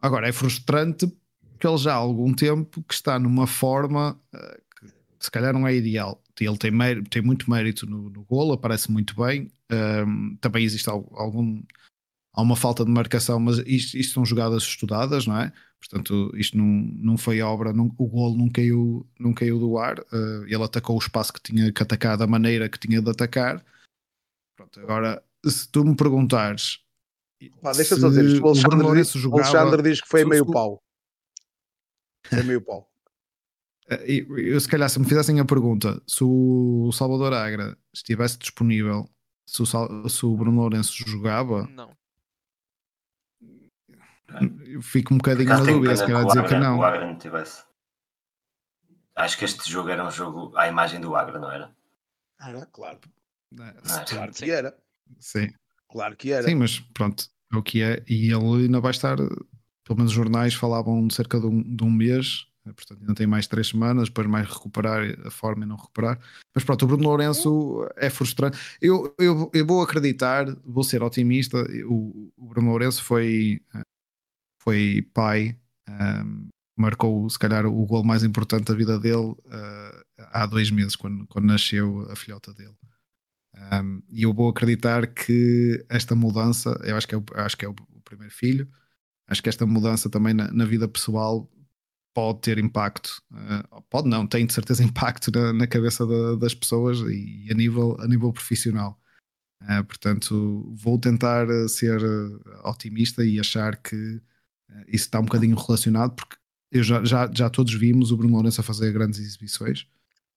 Agora, 0.00 0.28
é 0.28 0.32
frustrante 0.32 1.06
porque 1.06 1.64
ele 1.64 1.78
já 1.78 1.92
há 1.92 1.96
algum 1.96 2.34
tempo 2.34 2.82
que 2.82 2.92
está 2.92 3.20
numa 3.20 3.46
forma 3.46 4.20
uh, 4.34 4.80
que 4.80 5.24
se 5.24 5.30
calhar 5.30 5.52
não 5.52 5.64
é 5.64 5.76
ideal. 5.76 6.20
Ele 6.40 6.58
tem, 6.58 6.72
mérito, 6.72 7.08
tem 7.08 7.22
muito 7.22 7.48
mérito 7.48 7.86
no, 7.86 8.10
no 8.10 8.24
golo, 8.24 8.54
aparece 8.54 8.90
muito 8.90 9.14
bem. 9.14 9.48
Um, 9.70 10.36
também 10.40 10.64
existe 10.64 10.90
algum, 10.90 11.62
há 12.32 12.42
uma 12.42 12.56
falta 12.56 12.84
de 12.84 12.90
marcação, 12.90 13.38
mas 13.38 13.58
isto, 13.58 13.96
isto, 13.96 14.14
são 14.14 14.24
jogadas 14.24 14.64
estudadas, 14.64 15.24
não 15.24 15.38
é? 15.38 15.52
Portanto, 15.78 16.32
isto 16.34 16.58
não, 16.58 16.64
não 16.64 17.16
foi 17.16 17.40
obra, 17.42 17.72
não, 17.72 17.94
o 17.96 18.08
golo 18.08 18.36
não 18.36 18.50
caiu, 18.50 19.08
não 19.20 19.32
caiu 19.32 19.60
do 19.60 19.78
ar, 19.78 20.00
uh, 20.00 20.44
ele 20.46 20.64
atacou 20.64 20.96
o 20.96 21.00
espaço 21.00 21.32
que 21.32 21.40
tinha 21.40 21.70
que 21.70 21.80
atacar 21.80 22.18
da 22.18 22.26
maneira 22.26 22.68
que 22.68 22.78
tinha 22.78 23.00
de 23.00 23.08
atacar. 23.08 23.64
Pronto, 24.56 24.80
agora, 24.80 25.22
se 25.46 25.70
tu 25.70 25.84
me 25.84 25.96
perguntares. 25.96 26.80
Ah, 27.62 27.72
deixa 27.72 27.96
só 27.96 28.08
dizer, 28.08 28.40
o 28.40 28.48
Alexandre, 28.48 28.92
diz, 28.94 29.12
jogava, 29.12 29.42
Alexandre 29.42 29.82
diz 29.82 30.00
que 30.00 30.08
foi 30.08 30.24
meio 30.24 30.46
pau. 30.46 30.82
Foi 32.28 32.42
meio 32.42 32.62
pau. 32.62 32.88
Eh, 33.88 34.24
eu, 34.36 34.60
se 34.60 34.68
calhar, 34.68 34.88
se 34.88 34.98
me 34.98 35.06
fizessem 35.06 35.40
a 35.40 35.44
pergunta, 35.44 36.00
se 36.06 36.22
o 36.22 36.90
Salvador 36.92 37.32
Agra 37.32 37.76
estivesse 37.92 38.38
disponível, 38.38 39.08
se 39.44 39.62
o, 39.62 40.08
se 40.08 40.24
o 40.24 40.36
Bruno 40.36 40.60
Lourenço 40.60 40.92
jogava, 41.08 41.66
não. 41.68 41.96
Eu 44.64 44.80
fico 44.80 45.12
um 45.12 45.18
bocadinho 45.18 45.48
na 45.50 45.60
dúvida 45.60 45.94
se 45.94 46.06
quer 46.06 46.24
dizer 46.24 46.48
que 46.48 46.54
não. 46.54 46.78
O 46.78 46.84
Agra 46.84 47.06
não 47.06 47.18
tivesse. 47.18 47.64
Acho 49.14 49.36
que 49.36 49.44
este 49.44 49.70
jogo 49.70 49.90
era 49.90 50.06
um 50.06 50.10
jogo 50.10 50.56
à 50.56 50.68
imagem 50.68 51.00
do 51.00 51.14
Agra, 51.14 51.38
não 51.38 51.50
era? 51.50 51.70
Era, 52.40 52.64
claro. 52.66 52.98
É, 53.60 54.04
claro 54.08 54.32
que 54.32 54.50
era. 54.50 54.74
Sim. 55.18 55.48
Claro 55.90 56.16
que 56.16 56.32
era. 56.32 56.46
Sim, 56.46 56.54
mas 56.54 56.80
pronto, 56.94 57.26
é 57.52 57.56
o 57.56 57.62
que 57.62 57.82
é. 57.82 58.02
E 58.08 58.32
ele 58.32 58.64
ainda 58.64 58.80
vai 58.80 58.90
estar, 58.90 59.16
pelo 59.16 59.96
menos 59.96 60.10
os 60.10 60.16
jornais 60.16 60.54
falavam 60.54 61.06
de 61.06 61.14
cerca 61.14 61.38
de 61.38 61.46
um, 61.46 61.62
de 61.62 61.84
um 61.84 61.90
mês, 61.90 62.46
portanto 62.64 63.00
ainda 63.00 63.14
tem 63.14 63.26
mais 63.26 63.46
três 63.46 63.68
semanas, 63.68 64.08
depois 64.08 64.26
mais 64.26 64.48
recuperar 64.48 65.02
a 65.26 65.30
forma 65.30 65.64
e 65.64 65.68
não 65.68 65.76
recuperar. 65.76 66.18
Mas 66.54 66.64
pronto, 66.64 66.84
o 66.84 66.88
Bruno 66.88 67.04
Lourenço 67.04 67.86
é 67.96 68.08
frustrante. 68.08 68.58
Eu, 68.80 69.14
eu, 69.18 69.50
eu 69.52 69.66
vou 69.66 69.82
acreditar, 69.82 70.46
vou 70.64 70.84
ser 70.84 71.02
otimista. 71.02 71.58
O, 71.86 72.32
o 72.36 72.48
Bruno 72.48 72.70
Lourenço 72.70 73.02
foi 73.02 73.60
foi 74.62 75.02
pai, 75.12 75.58
um, 75.88 76.48
marcou 76.76 77.28
se 77.28 77.38
calhar 77.38 77.66
o 77.66 77.84
gol 77.84 78.04
mais 78.04 78.22
importante 78.22 78.66
da 78.66 78.74
vida 78.74 78.98
dele 78.98 79.32
uh, 79.32 80.04
há 80.30 80.46
dois 80.46 80.70
meses, 80.70 80.94
quando, 80.94 81.26
quando 81.26 81.46
nasceu 81.46 82.08
a 82.10 82.16
filhota 82.16 82.54
dele. 82.54 82.74
Um, 83.54 84.02
e 84.10 84.22
eu 84.22 84.32
vou 84.32 84.48
acreditar 84.48 85.06
que 85.06 85.84
esta 85.88 86.14
mudança, 86.14 86.78
eu 86.84 86.96
acho 86.96 87.06
que 87.06 87.14
é 87.14 87.18
o, 87.18 87.24
acho 87.34 87.56
que 87.56 87.64
é 87.64 87.68
o, 87.68 87.74
primeiro 88.04 88.32
filho, 88.34 88.68
acho 89.26 89.42
que 89.42 89.48
esta 89.48 89.64
mudança 89.64 90.10
também 90.10 90.34
na, 90.34 90.52
na 90.52 90.64
vida 90.64 90.86
pessoal 90.86 91.50
pode 92.14 92.40
ter 92.40 92.58
impacto, 92.58 93.22
uh, 93.32 93.82
pode 93.88 94.08
não, 94.08 94.26
tem 94.26 94.44
de 94.46 94.52
certeza 94.52 94.82
impacto 94.84 95.30
na, 95.30 95.52
na 95.52 95.66
cabeça 95.66 96.06
da, 96.06 96.36
das 96.36 96.54
pessoas 96.54 96.98
e 97.00 97.48
a 97.50 97.54
nível, 97.54 97.96
a 98.00 98.06
nível 98.06 98.32
profissional. 98.32 98.98
Uh, 99.62 99.84
portanto, 99.84 100.74
vou 100.74 100.98
tentar 100.98 101.46
ser 101.68 102.00
otimista 102.64 103.24
e 103.24 103.38
achar 103.38 103.76
que 103.76 104.20
isso 104.88 105.04
está 105.04 105.20
um 105.20 105.24
bocadinho 105.24 105.56
relacionado 105.56 106.14
porque 106.14 106.36
eu 106.70 106.82
já, 106.82 107.04
já, 107.04 107.30
já 107.32 107.50
todos 107.50 107.74
vimos 107.74 108.10
o 108.10 108.16
Bruno 108.16 108.34
Lourenço 108.34 108.60
a 108.60 108.64
fazer 108.64 108.92
grandes 108.92 109.20
exibições 109.20 109.86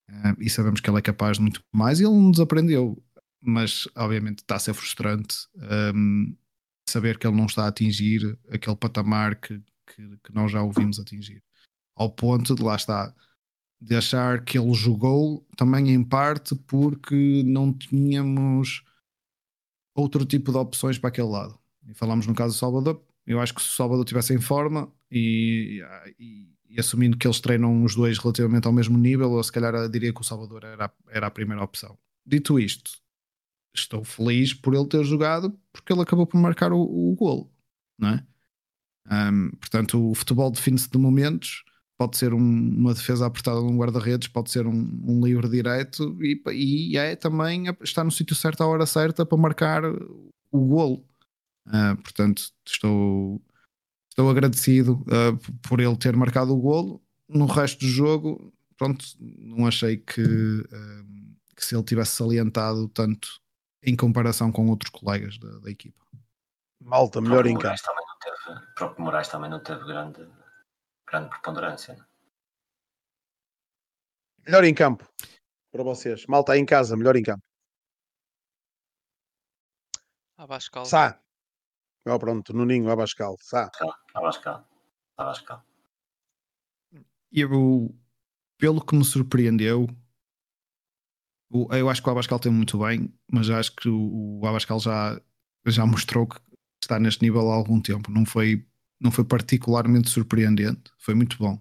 uh, 0.09 0.35
e 0.39 0.49
sabemos 0.49 0.81
que 0.81 0.89
ele 0.89 0.97
é 0.97 1.01
capaz 1.01 1.37
de 1.37 1.43
muito 1.43 1.61
mais 1.73 1.99
e 1.99 2.03
ele 2.03 2.13
nos 2.13 2.39
aprendeu, 2.39 3.01
mas 3.41 3.87
obviamente 3.95 4.39
está 4.39 4.55
a 4.55 4.59
ser 4.59 4.73
frustrante 4.73 5.47
um, 5.55 5.63
ehm, 5.63 6.37
saber 6.89 7.17
que 7.17 7.27
ele 7.27 7.35
não 7.35 7.45
está 7.45 7.65
a 7.65 7.67
atingir 7.67 8.37
aquele 8.49 8.75
patamar 8.75 9.35
que, 9.35 9.59
que, 9.87 10.17
que, 10.23 10.33
nós 10.33 10.51
já 10.51 10.61
ouvimos 10.61 10.99
atingir. 10.99 11.43
Ao 11.95 12.09
ponto 12.09 12.55
de 12.55 12.63
lá 12.63 12.75
está 12.75 13.13
de 13.81 13.95
achar 13.95 14.43
que 14.43 14.57
ele 14.57 14.73
jogou 14.73 15.45
também 15.55 15.91
em 15.91 16.03
parte 16.03 16.55
porque 16.55 17.43
não 17.45 17.73
tínhamos 17.73 18.83
outro 19.95 20.25
tipo 20.25 20.51
de 20.51 20.57
opções 20.57 20.97
para 20.97 21.09
aquele 21.09 21.27
lado. 21.27 21.59
E 21.87 21.93
falamos 21.93 22.25
no 22.25 22.33
caso 22.33 22.55
do 22.55 22.59
Salvador, 22.59 23.03
eu 23.25 23.39
acho 23.39 23.53
que 23.53 23.61
se 23.61 23.69
o 23.69 23.73
Salvador 23.73 24.03
estivesse 24.03 24.33
em 24.33 24.41
forma 24.41 24.91
e, 25.11 25.81
e, 26.19 26.54
e 26.69 26.79
assumindo 26.79 27.17
que 27.17 27.27
eles 27.27 27.39
treinam 27.39 27.83
os 27.83 27.95
dois 27.95 28.17
relativamente 28.17 28.67
ao 28.67 28.73
mesmo 28.73 28.97
nível, 28.97 29.31
ou 29.31 29.43
se 29.43 29.51
calhar 29.51 29.89
diria 29.89 30.13
que 30.13 30.21
o 30.21 30.23
Salvador 30.23 30.63
era, 30.63 30.91
era 31.09 31.27
a 31.27 31.31
primeira 31.31 31.63
opção. 31.63 31.97
Dito 32.25 32.59
isto, 32.59 32.91
estou 33.73 34.03
feliz 34.03 34.53
por 34.53 34.73
ele 34.73 34.87
ter 34.87 35.03
jogado 35.03 35.57
porque 35.71 35.93
ele 35.93 36.01
acabou 36.01 36.25
por 36.25 36.39
marcar 36.39 36.71
o, 36.73 36.81
o 36.81 37.15
golo, 37.15 37.51
não 37.97 38.09
é? 38.09 38.25
Um, 39.11 39.51
portanto, 39.51 40.11
o 40.11 40.15
futebol 40.15 40.49
define-se 40.51 40.89
de 40.89 40.97
momentos. 40.97 41.63
Pode 41.97 42.17
ser 42.17 42.33
um, 42.33 42.39
uma 42.39 42.93
defesa 42.93 43.25
apertada 43.25 43.61
num 43.61 43.77
guarda-redes, 43.77 44.27
pode 44.27 44.51
ser 44.51 44.67
um, 44.67 45.01
um 45.05 45.23
livre 45.23 45.47
direito 45.47 46.17
e, 46.21 46.41
e, 46.51 46.97
é 46.97 47.15
também 47.15 47.65
estar 47.81 48.03
no 48.03 48.11
sítio 48.11 48.35
certo 48.35 48.61
à 48.61 48.67
hora 48.67 48.85
certa 48.85 49.25
para 49.25 49.37
marcar 49.37 49.83
o 50.51 50.65
golo. 50.65 51.05
Uh, 51.67 51.95
portanto, 52.01 52.51
estou, 52.65 53.41
estou 54.15 54.29
agradecido 54.29 55.03
uh, 55.03 55.37
por 55.67 55.81
ele 55.81 55.97
ter 55.97 56.15
marcado 56.15 56.53
o 56.53 56.57
golo. 56.57 57.03
No 57.27 57.45
resto 57.45 57.81
do 57.81 57.87
jogo, 57.87 58.53
pronto, 58.77 59.05
não 59.19 59.67
achei 59.67 59.97
que, 59.97 60.21
uh, 60.21 61.35
que 61.53 61.65
se 61.65 61.75
ele 61.75 61.83
tivesse 61.83 62.11
salientado 62.11 62.87
tanto 62.87 63.27
em 63.83 63.95
comparação 63.95 64.53
com 64.53 64.67
outros 64.67 64.89
colegas 64.89 65.37
da, 65.37 65.59
da 65.59 65.69
equipa. 65.69 66.03
Malta, 66.81 67.19
melhor 67.19 67.45
em 67.45 67.57
campo. 67.57 67.81
O 68.47 68.75
próprio 68.75 69.03
Moraes 69.03 69.27
também 69.27 69.49
não 69.49 69.61
teve 69.61 69.83
grande, 69.85 70.25
grande 71.05 71.29
preponderância. 71.29 71.95
Né? 71.95 72.05
Melhor 74.45 74.63
em 74.63 74.73
campo 74.73 75.05
para 75.71 75.83
vocês. 75.83 76.25
Malta 76.27 76.57
em 76.57 76.65
casa, 76.65 76.95
melhor 76.95 77.17
em 77.17 77.23
campo. 77.23 77.43
Abascal. 80.37 80.85
Sá. 80.85 81.19
Oh, 82.07 82.19
pronto, 82.19 82.53
Nuninho, 82.53 82.89
Abascal. 82.89 83.35
Sá. 83.39 83.71
Abascal. 84.13 84.67
Abascal. 85.17 85.63
Eu, 87.31 87.93
pelo 88.57 88.85
que 88.85 88.95
me 88.95 89.03
surpreendeu, 89.03 89.87
eu 91.51 91.89
acho 91.89 92.01
que 92.01 92.07
o 92.07 92.11
Abascal 92.11 92.39
tem 92.39 92.51
muito 92.51 92.77
bem, 92.79 93.13
mas 93.31 93.49
acho 93.49 93.75
que 93.75 93.89
o 93.89 94.41
Abascal 94.45 94.79
já, 94.79 95.19
já 95.65 95.85
mostrou 95.85 96.27
que 96.27 96.39
está 96.81 96.99
neste 96.99 97.23
nível 97.23 97.51
há 97.51 97.55
algum 97.55 97.81
tempo. 97.81 98.11
Não 98.11 98.25
foi, 98.25 98.65
não 98.99 99.11
foi 99.11 99.23
particularmente 99.23 100.09
surpreendente, 100.09 100.91
foi 100.99 101.15
muito 101.15 101.37
bom. 101.37 101.59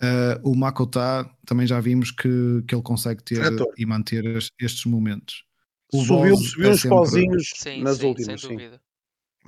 Uh, 0.00 0.38
o 0.48 0.56
Makota 0.56 1.28
também 1.44 1.66
já 1.66 1.80
vimos 1.80 2.12
que, 2.12 2.62
que 2.68 2.74
ele 2.74 2.82
consegue 2.82 3.22
ter 3.24 3.42
e 3.76 3.84
manter 3.84 4.24
estes 4.60 4.84
momentos. 4.84 5.44
O 5.92 6.04
subiu, 6.04 6.36
subiu 6.36 6.68
é 6.68 6.72
uns 6.72 6.80
sempre... 6.80 6.96
pauzinhos 6.96 7.50
sim, 7.56 7.82
nas 7.82 7.98
sim, 7.98 8.06
últimas, 8.06 8.40
sim. 8.40 8.56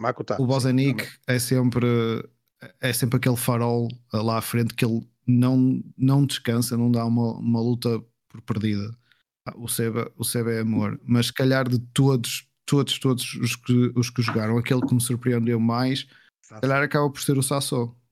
Makota, 0.01 0.41
o 0.41 0.47
Bozanic 0.47 1.07
é 1.27 1.39
sempre 1.39 1.87
é 2.81 2.93
sempre 2.93 3.19
aquele 3.19 3.37
farol 3.37 3.89
lá 4.13 4.39
à 4.39 4.43
frente 4.43 4.75
que 4.75 4.85
ele 4.85 5.07
não, 5.27 5.83
não 5.97 6.25
descansa, 6.25 6.77
não 6.77 6.91
dá 6.91 7.05
uma, 7.05 7.35
uma 7.39 7.61
luta 7.61 8.03
por 8.29 8.41
perdida. 8.43 8.91
Ah, 9.47 9.55
o 9.57 9.69
Seba, 9.69 10.11
o 10.17 10.25
Seba 10.25 10.53
é 10.53 10.61
amor, 10.61 10.99
mas 11.05 11.27
se 11.27 11.33
calhar 11.33 11.69
de 11.69 11.79
todos, 11.79 12.47
todos, 12.67 12.99
todos 12.99 13.35
os 13.35 13.57
que, 13.57 13.93
os 13.95 14.11
que 14.11 14.23
jogaram, 14.23 14.59
aquele 14.59 14.81
que 14.83 14.95
me 14.95 15.01
surpreendeu 15.01 15.61
mais, 15.61 16.07
se 16.43 16.61
calhar 16.61 16.83
acaba 16.83 17.11
por 17.11 17.21
ser 17.21 17.39
o 17.39 17.43
Sassou. 17.43 17.97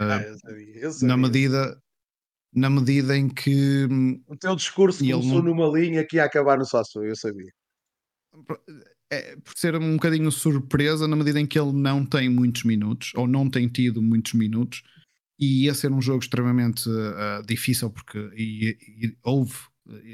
Ah, 0.00 0.22
eu 0.22 0.38
sabia, 0.38 0.78
eu 0.78 0.90
sabia. 0.90 1.08
Na 1.08 1.16
medida, 1.18 1.82
na 2.54 2.70
medida 2.70 3.14
em 3.14 3.28
que 3.28 3.86
o 4.26 4.34
teu 4.38 4.56
discurso 4.56 5.00
começou 5.00 5.42
não... 5.42 5.54
numa 5.54 5.68
linha 5.68 6.02
que 6.06 6.16
ia 6.16 6.24
acabar 6.24 6.56
no 6.56 6.64
Sassou, 6.64 7.04
eu 7.04 7.14
sabia. 7.14 7.52
É, 9.12 9.36
por 9.36 9.52
ser 9.54 9.76
um 9.76 9.92
bocadinho 9.96 10.32
surpresa 10.32 11.06
na 11.06 11.14
medida 11.14 11.38
em 11.38 11.46
que 11.46 11.58
ele 11.58 11.72
não 11.72 12.02
tem 12.02 12.30
muitos 12.30 12.64
minutos 12.64 13.12
ou 13.14 13.26
não 13.26 13.50
tem 13.50 13.68
tido 13.68 14.00
muitos 14.00 14.32
minutos 14.32 14.82
e 15.38 15.64
ia 15.64 15.74
ser 15.74 15.92
um 15.92 16.00
jogo 16.00 16.22
extremamente 16.22 16.88
uh, 16.88 17.44
difícil 17.46 17.90
porque 17.90 18.18
e, 18.34 18.74
e, 18.80 19.16
houve 19.22 19.52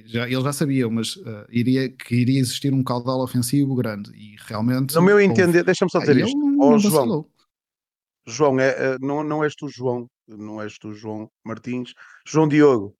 já, 0.06 0.26
eles 0.26 0.42
já 0.42 0.52
sabiam, 0.52 0.90
mas 0.90 1.14
uh, 1.16 1.46
iria, 1.50 1.88
que 1.90 2.16
iria 2.16 2.40
existir 2.40 2.72
um 2.72 2.82
caudal 2.82 3.20
ofensivo 3.20 3.76
grande 3.76 4.10
e 4.16 4.34
realmente. 4.46 4.94
No 4.94 5.02
meu 5.02 5.20
entender, 5.20 5.62
deixa-me 5.62 5.90
só 5.90 6.00
dizer 6.00 6.16
isto. 6.16 6.36
Oh, 6.58 6.78
João, 6.78 7.30
João 8.26 8.58
é, 8.58 8.98
não, 8.98 9.22
não 9.22 9.44
és 9.44 9.54
tu, 9.54 9.68
João, 9.68 10.08
não 10.26 10.60
és 10.60 10.76
tu, 10.78 10.92
João 10.92 11.30
Martins, 11.44 11.92
João 12.26 12.48
Diogo. 12.48 12.96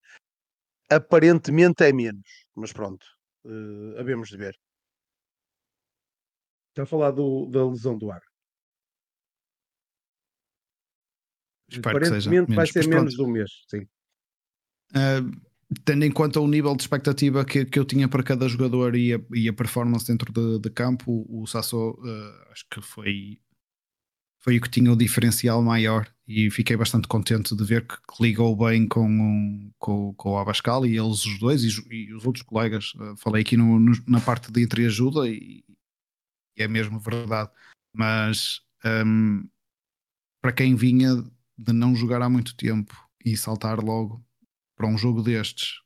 Aparentemente 0.91 1.83
é 1.83 1.93
menos, 1.93 2.47
mas 2.55 2.73
pronto, 2.73 3.05
uh, 3.45 3.99
havemos 3.99 4.29
de 4.29 4.37
ver. 4.37 4.55
Está 6.79 6.85
a 6.85 6.87
falar 6.87 7.11
do, 7.11 7.47
da 7.47 7.69
lesão 7.69 7.99
do 7.99 8.09
ar. 8.09 8.23
Espero 11.69 11.97
Aparentemente 11.97 12.55
vai 12.55 12.67
ser 12.69 12.87
menos 12.87 13.15
de 13.15 13.23
um 13.23 13.27
mês, 13.27 13.51
sim. 13.69 13.81
Uh, 14.93 15.41
tendo 15.85 16.05
em 16.05 16.13
conta 16.13 16.39
o 16.39 16.47
nível 16.47 16.77
de 16.77 16.83
expectativa 16.83 17.45
que, 17.45 17.65
que 17.65 17.81
eu 17.81 17.85
tinha 17.85 18.07
para 18.07 18.23
cada 18.23 18.47
jogador 18.47 18.95
e 18.95 19.13
a, 19.13 19.21
e 19.35 19.49
a 19.49 19.53
performance 19.53 20.07
dentro 20.07 20.33
de, 20.33 20.61
de 20.61 20.71
campo, 20.71 21.27
o 21.29 21.49
Sasso 21.49 21.99
uh, 21.99 22.53
acho 22.53 22.65
que 22.71 22.81
foi, 22.81 23.41
foi 24.39 24.59
o 24.59 24.61
que 24.61 24.71
tinha 24.71 24.93
o 24.93 24.97
diferencial 24.97 25.61
maior 25.61 26.09
e 26.29 26.49
fiquei 26.49 26.77
bastante 26.77 27.09
contente 27.09 27.57
de 27.57 27.65
ver 27.65 27.89
que, 27.89 27.97
que 27.97 28.23
ligou 28.23 28.55
bem 28.55 28.87
com, 28.87 29.73
com, 29.81 30.15
com 30.15 30.31
o 30.31 30.39
Abascal 30.39 30.87
e 30.87 30.97
eles 30.97 31.27
os 31.27 31.41
dois 31.41 31.65
e, 31.65 31.71
e 31.93 32.15
os 32.15 32.25
outros 32.25 32.45
colegas. 32.45 32.95
Uh, 32.95 33.17
falei 33.17 33.43
aqui 33.43 33.57
no, 33.57 33.81
no, 33.81 33.93
na 34.07 34.21
parte 34.21 34.53
de 34.53 34.63
entreajuda 34.63 35.29
e, 35.29 35.65
e 36.59 36.63
é 36.63 36.69
mesmo 36.69 36.99
verdade, 36.99 37.51
mas 37.93 38.61
um, 38.85 39.49
para 40.41 40.53
quem 40.53 40.75
vinha 40.75 41.23
de 41.57 41.73
não 41.73 41.95
jogar 41.95 42.21
há 42.23 42.29
muito 42.29 42.57
tempo 42.57 42.95
e 43.25 43.37
saltar 43.37 43.79
logo 43.83 44.25
para 44.77 44.87
um 44.87 44.99
jogo 44.99 45.23
destes 45.23 45.81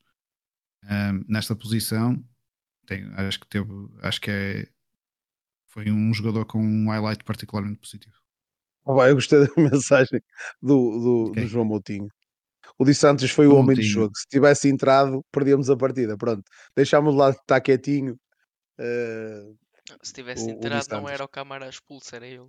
um, 0.84 1.24
nesta 1.28 1.54
posição, 1.54 2.22
tem, 2.86 3.04
acho 3.14 3.40
que 3.40 3.46
teve, 3.48 3.70
acho 4.02 4.20
que 4.20 4.30
é 4.30 4.68
foi 5.68 5.90
um 5.90 6.12
jogador 6.12 6.44
com 6.44 6.58
um 6.58 6.90
highlight 6.90 7.24
particularmente 7.24 7.78
positivo. 7.78 8.14
Oh, 8.84 9.02
eu 9.02 9.14
gostei 9.14 9.46
da 9.46 9.48
mensagem 9.56 10.20
do, 10.60 10.98
do, 11.00 11.30
okay. 11.30 11.44
do 11.44 11.48
João 11.48 11.64
Moutinho. 11.64 12.08
O 12.78 12.84
Di 12.84 12.94
Santos 12.94 13.30
foi 13.30 13.46
o, 13.46 13.54
homem 13.54 13.76
do 13.76 13.82
jogo. 13.82 14.12
Se 14.14 14.26
tivesse 14.28 14.68
entrado, 14.68 15.24
perdíamos 15.32 15.70
a 15.70 15.76
partida. 15.76 16.16
Pronto, 16.16 16.42
deixámos 16.76 17.14
lá 17.14 17.30
estar 17.30 17.60
quietinho. 17.60 18.18
Uh, 18.78 19.56
Se 20.02 20.12
tivesse 20.12 20.46
o, 20.46 20.50
entrado, 20.50 20.86
o 20.92 21.00
não 21.00 21.08
era 21.08 21.24
o 21.24 21.28
Camara 21.28 21.68
expulso, 21.68 22.14
era 22.14 22.26
ele. 22.26 22.48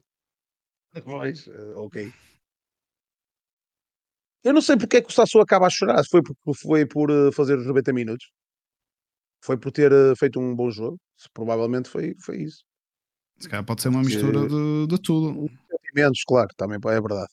Pois, 1.06 1.48
uh, 1.48 1.78
ok. 1.78 2.14
Eu 4.44 4.54
não 4.54 4.62
sei 4.62 4.78
porque 4.78 4.98
é 4.98 5.02
que 5.02 5.10
o 5.10 5.14
Sassou 5.14 5.42
acaba 5.42 5.68
a 5.68 5.70
chorar. 5.70 6.04
Se 6.04 6.10
foi, 6.10 6.22
por, 6.22 6.56
foi 6.56 6.86
por 6.86 7.10
uh, 7.10 7.32
fazer 7.32 7.58
os 7.58 7.66
90 7.66 7.94
minutos. 7.94 8.32
Foi 9.44 9.58
por 9.58 9.72
ter 9.72 9.92
uh, 9.92 10.16
feito 10.16 10.40
um 10.40 10.56
bom 10.56 10.70
jogo. 10.70 11.00
Provavelmente 11.34 11.90
foi, 11.90 12.14
foi 12.20 12.44
isso. 12.44 12.64
Se 13.40 13.50
calhar 13.50 13.66
pode 13.66 13.82
ser 13.82 13.90
uma 13.90 14.02
mistura 14.02 14.48
de, 14.48 14.88
de 14.88 15.02
tudo. 15.02 15.50
Sentimentos, 15.72 16.24
claro, 16.26 16.50
também 16.56 16.78
é 16.78 17.02
verdade. 17.02 17.30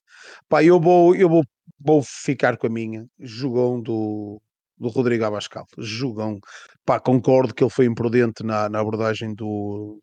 Pá, 0.48 0.62
eu 0.64 0.80
vou, 0.80 1.14
eu 1.14 1.28
vou, 1.28 1.44
vou 1.78 2.02
ficar 2.02 2.56
com 2.56 2.66
a 2.66 2.70
minha. 2.70 3.06
Jogão 3.18 3.80
do, 3.80 4.40
do 4.80 4.88
Rodrigo 4.88 5.24
Abascal. 5.24 5.66
Jogão. 5.78 6.38
Pá, 6.84 6.98
concordo 6.98 7.54
que 7.54 7.62
ele 7.62 7.70
foi 7.70 7.86
imprudente 7.86 8.42
na, 8.42 8.68
na 8.68 8.80
abordagem 8.80 9.34
do, 9.34 10.00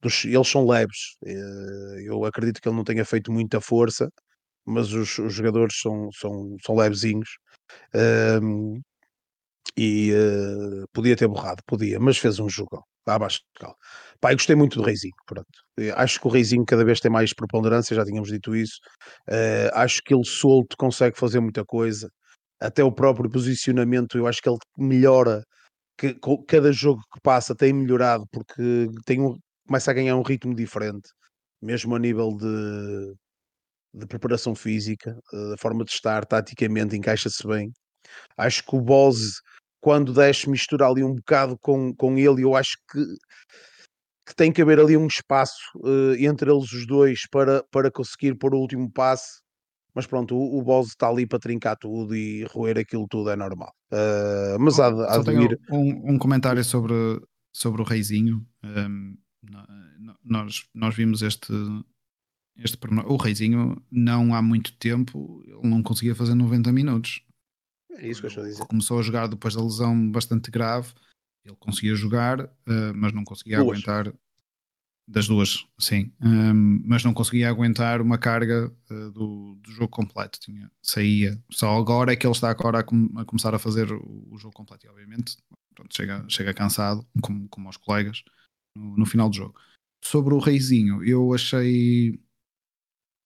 dos, 0.00 0.24
eles 0.24 0.48
são 0.48 0.66
leves. 0.66 1.16
Eh, 1.24 2.04
eu 2.06 2.24
acredito 2.24 2.60
que 2.60 2.68
ele 2.68 2.76
não 2.76 2.84
tenha 2.84 3.04
feito 3.04 3.32
muita 3.32 3.60
força 3.60 4.08
mas 4.66 4.92
os, 4.92 5.18
os 5.18 5.32
jogadores 5.32 5.78
são, 5.80 6.10
são, 6.12 6.56
são 6.62 6.74
levezinhos. 6.74 7.38
Um, 8.42 8.80
e 9.76 10.12
uh, 10.12 10.86
podia 10.92 11.16
ter 11.16 11.28
borrado, 11.28 11.62
podia, 11.66 12.00
mas 12.00 12.18
fez 12.18 12.38
um 12.38 12.48
jogo 12.48 12.82
abaixo 13.06 13.40
de 13.40 13.60
cal. 13.60 13.76
Pá, 14.20 14.32
eu 14.32 14.36
gostei 14.36 14.56
muito 14.56 14.78
do 14.78 14.84
Reizinho, 14.84 15.14
pronto. 15.26 15.46
Acho 15.94 16.20
que 16.20 16.26
o 16.26 16.30
Reizinho 16.30 16.64
cada 16.64 16.84
vez 16.84 16.98
tem 16.98 17.10
mais 17.10 17.32
preponderância, 17.34 17.94
já 17.94 18.04
tínhamos 18.04 18.30
dito 18.30 18.56
isso. 18.56 18.78
Uh, 19.28 19.70
acho 19.74 20.02
que 20.02 20.14
ele 20.14 20.24
solto 20.24 20.76
consegue 20.76 21.18
fazer 21.18 21.40
muita 21.40 21.64
coisa. 21.64 22.10
Até 22.60 22.82
o 22.82 22.92
próprio 22.92 23.30
posicionamento, 23.30 24.16
eu 24.18 24.26
acho 24.26 24.40
que 24.42 24.48
ele 24.48 24.58
melhora. 24.78 25.42
Que, 25.98 26.14
cada 26.46 26.72
jogo 26.72 27.00
que 27.12 27.20
passa 27.22 27.54
tem 27.54 27.72
melhorado 27.72 28.26
porque 28.30 28.86
tem 29.06 29.20
um, 29.20 29.38
começa 29.66 29.90
a 29.90 29.94
ganhar 29.94 30.16
um 30.16 30.22
ritmo 30.22 30.54
diferente, 30.54 31.08
mesmo 31.60 31.94
a 31.96 31.98
nível 31.98 32.36
de, 32.36 33.14
de 33.94 34.06
preparação 34.06 34.54
física, 34.54 35.18
eh, 35.32 35.50
da 35.50 35.56
forma 35.58 35.84
de 35.84 35.92
estar, 35.92 36.24
taticamente 36.26 36.96
encaixa-se 36.96 37.46
bem. 37.46 37.72
Acho 38.36 38.64
que 38.64 38.76
o 38.76 38.80
Bose, 38.80 39.34
quando 39.80 40.12
desce, 40.12 40.50
mistura 40.50 40.86
ali 40.88 41.02
um 41.04 41.14
bocado 41.14 41.58
com, 41.60 41.94
com 41.94 42.18
ele, 42.18 42.42
eu 42.42 42.54
acho 42.56 42.76
que, 42.90 43.00
que 44.26 44.34
tem 44.34 44.52
que 44.52 44.62
haver 44.62 44.80
ali 44.80 44.96
um 44.96 45.06
espaço 45.06 45.56
uh, 45.76 46.14
entre 46.18 46.50
eles 46.50 46.72
os 46.72 46.86
dois 46.86 47.20
para, 47.30 47.62
para 47.70 47.90
conseguir 47.90 48.36
pôr 48.36 48.54
o 48.54 48.58
último 48.58 48.90
passe. 48.90 49.40
Mas 49.96 50.06
pronto, 50.06 50.36
o, 50.36 50.58
o 50.58 50.62
Bose 50.62 50.90
está 50.90 51.08
ali 51.08 51.26
para 51.26 51.38
trincar 51.38 51.74
tudo 51.74 52.14
e 52.14 52.44
roer 52.44 52.76
aquilo 52.76 53.08
tudo 53.08 53.30
é 53.30 53.36
normal. 53.36 53.72
Uh, 53.90 54.60
mas 54.60 54.78
há, 54.78 54.88
há 54.88 55.18
de 55.20 55.32
ir... 55.32 55.58
um, 55.70 56.12
um, 56.12 56.18
comentário 56.18 56.62
sobre, 56.62 56.94
sobre 57.50 57.80
o 57.80 57.84
Reizinho. 57.84 58.46
Um, 58.62 59.16
nós, 60.22 60.68
nós 60.74 60.94
vimos 60.94 61.22
este, 61.22 61.50
este 62.58 62.76
o 63.06 63.16
Reizinho 63.16 63.82
não 63.90 64.34
há 64.34 64.42
muito 64.42 64.76
tempo 64.76 65.42
ele 65.46 65.66
não 65.66 65.82
conseguia 65.82 66.14
fazer 66.14 66.34
90 66.34 66.70
minutos. 66.72 67.22
É 67.92 68.06
isso 68.06 68.20
que 68.20 68.26
eu 68.26 68.28
estou 68.28 68.44
a 68.44 68.48
dizer. 68.48 68.66
Começou 68.66 68.98
a 68.98 69.02
jogar 69.02 69.28
depois 69.28 69.54
da 69.54 69.62
lesão 69.62 70.10
bastante 70.10 70.50
grave. 70.50 70.92
Ele 71.42 71.56
conseguia 71.58 71.94
jogar, 71.94 72.44
uh, 72.44 72.94
mas 72.94 73.14
não 73.14 73.24
conseguia 73.24 73.58
duas. 73.58 73.78
aguentar 73.78 74.12
das 75.08 75.28
duas, 75.28 75.64
sim, 75.78 76.12
um, 76.20 76.82
mas 76.84 77.04
não 77.04 77.14
conseguia 77.14 77.48
aguentar 77.48 78.02
uma 78.02 78.18
carga 78.18 78.72
uh, 78.90 79.10
do, 79.12 79.54
do, 79.62 79.70
jogo 79.70 79.88
completo. 79.88 80.40
Tinha, 80.40 80.70
saía. 80.82 81.40
Só 81.50 81.76
agora 81.76 82.12
é 82.12 82.16
que 82.16 82.26
ele 82.26 82.34
está 82.34 82.50
agora 82.50 82.80
a, 82.80 82.82
com, 82.82 83.08
a 83.16 83.24
começar 83.24 83.54
a 83.54 83.58
fazer 83.58 83.92
o, 83.92 84.28
o, 84.30 84.36
jogo 84.36 84.54
completo. 84.54 84.84
E 84.84 84.88
obviamente 84.88 85.36
pronto, 85.74 85.94
chega, 85.94 86.24
chega 86.28 86.52
cansado, 86.52 87.06
como, 87.22 87.48
como 87.48 87.68
aos 87.68 87.76
colegas, 87.76 88.24
no, 88.76 88.96
no 88.96 89.06
final 89.06 89.28
do 89.28 89.36
jogo. 89.36 89.54
Sobre 90.04 90.34
o 90.34 90.38
Reizinho, 90.38 91.04
eu 91.04 91.32
achei 91.32 92.18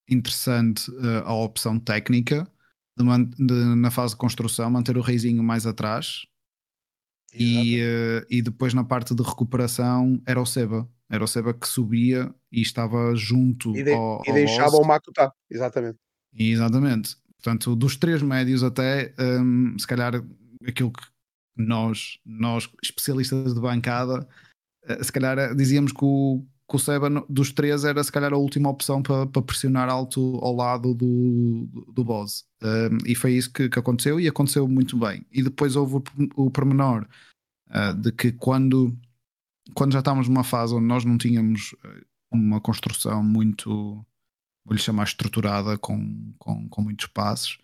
interessante 0.09 0.91
uh, 0.91 1.25
a 1.25 1.35
opção 1.35 1.79
técnica 1.79 2.51
de, 2.97 3.05
de, 3.47 3.55
na 3.77 3.91
fase 3.91 4.13
de 4.13 4.19
construção 4.19 4.71
manter 4.71 4.99
o 4.99 5.03
Reizinho 5.03 5.43
mais 5.43 5.67
atrás 5.67 6.27
e, 7.33 7.81
uh, 7.81 8.27
e 8.29 8.43
depois 8.43 8.75
na 8.75 8.85
parte 8.85 9.15
de 9.15 9.23
recuperação 9.23 10.21
era 10.27 10.41
o 10.41 10.47
Seba. 10.47 10.87
Era 11.11 11.25
o 11.25 11.27
Seba 11.27 11.53
que 11.53 11.67
subia 11.67 12.33
e 12.53 12.63
estava 12.63 13.15
junto 13.17 13.77
e 13.77 13.83
de, 13.83 13.93
ao, 13.93 14.23
E 14.27 14.33
deixava 14.33 14.77
o 14.77 14.87
Makuta, 14.87 15.33
exatamente. 15.51 15.99
Exatamente. 16.33 17.17
Portanto, 17.43 17.75
dos 17.75 17.97
três 17.97 18.23
médios 18.23 18.63
até, 18.63 19.13
um, 19.19 19.77
se 19.79 19.87
calhar 19.87 20.23
aquilo 20.67 20.93
que 20.93 21.03
nós, 21.57 22.19
nós 22.25 22.71
especialistas 22.83 23.55
de 23.55 23.61
bancada, 23.61 24.27
uh, 24.89 25.05
se 25.05 25.11
calhar 25.11 25.55
dizíamos 25.57 25.91
que 25.91 26.05
o, 26.05 26.45
que 26.69 26.77
o 26.77 26.79
Seba 26.79 27.09
dos 27.29 27.53
três 27.53 27.85
era 27.85 28.03
se 28.05 28.13
calhar 28.13 28.33
a 28.33 28.37
última 28.37 28.69
opção 28.69 29.03
para, 29.03 29.27
para 29.27 29.43
pressionar 29.43 29.89
alto 29.89 30.39
ao 30.43 30.55
lado 30.55 30.95
do, 30.95 31.67
do, 31.73 31.93
do 31.93 32.05
Boss. 32.05 32.45
Um, 32.63 32.99
e 33.05 33.17
foi 33.17 33.33
isso 33.33 33.53
que, 33.53 33.69
que, 33.69 33.79
aconteceu 33.79 34.21
e 34.21 34.29
aconteceu 34.29 34.69
muito 34.69 34.97
bem. 34.97 35.27
E 35.33 35.43
depois 35.43 35.75
houve 35.75 35.97
o, 35.97 36.03
o 36.37 36.51
pormenor 36.51 37.07
uh, 37.69 37.95
de 37.95 38.13
que 38.13 38.31
quando, 38.31 38.97
quando 39.75 39.93
já 39.93 40.01
estávamos 40.01 40.29
numa 40.29 40.45
fase 40.45 40.75
onde 40.75 40.87
nós 40.87 41.05
não 41.05 41.19
tínhamos 41.19 41.75
ah, 41.85 42.01
uma 42.31 42.61
construção 42.61 43.23
muito, 43.23 44.05
vou-lhe 44.65 44.81
chamar 44.81 45.05
estruturada, 45.05 45.77
com, 45.79 46.35
com, 46.39 46.69
com 46.69 46.83
muitos 46.83 47.07
passos, 47.07 47.59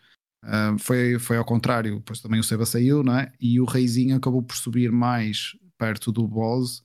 uh, 0.44 0.78
foi, 0.78 1.18
foi 1.18 1.36
ao 1.36 1.44
contrário. 1.44 1.96
Depois 1.96 2.20
também 2.20 2.40
o 2.40 2.44
Seba 2.44 2.66
saiu, 2.66 3.02
não 3.02 3.18
é? 3.18 3.32
E 3.40 3.60
o 3.60 3.64
Reizinho 3.64 4.16
acabou 4.16 4.42
por 4.42 4.56
subir 4.56 4.90
mais 4.90 5.56
perto 5.78 6.10
do 6.10 6.26
Boss. 6.26 6.82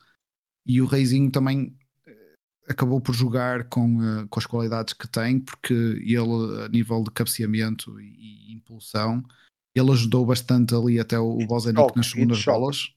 E 0.65 0.81
o 0.81 0.85
Reizinho 0.85 1.31
também 1.31 1.75
acabou 2.67 3.01
por 3.01 3.13
jogar 3.13 3.65
com, 3.65 3.97
uh, 3.97 4.27
com 4.27 4.39
as 4.39 4.45
qualidades 4.45 4.93
que 4.93 5.07
tem, 5.07 5.39
porque 5.39 5.73
ele, 5.73 6.63
a 6.65 6.69
nível 6.69 7.03
de 7.03 7.11
cabeceamento 7.11 7.99
e, 7.99 8.49
e 8.49 8.53
impulsão, 8.53 9.23
ele 9.75 9.91
ajudou 9.91 10.25
bastante 10.25 10.75
ali 10.75 10.99
até 10.99 11.19
o, 11.19 11.37
o 11.37 11.45
Bozenic 11.45 11.95
nas 11.95 12.07
segundas 12.07 12.43
bolas. 12.43 12.93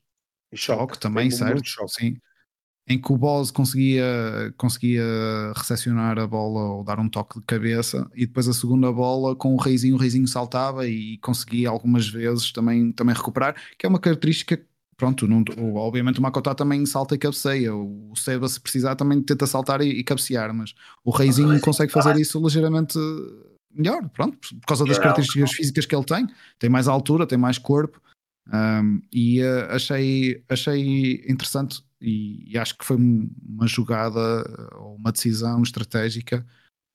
E 0.55 0.56
choque, 0.56 0.81
choque 0.81 0.98
também, 0.98 1.31
certo? 1.31 1.68
Choque. 1.68 1.93
Sim. 1.93 2.16
Em 2.86 3.01
que 3.01 3.12
o 3.12 3.16
Boz 3.16 3.51
conseguia, 3.51 4.05
conseguia 4.59 5.02
recepcionar 5.56 6.18
a 6.18 6.26
bola 6.26 6.76
ou 6.76 6.85
dar 6.85 7.01
um 7.01 7.09
toque 7.09 7.40
de 7.40 7.47
cabeça, 7.47 8.09
e 8.14 8.26
depois 8.26 8.47
a 8.47 8.52
segunda 8.52 8.93
bola 8.93 9.35
com 9.35 9.55
o 9.55 9.56
Reizinho, 9.56 9.94
o 9.94 9.98
Reizinho 9.98 10.28
saltava 10.28 10.86
e 10.86 11.16
conseguia 11.18 11.70
algumas 11.70 12.06
vezes 12.06 12.52
também, 12.52 12.93
também 12.93 13.14
recuperar, 13.14 13.56
que 13.78 13.86
é 13.86 13.89
uma 13.89 13.98
característica 13.98 14.60
pronto, 14.97 15.26
não, 15.26 15.43
obviamente 15.74 16.20
o 16.20 16.22
Makota 16.22 16.55
também 16.55 16.86
salta 16.86 17.14
e 17.14 17.18
cabeceia, 17.18 17.74
o 17.74 18.12
Seba 18.14 18.48
se 18.48 18.60
precisar 18.60 18.94
também 18.94 19.20
tenta 19.20 19.47
saltar 19.47 19.81
e, 19.81 19.89
e 19.89 20.05
cabecear, 20.05 20.55
mas 20.55 20.72
o 21.02 21.10
Reizinho 21.10 21.59
consegue 21.60 21.93
fazer 21.93 22.16
isso 22.16 22.40
ligeiramente 22.40 22.97
melhor, 23.72 24.09
pronto, 24.10 24.39
por 24.39 24.66
causa 24.66 24.85
das 24.85 24.98
características 24.98 25.52
físicas 25.52 25.86
que 25.86 25.97
ele 25.97 26.05
tem, 26.05 26.28
tem 26.59 26.70
mais 26.70 26.86
altura, 26.86 27.26
tem 27.26 27.36
mais 27.36 27.59
corpo, 27.59 28.01
um, 28.53 29.01
e 29.11 29.43
uh, 29.43 29.71
achei, 29.71 30.43
achei 30.49 31.25
interessante 31.27 31.83
e, 32.01 32.53
e, 32.53 32.59
acho 32.59 32.77
que 32.77 32.85
foi 32.85 32.99
uma 32.99 33.66
jogada 33.66 34.21
ou 34.77 34.97
uma 34.97 35.11
decisão 35.11 35.62
estratégica 35.62 36.45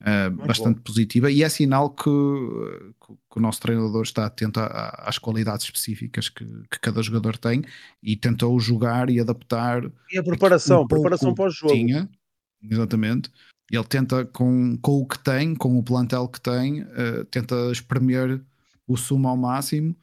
uh, 0.02 0.46
bastante 0.46 0.76
bom. 0.76 0.84
positiva 0.84 1.32
e 1.32 1.42
é 1.42 1.50
sinal 1.50 1.90
que, 1.90 2.04
que, 2.04 3.38
o 3.38 3.40
nosso 3.40 3.60
treinador 3.62 4.04
está 4.04 4.28
atento 4.28 4.60
a, 4.60 4.90
às 5.08 5.18
qualidades 5.18 5.66
específicas 5.66 6.30
que, 6.30 6.46
que, 6.46 6.80
cada 6.80 7.02
jogador 7.02 7.36
tem 7.36 7.64
e 8.04 8.16
tentou 8.16 8.60
jogar 8.60 9.10
e 9.10 9.20
adaptar. 9.20 9.92
E 10.12 10.20
a 10.20 10.24
preparação, 10.24 10.84
um 10.84 10.88
preparação 10.88 11.34
para 11.34 11.48
o 11.48 11.50
jogo. 11.50 11.74
Tinha, 11.74 12.08
exatamente. 12.62 13.32
Ele 13.72 13.84
tenta, 13.86 14.26
com, 14.26 14.78
com 14.78 15.00
o 15.00 15.08
que 15.08 15.18
tem, 15.18 15.56
com 15.56 15.78
o 15.78 15.84
plantel 15.84 16.28
que 16.28 16.42
tem, 16.42 16.84
uh, 16.84 17.26
tenta 17.32 17.56
espremer 17.72 18.40
o 18.88 18.96
sumo 18.96 19.28
ao 19.28 19.38
máximo 19.38 19.96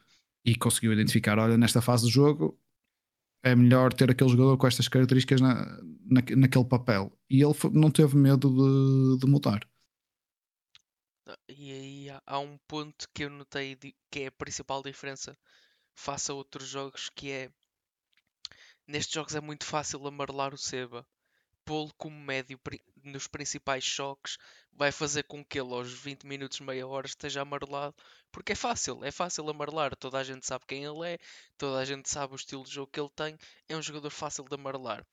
e 0.47 0.55
conseguiu 0.55 0.93
identificar: 0.93 1.37
olha, 1.37 1.57
nesta 1.57 1.81
fase 1.81 2.03
do 2.03 2.09
jogo 2.09 2.57
é 3.43 3.53
melhor 3.53 3.93
ter 3.93 4.09
aquele 4.09 4.29
jogador 4.29 4.57
com 4.57 4.65
estas 4.65 4.87
características 4.87 5.41
na, 5.41 5.65
na, 6.05 6.21
naquele 6.37 6.65
papel. 6.65 7.11
E 7.29 7.43
ele 7.43 7.53
não 7.73 7.91
teve 7.91 8.15
medo 8.15 8.49
de, 8.49 9.19
de 9.19 9.29
mudar. 9.29 9.67
E 11.49 11.71
aí 11.71 12.19
há, 12.25 12.39
um 12.39 12.57
ponto 12.65 13.07
que 13.13 13.25
eu 13.25 13.29
notei 13.29 13.75
que 14.09 14.21
é 14.21 14.27
a 14.27 14.31
principal 14.31 14.81
diferença 14.81 15.37
face 15.93 16.31
a 16.31 16.33
outros 16.33 16.69
jogos, 16.69 17.09
que 17.13 17.29
é 17.29 17.51
nestes 18.87 19.13
jogos 19.13 19.35
é 19.35 19.41
muito 19.41 19.65
fácil 19.65 20.07
amarelar 20.07 20.53
o 20.53 20.57
Seba. 20.57 21.05
Pô-lo 21.67 21.93
como 21.97 22.17
médio 22.17 22.57
nos 23.03 23.27
principais 23.27 23.83
choques 23.83 24.37
vai 24.71 24.89
fazer 24.91 25.23
com 25.23 25.43
que 25.43 25.59
ele 25.59 25.73
aos 25.73 25.91
20 25.91 26.25
minutos, 26.25 26.61
meia 26.61 26.87
hora 26.87 27.05
esteja 27.05 27.41
amarelado, 27.41 27.93
porque 28.31 28.53
é 28.53 28.55
fácil, 28.55 29.03
é 29.03 29.11
fácil 29.11 29.49
amarelar, 29.49 29.93
toda 29.95 30.17
a 30.17 30.23
gente 30.23 30.45
sabe 30.45 30.65
quem 30.65 30.85
ele 30.85 31.05
é, 31.05 31.17
toda 31.57 31.79
a 31.79 31.83
gente 31.83 32.09
sabe 32.09 32.33
o 32.33 32.35
estilo 32.37 32.63
de 32.63 32.71
jogo 32.71 32.89
que 32.91 32.99
ele 32.99 33.09
tem, 33.13 33.37
é 33.67 33.75
um 33.75 33.81
jogador 33.81 34.09
fácil 34.09 34.45
de 34.45 34.55
amarelar. 34.55 35.05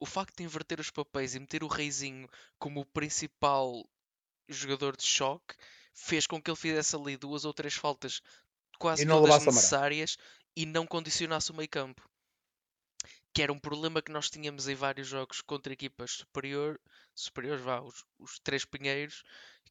O 0.00 0.06
facto 0.06 0.38
de 0.38 0.42
inverter 0.42 0.80
os 0.80 0.90
papéis 0.90 1.34
e 1.36 1.38
meter 1.38 1.62
o 1.62 1.68
Reizinho 1.68 2.28
como 2.58 2.80
o 2.80 2.86
principal 2.86 3.86
jogador 4.48 4.96
de 4.96 5.04
choque 5.04 5.54
fez 5.94 6.26
com 6.26 6.42
que 6.42 6.50
ele 6.50 6.56
fizesse 6.56 6.96
ali 6.96 7.16
duas 7.16 7.44
ou 7.44 7.54
três 7.54 7.74
faltas 7.74 8.20
quase 8.80 9.06
todas 9.06 9.44
necessárias 9.44 10.16
e 10.56 10.66
não 10.66 10.86
condicionasse 10.86 11.52
o 11.52 11.54
meio 11.54 11.68
campo. 11.68 12.02
Que 13.32 13.42
era 13.42 13.52
um 13.52 13.58
problema 13.58 14.02
que 14.02 14.12
nós 14.12 14.28
tínhamos 14.28 14.68
em 14.68 14.74
vários 14.74 15.06
jogos 15.08 15.40
contra 15.40 15.72
equipas 15.72 16.12
superior, 16.12 16.80
superiores, 17.14 17.62
vá, 17.62 17.80
os, 17.80 18.04
os 18.18 18.38
três 18.40 18.64
pinheiros, 18.64 19.22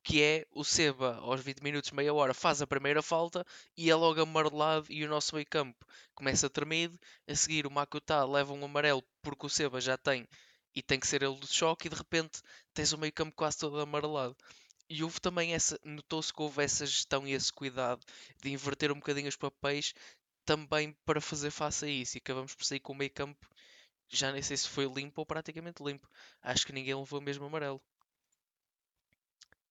que 0.03 0.21
é 0.21 0.45
o 0.51 0.63
Seba, 0.63 1.17
aos 1.17 1.41
20 1.41 1.61
minutos, 1.61 1.91
meia 1.91 2.13
hora, 2.13 2.33
faz 2.33 2.61
a 2.61 2.67
primeira 2.67 3.01
falta 3.01 3.45
e 3.75 3.89
é 3.89 3.95
logo 3.95 4.21
amarelado 4.21 4.87
e 4.89 5.03
o 5.03 5.09
nosso 5.09 5.35
meio 5.35 5.47
campo 5.47 5.85
começa 6.15 6.49
tremido. 6.49 6.97
A 7.27 7.35
seguir, 7.35 7.67
o 7.67 7.71
Makuta 7.71 8.23
leva 8.25 8.53
um 8.53 8.63
amarelo 8.63 9.03
porque 9.21 9.45
o 9.45 9.49
Seba 9.49 9.81
já 9.81 9.97
tem 9.97 10.27
e 10.73 10.81
tem 10.81 10.99
que 10.99 11.07
ser 11.07 11.23
ele 11.23 11.35
do 11.35 11.47
choque 11.47 11.87
e 11.87 11.89
de 11.89 11.95
repente 11.95 12.41
tens 12.73 12.93
o 12.93 12.97
meio 12.97 13.13
campo 13.13 13.35
quase 13.35 13.57
todo 13.57 13.79
amarelado. 13.79 14.35
E 14.89 15.03
houve 15.03 15.19
também 15.21 15.53
essa, 15.53 15.79
notou-se 15.83 16.33
que 16.33 16.41
houve 16.41 16.63
essa 16.63 16.85
gestão 16.85 17.27
e 17.27 17.33
esse 17.33 17.53
cuidado 17.53 18.03
de 18.41 18.49
inverter 18.51 18.91
um 18.91 18.95
bocadinho 18.95 19.27
os 19.27 19.35
papéis 19.35 19.93
também 20.49 20.95
para 21.05 21.21
fazer 21.21 21.51
face 21.51 21.85
a 21.85 21.87
isso. 21.87 22.17
E 22.17 22.19
acabamos 22.19 22.55
por 22.55 22.65
sair 22.65 22.79
com 22.79 22.93
o 22.93 22.95
meio 22.95 23.11
campo, 23.11 23.47
já 24.07 24.31
nem 24.31 24.41
sei 24.41 24.57
se 24.57 24.67
foi 24.67 24.85
limpo 24.85 25.21
ou 25.21 25.25
praticamente 25.25 25.83
limpo. 25.83 26.09
Acho 26.41 26.65
que 26.65 26.73
ninguém 26.73 26.95
levou 26.95 27.21
mesmo 27.21 27.45
amarelo. 27.45 27.79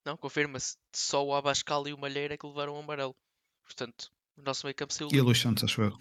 Não, 0.05 0.15
confirma-se. 0.15 0.77
Só 0.95 1.25
o 1.25 1.35
Abascal 1.35 1.85
e 1.89 1.93
o 1.93 1.97
Malheiro 1.97 2.33
é 2.33 2.37
que 2.37 2.47
levaram 2.47 2.75
o 2.75 2.79
amarelo. 2.79 3.13
Portanto, 3.65 4.09
o 4.37 4.41
nosso 4.41 4.65
meio 4.65 4.73
campo 4.73 4.93
saiu. 4.93 5.09
E 5.11 5.19
o 5.19 5.25
Luís 5.25 5.41
Santos, 5.41 5.65
acho 5.65 5.81
eu. 5.81 5.91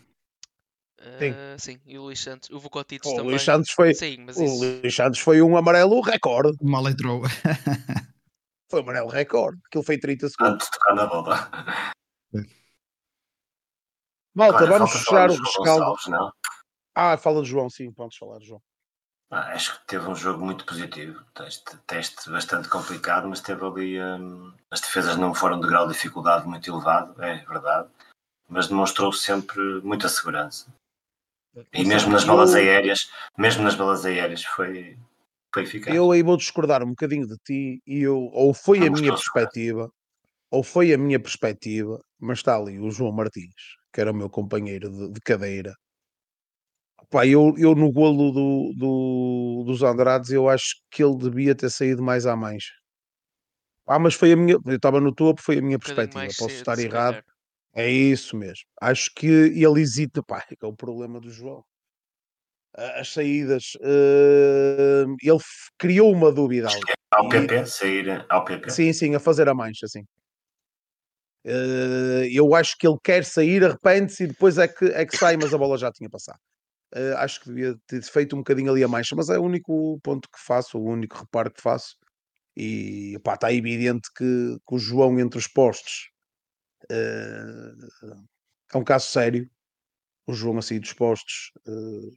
Uh, 1.00 1.58
sim. 1.58 1.72
sim, 1.72 1.80
e 1.84 1.98
o 1.98 2.02
Luís 2.02 2.20
Santos. 2.20 2.48
O 2.50 2.60
Vocotitos 2.60 3.10
oh, 3.10 3.16
também. 3.16 3.26
O 3.26 3.30
Luís 3.30 3.42
Santos 3.42 3.72
foi, 3.72 3.92
sim, 3.94 4.18
mas 4.18 4.36
o 4.36 4.44
isso... 4.44 4.58
Luís 4.60 4.94
Santos 4.94 5.18
foi 5.18 5.42
um 5.42 5.56
amarelo 5.56 6.00
recorde. 6.00 6.56
Mal 6.62 6.88
entrou. 6.88 7.22
Foi 8.70 8.80
o 8.80 8.82
amarelo 8.82 9.08
recorde, 9.08 9.58
aquilo 9.64 9.82
foi 9.82 9.96
30 9.96 10.28
segundos. 10.28 10.52
Antes 10.52 10.66
de 10.66 10.72
tocar 10.72 10.94
na 10.94 11.06
bola. 11.06 11.50
Malta, 14.38 14.58
Olha, 14.58 14.78
vamos 14.78 14.92
fechar 14.92 15.28
o 15.28 15.34
rescaldo. 15.34 15.96
Ah, 16.94 17.16
fala 17.16 17.42
de 17.42 17.48
João, 17.48 17.68
sim, 17.68 17.92
podes 17.92 18.16
falar, 18.16 18.38
João. 18.40 18.62
Ah, 19.32 19.52
acho 19.52 19.80
que 19.80 19.86
teve 19.88 20.08
um 20.08 20.14
jogo 20.14 20.44
muito 20.44 20.64
positivo. 20.64 21.24
Teste, 21.34 21.76
teste 21.88 22.30
bastante 22.30 22.68
complicado, 22.68 23.28
mas 23.28 23.40
teve 23.40 23.64
ali. 23.64 24.00
Hum, 24.00 24.54
as 24.70 24.80
defesas 24.80 25.16
não 25.16 25.34
foram 25.34 25.58
de 25.58 25.66
grau 25.66 25.88
de 25.88 25.92
dificuldade 25.94 26.46
muito 26.46 26.70
elevado, 26.70 27.20
é 27.20 27.44
verdade, 27.46 27.88
mas 28.48 28.68
demonstrou 28.68 29.12
sempre 29.12 29.60
muita 29.82 30.08
segurança. 30.08 30.72
E 31.72 31.84
mesmo 31.84 32.12
nas 32.12 32.22
balas 32.22 32.54
aéreas, 32.54 33.10
mesmo 33.36 33.64
nas 33.64 33.74
balas 33.74 34.06
aéreas 34.06 34.44
foi, 34.44 34.96
foi 35.52 35.64
eficaz. 35.64 35.96
Eu 35.96 36.12
aí 36.12 36.22
vou 36.22 36.36
discordar 36.36 36.84
um 36.84 36.90
bocadinho 36.90 37.26
de 37.26 37.36
ti 37.38 37.82
e 37.84 38.02
eu, 38.02 38.30
ou 38.32 38.54
foi 38.54 38.86
a 38.86 38.90
minha 38.90 39.12
perspectiva, 39.12 39.90
ou 40.48 40.62
foi 40.62 40.92
a 40.94 40.98
minha 40.98 41.18
perspectiva, 41.18 42.00
mas 42.20 42.38
está 42.38 42.56
ali 42.56 42.78
o 42.78 42.88
João 42.90 43.10
Martins, 43.10 43.76
que 43.98 44.02
era 44.02 44.12
o 44.12 44.14
meu 44.14 44.30
companheiro 44.30 44.88
de, 44.92 45.10
de 45.12 45.20
cadeira. 45.20 45.74
Pá, 47.10 47.26
eu, 47.26 47.52
eu 47.58 47.74
no 47.74 47.90
golo 47.90 48.30
do, 48.30 48.72
do, 48.76 49.64
dos 49.66 49.82
Andrades, 49.82 50.30
eu 50.30 50.48
acho 50.48 50.76
que 50.88 51.02
ele 51.02 51.16
devia 51.18 51.52
ter 51.52 51.68
saído 51.68 52.00
mais 52.00 52.24
à 52.24 52.36
mancha. 52.36 52.72
Ah, 53.88 53.98
mas 53.98 54.14
foi 54.14 54.30
a 54.32 54.36
minha. 54.36 54.56
Eu 54.64 54.76
estava 54.76 55.00
no 55.00 55.12
topo, 55.12 55.42
foi 55.42 55.58
a 55.58 55.62
minha 55.62 55.78
Um 55.78 55.80
perspectiva. 55.80 56.26
Posso 56.26 56.50
cedo, 56.50 56.58
estar 56.58 56.78
errado. 56.78 57.14
calhar. 57.14 57.24
É 57.74 57.90
isso 57.90 58.36
mesmo. 58.36 58.64
Acho 58.80 59.10
que 59.16 59.26
ele 59.26 59.80
hesita, 59.80 60.22
pá, 60.22 60.44
é 60.48 60.54
que 60.54 60.64
é 60.64 60.68
o 60.68 60.72
problema 60.76 61.18
do 61.18 61.28
João. 61.30 61.64
A- 62.76 63.00
As 63.00 63.08
saídas, 63.12 63.72
eh, 63.80 65.04
ele 65.22 65.38
criou 65.76 66.12
uma 66.12 66.30
dúvida. 66.30 66.68
Ao 67.10 67.28
PP, 67.28 67.66
sair 67.66 68.24
ao 68.28 68.44
PP. 68.44 68.70
Sim, 68.70 68.92
sim, 68.92 69.14
a 69.16 69.18
fazer 69.18 69.48
a 69.48 69.54
mancha, 69.54 69.88
sim. 69.88 70.04
Eh, 71.44 72.28
eu 72.32 72.54
acho 72.54 72.76
que 72.78 72.86
ele 72.86 72.98
quer 73.02 73.24
sair, 73.24 73.64
arrepende-se 73.64 74.24
e 74.24 74.26
depois 74.28 74.58
é 74.58 74.68
que, 74.68 74.86
é 74.86 75.06
que 75.06 75.16
sai, 75.16 75.36
mas 75.36 75.54
a 75.54 75.58
bola 75.58 75.78
já 75.78 75.90
tinha 75.92 76.10
passado. 76.10 76.38
Eh, 76.94 77.14
acho 77.18 77.40
que 77.42 77.48
devia 77.50 77.76
ter 77.88 78.02
feito 78.04 78.36
um 78.36 78.40
bocadinho 78.40 78.72
ali 78.72 78.84
a 78.84 78.88
mancha, 78.88 79.16
mas 79.16 79.30
é 79.30 79.38
o 79.38 79.44
único 79.44 80.00
ponto 80.02 80.28
que 80.30 80.40
faço, 80.44 80.78
o 80.78 80.84
único 80.86 81.18
reparo 81.18 81.52
que 81.52 81.62
faço. 81.62 81.96
E 82.56 83.18
pá, 83.24 83.34
está 83.34 83.52
evidente 83.52 84.10
que, 84.16 84.24
que 84.68 84.74
o 84.76 84.78
João 84.78 85.18
entre 85.20 85.38
os 85.38 85.48
postos 85.48 86.10
eh, 86.90 87.72
é 88.74 88.78
um 88.78 88.84
caso 88.84 89.06
sério. 89.08 89.48
O 90.26 90.34
João 90.34 90.58
a 90.58 90.62
sair 90.62 90.80
dos 90.80 90.92
postos 90.94 91.52
eh, 91.68 92.16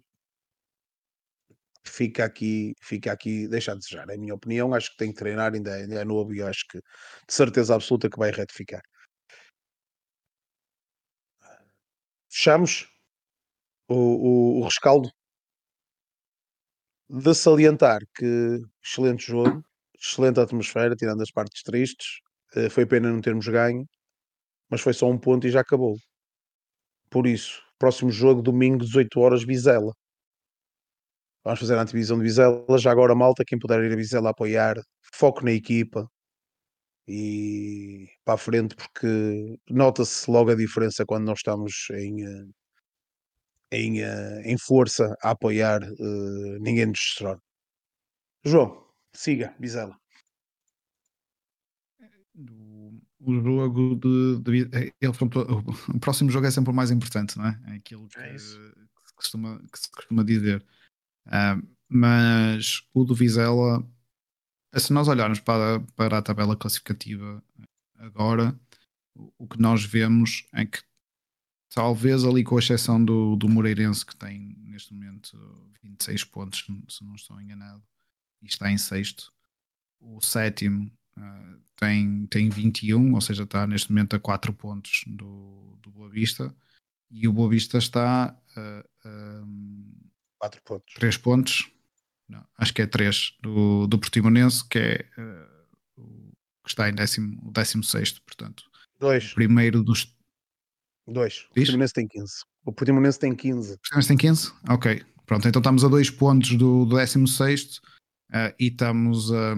fica 1.86 2.26
aqui, 2.26 2.74
fica 2.82 3.12
aqui, 3.12 3.48
deixa 3.48 3.72
a 3.74 3.76
desejar. 3.76 4.10
É 4.10 4.16
a 4.16 4.18
minha 4.18 4.34
opinião. 4.36 4.74
Acho 4.74 4.92
que 4.92 4.98
tem 4.98 5.10
que 5.12 5.18
treinar, 5.18 5.54
ainda 5.54 5.72
é, 5.72 5.82
ainda 5.84 5.96
é 6.02 6.06
novo 6.06 6.34
e 6.34 6.42
acho 6.42 6.66
que 6.70 6.78
de 6.80 7.34
certeza 7.34 7.76
absoluta 7.76 8.10
que 8.10 8.18
vai 8.20 8.32
retificar. 8.32 8.82
Fechamos 12.32 12.88
o, 13.88 13.96
o, 13.96 14.60
o 14.60 14.64
rescaldo 14.64 15.10
de 17.10 17.34
salientar 17.36 18.02
que 18.16 18.60
excelente 18.84 19.26
jogo, 19.28 19.64
excelente 20.00 20.40
atmosfera, 20.40 20.96
tirando 20.96 21.22
as 21.22 21.32
partes 21.32 21.62
tristes. 21.64 22.20
Eh, 22.56 22.70
Foi 22.70 22.86
pena 22.86 23.12
não 23.12 23.22
termos 23.22 23.48
ganho, 23.48 23.86
mas 24.72 24.82
foi 24.82 24.94
só 24.94 25.08
um 25.10 25.18
ponto 25.20 25.48
e 25.48 25.52
já 25.52 25.62
acabou. 25.62 25.98
Por 27.12 27.28
isso, 27.28 27.62
próximo 27.78 28.10
jogo, 28.10 28.42
domingo, 28.42 28.84
18 28.84 29.20
horas, 29.20 29.44
Vizela. 29.44 29.94
Vamos 31.44 31.60
fazer 31.60 31.78
a 31.78 31.82
antivisão 31.82 32.18
de 32.18 32.24
Vizela. 32.24 32.78
Já 32.80 32.92
agora, 32.92 33.14
malta, 33.16 33.44
quem 33.46 33.60
puder 33.60 33.84
ir 33.84 33.94
a 33.94 33.96
Vizela 33.96 34.30
apoiar, 34.32 34.76
foco 35.14 35.44
na 35.44 35.52
equipa 35.52 36.08
e 37.08 38.08
para 38.24 38.36
a 38.36 38.38
frente, 38.38 38.76
porque 38.76 39.60
nota-se 39.70 40.30
logo 40.30 40.52
a 40.52 40.56
diferença 40.56 41.06
quando 41.06 41.26
nós 41.26 41.40
estamos 41.40 41.88
em, 41.92 42.26
eh, 42.26 42.46
em, 43.72 44.02
eh, 44.02 44.42
em 44.46 44.58
força 44.58 45.16
a 45.22 45.32
apoiar, 45.32 45.82
eh, 45.84 46.60
ninguém 46.60 46.86
nos 46.88 47.00
destrona. 47.00 47.42
João, 48.44 48.86
siga, 49.14 49.56
Vizela. 49.60 50.00
O, 53.20 53.34
jogo 53.36 53.96
de, 53.96 54.40
de- 54.40 54.94
ele, 55.00 55.14
pronto, 55.14 55.40
o, 55.94 56.00
próximo 56.00 56.32
jogo 56.32 56.48
é 56.48 56.52
sempre 56.52 56.72
o 56.72 56.74
mais 56.74 56.90
importante, 56.90 57.38
não 57.38 57.46
é? 57.46 57.62
É 57.68 57.72
aquilo 57.76 58.08
que, 58.08 58.20
É 58.20 58.32
que 58.32 58.40
se, 58.40 58.58
costuma, 59.16 59.60
que 59.72 59.80
se 59.80 59.92
costuma 59.92 60.24
dizer. 60.24 60.66
Ah, 61.28 61.62
mas 61.88 62.82
o 62.94 63.04
do 63.04 63.14
Vizela, 63.14 63.86
se 64.80 64.94
nós 64.94 65.08
olharmos 65.08 65.40
para, 65.40 65.80
para 65.96 66.18
a 66.18 66.22
tabela 66.22 66.56
classificativa 66.56 67.44
agora, 67.98 68.58
o, 69.14 69.48
que 69.48 69.60
nós 69.60 69.84
vemos 69.84 70.46
é 70.54 70.66
que 70.66 70.80
talvez 71.70 72.24
ali 72.24 72.44
com 72.44 72.58
exceção 72.58 73.04
do, 73.04 73.36
do 73.36 73.50
Moreirense 73.50 74.06
que 74.06 74.16
tem 74.16 74.56
neste 74.60 74.94
momento 74.94 75.38
26 75.84 76.24
pontos, 76.26 76.66
se 76.90 77.04
não 77.04 77.16
estou 77.16 77.40
enganado, 77.42 77.84
e 78.42 78.48
está 78.48 78.72
em 78.72 78.78
sexto, 78.78 79.32
o 80.00 80.22
sétimo 80.22 80.92
ah, 81.18 81.58
tem, 81.76 82.26
tem 82.28 82.50
21, 82.50 83.14
ou 83.14 83.22
seja, 83.22 83.44
está 83.44 83.68
neste 83.68 83.92
momento 83.92 84.16
a 84.16 84.20
4 84.20 84.54
pontos 84.54 85.04
do, 85.08 85.78
do 85.82 85.92
Boa 85.92 86.10
Vista, 86.10 86.56
e 87.10 87.28
o 87.28 87.34
Boa 87.34 87.50
Vista 87.50 87.78
está 87.78 88.36
a, 88.56 88.86
a 89.06 89.44
4 90.40 90.62
pontos. 90.64 90.94
3 90.96 91.18
pontos, 91.18 91.72
não, 92.32 92.46
acho 92.58 92.74
que 92.74 92.82
é 92.82 92.88
3 92.88 93.38
do, 93.42 93.86
do 93.88 94.00
Portimonense, 94.00 94.68
que 94.68 94.80
é 94.80 95.06
o 95.98 96.64
que 96.64 96.70
está 96.70 96.90
em 96.90 96.94
décimo, 96.94 97.40
o 97.48 97.52
16, 97.52 98.20
portanto, 98.20 98.64
Dois, 99.00 99.32
o 99.32 99.36
primeiro 99.36 99.84
dos. 99.84 100.16
dois. 101.08 101.48
O 101.52 101.54
Diz? 101.56 101.66
Portimonense 101.66 101.94
tem 101.94 102.08
15. 102.08 102.34
O 102.66 102.72
Portimonense 102.74 103.20
tem 103.20 103.36
15. 103.36 103.78
Portimonense 103.78 104.08
tem 104.08 104.18
15? 104.18 104.54
Ok, 104.70 105.04
pronto, 105.26 105.48
então 105.48 105.60
estamos 105.60 105.84
a 105.84 105.88
2 105.88 106.10
pontos 106.12 106.52
do, 106.56 106.86
do 106.86 106.96
16 106.98 107.80
ah, 108.32 108.54
e 108.60 108.68
estamos 108.68 109.32
a. 109.32 109.54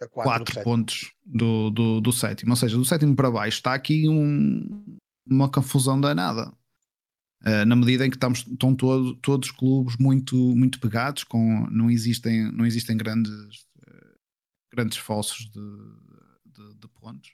A 0.00 0.08
4, 0.08 0.44
4 0.54 0.62
pontos 0.64 1.12
do, 1.24 1.70
do, 1.70 2.00
do 2.00 2.12
sétimo. 2.12 2.50
Ou 2.52 2.56
seja, 2.56 2.76
do 2.76 2.84
sétimo 2.84 3.14
para 3.14 3.30
baixo 3.30 3.58
está 3.58 3.72
aqui 3.72 4.08
um- 4.08 4.98
uma 5.24 5.48
confusão 5.48 6.00
danada. 6.00 6.52
Uh, 7.44 7.66
na 7.66 7.74
medida 7.74 8.06
em 8.06 8.10
que 8.10 8.16
estamos, 8.16 8.46
estão 8.46 8.74
todo, 8.74 9.16
todos 9.16 9.48
os 9.48 9.56
clubes 9.56 9.96
muito, 9.98 10.36
muito 10.36 10.78
pegados, 10.78 11.24
com, 11.24 11.66
não, 11.70 11.90
existem, 11.90 12.52
não 12.52 12.64
existem 12.64 12.96
grandes, 12.96 13.32
uh, 13.32 14.18
grandes 14.72 14.98
falsos 14.98 15.50
de, 15.50 15.60
de, 16.46 16.74
de 16.78 16.88
pontos. 17.00 17.30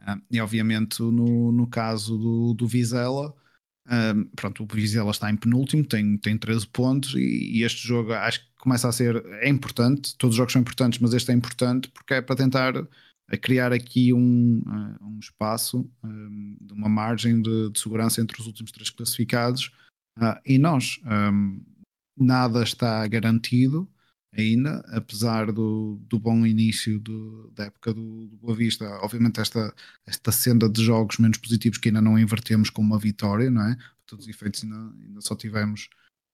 Uh, 0.00 0.22
e 0.30 0.40
obviamente 0.40 1.02
no, 1.02 1.52
no 1.52 1.66
caso 1.66 2.16
do, 2.16 2.54
do 2.54 2.66
Vizela, 2.66 3.34
pronto, 4.34 4.64
o 4.64 4.66
Vizela 4.66 5.10
está 5.10 5.30
em 5.30 5.36
penúltimo, 5.36 5.84
tem, 5.84 6.16
tem 6.16 6.36
13 6.36 6.66
pontos 6.68 7.14
e, 7.14 7.58
e 7.58 7.62
este 7.62 7.86
jogo 7.86 8.12
acho 8.14 8.40
que 8.40 8.46
começa 8.58 8.88
a 8.88 8.92
ser 8.92 9.24
é 9.40 9.48
importante, 9.48 10.16
todos 10.16 10.34
os 10.34 10.38
jogos 10.38 10.54
são 10.54 10.62
importantes, 10.62 10.98
mas 10.98 11.12
este 11.12 11.30
é 11.30 11.34
importante 11.34 11.88
porque 11.90 12.14
é 12.14 12.20
para 12.22 12.34
tentar 12.34 12.74
a 13.28 13.36
criar 13.36 13.72
aqui 13.72 14.12
um, 14.12 14.58
uh, 14.60 15.04
um 15.04 15.18
espaço, 15.18 15.90
um, 16.02 16.56
de 16.60 16.72
uma 16.72 16.88
margem 16.88 17.42
de, 17.42 17.70
de 17.70 17.80
segurança 17.80 18.20
entre 18.20 18.40
os 18.40 18.46
últimos 18.46 18.70
três 18.70 18.90
classificados 18.90 19.72
uh, 20.18 20.38
e 20.44 20.58
nós. 20.58 21.00
Um, 21.04 21.60
nada 22.16 22.62
está 22.62 23.06
garantido 23.06 23.88
ainda, 24.32 24.78
apesar 24.88 25.50
do, 25.50 25.98
do 26.08 26.18
bom 26.18 26.46
início 26.46 27.00
do, 27.00 27.50
da 27.52 27.64
época 27.64 27.92
do, 27.92 28.26
do 28.26 28.36
Boa 28.36 28.54
Vista. 28.54 28.84
Obviamente, 29.02 29.40
esta, 29.40 29.74
esta 30.06 30.30
senda 30.30 30.68
de 30.68 30.84
jogos 30.84 31.18
menos 31.18 31.38
positivos 31.38 31.78
que 31.78 31.88
ainda 31.88 32.02
não 32.02 32.18
invertemos 32.18 32.70
com 32.70 32.82
uma 32.82 32.98
vitória, 32.98 33.50
não 33.50 33.62
é? 33.62 33.74
Por 33.74 34.06
todos 34.06 34.26
os 34.26 34.30
efeitos, 34.30 34.62
ainda, 34.62 34.94
ainda 35.02 35.20
só 35.20 35.34
tivemos, 35.34 35.88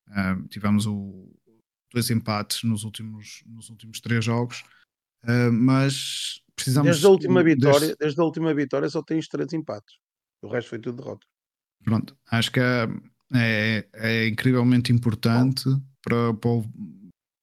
uh, 0.08 0.46
tivemos 0.48 0.86
o, 0.86 1.32
dois 1.92 2.10
empates 2.10 2.64
nos 2.64 2.84
últimos, 2.84 3.42
nos 3.46 3.70
últimos 3.70 4.00
três 4.00 4.24
jogos, 4.24 4.64
uh, 5.24 5.52
mas 5.52 6.41
precisamos. 6.56 6.90
Desde 6.90 7.06
a 7.06 7.10
última 7.10 7.42
deste- 7.42 7.56
vitória, 7.56 7.96
desde 7.98 8.20
a 8.20 8.24
última 8.24 8.54
vitória 8.54 8.88
só 8.88 9.02
tens 9.02 9.28
três 9.28 9.52
empates. 9.52 9.96
O 10.42 10.48
resto 10.48 10.70
foi 10.70 10.78
tudo 10.78 11.02
derrota. 11.02 11.26
Pronto, 11.84 12.16
acho 12.30 12.50
que 12.52 12.60
é, 12.60 12.88
é, 13.34 13.88
é 13.94 14.28
incrivelmente 14.28 14.92
importante 14.92 15.64
para, 16.02 16.32
para, 16.34 16.50
o, 16.50 16.64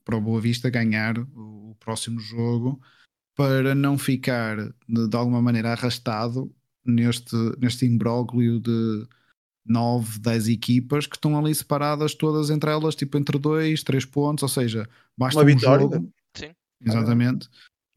para 0.06 0.15
o 0.18 0.22
Boa 0.22 0.40
Vista 0.41 0.69
ganhar 0.69 1.18
o, 1.19 1.72
o 1.72 1.76
próximo 1.80 2.19
jogo 2.19 2.81
para 3.36 3.73
não 3.73 3.98
ficar 3.98 4.57
de, 4.88 5.07
de 5.07 5.15
alguma 5.18 5.41
maneira 5.41 5.72
arrastado 5.72 6.53
neste, 6.86 7.36
neste 7.60 7.86
imbróglio 7.86 8.60
de 8.60 9.07
9, 9.65 10.19
10 10.19 10.48
equipas 10.49 11.06
que 11.07 11.15
estão 11.15 11.38
ali 11.38 11.53
separadas 11.53 12.14
todas 12.15 12.49
entre 12.49 12.69
elas, 12.72 12.95
tipo 12.95 13.18
entre 13.18 13.38
2, 13.38 13.84
3 13.84 14.06
pontos, 14.06 14.44
ou 14.44 14.49
seja, 14.49 14.90
basta 15.18 15.40
Uma 15.40 15.44
um 15.44 15.56
vitória. 15.56 15.84
jogo. 15.84 16.14
Sim. 16.36 16.52
Exatamente. 16.81 17.48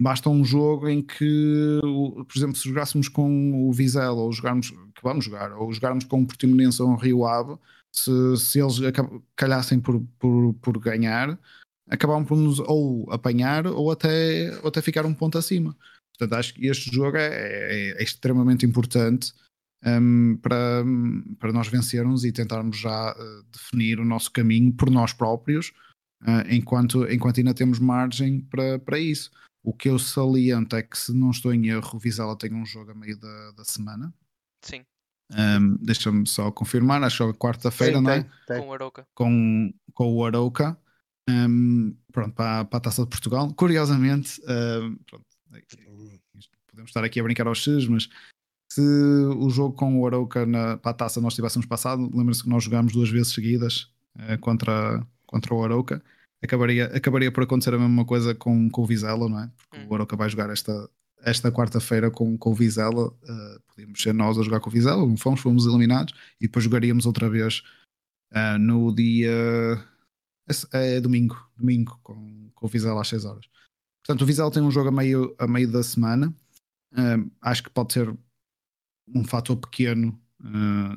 Basta 0.01 0.29
um 0.29 0.45
jogo 0.45 0.89
em 0.89 1.03
que, 1.03 1.81
por 1.83 2.37
exemplo, 2.37 2.57
se 2.57 2.69
jogássemos 2.69 3.09
com 3.09 3.69
o 3.69 3.73
Vizela 3.73 4.21
ou 4.21 4.33
jogarmos, 4.33 4.71
que 4.71 5.03
vamos 5.03 5.25
jogar, 5.25 5.53
ou 5.53 5.73
jogarmos 5.73 6.05
com 6.05 6.23
o 6.23 6.27
Portimonense 6.27 6.83
ou 6.83 6.89
um 6.89 6.97
Rio 6.97 7.25
Ave, 7.25 7.57
se, 7.95 8.11
se 8.39 8.59
eles 8.59 8.77
calhassem 9.37 9.79
por, 9.79 10.01
por, 10.19 10.55
por 10.55 10.79
ganhar, 10.79 11.39
acabavam 11.89 12.25
por 12.25 12.37
nos 12.37 12.59
ou 12.59 13.11
apanhar 13.13 13.67
ou 13.67 13.91
até, 13.91 14.59
ou 14.63 14.69
até 14.69 14.81
ficar 14.81 15.05
um 15.05 15.15
ponto 15.15 15.39
acima. 15.39 15.77
Portanto, 16.17 16.39
acho 16.39 16.55
que 16.55 16.67
este 16.67 16.95
jogo 16.95 17.17
é, 17.17 17.29
é- 17.29 18.01
é 18.01 18.03
extremamente 18.03 18.65
importante 18.67 19.33
hum, 19.85 20.39
para, 20.41 20.85
para 21.39 21.53
nós 21.53 21.69
vencermos 21.69 22.25
e 22.25 22.33
tentarmos 22.33 22.79
já 22.79 23.15
eh, 23.17 23.43
definir 23.53 24.01
o 24.01 24.05
nosso 24.05 24.31
caminho 24.31 24.73
por 24.73 24.91
nós 24.91 25.13
próprios, 25.13 25.73
ah, 26.23 26.45
enquanto, 26.49 27.11
enquanto 27.11 27.39
ainda 27.39 27.55
temos 27.55 27.79
margem 27.79 28.41
para, 28.41 28.79
para 28.79 28.99
isso. 28.99 29.31
O 29.63 29.73
que 29.73 29.89
eu 29.89 29.99
saliento 29.99 30.75
é 30.77 30.83
que, 30.83 30.99
se 30.99 31.13
não 31.13 31.31
estou 31.31 31.53
em 31.55 31.69
erro, 31.69 31.91
o 31.95 31.99
Vizela 31.99 32.37
tem 32.37 32.53
um 32.53 32.67
jogo 32.67 32.91
a 32.91 32.95
meio 32.95 33.17
da, 33.19 33.53
da 33.53 33.65
semana. 33.65 34.13
Sim, 34.63 34.85
Hum, 35.35 35.79
Deixa-me 35.81 36.27
só 36.27 36.51
confirmar, 36.51 37.03
acho 37.03 37.25
que 37.25 37.31
é 37.31 37.33
quarta-feira, 37.33 38.01
não 38.03 38.11
é? 38.11 38.21
tem, 38.23 38.31
tem. 38.47 38.61
com 38.61 38.69
o 38.69 38.73
Aroca. 38.75 39.07
com, 39.15 39.75
com 39.95 40.13
o 40.13 40.27
Arauca 40.27 40.79
hum, 41.29 41.97
pronto, 42.13 42.35
para, 42.35 42.65
para 42.67 42.77
a 42.77 42.81
Taça 42.81 43.03
de 43.05 43.09
Portugal. 43.09 43.51
Curiosamente, 43.55 44.41
hum, 44.43 44.99
pronto, 45.09 45.27
isto- 46.37 46.59
podemos 46.67 46.91
estar 46.91 47.03
aqui 47.05 47.19
a 47.19 47.23
brincar 47.23 47.47
aos 47.47 47.59
X, 47.63 47.87
mas 47.87 48.09
se 48.71 48.81
o 48.81 49.49
jogo 49.49 49.75
com 49.75 49.99
o 50.01 50.07
Arauca 50.07 50.45
na, 50.45 50.77
para 50.77 50.91
a 50.91 50.95
Taça 50.95 51.21
nós 51.21 51.35
tivéssemos 51.35 51.67
passado, 51.67 52.11
lembra-se 52.15 52.43
que 52.43 52.49
nós 52.51 52.65
jogámos 52.65 52.93
duas 52.93 53.09
vezes 53.09 53.33
seguidas 53.33 53.91
eh, 54.19 54.37
contra, 54.39 55.07
contra 55.27 55.55
o 55.55 55.65
Arauca. 55.65 56.03
Acabaria, 56.43 56.87
acabaria 56.87 57.31
por 57.31 57.45
acontecer 57.45 57.75
a 57.75 57.79
mesma 57.79 58.05
coisa 58.05 58.35
com, 58.35 58.69
com 58.69 58.83
o 58.83 58.87
Vizela, 58.87 59.29
não 59.29 59.41
é? 59.41 59.51
Porque 59.57 59.85
hum. 59.85 59.89
o 59.89 59.95
Aroca 59.95 60.17
vai 60.17 60.29
jogar 60.29 60.51
esta, 60.51 60.91
esta 61.23 61.53
quarta-feira 61.53 62.11
com, 62.11 62.37
com 62.37 62.51
o 62.51 62.55
Vizela. 62.55 63.09
Uh, 63.09 63.61
podíamos 63.69 64.03
ser 64.03 64.13
nós 64.13 64.39
a 64.39 64.43
jogar 64.43 64.61
com 64.61 64.69
o 64.69 64.73
Vizela, 64.73 65.07
não 65.07 65.17
fomos, 65.17 65.41
fomos 65.41 65.67
eliminados 65.67 66.15
e 66.41 66.47
depois 66.47 66.65
jogaríamos 66.65 67.07
outra 67.07 67.31
vez 67.31 67.63
uh, 68.33 68.59
no 68.59 68.95
dia. 68.95 69.31
É, 70.73 70.97
é, 70.97 71.01
domingo, 71.01 71.37
domingo, 71.57 71.99
com, 72.03 72.51
com 72.55 72.67
o 72.67 72.69
Vizela 72.69 73.01
às 73.01 73.09
6 73.09 73.25
horas. 73.25 73.47
Portanto, 74.05 74.23
o 74.23 74.27
Vizela 74.27 74.51
tem 74.51 74.63
um 74.63 74.71
jogo 74.71 74.89
a 74.89 74.93
meio, 74.93 75.35
a 75.39 75.47
meio 75.47 75.71
da 75.71 75.83
semana. 75.83 76.35
Uh, 76.93 77.31
acho 77.41 77.63
que 77.63 77.71
pode 77.71 77.93
ser 77.93 78.15
um 79.09 79.25
fator 79.25 79.57
pequeno 79.57 80.19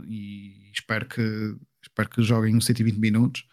e 0.08 0.72
espero 0.74 1.08
que, 1.08 1.56
espero 1.84 2.10
que 2.10 2.24
joguem 2.24 2.56
uns 2.56 2.66
120 2.66 2.98
minutos 2.98 3.48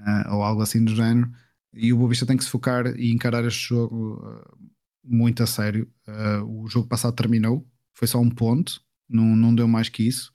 uh, 0.00 0.34
ou 0.34 0.42
algo 0.42 0.62
assim 0.62 0.84
do 0.84 0.94
género. 0.94 1.30
E 1.72 1.92
o 1.92 1.96
Boa 1.96 2.08
Vista 2.08 2.26
tem 2.26 2.36
que 2.36 2.44
se 2.44 2.50
focar 2.50 2.86
e 2.98 3.12
encarar 3.12 3.44
este 3.44 3.68
jogo 3.68 4.16
uh, 4.16 4.58
muito 5.04 5.42
a 5.42 5.46
sério. 5.46 5.90
Uh, 6.06 6.62
o 6.64 6.68
jogo 6.68 6.88
passado 6.88 7.14
terminou, 7.14 7.66
foi 7.94 8.08
só 8.08 8.18
um 8.18 8.30
ponto, 8.30 8.82
não, 9.08 9.24
não 9.36 9.54
deu 9.54 9.68
mais 9.68 9.88
que 9.88 10.06
isso. 10.06 10.32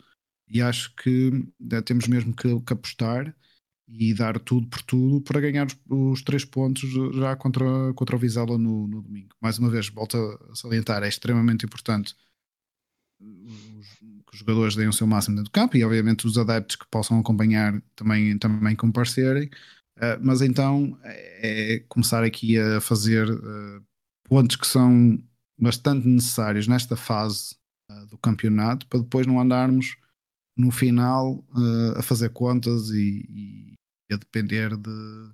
E 0.47 0.61
acho 0.61 0.95
que 0.95 1.31
temos 1.85 2.07
mesmo 2.07 2.33
que, 2.35 2.59
que, 2.61 2.73
apostar 2.73 3.35
e 3.87 4.13
dar 4.13 4.39
tudo 4.39 4.67
por 4.67 4.81
tudo 4.83 5.21
para 5.21 5.41
ganhar 5.41 5.65
os, 5.65 5.77
os 5.89 6.21
três 6.21 6.45
pontos 6.45 6.89
já 7.15 7.35
contra, 7.35 7.65
contra 7.95 8.15
o 8.15 8.19
Vizela 8.19 8.57
no, 8.57 8.87
no 8.87 9.01
domingo. 9.01 9.35
Mais 9.41 9.57
uma 9.57 9.69
vez, 9.69 9.89
volto 9.89 10.17
a 10.17 10.55
salientar, 10.55 11.03
é 11.03 11.07
extremamente 11.07 11.65
importante 11.65 12.15
os 13.19 13.94
jogadores 14.37 14.75
deem 14.75 14.87
o 14.87 14.93
seu 14.93 15.07
máximo 15.07 15.35
dentro 15.35 15.51
do 15.51 15.53
campo 15.53 15.77
e 15.77 15.83
obviamente 15.83 16.25
os 16.25 16.37
adeptos 16.37 16.75
que 16.75 16.85
possam 16.89 17.19
acompanhar 17.19 17.81
também, 17.95 18.37
também 18.37 18.75
comparecerem. 18.75 19.49
Uh, 19.97 20.19
mas 20.21 20.41
então 20.41 20.97
é, 21.03 21.75
é 21.75 21.79
começar 21.87 22.23
aqui 22.23 22.59
a 22.59 22.81
fazer 22.81 23.29
uh, 23.29 23.83
pontos 24.27 24.57
que 24.57 24.67
são 24.67 25.17
bastante 25.57 26.05
necessários 26.07 26.67
nesta 26.67 26.97
fase 26.97 27.55
uh, 27.89 28.05
do 28.07 28.17
campeonato 28.17 28.85
para 28.87 28.99
depois 28.99 29.25
não 29.25 29.39
andarmos 29.39 29.95
no 30.57 30.71
final 30.71 31.43
a 31.97 32.01
fazer 32.01 32.29
contas 32.29 32.89
e, 32.89 33.75
e 34.09 34.13
a 34.13 34.15
depender 34.15 34.69
de, 34.77 35.31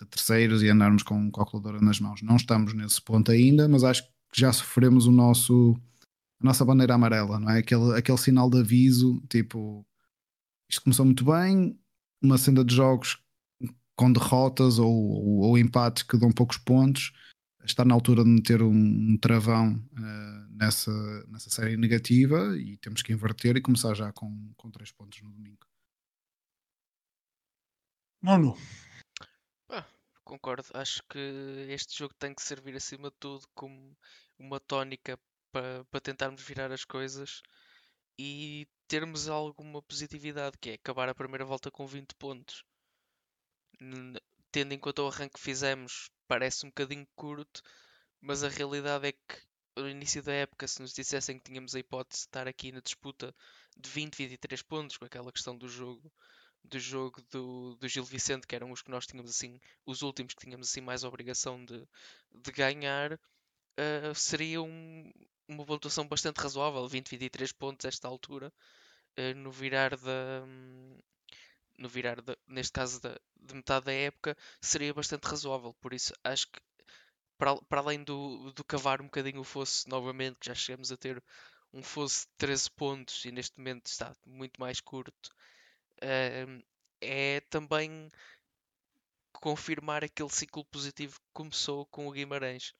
de, 0.00 0.06
terceiros 0.08 0.62
e 0.62 0.68
andarmos 0.68 1.02
com 1.02 1.32
calculadora 1.32 1.80
nas 1.80 1.98
mãos. 1.98 2.22
Não 2.22 2.36
estamos 2.36 2.72
nesse 2.72 3.02
ponto 3.02 3.32
ainda, 3.32 3.68
mas 3.68 3.82
acho 3.82 4.04
que 4.04 4.40
já 4.40 4.52
sofremos 4.52 5.08
o 5.08 5.10
nosso 5.10 5.76
a 6.42 6.44
nossa 6.44 6.64
bandeira 6.64 6.94
amarela, 6.94 7.38
não 7.38 7.50
é? 7.50 7.58
Aquele, 7.60 7.96
aquele 7.96 8.18
sinal 8.18 8.50
de 8.50 8.58
aviso, 8.58 9.22
tipo, 9.28 9.86
isto 10.68 10.82
começou 10.82 11.06
muito 11.06 11.24
bem, 11.24 11.78
uma 12.20 12.36
senda 12.36 12.64
de 12.64 12.74
jogos 12.74 13.22
com 13.94 14.12
derrotas 14.12 14.78
ou, 14.78 14.92
ou, 14.92 15.38
ou 15.42 15.58
empates 15.58 16.02
que 16.02 16.18
dão 16.18 16.32
poucos 16.32 16.58
pontos, 16.58 17.12
está 17.64 17.84
na 17.84 17.94
altura 17.94 18.24
de 18.24 18.30
meter 18.30 18.60
um, 18.62 18.72
um 18.72 19.16
travão 19.16 19.74
uh, 19.74 20.48
nessa, 20.50 20.90
nessa 21.28 21.48
série 21.48 21.76
negativa 21.76 22.56
e 22.58 22.76
temos 22.78 23.02
que 23.02 23.12
inverter 23.12 23.56
e 23.56 23.62
começar 23.62 23.94
já 23.94 24.12
com, 24.12 24.52
com 24.56 24.70
três 24.70 24.90
pontos 24.90 25.22
no 25.22 25.30
domingo. 25.30 25.64
Mano. 28.20 28.56
Ah, 29.68 29.86
concordo. 30.24 30.66
Acho 30.74 31.02
que 31.08 31.18
este 31.68 31.98
jogo 31.98 32.14
tem 32.14 32.34
que 32.34 32.42
servir 32.42 32.74
acima 32.74 33.10
de 33.10 33.16
tudo 33.20 33.46
como 33.54 33.96
uma 34.38 34.58
tónica 34.58 35.18
para, 35.52 35.84
para 35.84 36.00
tentarmos 36.00 36.42
virar 36.42 36.72
as 36.72 36.84
coisas 36.84 37.42
e 38.18 38.66
termos 38.88 39.28
alguma 39.28 39.82
positividade, 39.82 40.58
que 40.58 40.70
é 40.70 40.74
acabar 40.74 41.08
a 41.08 41.14
primeira 41.14 41.44
volta 41.44 41.70
com 41.70 41.86
20 41.86 42.14
pontos. 42.16 42.64
Tendo 44.50 44.72
em 44.72 44.78
conta 44.78 45.02
o 45.02 45.08
arranque 45.08 45.34
que 45.34 45.40
fizemos, 45.40 46.10
parece 46.26 46.66
um 46.66 46.68
bocadinho 46.68 47.06
curto, 47.14 47.62
mas 48.20 48.42
a 48.44 48.48
realidade 48.48 49.08
é 49.08 49.12
que 49.12 49.52
no 49.76 49.88
início 49.88 50.22
da 50.22 50.32
época, 50.32 50.68
se 50.68 50.80
nos 50.82 50.92
dissessem 50.92 51.38
que 51.38 51.44
tínhamos 51.44 51.74
a 51.74 51.78
hipótese 51.78 52.22
de 52.22 52.26
estar 52.26 52.46
aqui 52.46 52.70
na 52.72 52.80
disputa 52.80 53.34
de 53.76 53.88
20, 53.88 54.16
23 54.16 54.62
pontos, 54.62 54.96
com 54.98 55.04
aquela 55.04 55.32
questão 55.32 55.56
do 55.56 55.68
jogo 55.68 56.12
do 56.64 56.78
jogo 56.78 57.20
do, 57.30 57.74
do 57.76 57.88
Gil 57.88 58.04
Vicente, 58.04 58.46
que 58.46 58.54
eram 58.54 58.70
os 58.70 58.82
que 58.82 58.90
nós 58.90 59.06
tínhamos 59.06 59.32
assim, 59.32 59.58
os 59.84 60.02
últimos 60.02 60.34
que 60.34 60.44
tínhamos 60.44 60.68
assim 60.68 60.80
mais 60.80 61.02
obrigação 61.02 61.64
de, 61.64 61.84
de 62.30 62.52
ganhar, 62.52 63.14
uh, 63.14 64.14
seria 64.14 64.62
um, 64.62 65.10
uma 65.48 65.64
pontuação 65.64 66.06
bastante 66.06 66.38
razoável, 66.40 66.86
20, 66.88 67.10
23 67.10 67.52
pontos 67.52 67.84
esta 67.86 68.08
altura, 68.08 68.52
uh, 69.18 69.34
no 69.36 69.50
virar 69.50 69.96
da. 69.96 70.46
No 71.78 71.88
virar, 71.88 72.20
de, 72.20 72.36
neste 72.46 72.72
caso, 72.72 73.00
da, 73.00 73.18
de 73.40 73.54
metade 73.54 73.86
da 73.86 73.92
época, 73.92 74.36
seria 74.60 74.94
bastante 74.94 75.24
razoável. 75.24 75.74
Por 75.80 75.92
isso, 75.94 76.12
acho 76.22 76.46
que, 76.48 76.60
para, 77.38 77.56
para 77.62 77.80
além 77.80 78.04
do, 78.04 78.52
do 78.52 78.64
cavar 78.64 79.00
um 79.00 79.06
bocadinho 79.06 79.40
o 79.40 79.44
fosse 79.44 79.88
novamente, 79.88 80.38
que 80.38 80.46
já 80.46 80.54
chegamos 80.54 80.92
a 80.92 80.96
ter 80.96 81.22
um 81.72 81.82
fosse 81.82 82.26
de 82.26 82.32
13 82.38 82.70
pontos 82.72 83.24
e 83.24 83.32
neste 83.32 83.58
momento 83.58 83.86
está 83.86 84.14
muito 84.26 84.60
mais 84.60 84.80
curto, 84.80 85.30
uh, 86.02 86.62
é 87.00 87.40
também 87.50 88.08
confirmar 89.32 90.04
aquele 90.04 90.30
ciclo 90.30 90.64
positivo 90.66 91.14
que 91.18 91.26
começou 91.32 91.86
com 91.86 92.06
o 92.06 92.12
Guimarães 92.12 92.74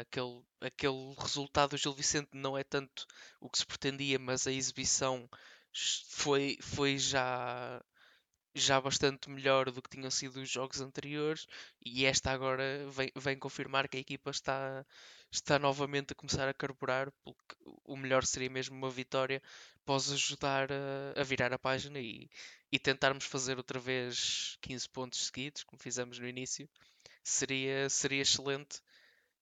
aquele, 0.00 0.42
aquele 0.60 1.14
resultado 1.18 1.70
do 1.70 1.76
Gil 1.76 1.92
Vicente 1.92 2.30
não 2.32 2.56
é 2.56 2.64
tanto 2.64 3.06
o 3.40 3.48
que 3.50 3.58
se 3.58 3.66
pretendia, 3.66 4.18
mas 4.18 4.46
a 4.46 4.52
exibição 4.52 5.28
foi, 6.08 6.58
foi 6.60 6.98
já, 6.98 7.82
já 8.54 8.80
bastante 8.80 9.28
melhor 9.30 9.70
do 9.70 9.82
que 9.82 9.90
tinham 9.90 10.10
sido 10.10 10.40
os 10.40 10.50
jogos 10.50 10.80
anteriores 10.80 11.46
e 11.84 12.06
esta 12.06 12.30
agora 12.32 12.86
vem, 12.90 13.12
vem 13.14 13.38
confirmar 13.38 13.88
que 13.88 13.98
a 13.98 14.00
equipa 14.00 14.30
está, 14.30 14.84
está 15.30 15.58
novamente 15.58 16.12
a 16.12 16.16
começar 16.16 16.48
a 16.48 16.54
carburar, 16.54 17.12
porque 17.22 17.54
o 17.84 17.96
melhor 17.96 18.24
seria 18.24 18.50
mesmo 18.50 18.76
uma 18.76 18.90
vitória 18.90 19.42
pode 19.84 20.12
ajudar 20.12 20.70
a, 20.72 21.20
a 21.20 21.22
virar 21.22 21.52
a 21.52 21.58
página 21.58 22.00
e, 22.00 22.28
e 22.72 22.78
tentarmos 22.78 23.24
fazer 23.24 23.56
outra 23.56 23.78
vez 23.78 24.58
15 24.60 24.88
pontos 24.88 25.26
seguidos, 25.26 25.62
como 25.62 25.80
fizemos 25.80 26.18
no 26.18 26.28
início, 26.28 26.68
seria, 27.22 27.88
seria 27.88 28.22
excelente 28.22 28.80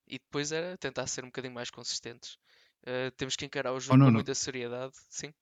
e 0.06 0.18
depois 0.18 0.52
era 0.52 0.76
tentar 0.76 1.06
ser 1.06 1.24
um 1.24 1.28
bocadinho 1.28 1.55
mais 1.55 1.70
consistentes. 1.70 2.36
Uh, 2.82 3.10
temos 3.16 3.36
que 3.36 3.44
encarar 3.44 3.72
o 3.72 3.81
jogo 3.81 4.02
oh, 4.02 4.06
com 4.06 4.12
muita 4.12 4.35
seriedade, 4.35 4.93
sim. 5.09 5.32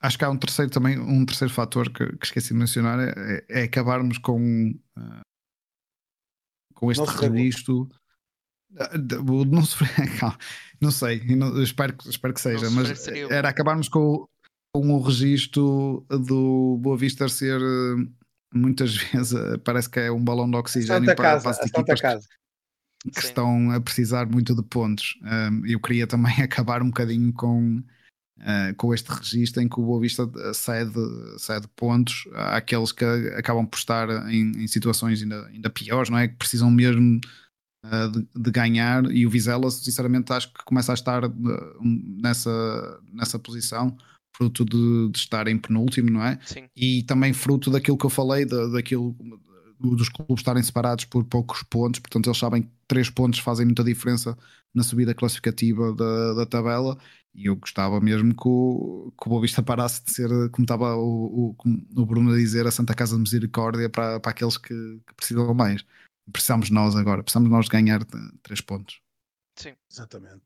Acho 0.00 0.18
que 0.18 0.24
há 0.24 0.30
um 0.30 0.36
terceiro 0.36 0.70
também, 0.70 0.98
um 0.98 1.24
terceiro 1.24 1.54
fator 1.54 1.88
que, 1.92 2.16
que 2.16 2.26
esqueci 2.26 2.48
de 2.48 2.54
mencionar 2.54 2.98
é, 2.98 3.44
é 3.48 3.62
acabarmos 3.62 4.18
com, 4.18 4.70
uh, 4.98 5.20
com 6.74 6.90
este 6.90 7.00
Nossa, 7.00 7.28
registro. 7.28 7.88
Não 9.48 9.64
sofrer, 9.64 9.88
não 10.80 10.90
sei, 10.90 11.22
não, 11.36 11.62
espero, 11.62 11.94
espero 12.06 12.32
que 12.32 12.40
seja, 12.40 12.70
mas 12.70 13.06
era 13.06 13.50
acabarmos 13.50 13.86
com, 13.86 14.26
com 14.74 14.94
o 14.94 15.02
registro 15.02 16.06
do 16.08 16.78
Boa 16.80 16.96
Vista 16.96 17.28
ser 17.28 17.60
eh, 17.60 18.10
muitas 18.54 18.96
vezes 19.12 19.34
parece 19.62 19.90
que 19.90 20.00
é 20.00 20.10
um 20.10 20.24
balão 20.24 20.50
de 20.50 20.56
oxigênio 20.56 21.00
Santa 21.00 21.14
para, 21.14 21.32
casa, 21.32 21.42
para 21.42 21.50
as 21.50 21.66
equipas 21.66 22.00
casa 22.00 22.26
que 23.10 23.20
Sim. 23.20 23.28
estão 23.28 23.70
a 23.70 23.80
precisar 23.80 24.26
muito 24.26 24.54
de 24.54 24.62
pontos. 24.62 25.18
Um, 25.22 25.66
eu 25.66 25.80
queria 25.80 26.06
também 26.06 26.34
acabar 26.42 26.82
um 26.82 26.86
bocadinho 26.86 27.32
com, 27.32 27.78
uh, 28.38 28.74
com 28.76 28.94
este 28.94 29.10
registro 29.10 29.62
em 29.62 29.68
que 29.68 29.80
o 29.80 29.84
Boa 29.84 30.00
Vista 30.00 30.30
cede, 30.54 30.92
cede 31.38 31.66
pontos 31.74 32.28
àqueles 32.34 32.92
que 32.92 33.04
acabam 33.36 33.66
por 33.66 33.78
estar 33.78 34.08
em, 34.30 34.52
em 34.62 34.66
situações 34.66 35.22
ainda, 35.22 35.46
ainda 35.46 35.70
piores, 35.70 36.10
não 36.10 36.18
é? 36.18 36.28
Que 36.28 36.36
precisam 36.36 36.70
mesmo 36.70 37.20
uh, 37.84 38.10
de, 38.10 38.28
de, 38.36 38.50
ganhar 38.50 39.04
e 39.10 39.26
o 39.26 39.30
Vizela, 39.30 39.70
sinceramente, 39.70 40.32
acho 40.32 40.52
que 40.52 40.64
começa 40.64 40.92
a 40.92 40.94
estar 40.94 41.22
nessa, 41.80 43.00
nessa 43.12 43.38
posição. 43.38 43.96
Fruto 44.34 44.64
de, 44.64 45.10
de 45.10 45.18
estar 45.18 45.46
em 45.46 45.58
penúltimo, 45.58 46.10
não 46.10 46.24
é? 46.24 46.38
Sim. 46.46 46.64
E 46.74 47.02
também 47.02 47.34
fruto 47.34 47.70
daquilo 47.70 47.98
que 47.98 48.06
eu 48.06 48.10
falei, 48.10 48.46
da, 48.46 48.66
daquilo 48.68 49.14
dos 49.90 50.08
clubes 50.08 50.40
estarem 50.40 50.62
separados 50.62 51.04
por 51.04 51.24
poucos 51.24 51.62
pontos, 51.62 52.00
portanto 52.00 52.26
eles 52.26 52.38
sabem 52.38 52.62
que 52.62 52.70
três 52.86 53.10
pontos 53.10 53.40
fazem 53.40 53.66
muita 53.66 53.84
diferença 53.84 54.36
na 54.74 54.82
subida 54.82 55.14
classificativa 55.14 55.92
da, 55.94 56.34
da 56.34 56.46
tabela 56.46 56.98
e 57.34 57.46
eu 57.46 57.56
gostava 57.56 58.00
mesmo 58.00 58.34
que 58.34 58.46
o, 58.46 59.12
que 59.18 59.26
o 59.26 59.30
Boa 59.30 59.42
Vista 59.42 59.62
parasse 59.62 60.04
de 60.04 60.12
ser, 60.12 60.28
como 60.50 60.64
estava 60.64 60.94
o, 60.96 61.56
o, 61.64 62.00
o 62.00 62.06
Bruno 62.06 62.32
a 62.32 62.36
dizer, 62.36 62.66
a 62.66 62.70
Santa 62.70 62.94
Casa 62.94 63.16
de 63.16 63.22
Misericórdia 63.22 63.88
para, 63.88 64.20
para 64.20 64.30
aqueles 64.30 64.58
que, 64.58 64.74
que 65.06 65.14
precisam 65.14 65.52
mais. 65.54 65.84
Precisamos 66.30 66.70
nós 66.70 66.94
agora, 66.94 67.22
precisamos 67.22 67.50
nós 67.50 67.64
de 67.64 67.70
ganhar 67.70 68.04
três 68.42 68.60
pontos. 68.60 69.00
Sim. 69.56 69.74
Exatamente. 69.90 70.44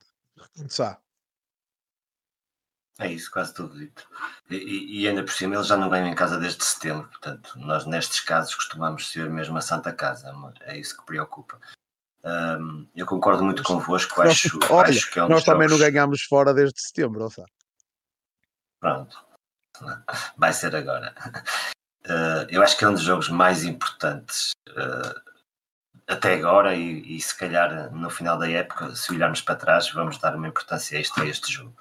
Começar. 0.56 1.00
É 2.98 3.12
isso, 3.12 3.30
quase 3.30 3.52
tudo 3.52 3.78
dito. 3.78 4.08
E, 4.50 5.02
e, 5.02 5.08
ainda 5.08 5.22
por 5.22 5.32
cima 5.32 5.54
eles 5.54 5.66
já 5.66 5.76
não 5.76 5.90
vêm 5.90 6.08
em 6.08 6.14
casa 6.14 6.38
desde 6.38 6.64
setembro, 6.64 7.08
portanto, 7.08 7.52
nós 7.56 7.84
nestes 7.84 8.20
casos 8.20 8.54
costumamos 8.54 9.10
ser 9.10 9.28
mesmo 9.28 9.58
a 9.58 9.60
Santa 9.60 9.92
Casa, 9.92 10.32
é 10.62 10.78
isso 10.78 10.96
que 10.96 11.04
preocupa. 11.04 11.60
Um, 12.24 12.88
eu 12.96 13.06
concordo 13.06 13.44
muito 13.44 13.62
convosco, 13.62 14.20
acho, 14.22 14.58
olha, 14.70 14.88
acho 14.88 15.10
que 15.10 15.18
é 15.18 15.24
um 15.24 15.28
Nós 15.28 15.44
também 15.44 15.68
jogos... 15.68 15.80
não 15.80 15.90
ganhámos 15.90 16.22
fora 16.22 16.54
desde 16.54 16.80
setembro, 16.80 17.24
ou 17.24 17.46
Pronto, 18.80 19.24
vai 20.36 20.52
ser 20.52 20.74
agora. 20.74 21.14
Uh, 22.04 22.46
eu 22.50 22.62
acho 22.62 22.78
que 22.78 22.84
é 22.84 22.88
um 22.88 22.94
dos 22.94 23.02
jogos 23.02 23.28
mais 23.28 23.62
importantes 23.62 24.52
uh, 24.70 25.20
até 26.06 26.34
agora 26.34 26.74
e, 26.74 27.16
e, 27.16 27.20
se 27.20 27.36
calhar 27.36 27.92
no 27.92 28.08
final 28.08 28.38
da 28.38 28.50
época, 28.50 28.94
se 28.96 29.12
olharmos 29.12 29.42
para 29.42 29.56
trás, 29.56 29.90
vamos 29.92 30.18
dar 30.18 30.34
uma 30.34 30.48
importância 30.48 30.98
extra 30.98 31.24
a 31.24 31.26
este 31.26 31.52
jogo. 31.52 31.76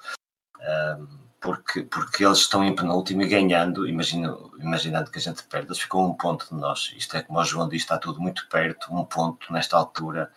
Porque, 1.40 1.84
porque 1.84 2.26
eles 2.26 2.40
estão 2.40 2.64
em 2.64 2.76
penúltimo 2.76 3.22
e 3.22 3.28
ganhando, 3.28 3.88
imagino, 3.88 4.52
imaginando 4.60 5.12
que 5.12 5.20
a 5.20 5.22
gente 5.22 5.44
perde, 5.44 5.68
eles 5.68 5.80
ficam 5.80 6.04
um 6.04 6.14
ponto 6.14 6.48
de 6.50 6.56
nós. 6.56 6.92
Isto 6.98 7.18
é 7.18 7.22
como 7.22 7.40
o 7.40 7.44
João 7.44 7.70
disse, 7.70 7.86
está 7.86 8.00
tudo 8.00 8.20
muito 8.20 8.48
perto, 8.50 8.92
um 8.92 9.06
ponto 9.06 9.54
nesta 9.54 9.78
altura 9.78 10.32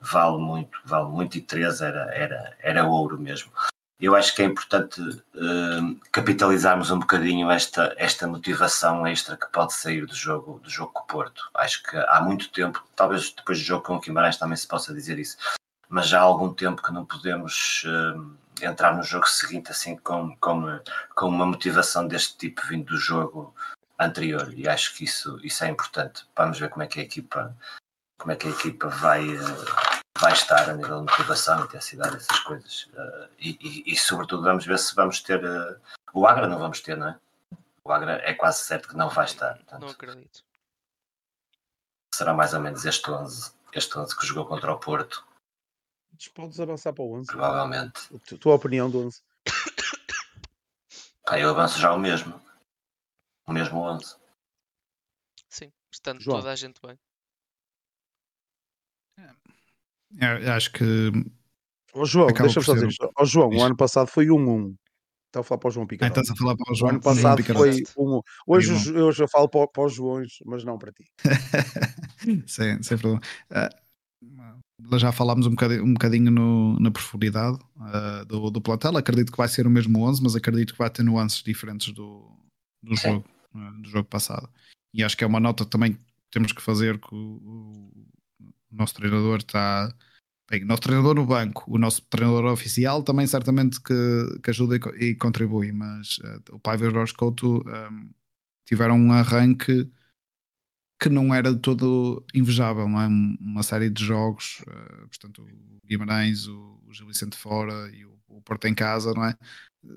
vale 0.00 0.38
muito, 0.38 0.78
vale 0.84 1.08
muito 1.10 1.38
e 1.38 1.40
três 1.40 1.80
era, 1.80 2.12
era, 2.12 2.56
era 2.60 2.86
ouro 2.86 3.18
mesmo 3.18 3.52
eu 4.00 4.14
acho 4.14 4.34
que 4.34 4.42
é 4.42 4.44
importante 4.44 5.00
uh, 5.00 6.00
capitalizarmos 6.12 6.90
um 6.90 7.00
bocadinho 7.00 7.50
esta, 7.50 7.94
esta 7.98 8.28
motivação 8.28 9.04
extra 9.06 9.36
que 9.36 9.50
pode 9.50 9.72
sair 9.72 10.06
do 10.06 10.14
jogo, 10.14 10.60
do 10.60 10.70
jogo 10.70 10.92
com 10.92 11.02
o 11.02 11.06
Porto. 11.06 11.50
Acho 11.54 11.82
que 11.82 11.96
há 11.96 12.20
muito 12.20 12.48
tempo, 12.50 12.82
talvez 12.94 13.32
depois 13.32 13.58
do 13.58 13.64
jogo 13.64 13.82
com 13.82 13.96
o 13.96 14.00
Guimarães 14.00 14.36
também 14.36 14.56
se 14.56 14.68
possa 14.68 14.94
dizer 14.94 15.18
isso, 15.18 15.36
mas 15.88 16.08
já 16.08 16.20
há 16.20 16.22
algum 16.22 16.54
tempo 16.54 16.80
que 16.80 16.92
não 16.92 17.04
podemos 17.04 17.82
uh, 17.86 18.36
entrar 18.62 18.96
no 18.96 19.02
jogo 19.02 19.28
seguinte 19.28 19.70
assim 19.70 19.96
com, 19.96 20.36
com, 20.36 20.80
com 21.14 21.28
uma 21.28 21.46
motivação 21.46 22.06
deste 22.06 22.36
tipo 22.36 22.66
vindo 22.66 22.86
do 22.86 22.96
jogo 22.98 23.54
anterior 23.98 24.52
e 24.54 24.68
acho 24.68 24.94
que 24.94 25.04
isso, 25.04 25.38
isso 25.42 25.64
é 25.64 25.68
importante. 25.68 26.26
Vamos 26.36 26.58
ver 26.58 26.68
como 26.68 26.82
é 26.82 26.86
que 26.86 27.00
a 27.00 27.02
equipa 27.02 27.56
como 28.18 28.32
é 28.32 28.36
que 28.36 28.48
a 28.48 28.50
equipa 28.50 28.88
vai, 28.88 29.24
uh, 29.36 29.66
vai 30.18 30.32
estar 30.32 30.68
a 30.68 30.74
nível 30.74 31.04
de 31.04 31.10
motivação, 31.10 31.64
intensidade, 31.64 32.16
essas 32.16 32.40
coisas. 32.40 32.88
Uh, 32.92 33.28
e, 33.38 33.58
e, 33.60 33.92
e, 33.92 33.96
sobretudo 33.96 34.42
vamos 34.42 34.66
ver 34.66 34.78
se 34.78 34.94
vamos 34.94 35.22
ter. 35.22 35.42
Uh, 35.44 35.80
o 36.12 36.26
Agra 36.26 36.48
não 36.48 36.58
vamos 36.58 36.80
ter, 36.80 36.96
não 36.96 37.10
é? 37.10 37.18
O 37.84 37.92
Agra 37.92 38.20
é 38.24 38.34
quase 38.34 38.64
certo 38.64 38.88
que 38.88 38.96
não 38.96 39.08
vai 39.08 39.24
estar. 39.24 39.54
Portanto, 39.54 39.82
não 39.82 39.88
acredito. 39.88 40.42
Será 42.12 42.34
mais 42.34 42.52
ou 42.52 42.60
menos 42.60 42.84
este 42.84 43.08
11, 43.08 43.52
este 43.72 43.96
11 43.96 44.16
que 44.16 44.26
jogou 44.26 44.46
contra 44.46 44.72
o 44.72 44.78
Porto. 44.78 45.24
Podes 46.34 46.58
avançar 46.58 46.92
para 46.92 47.04
o 47.04 47.14
11? 47.14 47.26
Provavelmente. 47.28 48.00
A 48.32 48.36
tua 48.38 48.54
opinião 48.54 48.90
do 48.90 49.06
11? 49.06 49.22
Pá, 51.24 51.38
eu 51.38 51.50
avanço 51.50 51.78
já 51.78 51.92
o 51.92 51.98
mesmo. 51.98 52.40
O 53.46 53.52
mesmo 53.52 53.78
11. 53.78 54.16
Sim, 55.48 55.72
estando 55.92 56.20
João. 56.20 56.38
toda 56.38 56.52
a 56.52 56.56
gente 56.56 56.80
bem. 56.84 56.98
É, 60.20 60.50
acho 60.50 60.72
que. 60.72 60.84
Ô 61.92 62.04
João, 62.04 62.28
deixa-me 62.28 62.64
só 62.64 62.74
dizer. 62.74 62.88
Ô 63.18 63.24
João, 63.24 63.50
o 63.50 63.62
ano 63.62 63.76
passado 63.76 64.08
foi 64.08 64.26
1-1. 64.26 64.48
Um, 64.48 64.76
Estava 65.26 65.42
a 65.42 65.44
falar 65.44 65.58
para 65.58 65.68
o 65.68 65.70
João 65.70 65.86
Picadão. 65.86 66.08
Ah, 66.08 66.20
estás 66.20 66.30
a 66.30 66.34
falar 66.34 66.56
para 66.56 66.72
o 66.72 66.74
João. 66.74 66.88
O 66.88 66.94
ano 66.94 67.02
passado 67.02 67.42
Sim, 67.42 67.52
foi 67.52 67.82
1 67.98 68.16
um, 68.16 68.20
Hoje 68.46 68.94
eu 68.94 69.12
já 69.12 69.28
falo 69.28 69.48
para, 69.48 69.68
para 69.68 69.84
os 69.84 69.92
Joões, 69.92 70.38
mas 70.46 70.64
não 70.64 70.78
para 70.78 70.90
ti. 70.92 71.04
Sim, 72.48 72.82
sem 72.82 72.96
problema. 72.96 73.20
Uh, 73.50 74.58
já 74.96 75.12
falámos 75.12 75.46
um 75.46 75.50
bocadinho, 75.50 75.84
um 75.84 75.92
bocadinho 75.92 76.30
no, 76.30 76.78
na 76.78 76.90
profundidade 76.90 77.58
uh, 77.76 78.24
do, 78.26 78.50
do 78.50 78.60
plantel. 78.60 78.96
Acredito 78.96 79.32
que 79.32 79.38
vai 79.38 79.48
ser 79.48 79.66
o 79.66 79.70
mesmo 79.70 80.00
11, 80.02 80.22
mas 80.22 80.36
acredito 80.36 80.72
que 80.72 80.78
vai 80.78 80.88
ter 80.88 81.02
nuances 81.02 81.42
diferentes 81.42 81.92
do, 81.92 82.30
do 82.82 82.96
jogo, 82.96 83.24
uh, 83.54 83.82
do 83.82 83.88
jogo 83.88 84.08
passado. 84.08 84.48
E 84.94 85.02
acho 85.02 85.16
que 85.16 85.24
é 85.24 85.26
uma 85.26 85.40
nota 85.40 85.64
também 85.64 85.94
que 85.94 86.00
temos 86.30 86.52
que 86.52 86.62
fazer 86.62 86.98
que 86.98 87.14
o, 87.14 87.90
o 88.70 88.76
nosso 88.76 88.94
treinador 88.94 89.38
está. 89.38 89.92
Bem, 90.50 90.62
o 90.62 90.66
nosso 90.66 90.80
treinador 90.80 91.14
no 91.14 91.26
banco, 91.26 91.64
o 91.68 91.76
nosso 91.76 92.00
treinador 92.08 92.46
oficial 92.46 93.02
também 93.02 93.26
certamente 93.26 93.78
que, 93.82 94.40
que 94.42 94.48
ajuda 94.48 94.76
e, 94.98 95.04
e 95.04 95.14
contribui, 95.14 95.72
mas 95.72 96.18
uh, 96.18 96.54
o 96.54 96.58
Paiva 96.58 96.86
e 96.86 96.88
o 96.88 96.90
Jorge 96.90 97.12
Couto 97.12 97.62
um, 97.68 98.10
tiveram 98.64 98.96
um 98.98 99.12
arranque 99.12 99.90
que 101.00 101.08
não 101.08 101.34
era 101.34 101.54
de 101.54 101.60
todo 101.60 102.24
invejável, 102.34 102.88
não 102.88 103.00
é? 103.00 103.06
Uma 103.06 103.62
série 103.62 103.88
de 103.88 104.04
jogos, 104.04 104.60
uh, 104.62 105.08
portanto, 105.08 105.42
o 105.42 105.86
Guimarães, 105.86 106.46
o, 106.46 106.80
o 106.86 106.92
Gil 106.92 107.06
Vicente 107.06 107.36
fora 107.36 107.88
e 107.94 108.04
o, 108.04 108.18
o, 108.28 108.40
Porto 108.42 108.66
em 108.66 108.74
casa, 108.74 109.12
não 109.14 109.24
é? 109.24 109.34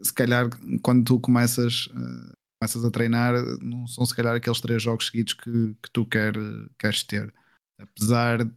Se 0.03 0.13
calhar 0.13 0.49
quando 0.83 1.03
tu 1.03 1.19
começas, 1.19 1.87
uh, 1.87 2.33
começas 2.59 2.85
a 2.85 2.91
treinar, 2.91 3.33
não 3.61 3.87
são 3.87 4.05
se 4.05 4.15
calhar 4.15 4.35
aqueles 4.35 4.61
três 4.61 4.83
jogos 4.83 5.07
seguidos 5.07 5.33
que, 5.33 5.75
que 5.81 5.91
tu 5.91 6.05
quer, 6.05 6.33
queres 6.77 7.03
ter 7.03 7.33
apesar 7.81 8.45
de 8.45 8.51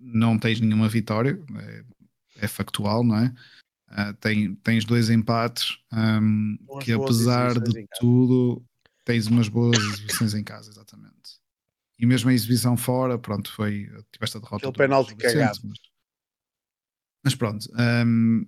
não 0.00 0.38
tens 0.38 0.60
nenhuma 0.60 0.88
vitória, 0.88 1.40
é, 1.56 1.84
é 2.44 2.48
factual, 2.48 3.04
não 3.04 3.16
é? 3.16 3.34
Uh, 3.90 4.14
tem, 4.20 4.54
tens 4.56 4.84
dois 4.84 5.08
empates 5.08 5.78
um, 5.92 6.58
que 6.82 6.92
apesar 6.92 7.58
de 7.58 7.86
tudo 7.98 8.62
tens 9.02 9.26
umas 9.26 9.48
boas 9.48 9.78
exibições 9.78 10.34
em 10.34 10.44
casa, 10.44 10.70
exatamente. 10.70 11.17
E 11.98 12.06
mesmo 12.06 12.30
a 12.30 12.34
exibição 12.34 12.76
fora, 12.76 13.18
pronto, 13.18 13.52
foi 13.52 13.88
tiveste 14.12 14.36
a 14.36 14.40
derrota. 14.40 14.68
Aquele 14.68 14.72
penalti 14.72 15.16
cagado. 15.16 15.58
Mas, 15.64 15.78
mas 17.24 17.34
pronto, 17.34 17.66
um, 18.06 18.46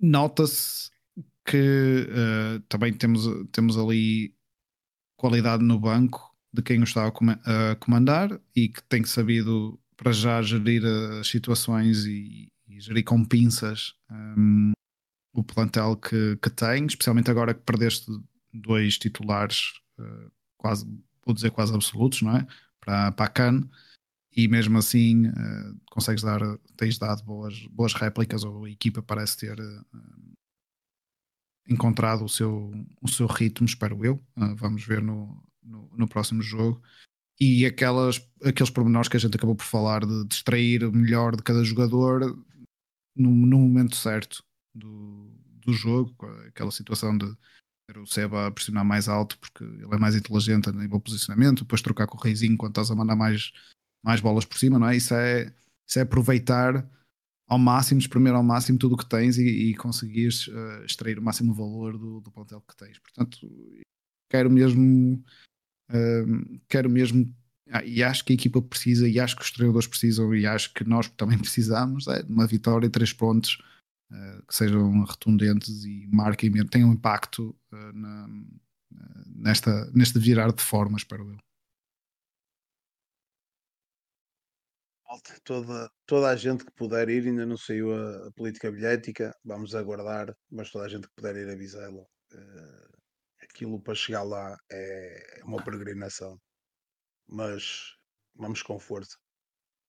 nota-se 0.00 0.90
que 1.46 2.06
uh, 2.10 2.60
também 2.68 2.92
temos, 2.92 3.24
temos 3.52 3.78
ali 3.78 4.34
qualidade 5.16 5.64
no 5.64 5.78
banco 5.78 6.34
de 6.52 6.62
quem 6.62 6.80
o 6.80 6.84
está 6.84 7.06
a 7.06 7.76
comandar 7.76 8.40
e 8.54 8.68
que 8.68 8.82
tem 8.84 9.04
sabido 9.04 9.78
para 9.96 10.12
já 10.12 10.40
gerir 10.40 10.84
as 10.84 11.28
situações 11.28 12.06
e, 12.06 12.48
e 12.66 12.80
gerir 12.80 13.04
com 13.04 13.24
pinças 13.24 13.94
um, 14.10 14.72
o 15.32 15.42
plantel 15.42 15.96
que, 15.96 16.36
que 16.36 16.50
tem, 16.50 16.86
especialmente 16.86 17.30
agora 17.30 17.52
que 17.52 17.62
perdeste 17.62 18.10
dois 18.52 18.96
titulares 18.96 19.72
uh, 19.98 20.30
quase, 20.56 20.86
vou 21.28 21.34
dizer 21.34 21.50
quase 21.50 21.74
absolutos, 21.74 22.22
não 22.22 22.36
é? 22.36 22.46
Para, 22.80 23.12
para 23.12 23.26
a 23.26 23.28
CAN 23.28 23.68
e 24.34 24.48
mesmo 24.48 24.78
assim 24.78 25.26
uh, 25.26 25.80
consegues 25.90 26.22
dar, 26.22 26.40
tens 26.76 26.98
dado 26.98 27.22
boas, 27.22 27.66
boas 27.66 27.92
réplicas 27.92 28.44
ou 28.44 28.64
a 28.64 28.70
equipa 28.70 29.02
parece 29.02 29.36
ter 29.36 29.60
uh, 29.60 29.84
encontrado 31.68 32.24
o 32.24 32.28
seu, 32.28 32.72
o 33.02 33.08
seu 33.08 33.26
ritmo, 33.26 33.66
espero 33.66 34.02
eu. 34.04 34.18
vamos 34.56 34.84
ver 34.86 35.02
no, 35.02 35.42
no, 35.62 35.90
no 35.94 36.08
próximo 36.08 36.40
jogo 36.40 36.82
e 37.38 37.66
aquelas, 37.66 38.26
aqueles 38.42 38.70
pormenores 38.70 39.08
que 39.08 39.18
a 39.18 39.20
gente 39.20 39.36
acabou 39.36 39.54
por 39.54 39.66
falar 39.66 40.06
de 40.06 40.24
distrair 40.26 40.82
o 40.82 40.92
melhor 40.92 41.36
de 41.36 41.42
cada 41.42 41.62
jogador 41.62 42.20
no, 43.14 43.30
no 43.30 43.58
momento 43.58 43.96
certo 43.96 44.42
do, 44.74 45.30
do 45.60 45.72
jogo, 45.74 46.14
aquela 46.46 46.70
situação 46.70 47.18
de 47.18 47.30
ter 47.88 47.98
o 47.98 48.06
Seba 48.06 48.46
a 48.46 48.50
pressionar 48.50 48.84
mais 48.84 49.08
alto 49.08 49.38
porque 49.38 49.64
ele 49.64 49.94
é 49.94 49.98
mais 49.98 50.14
inteligente 50.14 50.68
a 50.68 50.72
nível 50.72 51.00
posicionamento, 51.00 51.62
depois 51.62 51.82
trocar 51.82 52.06
com 52.06 52.18
o 52.18 52.20
Reizinho 52.20 52.56
quando 52.56 52.72
estás 52.72 52.90
a 52.90 52.94
mandar 52.94 53.16
mais, 53.16 53.52
mais 54.04 54.20
bolas 54.20 54.44
por 54.44 54.58
cima, 54.58 54.78
não 54.78 54.88
é? 54.88 54.96
Isso 54.96 55.14
é, 55.14 55.52
isso 55.86 55.98
é 55.98 56.02
aproveitar 56.02 56.88
ao 57.48 57.58
máximo, 57.58 58.00
espremer 58.00 58.34
ao 58.34 58.42
máximo 58.42 58.78
tudo 58.78 58.94
o 58.94 58.98
que 58.98 59.08
tens 59.08 59.38
e, 59.38 59.70
e 59.70 59.74
conseguires 59.74 60.48
uh, 60.48 60.84
extrair 60.84 61.18
o 61.18 61.22
máximo 61.22 61.54
valor 61.54 61.96
do, 61.96 62.20
do 62.20 62.30
plantel 62.30 62.60
que 62.60 62.76
tens. 62.76 62.98
Portanto, 62.98 63.38
quero 64.30 64.50
mesmo 64.50 65.24
quero 66.68 66.90
mesmo, 66.90 67.34
ah, 67.70 67.84
e 67.84 68.02
acho 68.02 68.24
que 68.24 68.32
a 68.32 68.34
equipa 68.34 68.60
precisa, 68.60 69.08
e 69.08 69.18
acho 69.18 69.36
que 69.36 69.42
os 69.42 69.50
treinadores 69.50 69.88
precisam, 69.88 70.34
e 70.34 70.46
acho 70.46 70.72
que 70.72 70.84
nós 70.84 71.08
também 71.10 71.38
precisamos, 71.38 72.06
é, 72.06 72.22
de 72.22 72.32
uma 72.32 72.46
vitória 72.46 72.90
três 72.90 73.12
pontos 73.12 73.58
uh, 74.10 74.46
que 74.46 74.54
sejam 74.54 75.04
retundentes 75.04 75.84
e 75.84 76.06
marquem, 76.12 76.52
tenham 76.66 76.92
impacto 76.92 77.56
uh, 77.72 77.92
na, 77.92 78.28
nesta, 79.26 79.90
neste 79.92 80.18
virar 80.18 80.52
de 80.52 80.62
forma, 80.62 80.96
espero 80.96 81.30
eu. 81.30 81.38
Toda, 85.42 85.90
toda 86.06 86.28
a 86.28 86.36
gente 86.36 86.64
que 86.64 86.72
puder 86.72 87.08
ir, 87.08 87.26
ainda 87.26 87.46
não 87.46 87.56
saiu 87.56 87.94
a, 87.94 88.28
a 88.28 88.32
política 88.32 88.70
bilhética, 88.70 89.34
vamos 89.42 89.74
aguardar, 89.74 90.36
mas 90.50 90.70
toda 90.70 90.84
a 90.84 90.88
gente 90.88 91.08
que 91.08 91.14
puder 91.14 91.34
ir 91.36 91.48
a 91.48 91.56
Vizela. 91.56 92.06
Uh, 92.32 92.98
aquilo 93.42 93.80
para 93.80 93.94
chegar 93.94 94.22
lá 94.22 94.56
é 94.70 95.40
uma 95.44 95.62
peregrinação. 95.62 96.38
Mas 97.26 97.96
vamos 98.36 98.62
com 98.62 98.78
força. 98.78 99.16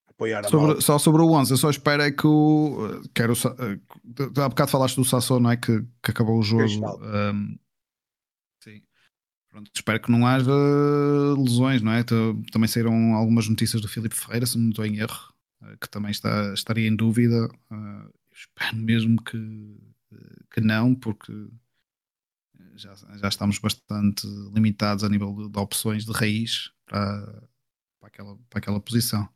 Apoiar 0.09 0.45
a 0.45 0.49
sobre, 0.49 0.81
Só 0.81 0.97
sobre 0.97 1.21
o 1.21 1.31
11, 1.31 1.51
eu 1.51 1.57
só 1.57 1.69
espero 1.69 2.03
é 2.03 2.11
que 2.11 2.25
o. 2.25 3.01
Quero, 3.13 3.33
uh, 3.33 4.41
há 4.41 4.49
bocado 4.49 4.71
falaste 4.71 4.95
do 4.95 5.05
Sassou, 5.05 5.39
não 5.39 5.51
é? 5.51 5.57
Que, 5.57 5.81
que 6.03 6.11
acabou 6.11 6.39
o 6.39 6.43
jogo. 6.43 6.63
Um, 7.01 7.57
sim. 8.63 8.81
Pronto, 9.49 9.71
espero 9.73 9.99
que 10.01 10.11
não 10.11 10.27
haja 10.27 10.51
lesões, 11.37 11.81
não 11.81 11.91
é? 11.91 12.03
Também 12.03 12.67
saíram 12.67 13.13
algumas 13.13 13.47
notícias 13.47 13.81
do 13.81 13.87
Filipe 13.87 14.15
Ferreira, 14.15 14.45
se 14.45 14.57
não 14.57 14.69
estou 14.69 14.85
em 14.85 14.97
erro, 14.97 15.33
eh, 15.63 15.77
que 15.81 15.89
também 15.89 16.11
está, 16.11 16.53
estaria 16.53 16.87
em 16.87 16.95
dúvida. 16.95 17.47
Uh, 17.71 18.13
espero 18.31 18.77
mesmo 18.77 19.21
que, 19.23 19.77
que 20.51 20.61
não, 20.61 20.93
porque 20.93 21.33
já, 22.75 22.95
já 22.95 23.27
estamos 23.27 23.59
bastante 23.59 24.25
limitados 24.53 25.03
a 25.03 25.09
nível 25.09 25.33
de, 25.35 25.49
de 25.49 25.59
opções 25.59 26.05
de 26.05 26.11
raiz 26.11 26.71
para, 26.85 27.43
para, 27.99 28.07
aquela, 28.07 28.37
para 28.49 28.59
aquela 28.59 28.79
posição. 28.79 29.27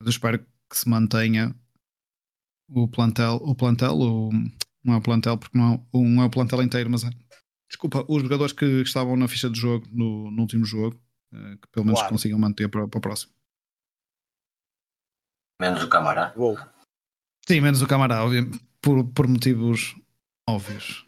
Mas 0.00 0.06
eu 0.06 0.10
espero 0.10 0.38
que 0.38 0.76
se 0.76 0.88
mantenha 0.88 1.54
o 2.68 2.88
plantel, 2.88 3.36
o 3.36 3.54
plantel, 3.54 3.98
o, 3.98 4.30
não 4.82 4.94
é 4.94 4.96
o 4.96 5.02
plantel 5.02 5.36
porque 5.36 5.58
não 5.58 5.74
é, 5.74 5.80
não 5.92 6.22
é 6.22 6.26
o 6.26 6.30
plantel 6.30 6.62
inteiro, 6.62 6.88
mas 6.88 7.04
é 7.04 7.10
Desculpa, 7.70 8.04
os 8.08 8.20
jogadores 8.20 8.52
que 8.52 8.64
estavam 8.82 9.16
na 9.16 9.28
ficha 9.28 9.48
de 9.48 9.58
jogo 9.58 9.86
no, 9.92 10.28
no 10.32 10.42
último 10.42 10.64
jogo, 10.64 11.00
uh, 11.32 11.56
que 11.56 11.68
pelo 11.70 11.86
menos 11.86 12.00
claro. 12.00 12.12
consigam 12.12 12.36
manter 12.36 12.68
para, 12.68 12.88
para 12.88 12.98
o 12.98 13.00
próximo. 13.00 13.32
Menos 15.60 15.80
o 15.84 15.88
Camará. 15.88 16.32
Uou. 16.36 16.58
Sim, 17.46 17.60
menos 17.60 17.80
o 17.80 17.86
Camará, 17.86 18.22
por, 18.82 19.04
por 19.12 19.28
motivos 19.28 19.94
óbvios. 20.48 21.06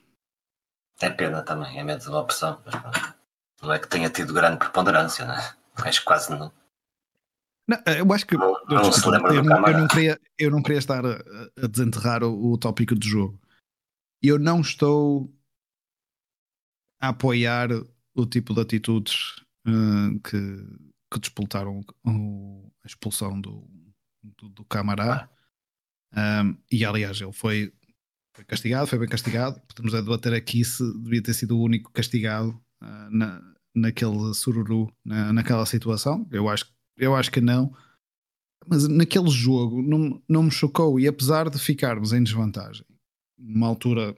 É 1.01 1.11
pena 1.11 1.43
também, 1.43 1.81
é 1.81 1.83
menos 1.83 2.07
uma 2.07 2.21
opção, 2.21 2.63
mas 2.65 3.15
não 3.61 3.73
é 3.73 3.81
que 3.81 3.89
tenha 3.89 4.09
tido 4.09 4.33
grande 4.33 4.59
preponderância, 4.59 5.27
né? 5.27 5.55
Acho 5.75 6.01
que 6.01 6.07
quase 6.07 6.31
não. 6.31 6.53
Não, 7.69 7.79
eu 7.87 8.13
acho 8.13 8.27
que 8.27 8.37
não, 8.37 8.53
não 8.69 8.91
desculpa, 8.91 9.33
eu, 9.33 9.43
não, 9.43 9.67
eu, 9.67 9.79
não, 9.79 9.89
queria, 9.89 10.21
eu 10.39 10.51
não 10.51 10.63
queria 10.63 10.79
estar 10.79 11.05
a, 11.07 11.23
a 11.63 11.67
desenterrar 11.67 12.25
o, 12.25 12.53
o 12.53 12.59
tópico 12.59 12.95
do 12.95 13.07
jogo. 13.07 13.41
Eu 14.21 14.39
não 14.39 14.61
estou 14.61 15.33
a 17.01 17.09
apoiar 17.09 17.69
o 18.15 18.27
tipo 18.27 18.55
de 18.55 18.61
atitudes 18.61 19.37
uh, 19.67 20.21
que, 20.21 20.39
que 21.13 21.21
despoltaram 21.21 21.81
o, 22.05 22.71
a 22.85 22.87
expulsão 22.87 23.41
do, 23.41 23.69
do, 24.23 24.49
do 24.49 24.65
Camará. 24.65 25.29
Um, 26.15 26.57
e 26.71 26.85
aliás, 26.85 27.21
ele 27.21 27.33
foi, 27.33 27.73
foi 28.35 28.45
castigado, 28.45 28.87
foi 28.87 28.99
bem 28.99 29.09
castigado. 29.09 29.61
Podemos 29.69 29.93
debater 29.93 30.35
aqui 30.35 30.65
se 30.65 30.83
devia 31.03 31.23
ter 31.23 31.35
sido 31.35 31.59
o 31.59 31.63
único 31.63 31.91
castigado 31.91 32.51
uh, 32.83 33.11
na, 33.11 33.43
naquele 33.75 34.35
sururu, 34.35 34.93
na, 35.05 35.33
naquela 35.33 35.67
situação. 35.67 36.29
Eu 36.31 36.49
acho, 36.49 36.67
eu 37.03 37.17
acho 37.17 37.31
que 37.33 37.41
não. 37.41 37.75
Mas 38.67 38.87
naquele 38.87 39.29
jogo 39.29 39.83
não, 39.83 40.23
não 40.29 40.45
me 40.45 40.51
chocou. 40.51 41.01
E 41.01 41.09
apesar 41.09 41.51
de 41.51 41.59
ficarmos 41.59 42.13
em 42.13 42.23
desvantagem, 42.23 42.87
numa 43.37 43.67
altura 43.67 44.17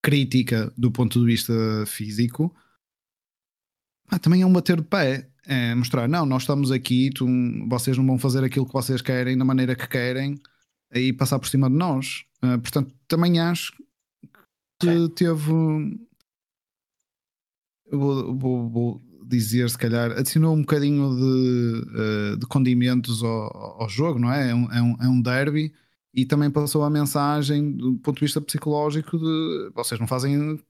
crítica 0.00 0.72
do 0.78 0.92
ponto 0.92 1.18
de 1.18 1.26
vista 1.26 1.52
físico, 1.86 2.54
ah, 4.08 4.18
também 4.18 4.42
é 4.42 4.46
um 4.46 4.52
bater 4.52 4.80
de 4.80 4.86
pé. 4.86 5.28
É 5.44 5.74
mostrar, 5.74 6.08
não, 6.08 6.24
nós 6.24 6.42
estamos 6.42 6.70
aqui, 6.70 7.10
tu, 7.10 7.26
vocês 7.68 7.98
não 7.98 8.06
vão 8.06 8.16
fazer 8.16 8.44
aquilo 8.44 8.64
que 8.64 8.72
vocês 8.72 9.02
querem 9.02 9.36
da 9.36 9.44
maneira 9.44 9.74
que 9.74 9.88
querem 9.88 10.40
e 10.94 11.12
passar 11.12 11.40
por 11.40 11.48
cima 11.48 11.68
de 11.68 11.74
nós. 11.74 12.24
Uh, 12.36 12.60
portanto, 12.60 12.94
também 13.08 13.40
acho 13.40 13.72
que 14.80 14.86
Sim. 14.86 15.08
teve. 15.08 15.52
Vou, 17.90 18.36
vou, 18.36 18.70
vou, 18.70 19.02
dizer, 19.26 19.68
se 19.70 19.78
calhar, 19.78 20.12
adicionou 20.12 20.54
um 20.54 20.60
bocadinho 20.60 21.14
de, 21.16 22.34
uh, 22.34 22.36
de 22.36 22.46
condimentos 22.46 23.22
ao, 23.22 23.82
ao, 23.82 23.88
jogo, 23.88 24.18
não 24.18 24.32
é? 24.32 24.50
É 24.50 24.54
um, 24.54 24.72
é 24.72 24.82
um, 24.82 24.96
é 25.02 25.08
um 25.08 25.20
derby 25.20 25.72
e 26.14 26.26
também 26.26 26.50
passou 26.50 26.84
a 26.84 26.90
mensagem 26.90 27.72
do 27.72 27.94
ponto 27.98 28.16
de 28.16 28.26
vista 28.26 28.40
psicológico 28.40 29.18
de 29.18 29.70
vocês 29.74 29.98
não 29.98 30.06
fazem 30.06 30.60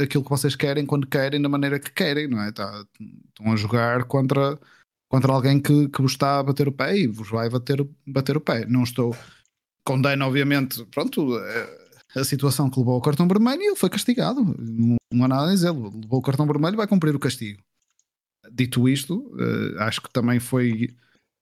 aquilo 0.00 0.22
que 0.22 0.30
vocês 0.30 0.54
querem 0.54 0.86
quando 0.86 1.06
querem 1.06 1.42
da 1.42 1.48
maneira 1.48 1.80
que 1.80 1.90
querem, 1.90 2.28
não 2.28 2.40
é? 2.40 2.52
Tá, 2.52 2.84
estão 3.28 3.52
a 3.52 3.56
jogar 3.56 4.04
contra, 4.04 4.58
contra 5.08 5.32
alguém 5.32 5.60
que, 5.60 5.88
que 5.88 6.00
vos 6.00 6.12
está 6.12 6.38
a 6.38 6.42
bater 6.42 6.68
o 6.68 6.72
pé 6.72 6.96
e 6.96 7.06
vos 7.08 7.28
vai 7.28 7.50
bater, 7.50 7.86
bater 8.06 8.36
o 8.36 8.40
pé. 8.40 8.66
Não 8.66 8.84
estou 8.84 9.16
condeno, 9.84 10.26
obviamente, 10.26 10.84
pronto, 10.86 11.36
eh, 11.38 11.84
a 12.16 12.24
situação 12.24 12.70
que 12.70 12.78
levou 12.78 12.94
ao 12.94 13.02
cartão 13.02 13.26
vermelho 13.26 13.62
e 13.62 13.66
ele 13.66 13.76
foi 13.76 13.90
castigado. 13.90 14.42
Não, 14.58 14.96
não 15.12 15.24
há 15.24 15.28
nada 15.28 15.50
a 15.50 15.54
dizer. 15.54 15.72
Levou 15.72 16.20
o 16.20 16.22
cartão 16.22 16.46
vermelho 16.46 16.76
vai 16.76 16.86
cumprir 16.86 17.14
o 17.14 17.18
castigo. 17.18 17.60
Dito 18.56 18.88
isto, 18.88 19.34
eh, 19.38 19.82
acho 19.82 20.00
que 20.00 20.12
também 20.12 20.38
foi 20.38 20.94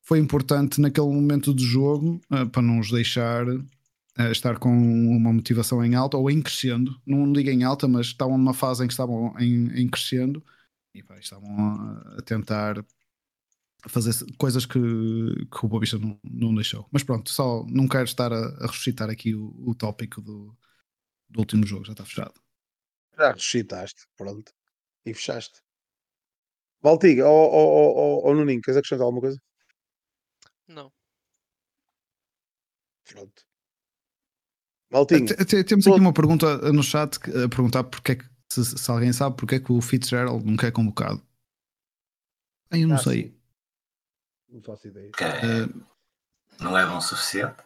foi 0.02 0.18
importante 0.18 0.80
naquele 0.80 1.06
momento 1.06 1.52
do 1.52 1.62
jogo 1.62 2.20
uh, 2.30 2.48
para 2.51 2.62
não 2.62 2.80
os 2.80 2.90
deixar 2.90 3.47
uh, 3.48 4.32
estar 4.32 4.59
com 4.59 4.68
uma 4.70 5.32
motivação 5.32 5.84
em 5.84 5.94
alta 5.94 6.16
ou 6.16 6.30
em 6.30 6.43
crescendo. 6.43 7.01
Não 7.06 7.32
digo 7.32 7.51
em 7.51 7.62
alta, 7.62 7.86
mas 7.86 8.06
estavam 8.06 8.36
numa 8.36 8.52
fase 8.52 8.84
em 8.84 8.89
que 8.89 8.93
estavam 8.93 9.34
em, 9.39 9.68
em 9.80 9.89
crescendo 9.89 10.44
e 10.94 11.02
pá, 11.02 11.18
estavam 11.18 11.56
a, 11.56 12.16
a, 12.18 12.22
tentar 12.22 12.84
fazer 13.89 14.12
coisas 14.36 14.66
que, 14.66 14.78
que 14.78 15.64
o 15.64 15.68
Bobista 15.68 15.98
não, 15.98 16.18
não 16.24 16.55
deixou. 16.55 16.86
Mas 16.90 17.05
pronto, 17.05 17.30
só 17.30 17.64
não 17.68 17.86
quero 17.86 18.05
estar 18.05 18.32
a, 18.32 18.48
a 18.64 18.66
ressuscitar 18.66 19.09
aqui 19.09 19.34
o, 19.34 19.55
o 19.64 19.74
tópico 19.74 20.20
do, 20.20 20.56
do 21.28 21.40
último 21.40 21.64
jogo, 21.64 21.84
já 21.84 21.93
está 21.93 22.05
fechado. 22.05 22.34
Já 23.16 23.32
ressuscitaste, 23.32 24.06
pronto. 24.16 24.52
E 25.06 25.14
fechaste. 25.14 25.62
Valtiga, 26.82 27.28
ou 27.28 27.52
oh, 27.52 27.56
oh, 27.56 27.94
oh, 27.96 28.30
oh, 28.30 28.34
Nuninho, 28.34 28.60
queres 28.60 28.76
acrescentar 28.76 29.04
alguma 29.04 29.20
coisa? 29.20 29.40
Não. 30.66 30.92
Pronto. 33.04 33.42
Maltinho. 34.90 35.26
Temos 35.66 35.86
aqui 35.86 36.00
uma 36.00 36.12
pergunta 36.12 36.72
no 36.72 36.82
chat 36.82 37.16
a 37.18 37.48
perguntar 37.48 37.84
porque 37.84 38.12
é 38.12 38.14
que, 38.16 38.24
se, 38.52 38.64
se, 38.64 38.90
alguém 38.90 39.12
sabe 39.12 39.36
porque 39.36 39.54
é 39.54 39.60
que 39.60 39.72
o 39.72 39.80
Fitzgerald 39.80 40.44
nunca 40.44 40.66
é 40.66 40.70
convocado. 40.70 41.22
Eu 42.70 42.88
não 42.88 42.96
ah, 42.96 42.98
sei. 42.98 43.28
Sim. 43.28 43.42
Não 44.48 44.62
faço 44.62 44.88
ideia. 44.88 45.10
Uh, 45.10 45.84
não 46.60 46.76
é 46.76 46.84
bom 46.84 46.98
o 46.98 47.00
suficiente? 47.00 47.62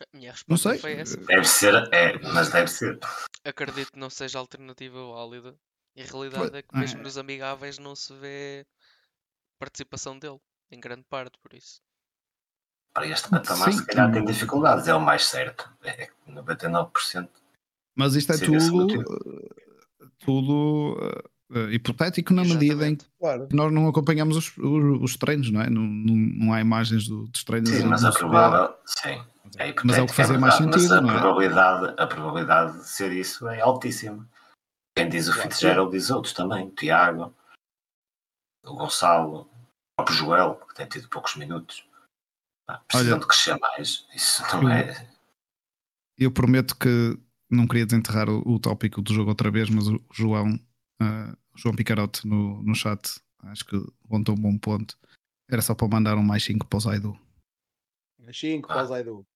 A 0.00 0.16
minha 0.16 0.32
resposta 0.32 0.78
foi 0.78 0.92
essa. 0.92 1.16
Deve 1.16 1.44
ser, 1.44 1.74
é, 1.92 2.18
mas 2.18 2.50
deve 2.50 2.68
ser. 2.68 2.98
Acredito 3.44 3.92
que 3.92 3.98
não 3.98 4.10
seja 4.10 4.38
alternativa 4.38 4.98
válida. 5.12 5.56
E 5.98 6.02
a 6.02 6.06
realidade 6.06 6.56
é 6.56 6.62
que 6.62 6.76
mesmo 6.76 7.00
é. 7.00 7.02
nos 7.02 7.18
amigáveis 7.18 7.78
não 7.78 7.96
se 7.96 8.14
vê 8.14 8.66
participação 9.58 10.18
dele, 10.18 10.38
em 10.70 10.78
grande 10.78 11.04
parte, 11.08 11.36
por 11.42 11.52
isso 11.52 11.80
para 12.98 13.06
este 13.06 13.28
patamar, 13.28 13.72
Sim, 13.72 13.78
se 13.78 13.86
calhar 13.86 14.12
tem 14.12 14.24
dificuldades, 14.24 14.88
é 14.88 14.94
o 14.94 15.00
mais 15.00 15.24
certo. 15.24 15.70
É 15.84 16.08
99%. 16.28 17.28
Mas 17.94 18.16
isto 18.16 18.32
é 18.32 18.38
tudo, 18.38 19.04
tudo 20.18 20.96
uh, 21.50 21.70
hipotético 21.70 22.32
na 22.32 22.42
Exatamente. 22.42 22.68
medida 22.68 22.88
em 22.88 22.96
que 22.96 23.04
claro. 23.18 23.48
nós 23.52 23.72
não 23.72 23.88
acompanhamos 23.88 24.36
os, 24.36 24.56
os, 24.58 25.02
os, 25.02 25.16
treinos, 25.16 25.50
não 25.50 25.60
é? 25.60 25.70
Não, 25.70 25.82
não, 25.82 26.14
não 26.14 26.52
há 26.52 26.60
imagens 26.60 27.06
do, 27.06 27.28
dos 27.28 27.44
treinos. 27.44 27.70
Sim, 27.70 27.84
mas 27.84 28.04
a 28.04 28.10
provável, 28.10 28.74
sim. 28.84 29.22
É 29.56 29.74
mas 29.82 29.96
é 29.96 30.02
o 30.02 30.06
que 30.06 30.14
fazia 30.14 30.36
é 30.36 30.38
mais 30.38 30.54
sentido, 30.54 30.94
a 30.94 31.00
não 31.00 31.10
é? 31.10 31.20
Probabilidade, 31.20 31.94
a 31.96 32.06
probabilidade 32.06 32.78
de 32.78 32.88
ser 32.88 33.12
isso 33.12 33.48
é 33.48 33.60
altíssima. 33.60 34.28
Quem 34.98 35.08
diz 35.08 35.28
o 35.28 35.32
claro, 35.32 35.48
Fitzgerald 35.48 35.92
diz 35.92 36.10
outros 36.10 36.34
também, 36.34 36.66
o 36.66 36.70
Tiago, 36.72 37.32
o 38.66 38.74
Gonçalo, 38.74 39.42
o 39.42 39.48
próprio 39.96 40.16
Joel, 40.16 40.56
que 40.56 40.74
tem 40.74 40.88
tido 40.88 41.08
poucos 41.08 41.36
minutos. 41.36 41.88
Ah, 42.66 42.78
precisam 42.78 43.12
Olha, 43.12 43.20
de 43.20 43.26
crescer 43.28 43.56
mais. 43.60 44.08
Isso 44.12 44.42
não 44.56 44.68
é. 44.68 45.08
Eu 46.18 46.32
prometo 46.32 46.76
que 46.76 47.16
não 47.48 47.68
queria 47.68 47.86
desenterrar 47.86 48.28
o, 48.28 48.42
o 48.44 48.58
tópico 48.58 49.00
do 49.00 49.14
jogo 49.14 49.30
outra 49.30 49.52
vez, 49.52 49.70
mas 49.70 49.86
o 49.86 50.04
João, 50.12 50.56
uh, 51.00 51.38
João 51.54 51.76
Picarote 51.76 52.26
no, 52.26 52.60
no 52.64 52.74
chat, 52.74 53.20
acho 53.44 53.64
que 53.66 53.76
levantou 54.02 54.34
um 54.34 54.40
bom 54.40 54.58
ponto. 54.58 54.98
Era 55.48 55.62
só 55.62 55.76
para 55.76 55.86
mandar 55.86 56.16
um 56.16 56.24
mais 56.24 56.42
5 56.42 56.66
para 56.66 56.76
o 56.76 56.80
Zaidu. 56.80 57.20
Mais 58.18 58.36
5 58.36 58.66
para 58.66 58.82
o 58.82 58.86
Zaidu. 58.86 59.26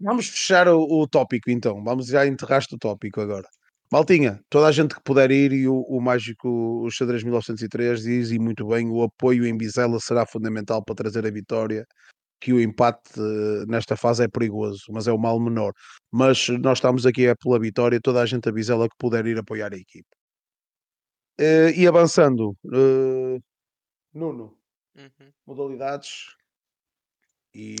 Vamos 0.00 0.28
fechar 0.28 0.68
o, 0.68 0.80
o 0.80 1.08
tópico 1.08 1.50
então. 1.50 1.82
Vamos 1.82 2.06
já 2.06 2.26
enterraste 2.26 2.74
o 2.74 2.78
tópico 2.78 3.20
agora. 3.20 3.48
Maltinha, 3.90 4.40
toda 4.50 4.66
a 4.68 4.72
gente 4.72 4.94
que 4.94 5.02
puder 5.02 5.30
ir 5.30 5.52
e 5.52 5.66
o, 5.66 5.80
o 5.82 6.00
mágico 6.00 6.48
o 6.84 6.90
xadrez 6.90 7.22
1903 7.24 8.02
diz 8.02 8.30
e 8.30 8.38
muito 8.38 8.66
bem, 8.66 8.88
o 8.90 9.02
apoio 9.02 9.46
em 9.46 9.56
Bizela 9.56 9.98
será 9.98 10.26
fundamental 10.26 10.84
para 10.84 10.94
trazer 10.94 11.26
a 11.26 11.30
vitória, 11.30 11.86
que 12.40 12.52
o 12.52 12.60
empate 12.60 13.18
uh, 13.18 13.66
nesta 13.66 13.96
fase 13.96 14.24
é 14.24 14.28
perigoso, 14.28 14.84
mas 14.90 15.08
é 15.08 15.12
o 15.12 15.18
mal 15.18 15.40
menor. 15.40 15.72
Mas 16.12 16.48
nós 16.60 16.78
estamos 16.78 17.06
aqui 17.06 17.26
é 17.26 17.34
pela 17.34 17.58
vitória, 17.58 18.00
toda 18.00 18.20
a 18.22 18.26
gente 18.26 18.48
a 18.48 18.52
Bizela 18.52 18.88
que 18.88 18.96
puder 18.98 19.26
ir 19.26 19.38
apoiar 19.38 19.72
a 19.72 19.76
equipe. 19.76 20.08
Uh, 21.40 21.70
e 21.74 21.86
avançando, 21.86 22.50
uh, 22.66 23.42
Nuno, 24.12 24.58
uhum. 24.96 25.32
modalidades 25.46 26.36
e, 27.54 27.76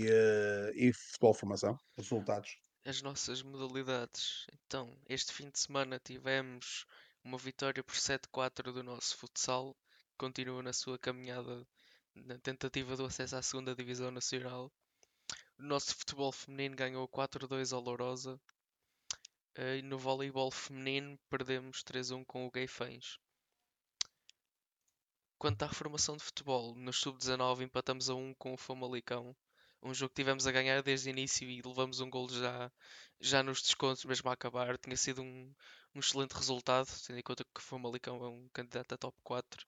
e 0.74 0.92
futebol 0.92 1.34
formação, 1.34 1.78
resultados 1.96 2.56
as 2.88 3.02
nossas 3.02 3.42
modalidades. 3.42 4.46
Então, 4.50 4.96
este 5.06 5.30
fim 5.30 5.50
de 5.50 5.58
semana 5.58 6.00
tivemos 6.02 6.86
uma 7.22 7.36
vitória 7.36 7.84
por 7.84 7.94
7-4 7.94 8.72
do 8.72 8.82
nosso 8.82 9.14
futsal, 9.18 9.76
continua 10.16 10.62
na 10.62 10.72
sua 10.72 10.98
caminhada 10.98 11.66
na 12.14 12.38
tentativa 12.38 12.96
do 12.96 13.04
acesso 13.04 13.36
à 13.36 13.42
segunda 13.42 13.74
divisão 13.74 14.10
nacional. 14.10 14.72
O 15.58 15.62
nosso 15.64 15.94
futebol 15.96 16.32
feminino 16.32 16.76
ganhou 16.76 17.06
4-2 17.06 17.74
ao 17.74 17.80
Lourosa. 17.82 18.40
Eh, 19.54 19.78
e 19.78 19.82
no 19.82 19.98
voleibol 19.98 20.50
feminino 20.50 21.18
perdemos 21.28 21.82
3-1 21.84 22.24
com 22.24 22.46
o 22.46 22.50
Gaifães. 22.50 23.18
Quanto 25.38 25.62
à 25.62 25.68
formação 25.68 26.16
de 26.16 26.24
futebol, 26.24 26.74
no 26.74 26.92
sub-19 26.92 27.64
empatamos 27.64 28.08
a 28.08 28.14
1 28.14 28.32
com 28.34 28.54
o 28.54 28.56
Famalicão 28.56 29.36
um 29.82 29.94
jogo 29.94 30.10
que 30.10 30.16
tivemos 30.22 30.46
a 30.46 30.52
ganhar 30.52 30.82
desde 30.82 31.08
o 31.08 31.10
início 31.10 31.48
e 31.48 31.62
levamos 31.62 32.00
um 32.00 32.10
gol 32.10 32.28
já, 32.28 32.70
já 33.20 33.42
nos 33.42 33.62
descontos, 33.62 34.04
mesmo 34.04 34.28
a 34.28 34.32
acabar. 34.32 34.76
Tinha 34.78 34.96
sido 34.96 35.22
um, 35.22 35.54
um 35.94 36.00
excelente 36.00 36.32
resultado, 36.32 36.88
tendo 37.06 37.18
em 37.18 37.22
conta 37.22 37.44
que 37.44 37.60
o 37.60 37.62
Famalicão 37.62 38.22
é 38.24 38.28
um 38.28 38.48
candidato 38.52 38.92
a 38.94 38.98
top 38.98 39.16
4 39.22 39.66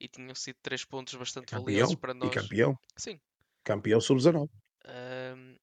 e 0.00 0.08
tinham 0.08 0.34
sido 0.34 0.56
3 0.62 0.84
pontos 0.84 1.14
bastante 1.14 1.46
campeão, 1.46 1.64
valiosos 1.64 1.94
para 1.96 2.14
nós. 2.14 2.30
E 2.30 2.34
campeão? 2.34 2.78
Sim. 2.96 3.20
Campeão 3.62 4.00
sub-19. 4.00 4.50
Um, 4.86 5.56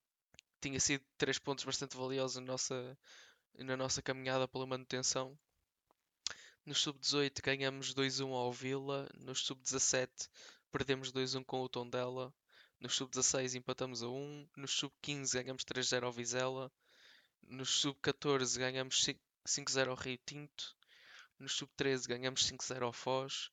tinha 0.60 0.80
sido 0.80 1.04
3 1.18 1.38
pontos 1.38 1.64
bastante 1.64 1.96
valiosos 1.96 2.36
na 2.36 2.46
nossa, 2.46 2.98
na 3.58 3.76
nossa 3.76 4.02
caminhada 4.02 4.48
pela 4.48 4.66
manutenção. 4.66 5.38
Nos 6.64 6.78
sub-18 6.78 7.42
ganhamos 7.42 7.94
2-1 7.94 8.32
ao 8.32 8.52
Vila, 8.52 9.08
nos 9.14 9.40
sub-17 9.44 10.08
perdemos 10.70 11.12
2-1 11.12 11.44
com 11.44 11.60
o 11.60 11.68
Tondela, 11.68 12.32
nos 12.82 12.96
sub-16 12.96 13.54
empatamos 13.54 14.02
a 14.02 14.08
1, 14.08 14.48
nos 14.56 14.72
sub-15 14.72 15.34
ganhamos 15.34 15.64
3-0 15.64 16.02
ao 16.02 16.10
Vizela, 16.10 16.72
nos 17.40 17.70
sub-14 17.70 18.58
ganhamos 18.58 19.08
5-0 19.46 19.88
ao 19.88 19.94
Rio 19.94 20.18
Tinto, 20.26 20.76
nos 21.38 21.52
sub-13 21.52 22.08
ganhamos 22.08 22.42
5-0 22.50 22.82
ao 22.82 22.92
Foz, 22.92 23.50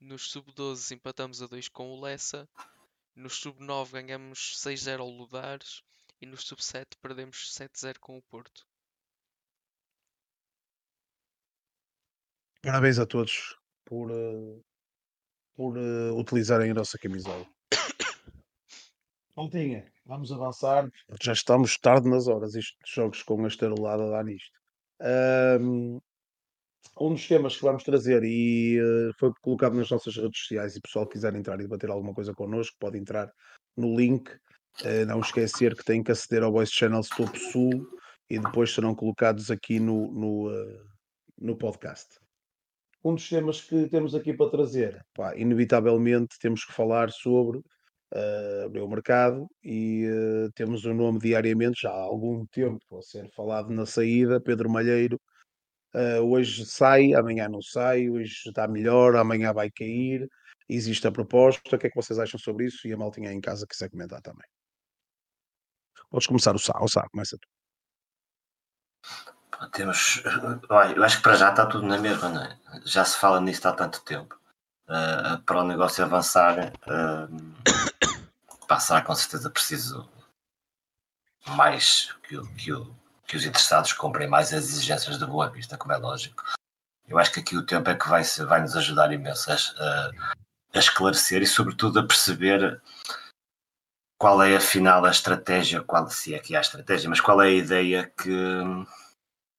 nos 0.00 0.28
sub-12 0.28 0.90
empatamos 0.90 1.40
a 1.40 1.46
2 1.46 1.68
com 1.68 1.92
o 1.92 2.00
Lessa, 2.00 2.48
nos 3.14 3.34
sub-9 3.34 3.92
ganhamos 3.92 4.56
6-0 4.58 4.98
ao 4.98 5.08
Ludares 5.08 5.84
e 6.20 6.26
nos 6.26 6.44
sub-7 6.44 6.84
perdemos 7.00 7.54
7-0 7.56 8.00
com 8.00 8.18
o 8.18 8.22
Porto. 8.22 8.66
Parabéns 12.60 12.98
a 12.98 13.06
todos 13.06 13.56
por, 13.84 14.10
uh, 14.10 14.64
por 15.54 15.78
uh, 15.78 16.18
utilizarem 16.18 16.72
a 16.72 16.74
nossa 16.74 16.98
camisola. 16.98 17.46
Maltinha, 19.36 19.84
vamos 20.06 20.30
avançar. 20.30 20.88
Já 21.20 21.32
estamos 21.32 21.76
tarde 21.76 22.08
nas 22.08 22.28
horas. 22.28 22.54
Isto 22.54 22.76
jogos 22.86 23.22
com 23.22 23.44
a 23.44 23.48
estarolada 23.48 24.08
dá 24.08 24.22
nisto. 24.22 24.56
Um, 25.60 26.00
um 27.00 27.14
dos 27.14 27.26
temas 27.26 27.56
que 27.56 27.62
vamos 27.62 27.82
trazer 27.82 28.22
e 28.22 28.80
uh, 28.80 29.12
foi 29.18 29.32
colocado 29.42 29.74
nas 29.74 29.90
nossas 29.90 30.16
redes 30.16 30.38
sociais 30.38 30.76
e 30.76 30.78
o 30.78 30.82
pessoal 30.82 31.06
quiser 31.06 31.34
entrar 31.34 31.58
e 31.58 31.64
debater 31.64 31.90
alguma 31.90 32.14
coisa 32.14 32.32
connosco, 32.32 32.76
pode 32.78 32.96
entrar 32.96 33.28
no 33.76 33.96
link. 33.96 34.30
Uh, 34.82 35.04
não 35.06 35.20
esquecer 35.20 35.74
que 35.74 35.84
tem 35.84 36.02
que 36.02 36.12
aceder 36.12 36.44
ao 36.44 36.52
Voice 36.52 36.72
Channel 36.72 37.02
Topo 37.16 37.36
Sul 37.36 37.88
e 38.30 38.38
depois 38.38 38.72
serão 38.72 38.94
colocados 38.94 39.50
aqui 39.50 39.80
no, 39.80 40.12
no, 40.12 40.48
uh, 40.48 40.84
no 41.38 41.56
podcast. 41.56 42.20
Um 43.02 43.16
dos 43.16 43.28
temas 43.28 43.60
que 43.60 43.88
temos 43.88 44.14
aqui 44.14 44.32
para 44.32 44.50
trazer, 44.50 45.04
pá, 45.12 45.36
inevitavelmente 45.36 46.38
temos 46.38 46.64
que 46.64 46.72
falar 46.72 47.10
sobre 47.10 47.60
uh, 48.14 48.84
o 48.84 48.88
mercado 48.88 49.48
e 49.62 50.06
uh, 50.08 50.52
temos 50.52 50.84
o 50.84 50.90
um 50.90 50.94
nome 50.94 51.18
diariamente, 51.18 51.82
já 51.82 51.90
há 51.90 52.02
algum 52.02 52.46
tempo 52.46 52.98
a 52.98 53.02
ser 53.02 53.28
falado 53.32 53.70
na 53.70 53.84
saída, 53.84 54.40
Pedro 54.40 54.70
Malheiro. 54.70 55.20
Uh, 55.94 56.22
hoje 56.22 56.66
sai, 56.66 57.14
amanhã 57.14 57.48
não 57.48 57.62
sai, 57.62 58.10
hoje 58.10 58.34
está 58.46 58.66
melhor, 58.66 59.16
amanhã 59.16 59.52
vai 59.52 59.70
cair. 59.70 60.28
Existe 60.68 61.06
a 61.06 61.12
proposta, 61.12 61.76
o 61.76 61.78
que 61.78 61.86
é 61.86 61.90
que 61.90 61.96
vocês 61.96 62.18
acham 62.18 62.38
sobre 62.38 62.66
isso? 62.66 62.88
E 62.88 62.92
a 62.92 62.96
maltinha 62.96 63.30
aí 63.30 63.36
em 63.36 63.40
casa 63.40 63.66
quiser 63.66 63.90
comentar 63.90 64.20
também. 64.22 64.46
Podes 66.10 66.26
começar 66.26 66.54
o 66.54 66.58
Sá, 66.58 66.78
o 66.80 66.88
Sá, 66.88 67.06
começa 67.10 67.36
tu. 67.38 67.48
Temos, 69.72 70.22
olha, 70.68 70.94
eu 70.94 71.04
acho 71.04 71.18
que 71.18 71.22
para 71.22 71.36
já 71.36 71.50
está 71.50 71.66
tudo 71.66 71.86
na 71.86 71.98
mesma, 71.98 72.28
não 72.28 72.42
é? 72.42 72.58
Já 72.84 73.04
se 73.04 73.18
fala 73.18 73.40
nisto 73.40 73.66
há 73.66 73.72
tanto 73.72 74.02
tempo. 74.04 74.38
Uh, 74.88 75.40
para 75.44 75.60
o 75.60 75.64
negócio 75.64 76.04
avançar, 76.04 76.72
uh, 76.86 77.54
passar 78.66 79.04
com 79.04 79.14
certeza 79.14 79.50
preciso 79.50 80.08
mais 81.48 82.12
que, 82.22 82.40
que, 82.56 82.72
que, 83.26 83.36
os 83.36 83.44
interessados 83.44 83.92
comprem 83.92 84.28
mais 84.28 84.52
as 84.52 84.64
exigências 84.64 85.18
da 85.18 85.26
Boa 85.26 85.48
Vista, 85.50 85.76
como 85.76 85.92
é 85.92 85.96
lógico. 85.96 86.42
Eu 87.06 87.18
acho 87.18 87.32
que 87.32 87.40
aqui 87.40 87.56
o 87.56 87.66
tempo 87.66 87.90
é 87.90 87.94
que 87.94 88.08
vai, 88.08 88.22
vai 88.22 88.62
nos 88.62 88.76
ajudar 88.76 89.12
imenso 89.12 89.52
a, 89.52 90.10
a 90.72 90.78
esclarecer 90.78 91.42
e, 91.42 91.46
sobretudo, 91.46 92.00
a 92.00 92.06
perceber 92.06 92.80
qual 94.18 94.42
é 94.42 94.56
afinal 94.56 95.04
a 95.04 95.10
estratégia, 95.10 95.82
qual 95.82 96.08
se 96.08 96.34
é 96.34 96.38
que 96.38 96.56
há 96.56 96.60
estratégia, 96.60 97.10
mas 97.10 97.20
qual 97.20 97.42
é 97.42 97.48
a 97.48 97.52
ideia 97.52 98.12
que 98.16 98.30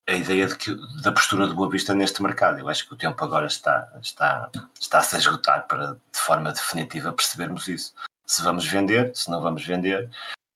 a 0.08 0.14
ideia 0.14 0.48
de 0.48 0.56
que, 0.56 0.76
da 1.02 1.12
postura 1.12 1.48
de 1.48 1.54
Boa 1.54 1.70
Vista 1.70 1.96
neste 1.96 2.22
mercado. 2.22 2.60
Eu 2.60 2.70
acho 2.70 2.88
que 2.88 2.94
o 2.94 2.98
tempo 2.98 3.24
agora 3.24 3.48
está, 3.48 3.92
está, 4.02 4.52
está 4.80 5.00
a 5.00 5.04
se 5.04 5.18
esgotar 5.18 5.68
para, 5.68 5.94
de 5.94 6.20
forma 6.20 6.52
definitiva, 6.52 7.12
percebermos 7.12 7.68
isso. 7.68 7.94
Se 8.26 8.42
vamos 8.42 8.66
vender, 8.66 9.16
se 9.16 9.30
não 9.30 9.42
vamos 9.42 9.66
vender, 9.66 10.10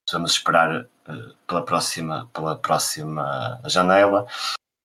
se 0.07 0.13
vamos 0.13 0.31
esperar 0.31 0.81
uh, 0.81 1.35
pela, 1.47 1.63
próxima, 1.63 2.29
pela 2.33 2.57
próxima 2.57 3.61
janela, 3.65 4.27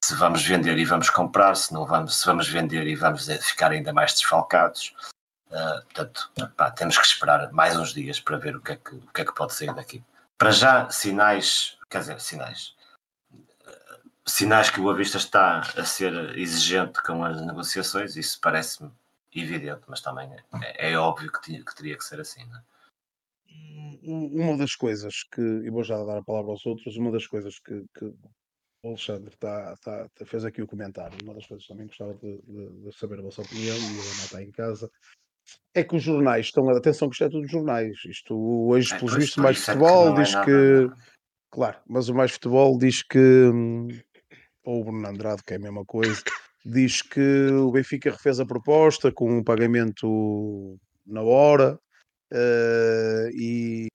se 0.04 0.14
vamos 0.14 0.44
vender 0.44 0.76
e 0.78 0.84
vamos 0.84 1.08
comprar, 1.08 1.54
se 1.54 1.72
não 1.72 1.86
vamos, 1.86 2.20
se 2.20 2.26
vamos 2.26 2.48
vender 2.48 2.86
e 2.86 2.94
vamos 2.94 3.26
ficar 3.26 3.70
ainda 3.70 3.92
mais 3.92 4.12
desfalcados. 4.12 4.94
Uh, 5.48 5.82
portanto, 5.84 6.30
pá, 6.56 6.70
temos 6.70 6.98
que 6.98 7.06
esperar 7.06 7.50
mais 7.52 7.76
uns 7.76 7.94
dias 7.94 8.20
para 8.20 8.36
ver 8.36 8.56
o 8.56 8.60
que, 8.60 8.72
é 8.72 8.76
que, 8.76 8.94
o 8.94 9.12
que 9.12 9.20
é 9.22 9.24
que 9.24 9.34
pode 9.34 9.54
sair 9.54 9.72
daqui. 9.74 10.02
Para 10.36 10.50
já, 10.50 10.90
sinais, 10.90 11.78
quer 11.88 12.00
dizer, 12.00 12.20
sinais, 12.20 12.74
sinais 14.26 14.70
que 14.70 14.80
o 14.80 14.90
Avista 14.90 15.16
está 15.18 15.60
a 15.60 15.84
ser 15.84 16.36
exigente 16.36 17.02
com 17.02 17.24
as 17.24 17.40
negociações, 17.40 18.16
isso 18.16 18.38
parece-me 18.40 18.90
evidente, 19.34 19.82
mas 19.86 20.00
também 20.00 20.30
é, 20.62 20.92
é 20.92 20.98
óbvio 20.98 21.30
que, 21.30 21.40
tinha, 21.40 21.64
que, 21.64 21.74
teria 21.74 21.96
que 21.96 22.04
ser 22.04 22.20
assim. 22.20 22.44
Não 22.46 22.58
é? 22.58 22.62
Uma 24.02 24.56
das 24.56 24.74
coisas 24.74 25.24
que, 25.32 25.40
e 25.40 25.70
vou 25.70 25.82
já 25.82 26.02
dar 26.04 26.18
a 26.18 26.22
palavra 26.22 26.52
aos 26.52 26.64
outros, 26.64 26.96
uma 26.96 27.10
das 27.10 27.26
coisas 27.26 27.58
que, 27.58 27.84
que 27.96 28.04
o 28.04 28.88
Alexandre 28.88 29.32
está, 29.32 29.72
está, 29.74 30.08
fez 30.26 30.44
aqui 30.44 30.62
o 30.62 30.66
comentário, 30.66 31.18
uma 31.24 31.34
das 31.34 31.46
coisas 31.46 31.66
que 31.66 31.72
também 31.72 31.86
gostava 31.86 32.14
de, 32.14 32.40
de, 32.42 32.82
de 32.82 32.96
saber 32.96 33.18
a 33.18 33.22
vossa 33.22 33.42
opinião, 33.42 33.76
e 33.76 33.80
a 33.80 34.02
Ana 34.02 34.24
está 34.24 34.42
em 34.42 34.50
casa, 34.50 34.90
é 35.74 35.82
que 35.82 35.96
os 35.96 36.02
jornais 36.02 36.46
estão, 36.46 36.68
atenção 36.70 37.08
que 37.08 37.14
isto 37.14 37.24
é 37.24 37.28
tudo 37.28 37.48
jornais, 37.48 37.96
isto 38.06 38.34
hoje, 38.68 38.94
é, 38.94 38.98
pelos 38.98 39.14
vistos, 39.16 39.42
mais 39.42 39.58
futebol 39.58 40.08
é 40.08 40.14
que 40.14 40.22
diz 40.22 40.34
é 40.34 40.44
que, 40.44 40.90
claro, 41.50 41.78
mas 41.88 42.08
o 42.08 42.14
mais 42.14 42.32
futebol 42.32 42.78
diz 42.78 43.02
que 43.02 43.50
ou 44.64 44.80
o 44.80 44.84
Bruno 44.84 45.06
Andrade, 45.06 45.42
que 45.44 45.52
é 45.52 45.56
a 45.56 45.60
mesma 45.60 45.84
coisa, 45.84 46.22
diz 46.64 47.02
que 47.02 47.48
o 47.48 47.70
Benfica 47.70 48.10
refez 48.10 48.40
a 48.40 48.46
proposta 48.46 49.12
com 49.12 49.38
um 49.38 49.44
pagamento 49.44 50.78
na 51.06 51.22
hora 51.22 51.78
uh, 52.32 53.28
e, 53.32 53.88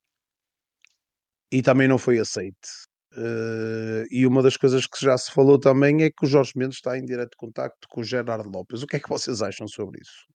e 1.52 1.62
também 1.62 1.88
não 1.88 1.98
foi 1.98 2.18
aceite. 2.18 2.88
Uh, 3.12 4.06
e 4.10 4.26
uma 4.26 4.42
das 4.42 4.56
coisas 4.56 4.86
que 4.86 5.04
já 5.04 5.18
se 5.18 5.32
falou 5.32 5.58
também 5.58 6.02
é 6.02 6.10
que 6.10 6.24
o 6.24 6.28
Jorge 6.28 6.52
Mendes 6.54 6.76
está 6.76 6.96
em 6.96 7.04
direto 7.04 7.36
contacto 7.36 7.88
com 7.88 8.00
o 8.00 8.04
Gerardo 8.04 8.48
Lopes. 8.48 8.82
O 8.82 8.86
que 8.86 8.96
é 8.96 9.00
que 9.00 9.08
vocês 9.08 9.42
acham 9.42 9.66
sobre 9.66 10.00
isso? 10.00 10.26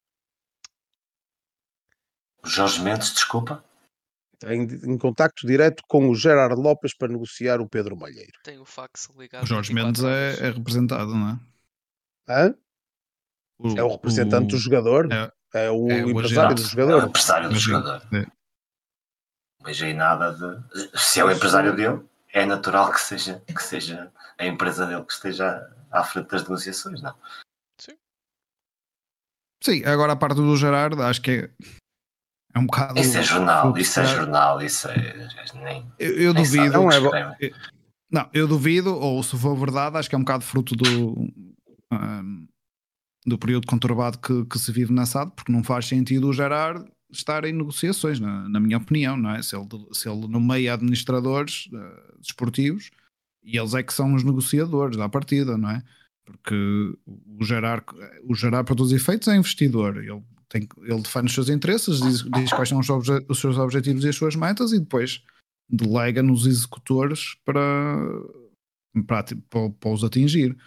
Jorge 2.44 2.82
Mendes, 2.82 3.14
desculpa? 3.14 3.64
em, 4.44 4.64
em 4.64 4.98
contacto 4.98 5.48
direto 5.48 5.84
com 5.88 6.10
o 6.10 6.16
Gerard 6.16 6.60
Lopes 6.60 6.96
para 6.96 7.08
negociar 7.08 7.62
o 7.62 7.70
Pedro 7.70 7.96
Malheiro. 7.96 8.40
Tem 8.44 8.60
o 8.60 8.66
fax 8.66 9.10
ligado. 9.18 9.44
O 9.44 9.48
Jorge 9.48 9.74
Mendes 9.74 10.04
é, 10.04 10.48
é, 10.48 10.50
representado, 10.52 11.14
não 11.14 11.30
é? 11.30 11.40
Hã? 12.28 12.56
O, 13.58 13.70
é 13.78 13.84
o 13.84 13.88
representante 13.88 14.54
o, 14.54 14.58
do 14.58 14.58
jogador? 14.58 15.12
É, 15.12 15.32
é 15.56 15.72
o, 15.72 15.90
é 15.90 16.00
empresário 16.00 16.56
do 16.56 16.62
jogador? 16.62 16.92
É 16.92 17.04
o 17.04 17.08
empresário 17.08 17.50
do 17.50 17.56
jogador. 17.56 18.02
É. 18.14 18.26
Aí 19.64 19.94
nada 19.94 20.32
de. 20.32 21.00
Se 21.00 21.20
é 21.20 21.26
o 21.26 21.32
empresário 21.32 21.76
dele, 21.76 22.04
é 22.32 22.46
natural 22.46 22.92
que 22.92 23.02
seja, 23.02 23.42
que 23.48 23.64
seja 23.64 24.12
a 24.38 24.46
empresa 24.46 24.86
dele 24.86 25.04
que 25.04 25.14
esteja 25.14 25.68
à 25.92 26.04
frente 26.04 26.30
das 26.30 26.44
negociações, 26.44 27.02
não? 27.02 27.16
Sim. 27.80 27.98
Sim, 29.64 29.86
agora 29.86 30.14
a 30.14 30.16
parte 30.16 30.36
do 30.36 30.56
Gerardo, 30.56 31.02
acho 31.02 31.22
que 31.22 31.32
é 31.32 31.50
é 32.56 32.60
um 32.60 32.66
bocado. 32.66 32.98
Isso 32.98 33.18
é 33.18 33.24
jornal, 33.24 33.78
isso 33.78 34.00
é 34.00 34.06
jornal, 34.06 34.62
isso 34.62 34.88
é. 34.88 35.28
Nem, 35.56 35.86
eu, 36.00 36.12
eu 36.18 36.34
nem 36.34 36.44
duvido. 36.44 36.72
Não, 36.72 36.90
é, 36.90 36.98
eu, 37.42 37.52
não, 38.10 38.30
eu 38.34 38.48
duvido, 38.48 38.96
ou 38.98 39.22
se 39.22 39.38
for 39.38 39.58
verdade, 39.58 39.98
acho 39.98 40.08
que 40.08 40.16
é 40.16 40.18
um 40.18 40.24
bocado 40.24 40.46
fruto 40.46 40.74
do. 40.74 41.30
Um, 41.92 42.48
do 43.26 43.38
período 43.38 43.68
conturbado 43.68 44.20
que, 44.20 44.46
que, 44.46 44.60
se 44.60 44.72
vive 44.72 44.94
na 44.94 45.06
SAD, 45.06 45.32
porque 45.36 45.52
não 45.52 45.64
faz 45.64 45.88
sentido 45.88 46.28
o 46.28 46.34
Gerard 46.34 46.86
estar 47.12 47.46
em 47.46 47.54
negociações, 47.54 48.20
na, 48.20 48.48
na 48.48 48.60
minha 48.60 48.78
opinião, 48.78 49.18
não 49.18 49.32
é? 49.32 49.42
Se 49.42 49.56
ele, 49.56 49.68
se 49.92 50.08
ele 50.08 50.28
nomeia 50.28 50.74
administradores 50.74 51.68
uh, 51.68 52.20
desportivos 52.20 52.92
e 53.44 53.58
eles 53.58 53.74
é 53.74 53.84
que 53.84 53.94
são 53.94 54.14
os 54.14 54.24
negociadores 54.24 54.98
da 54.98 55.08
partida, 55.08 55.58
não 55.58 55.70
é? 55.70 55.84
Porque 56.26 56.56
o 57.06 57.44
Gerard, 57.44 57.86
o 58.24 58.34
Gerard 58.34 58.66
para 58.66 58.76
todos 58.76 58.92
os 58.92 59.00
efeitos, 59.00 59.28
é 59.28 59.36
investidor. 59.36 59.98
Ele 59.98 60.24
tem, 60.50 60.68
ele 60.82 61.02
define 61.02 61.26
os 61.26 61.34
seus 61.34 61.50
interesses, 61.50 62.02
diz, 62.02 62.24
diz 62.24 62.52
quais 62.52 62.70
são 62.70 62.80
os, 62.80 62.90
obje, 62.90 63.24
os, 63.30 63.40
seus 63.40 63.58
objetivos 63.58 64.04
e 64.04 64.10
as 64.10 64.16
suas 64.16 64.36
metas 64.36 64.72
e 64.72 64.80
depois 64.80 65.24
delega 65.70 66.24
nos 66.24 66.48
executores 66.48 67.36
para, 67.46 67.64
para, 69.06 69.24
para, 69.50 69.70
para 69.70 69.90
os 69.92 70.04
atingir. 70.04 70.58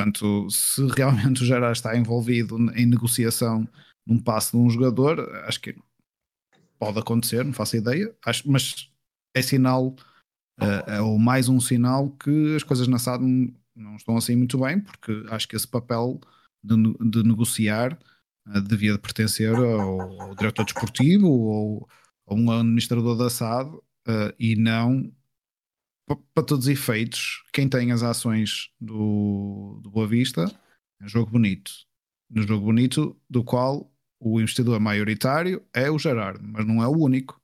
Portanto, 0.00 0.48
se 0.48 0.86
realmente 0.96 1.42
o 1.42 1.46
Gerard 1.46 1.76
está 1.76 1.94
envolvido 1.94 2.56
em 2.74 2.86
negociação 2.86 3.68
num 4.06 4.18
passo 4.18 4.52
de 4.52 4.56
um 4.56 4.70
jogador, 4.70 5.20
acho 5.44 5.60
que 5.60 5.76
pode 6.78 6.98
acontecer, 6.98 7.44
não 7.44 7.52
faço 7.52 7.76
ideia, 7.76 8.14
acho, 8.24 8.50
mas 8.50 8.90
é 9.34 9.42
sinal, 9.42 9.94
uh, 10.58 11.04
ou 11.04 11.18
mais 11.18 11.50
um 11.50 11.60
sinal 11.60 12.10
que 12.12 12.56
as 12.56 12.62
coisas 12.62 12.88
na 12.88 12.98
SAD 12.98 13.22
não, 13.76 13.96
estão 13.96 14.16
assim 14.16 14.34
muito 14.36 14.58
bem, 14.58 14.80
porque 14.80 15.22
acho 15.28 15.46
que 15.46 15.54
esse 15.54 15.68
papel 15.68 16.18
de, 16.64 16.76
de 17.10 17.22
negociar 17.22 17.98
devia 18.66 18.98
pertencer 18.98 19.54
ao, 19.54 20.22
ao 20.22 20.34
diretor 20.34 20.64
desportivo 20.64 21.28
ou 21.28 21.88
a 22.26 22.34
um 22.34 22.50
administrador 22.50 23.18
da 23.18 23.28
SAD 23.28 23.68
uh, 23.68 23.82
e 24.38 24.56
não 24.56 25.12
para 26.16 26.44
todos 26.44 26.66
os 26.66 26.70
efeitos, 26.70 27.42
quem 27.52 27.68
tem 27.68 27.92
as 27.92 28.02
ações 28.02 28.70
do, 28.80 29.80
do 29.82 29.90
Boa 29.90 30.06
Vista 30.06 30.44
é 31.00 31.04
um 31.04 31.08
jogo 31.08 31.30
bonito. 31.30 31.70
No 32.28 32.42
jogo 32.42 32.66
bonito, 32.66 33.16
do 33.28 33.42
qual 33.42 33.90
o 34.18 34.40
investidor 34.40 34.78
maioritário 34.78 35.62
é 35.72 35.90
o 35.90 35.98
Gerard, 35.98 36.40
mas 36.42 36.66
não 36.66 36.82
é 36.82 36.86
o 36.86 36.96
único. 36.96 37.40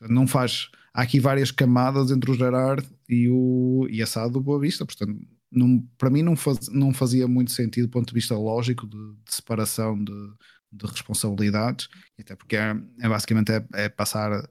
Não 0.00 0.26
faz. 0.26 0.68
Há 0.92 1.02
aqui 1.02 1.20
várias 1.20 1.50
camadas 1.50 2.10
entre 2.10 2.30
o 2.30 2.34
Gerard 2.34 2.86
e, 3.08 3.28
o, 3.28 3.86
e 3.88 4.02
a 4.02 4.06
SAD 4.06 4.32
do 4.32 4.40
Boa 4.40 4.60
Vista, 4.60 4.84
portanto, 4.84 5.18
não, 5.50 5.80
para 5.98 6.10
mim 6.10 6.22
não, 6.22 6.34
faz, 6.34 6.68
não 6.68 6.92
fazia 6.92 7.28
muito 7.28 7.52
sentido 7.52 7.86
do 7.86 7.90
ponto 7.90 8.08
de 8.08 8.14
vista 8.14 8.34
lógico 8.34 8.86
de, 8.86 8.96
de 8.96 9.34
separação 9.34 10.02
de, 10.02 10.12
de, 10.72 10.86
responsabilidades, 10.86 11.88
até 12.18 12.34
porque 12.34 12.56
é, 12.56 12.74
é 13.00 13.08
basicamente 13.08 13.52
é, 13.52 13.64
é 13.74 13.88
passar 13.88 14.48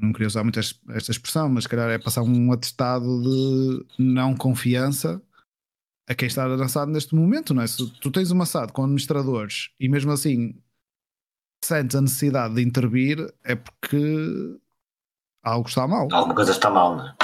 não 0.00 0.12
queria 0.12 0.28
usar 0.28 0.42
muito 0.42 0.58
esta 0.58 1.10
expressão, 1.10 1.48
mas 1.48 1.64
se 1.64 1.68
calhar 1.68 1.90
é 1.90 1.98
passar 1.98 2.22
um 2.22 2.52
atestado 2.52 3.22
de 3.22 3.86
não 3.98 4.36
confiança 4.36 5.22
a 6.08 6.14
quem 6.14 6.28
está 6.28 6.46
lançado 6.46 6.90
neste 6.90 7.14
momento, 7.14 7.52
não 7.52 7.62
é? 7.62 7.66
Se 7.66 7.90
tu 8.00 8.10
tens 8.10 8.30
uma 8.30 8.46
SAD 8.46 8.72
com 8.72 8.82
administradores 8.82 9.70
e 9.80 9.88
mesmo 9.88 10.12
assim 10.12 10.54
sentes 11.64 11.96
a 11.96 12.00
necessidade 12.00 12.54
de 12.54 12.62
intervir, 12.62 13.18
é 13.42 13.56
porque 13.56 14.58
algo 15.42 15.68
está 15.68 15.86
mal. 15.86 16.08
Alguma 16.12 16.34
coisa 16.34 16.52
está 16.52 16.70
mal, 16.70 16.96
não 16.96 17.08
é? 17.08 17.16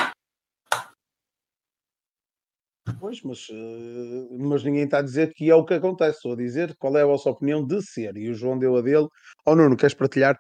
Pois, 2.99 3.23
mas, 3.23 3.49
uh, 3.49 4.39
mas 4.41 4.65
ninguém 4.65 4.85
está 4.85 4.99
a 4.99 5.03
dizer 5.03 5.33
que 5.35 5.49
é 5.49 5.55
o 5.55 5.65
que 5.65 5.75
acontece. 5.75 6.17
Estou 6.17 6.33
a 6.33 6.37
dizer 6.37 6.75
qual 6.77 6.97
é 6.97 7.03
a 7.03 7.07
vossa 7.07 7.31
opinião 7.31 7.65
de 7.65 7.81
ser. 7.81 8.17
E 8.17 8.29
o 8.29 8.35
João 8.35 8.59
deu 8.59 8.77
a 8.77 8.83
dele. 8.83 9.07
Oh 9.47 9.55
Nuno, 9.55 9.77
queres 9.77 9.95
partilhar? 9.95 10.37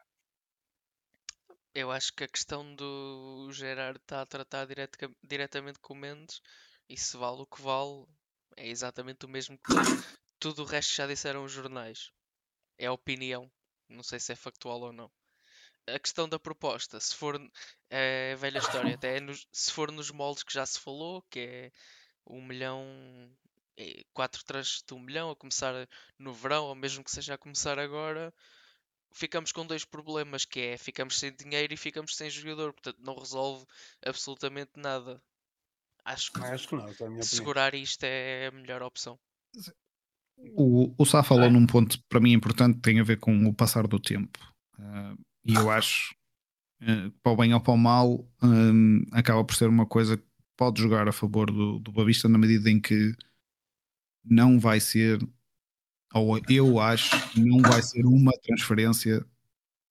Eu 1.74 1.90
acho 1.90 2.12
que 2.12 2.24
a 2.24 2.28
questão 2.28 2.74
do 2.74 3.48
Gerard 3.50 3.98
está 3.98 4.20
a 4.20 4.26
tratar 4.26 4.66
direta, 4.66 5.10
diretamente 5.22 5.78
com 5.78 5.94
o 5.94 5.96
Mendes 5.96 6.42
e 6.88 6.98
se 6.98 7.16
vale 7.16 7.40
o 7.40 7.46
que 7.46 7.62
vale, 7.62 8.06
é 8.56 8.68
exatamente 8.68 9.24
o 9.24 9.28
mesmo 9.28 9.56
que 9.56 9.72
tudo 10.38 10.62
o 10.62 10.66
resto 10.66 10.94
já 10.94 11.06
disseram 11.06 11.44
os 11.44 11.52
jornais. 11.52 12.10
É 12.78 12.86
a 12.86 12.92
opinião. 12.92 13.50
Não 13.88 14.02
sei 14.02 14.20
se 14.20 14.32
é 14.32 14.36
factual 14.36 14.80
ou 14.82 14.92
não. 14.92 15.10
A 15.86 15.98
questão 15.98 16.28
da 16.28 16.38
proposta, 16.38 17.00
se 17.00 17.14
for 17.14 17.40
é 17.90 18.36
velha 18.36 18.58
história, 18.58 18.94
até 18.94 19.16
é 19.16 19.20
nos, 19.20 19.46
se 19.50 19.72
for 19.72 19.90
nos 19.90 20.10
moldes 20.10 20.42
que 20.42 20.52
já 20.52 20.64
se 20.66 20.78
falou, 20.78 21.22
que 21.30 21.40
é 21.40 21.72
um 22.26 22.44
milhão, 22.44 22.84
é, 23.76 24.04
quatro 24.12 24.44
trans 24.44 24.82
de 24.86 24.94
um 24.94 25.00
milhão 25.00 25.30
a 25.30 25.36
começar 25.36 25.88
no 26.18 26.32
verão, 26.32 26.66
ou 26.66 26.74
mesmo 26.74 27.02
que 27.02 27.10
seja 27.10 27.34
a 27.34 27.38
começar 27.38 27.78
agora, 27.78 28.32
ficamos 29.12 29.52
com 29.52 29.66
dois 29.66 29.84
problemas, 29.84 30.44
que 30.44 30.60
é 30.60 30.76
ficamos 30.76 31.18
sem 31.18 31.32
dinheiro 31.34 31.72
e 31.72 31.76
ficamos 31.76 32.16
sem 32.16 32.28
jogador, 32.30 32.72
portanto 32.72 32.98
não 33.00 33.16
resolve 33.16 33.64
absolutamente 34.04 34.72
nada. 34.76 35.22
Acho 36.04 36.32
que, 36.32 36.40
Acho 36.40 36.68
que 36.68 36.74
não, 36.74 36.88
é 36.88 37.22
segurar 37.22 37.74
isto 37.74 38.02
é 38.04 38.48
a 38.48 38.50
melhor 38.50 38.82
opção. 38.82 39.18
O, 40.56 40.92
o 40.98 41.06
Sá 41.06 41.22
falou 41.22 41.44
é. 41.44 41.50
num 41.50 41.66
ponto 41.66 42.02
para 42.08 42.20
mim 42.20 42.32
importante 42.32 42.80
tem 42.80 42.98
a 42.98 43.04
ver 43.04 43.18
com 43.18 43.46
o 43.46 43.54
passar 43.54 43.86
do 43.86 44.00
tempo. 44.00 44.38
Uh, 44.78 45.16
e 45.44 45.54
eu 45.54 45.70
acho, 45.70 46.14
uh, 46.82 47.10
para 47.22 47.32
o 47.32 47.36
bem 47.36 47.54
ou 47.54 47.60
para 47.60 47.74
o 47.74 47.78
mal, 47.78 48.26
um, 48.42 49.04
acaba 49.12 49.44
por 49.44 49.54
ser 49.54 49.68
uma 49.68 49.86
coisa 49.86 50.16
que 50.16 50.24
pode 50.56 50.80
jogar 50.80 51.08
a 51.08 51.12
favor 51.12 51.50
do, 51.50 51.78
do 51.78 51.92
Bavista 51.92 52.28
na 52.28 52.38
medida 52.38 52.68
em 52.68 52.80
que 52.80 53.14
não 54.24 54.58
vai 54.58 54.80
ser 54.80 55.20
ou 56.14 56.40
eu 56.48 56.78
acho 56.78 57.30
que 57.30 57.40
não 57.40 57.58
vai 57.58 57.82
ser 57.82 58.04
uma 58.04 58.32
transferência 58.42 59.24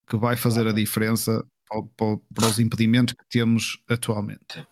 que 0.08 0.18
vai 0.18 0.36
fazer 0.36 0.68
a 0.68 0.74
diferença 0.74 1.46
para, 1.68 2.18
para, 2.34 2.48
os 2.48 2.60
impedimentos 2.60 3.14
que 3.14 3.24
temos 3.30 3.82
atualmente. 3.90 4.66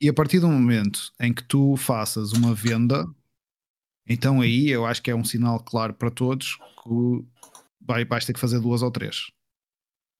E 0.00 0.08
a 0.08 0.12
partir 0.12 0.40
do 0.40 0.48
momento 0.48 1.10
em 1.18 1.32
que 1.32 1.42
tu 1.42 1.76
faças 1.76 2.32
uma 2.32 2.54
venda, 2.54 3.04
então 4.06 4.40
aí 4.40 4.68
eu 4.68 4.86
acho 4.86 5.02
que 5.02 5.10
é 5.10 5.14
um 5.14 5.24
sinal 5.24 5.58
claro 5.60 5.94
para 5.94 6.10
todos 6.10 6.56
que 6.82 7.24
vai, 7.80 8.04
vais 8.04 8.24
ter 8.24 8.32
que 8.32 8.40
fazer 8.40 8.60
duas 8.60 8.82
ou 8.82 8.90
três. 8.90 9.32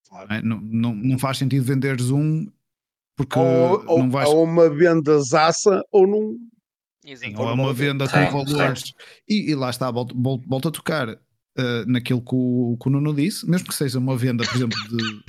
Claro. 0.08 0.28
Não, 0.42 0.56
é? 0.56 0.62
não, 0.62 0.94
não, 0.94 1.18
faz 1.18 1.38
sentido 1.38 1.64
venderes 1.64 2.10
um 2.10 2.46
porque 3.14 3.38
ou, 3.38 3.98
não 3.98 4.10
vais... 4.10 4.28
ou 4.28 4.44
uma 4.44 4.70
venda 4.70 5.20
zaça 5.20 5.82
ou 5.92 6.06
não 6.06 6.36
ou 7.36 7.48
é 7.48 7.52
uma 7.52 7.72
venda 7.72 8.06
com 8.08 8.44
valores. 8.44 8.92
E, 9.28 9.50
e, 9.50 9.54
lá 9.54 9.70
está, 9.70 9.90
volta, 9.90 10.14
volta 10.14 10.68
a 10.68 10.72
tocar 10.72 11.08
uh, 11.08 11.84
naquilo 11.86 12.20
que 12.20 12.34
o, 12.34 12.76
que 12.80 12.88
o 12.88 12.90
Nuno 12.90 13.14
disse, 13.14 13.48
mesmo 13.48 13.68
que 13.68 13.74
seja 13.74 13.98
uma 13.98 14.16
venda, 14.16 14.44
por 14.44 14.56
exemplo, 14.56 14.78
de 14.88 15.22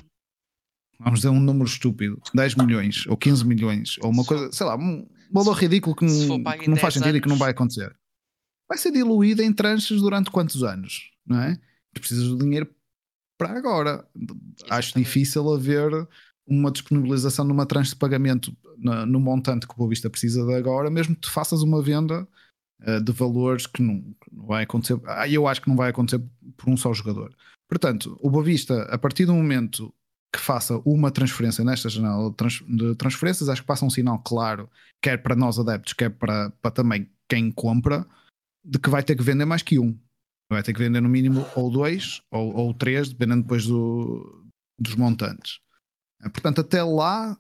vamos 1.00 1.20
dizer 1.20 1.30
um 1.30 1.40
número 1.40 1.66
estúpido, 1.66 2.22
10 2.34 2.56
milhões 2.56 3.08
ou 3.08 3.16
15 3.16 3.46
milhões, 3.46 3.98
ou 4.02 4.12
uma 4.12 4.26
coisa, 4.26 4.52
sei 4.52 4.66
lá, 4.66 4.76
um 4.76 5.08
valor 5.32 5.54
ridículo 5.54 5.96
que 5.96 6.06
não, 6.06 6.44
que 6.58 6.70
não 6.70 6.78
faz 6.78 6.94
sentido 6.96 7.10
anos. 7.10 7.20
e 7.20 7.22
que 7.22 7.30
não 7.30 7.38
vai 7.38 7.52
acontecer. 7.52 7.96
Vai 8.68 8.78
ser 8.78 8.92
diluída 8.92 9.44
em 9.44 9.54
tranches 9.54 10.02
durante 10.02 10.30
quantos 10.30 10.64
anos, 10.64 11.12
não 11.26 11.42
é? 11.42 11.56
Tu 11.94 12.02
precisas 12.02 12.28
do 12.28 12.38
dinheiro 12.38 12.70
para 13.38 13.58
agora. 13.58 14.06
Exatamente. 14.16 14.66
Acho 14.70 15.00
difícil 15.00 15.52
haver 15.52 16.08
uma 16.50 16.72
disponibilização 16.72 17.46
numa 17.46 17.66
tranche 17.66 17.92
de 17.92 17.96
pagamento 17.96 18.56
no, 18.78 19.20
montante 19.20 19.68
que 19.68 19.74
o 19.74 19.78
Boa 19.78 19.90
Vista 19.90 20.10
precisa 20.10 20.46
de 20.46 20.54
agora, 20.54 20.90
mesmo 20.90 21.16
que 21.16 21.22
tu 21.22 21.32
faças 21.32 21.62
uma 21.62 21.82
venda 21.82 22.28
uh, 22.82 23.02
de 23.02 23.12
valores 23.12 23.68
que 23.68 23.82
não, 23.82 24.02
que 24.02 24.34
não, 24.34 24.48
vai 24.48 24.64
acontecer. 24.64 25.00
Ah, 25.06 25.28
eu 25.28 25.48
acho 25.48 25.62
que 25.62 25.70
não 25.70 25.76
vai 25.76 25.90
acontecer 25.90 26.22
por 26.58 26.70
um 26.70 26.76
só 26.76 26.94
jogador. 26.94 27.36
Portanto, 27.70 28.18
o 28.20 28.30
Boa 28.30 28.44
Vista, 28.44 28.84
a 28.84 28.98
partir 28.98 29.26
do 29.26 29.34
momento 29.34 29.94
que 30.34 30.40
faça 30.40 30.80
uma 30.86 31.12
transferência 31.12 31.64
nesta 31.64 31.90
janela 31.90 32.34
de 32.68 32.96
transferências, 32.96 33.50
acho 33.50 33.62
que 33.62 33.68
passa 33.68 33.86
um 33.86 33.90
sinal 33.90 34.20
claro, 34.20 34.70
quer 35.02 35.22
para 35.22 35.36
nós 35.36 35.60
adeptos, 35.60 35.94
quer 35.94 36.10
para, 36.10 36.52
para 36.62 36.72
também 36.72 37.10
quem 37.28 37.52
compra, 37.52 38.06
de 38.64 38.80
que 38.80 38.90
vai 38.90 39.04
ter 39.04 39.16
que 39.16 39.24
vender 39.24 39.46
mais 39.46 39.62
que 39.62 39.80
um. 39.80 39.98
Vai 40.52 40.64
ter 40.64 40.74
que 40.74 40.80
vender 40.80 41.00
no 41.00 41.10
mínimo 41.10 41.46
ou 41.56 41.70
dois 41.70 42.22
ou, 42.32 42.56
ou 42.56 42.74
três, 42.74 43.10
dependendo 43.10 43.44
depois 43.44 43.66
do, 43.68 44.44
dos 44.80 44.96
montantes. 44.96 45.60
Portanto, 46.24 46.62
até 46.62 46.84
lá 46.84 47.38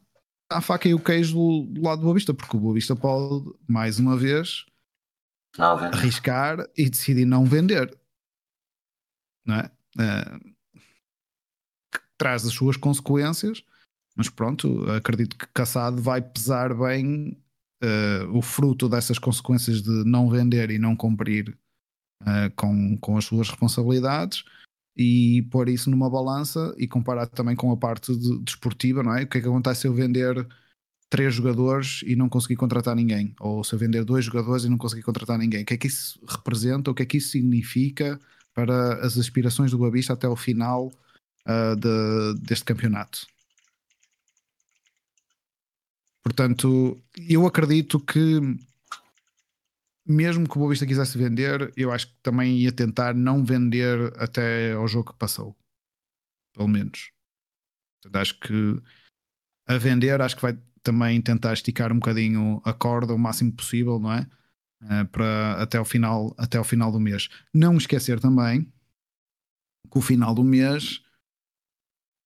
a 0.49 0.61
faca 0.61 0.88
e 0.88 0.93
o 0.93 0.99
queijo 0.99 1.34
do, 1.34 1.65
do 1.73 1.81
lado 1.81 1.99
do 1.99 2.03
Boa 2.03 2.15
Vista, 2.15 2.34
porque 2.34 2.56
o 2.56 2.60
Boa 2.60 2.73
Vista 2.73 2.95
pode, 2.95 3.51
mais 3.68 3.99
uma 3.99 4.18
vez, 4.18 4.65
não, 5.57 5.77
arriscar 5.77 6.65
e 6.77 6.89
decidir 6.89 7.26
não 7.26 7.45
vender. 7.45 7.95
Não 9.45 9.56
é? 9.56 9.72
Uh, 9.97 10.56
traz 12.18 12.45
as 12.45 12.53
suas 12.53 12.77
consequências, 12.77 13.64
mas 14.15 14.30
pronto, 14.30 14.89
acredito 14.91 15.38
que 15.38 15.47
Caçado 15.47 16.01
vai 16.01 16.22
pesar 16.22 16.73
bem 16.73 17.41
uh, 17.84 18.38
o 18.38 18.41
fruto 18.41 18.89
dessas 18.89 19.19
consequências 19.19 19.81
de 19.81 20.03
não 20.06 20.30
vender 20.30 20.72
e 20.72 20.80
não 20.80 20.95
cumprir 20.95 21.57
uh, 22.23 22.53
com, 22.56 22.97
com 22.97 23.18
as 23.18 23.26
suas 23.26 23.49
responsabilidades 23.49 24.43
e 24.99 25.43
pôr 25.43 25.69
isso 25.69 25.89
numa 25.89 26.09
balança 26.09 26.76
e 26.77 26.85
comparar 26.85 27.26
também 27.26 27.55
com 27.55 27.71
a 27.71 27.77
parte 27.77 28.13
de, 28.13 28.38
desportiva, 28.39 29.01
não 29.01 29.15
é? 29.15 29.23
O 29.23 29.27
que 29.27 29.38
é 29.38 29.41
que 29.41 29.47
acontece 29.47 29.81
se 29.81 29.88
eu 29.88 29.93
vender 29.93 30.45
três 31.09 31.34
jogadores 31.34 32.01
e 32.05 32.17
não 32.17 32.27
conseguir 32.27 32.57
contratar 32.57 32.97
ninguém? 32.97 33.34
Ou 33.39 33.63
se 33.63 33.73
eu 33.73 33.80
vender 33.80 34.03
dois 34.03 34.26
jogadores 34.26 34.65
e 34.65 34.69
não 34.69 34.77
conseguir 34.77 35.03
contratar 35.03 35.38
ninguém? 35.38 35.63
O 35.63 35.65
que 35.65 35.73
é 35.73 35.77
que 35.77 35.88
isso 35.88 36.19
representa? 36.27 36.91
O 36.91 36.93
que 36.93 37.03
é 37.03 37.05
que 37.05 37.15
isso 37.15 37.30
significa 37.30 38.19
para 38.53 38.95
as 38.95 39.17
aspirações 39.17 39.71
do 39.71 39.77
Boavista 39.77 40.11
até 40.11 40.27
o 40.27 40.35
final 40.35 40.91
uh, 41.47 41.76
de, 41.77 42.41
deste 42.41 42.65
campeonato? 42.65 43.26
Portanto, 46.21 47.01
eu 47.17 47.47
acredito 47.47 48.01
que 48.01 48.41
mesmo 50.10 50.49
que 50.49 50.56
o 50.56 50.60
Boa 50.60 50.72
Vista 50.72 50.88
quisesse 50.88 51.18
vender, 51.18 51.72
eu 51.77 51.91
acho 51.91 52.07
que 52.07 52.15
também 52.23 52.57
ia 52.57 52.72
tentar 52.72 53.14
não 53.14 53.45
vender 53.45 54.11
até 54.18 54.73
ao 54.73 54.88
jogo 54.88 55.11
que 55.11 55.19
passou. 55.19 55.56
Pelo 56.53 56.68
menos. 56.68 57.11
Portanto, 58.02 58.22
acho 58.22 58.40
que 58.40 58.81
a 59.68 59.77
vender, 59.77 60.19
acho 60.19 60.36
que 60.36 60.41
vai 60.41 60.60
também 60.81 61.22
tentar 61.22 61.53
esticar 61.53 61.91
um 61.91 61.99
bocadinho 61.99 62.60
a 62.65 62.73
corda 62.73 63.14
o 63.14 63.19
máximo 63.19 63.53
possível, 63.53 63.99
não 63.99 64.11
é? 64.11 64.27
Uh, 64.81 65.06
para 65.11 65.61
até 65.61 65.80
o 65.80 65.86
final 65.86 66.34
até 66.38 66.60
o 66.60 66.64
final 66.64 66.91
do 66.91 66.99
mês. 66.99 67.30
Não 67.53 67.77
esquecer 67.77 68.19
também 68.19 68.64
que 69.91 69.98
o 69.98 70.02
final 70.02 70.34
do 70.34 70.44
mês 70.44 71.03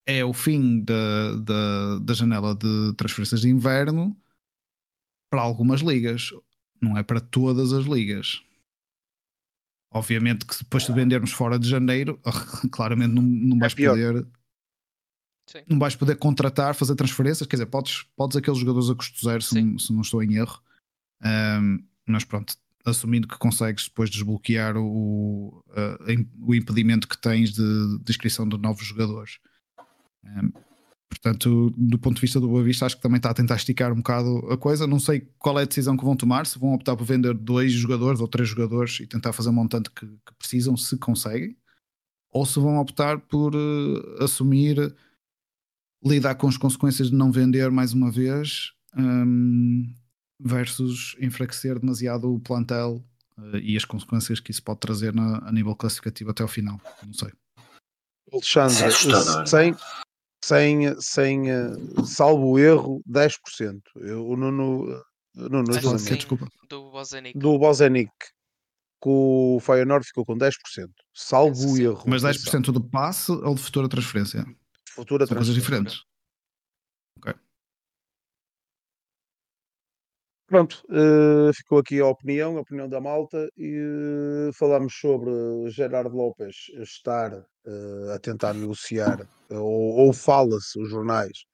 é 0.06 0.24
o 0.24 0.34
fim 0.34 0.84
da, 0.84 1.36
da, 1.38 2.00
da 2.00 2.14
janela 2.14 2.56
de 2.56 2.94
transferências 2.96 3.42
de 3.42 3.50
inverno 3.50 4.16
para 5.30 5.42
algumas 5.42 5.82
ligas 5.82 6.32
não 6.84 6.98
é 6.98 7.04
para 7.04 7.22
todas 7.22 7.72
as 7.72 7.86
ligas. 7.86 8.44
Obviamente 9.92 10.46
que 10.46 10.58
depois 10.58 10.86
de 10.86 10.92
vendermos 10.92 11.32
fora 11.32 11.58
de 11.58 11.70
janeiro, 11.70 12.20
claramente 12.72 13.14
não, 13.14 13.22
não 13.22 13.58
é 13.58 13.60
vais 13.62 13.74
é 13.78 13.88
poder. 13.88 14.28
Sim. 15.48 15.60
Não 15.68 15.78
vais 15.78 15.96
poder 15.96 16.16
contratar, 16.18 16.74
fazer 16.74 16.96
transferências, 16.96 17.48
quer 17.48 17.58
dizer, 17.58 17.66
podes, 17.66 18.04
podes 18.16 18.38
aqueles 18.38 18.60
jogadores 18.60 18.90
a 18.90 18.96
custo 18.96 19.24
zero, 19.24 19.42
se, 19.42 19.62
não, 19.62 19.78
se 19.78 19.94
não 19.94 20.02
estou 20.02 20.24
em 20.24 20.36
erro. 20.36 20.60
Um, 21.22 21.86
mas 22.08 22.24
pronto, 22.24 22.56
assumindo 22.86 23.28
que 23.28 23.38
consegues 23.38 23.88
depois 23.88 24.10
desbloquear 24.10 24.78
o, 24.78 25.64
uh, 25.70 26.28
o 26.42 26.56
impedimento 26.56 27.08
que 27.08 27.18
tens 27.18 27.52
de, 27.52 28.00
de 28.00 28.12
inscrição 28.12 28.48
de 28.48 28.58
novos 28.58 28.86
jogadores. 28.86 29.40
Um, 30.24 30.52
Portanto, 31.14 31.72
do 31.78 32.00
ponto 32.00 32.16
de 32.16 32.22
vista 32.22 32.40
do 32.40 32.48
Boa 32.48 32.64
Vista, 32.64 32.86
acho 32.86 32.96
que 32.96 33.02
também 33.02 33.18
está 33.18 33.30
a 33.30 33.34
tentar 33.34 33.56
esticar 33.56 33.94
um 33.94 33.98
bocado 33.98 34.40
a 34.52 34.58
coisa. 34.58 34.88
Não 34.88 35.00
sei 35.00 35.28
qual 35.38 35.60
é 35.60 35.62
a 35.62 35.66
decisão 35.66 35.96
que 35.96 36.04
vão 36.04 36.16
tomar, 36.16 36.46
se 36.48 36.58
vão 36.58 36.74
optar 36.74 36.96
por 36.96 37.06
vender 37.06 37.34
dois 37.34 37.72
jogadores 37.72 38.20
ou 38.20 38.28
três 38.28 38.50
jogadores 38.50 39.00
e 39.00 39.08
tentar 39.08 39.32
fazer 39.32 39.50
o 39.50 39.54
montante 39.54 39.92
que, 39.92 40.06
que 40.06 40.34
precisam, 40.40 40.76
se 40.76 40.98
conseguem, 40.98 41.56
ou 42.32 42.46
se 42.46 42.60
vão 42.60 42.78
optar 42.78 43.20
por 43.20 43.56
uh, 43.56 44.24
assumir, 44.24 44.96
lidar 46.04 46.36
com 46.36 46.48
as 46.48 46.58
consequências 46.58 47.12
de 47.12 47.16
não 47.16 47.32
vender 47.32 47.70
mais 47.70 47.94
uma 47.94 48.10
vez, 48.12 48.74
um, 48.98 49.94
versus 50.40 51.16
enfraquecer 51.22 51.80
demasiado 51.80 52.34
o 52.34 52.40
plantel 52.40 53.04
uh, 53.38 53.58
e 53.58 53.78
as 53.78 53.86
consequências 53.86 54.40
que 54.40 54.50
isso 54.50 54.64
pode 54.64 54.80
trazer 54.80 55.14
na, 55.14 55.48
a 55.48 55.52
nível 55.52 55.76
classificativo 55.76 56.32
até 56.32 56.42
ao 56.42 56.50
final. 56.50 56.82
Não 57.06 57.14
sei. 57.14 57.30
Alexandre, 58.32 58.84
é 58.86 59.46
sem, 59.46 59.76
sem, 60.44 61.00
sem 61.00 61.46
salvo 62.06 62.60
erro, 62.60 63.02
10%. 63.10 63.82
Eu, 63.96 64.28
o 64.28 64.36
Nuno. 64.36 65.02
Nuno 65.34 65.64
ah, 65.72 65.98
sim, 65.98 66.16
desculpa. 66.16 66.48
Do 66.70 66.92
Bozenic. 66.92 67.40
Do 67.40 67.58
Bozenic. 67.58 68.12
Com 69.00 69.56
o 69.56 69.60
Feyenoord 69.60 70.06
ficou 70.06 70.26
com 70.26 70.38
10%. 70.38 70.52
Salvo 71.14 71.76
sim. 71.76 71.84
erro. 71.84 72.04
Mas 72.06 72.24
10% 72.24 72.72
do 72.72 72.84
passe 72.84 73.32
ou 73.32 73.56
de 73.56 73.62
futura 73.62 73.88
transferência? 73.88 74.46
Futura 74.90 75.26
São 75.26 75.36
transferência. 75.36 75.36
coisas 75.36 75.56
diferentes. 75.56 76.04
Ok. 77.18 77.34
Pronto, 80.48 80.84
uh, 80.90 81.54
ficou 81.54 81.80
aqui 81.80 82.00
a 82.00 82.08
opinião, 82.08 82.58
a 82.58 82.62
opinião 82.62 82.90
da 82.90 83.00
malta, 83.00 83.48
e 83.58 83.80
uh, 83.80 84.54
falámos 84.54 84.94
sobre 84.94 85.32
Gerardo 85.70 86.16
Lopes 86.16 86.70
estar 86.82 87.34
uh, 87.34 88.12
a 88.14 88.20
tentar 88.20 88.54
negociar, 88.54 89.28
ou, 89.50 89.96
ou 90.06 90.14
fala-se 90.14 90.80
os 90.80 90.90
jornais 90.90 91.46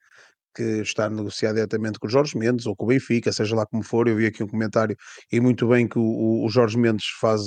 que 0.55 0.81
está 0.81 1.05
a 1.05 1.09
negociar 1.09 1.53
diretamente 1.53 1.99
com 1.99 2.07
o 2.07 2.09
Jorge 2.09 2.37
Mendes 2.37 2.65
ou 2.65 2.75
com 2.75 2.85
o 2.85 2.87
Benfica, 2.87 3.31
seja 3.31 3.55
lá 3.55 3.65
como 3.67 3.83
for. 3.83 4.07
Eu 4.07 4.15
vi 4.15 4.25
aqui 4.25 4.43
um 4.43 4.47
comentário 4.47 4.97
e 5.31 5.39
muito 5.39 5.67
bem 5.67 5.87
que 5.87 5.99
o, 5.99 6.43
o 6.43 6.49
Jorge 6.49 6.77
Mendes 6.77 7.05
faz, 7.21 7.41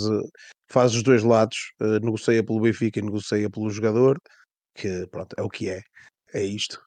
faz 0.70 0.94
os 0.94 1.02
dois 1.02 1.24
lados, 1.24 1.72
negocia 2.00 2.42
pelo 2.44 2.60
Benfica 2.60 3.00
e 3.00 3.02
negocia 3.02 3.50
pelo 3.50 3.68
jogador, 3.68 4.18
que 4.74 5.06
pronto, 5.08 5.34
é 5.36 5.42
o 5.42 5.50
que 5.50 5.68
é, 5.68 5.82
é 6.32 6.42
isto, 6.44 6.80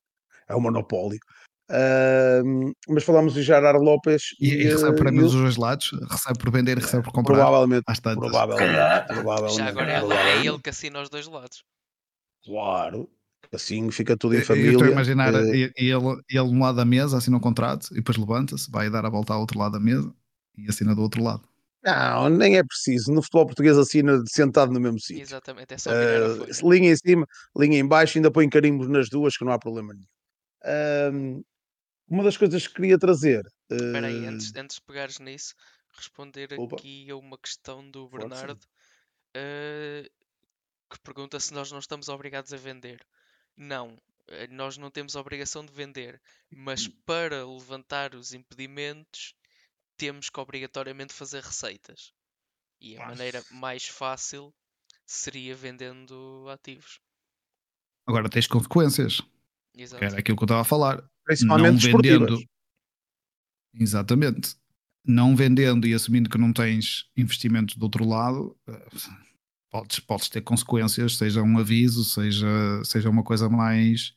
é 0.47 0.55
o 0.55 0.61
monopólio. 0.61 1.19
Uh, 1.67 2.73
mas 2.87 3.03
falámos 3.03 3.33
de 3.33 3.41
Gerard 3.41 3.83
Lopes 3.83 4.35
e, 4.39 4.49
e 4.49 4.63
recebe 4.65 4.97
prémios 4.97 5.31
dos 5.31 5.41
dois 5.41 5.57
lados, 5.57 5.89
recebe 6.07 6.37
por 6.37 6.51
vender, 6.51 6.77
recebe 6.77 7.03
por 7.03 7.11
comprar. 7.11 7.37
Provavelmente, 7.37 7.83
provavelmente, 7.83 9.07
provavelmente, 9.07 9.57
Já 9.57 9.67
agora 9.67 9.91
é 9.91 10.45
ele 10.45 10.59
que 10.59 10.69
assina 10.69 11.01
os 11.01 11.09
dois 11.09 11.27
lados. 11.27 11.63
Claro, 12.45 13.09
assim 13.51 13.89
fica 13.89 14.15
tudo 14.15 14.35
em 14.35 14.41
família. 14.41 14.67
Eu 14.67 14.73
estou 14.73 14.87
a 14.87 14.91
imaginar 14.91 15.33
uh, 15.33 15.39
ele, 15.39 15.71
ele 15.75 16.39
um 16.39 16.61
lado 16.61 16.75
da 16.75 16.85
mesa, 16.85 17.17
assina 17.17 17.37
um 17.37 17.39
contrato 17.39 17.87
e 17.93 17.95
depois 17.95 18.17
levanta-se, 18.17 18.69
vai 18.69 18.87
dar 18.91 19.03
a 19.03 19.09
volta 19.09 19.33
ao 19.33 19.39
outro 19.39 19.57
lado 19.57 19.71
da 19.71 19.79
mesa 19.79 20.13
e 20.55 20.69
assina 20.69 20.93
do 20.93 21.01
outro 21.01 21.23
lado. 21.23 21.41
Não, 21.83 22.29
nem 22.29 22.57
é 22.57 22.63
preciso. 22.63 23.11
No 23.11 23.23
futebol 23.23 23.47
português 23.47 23.77
assina 23.77 24.21
sentado 24.27 24.71
no 24.71 24.79
mesmo 24.79 24.99
sítio. 24.99 25.23
Exatamente, 25.23 25.73
é 25.73 25.77
só 25.79 25.89
uh, 25.89 26.71
Linha 26.71 26.91
em 26.91 26.95
cima, 26.95 27.27
linha 27.57 27.79
em 27.79 27.87
baixo, 27.87 28.19
ainda 28.19 28.29
põe 28.29 28.47
carimbos 28.49 28.87
nas 28.87 29.09
duas 29.09 29.35
que 29.35 29.43
não 29.43 29.51
há 29.51 29.57
problema 29.57 29.93
nenhum. 29.93 30.05
Uh, 30.63 31.45
uma 32.07 32.23
das 32.23 32.37
coisas 32.37 32.67
que 32.67 32.75
queria 32.75 32.97
trazer. 32.97 33.45
Espera 33.69 34.07
aí, 34.07 34.25
antes, 34.25 34.55
antes 34.55 34.75
de 34.75 34.81
pegares 34.83 35.19
nisso, 35.19 35.55
responder 35.93 36.53
Opa. 36.57 36.75
aqui 36.75 37.09
a 37.09 37.15
uma 37.15 37.37
questão 37.37 37.89
do 37.89 38.07
Bernardo 38.09 38.59
uh, 39.35 40.09
que 40.89 40.99
pergunta 41.03 41.39
se 41.39 41.53
nós 41.53 41.71
não 41.71 41.79
estamos 41.79 42.09
obrigados 42.09 42.53
a 42.53 42.57
vender. 42.57 43.05
Não, 43.57 43.97
eh, 44.27 44.47
nós 44.47 44.77
não 44.77 44.91
temos 44.91 45.15
a 45.15 45.21
obrigação 45.21 45.65
de 45.65 45.71
vender, 45.71 46.21
mas 46.49 46.87
hum. 46.87 46.93
para 47.05 47.45
levantar 47.45 48.13
os 48.13 48.33
impedimentos 48.33 49.33
temos 49.97 50.29
que 50.29 50.39
obrigatoriamente 50.39 51.13
fazer 51.13 51.41
receitas. 51.41 52.13
E 52.79 52.97
a 52.97 53.07
maneira 53.07 53.43
mais 53.49 53.87
fácil 53.87 54.53
seria 55.05 55.55
vendendo 55.55 56.45
ativos. 56.49 56.99
Agora 58.05 58.29
tens 58.29 58.45
consequências. 58.45 59.21
Exato. 59.73 59.99
Que 59.99 60.05
era 60.05 60.19
aquilo 60.19 60.37
que 60.37 60.43
eu 60.43 60.45
estava 60.45 60.61
a 60.61 60.65
falar 60.65 61.09
Principalmente 61.25 61.91
não 61.91 62.01
vendendo. 62.01 62.39
Exatamente. 63.73 64.55
Não 65.05 65.35
vendendo 65.35 65.87
e 65.87 65.93
assumindo 65.93 66.29
que 66.29 66.37
não 66.37 66.53
tens 66.53 67.05
investimento 67.15 67.77
do 67.77 67.83
outro 67.83 68.07
lado, 68.07 68.57
eh, 68.67 68.87
podes, 69.75 69.99
podes 69.99 70.29
ter 70.29 70.41
consequências, 70.41 71.17
seja 71.17 71.43
um 71.43 71.57
aviso, 71.57 72.05
seja, 72.05 72.47
seja 72.83 73.09
uma 73.09 73.23
coisa 73.23 73.49
mais, 73.49 74.13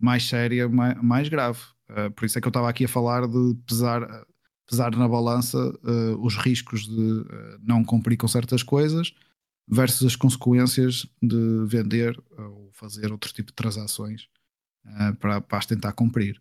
mais 0.00 0.26
séria, 0.26 0.68
mais, 0.68 1.00
mais 1.02 1.28
grave. 1.28 1.60
Uh, 1.90 2.10
por 2.12 2.24
isso 2.24 2.38
é 2.38 2.40
que 2.40 2.46
eu 2.46 2.50
estava 2.50 2.70
aqui 2.70 2.86
a 2.86 2.88
falar 2.88 3.28
de 3.28 3.54
pesar, 3.66 4.24
pesar 4.66 4.96
na 4.96 5.06
balança 5.06 5.58
uh, 5.58 6.24
os 6.24 6.36
riscos 6.36 6.86
de 6.86 7.20
uh, 7.20 7.58
não 7.62 7.84
cumprir 7.84 8.16
com 8.16 8.26
certas 8.26 8.62
coisas 8.62 9.12
versus 9.68 10.06
as 10.06 10.16
consequências 10.16 11.06
de 11.22 11.64
vender 11.66 12.18
ou 12.36 12.70
fazer 12.72 13.12
outro 13.12 13.32
tipo 13.32 13.48
de 13.48 13.54
transações 13.54 14.28
para, 15.20 15.40
para 15.40 15.58
as 15.58 15.66
tentar 15.66 15.92
cumprir. 15.92 16.40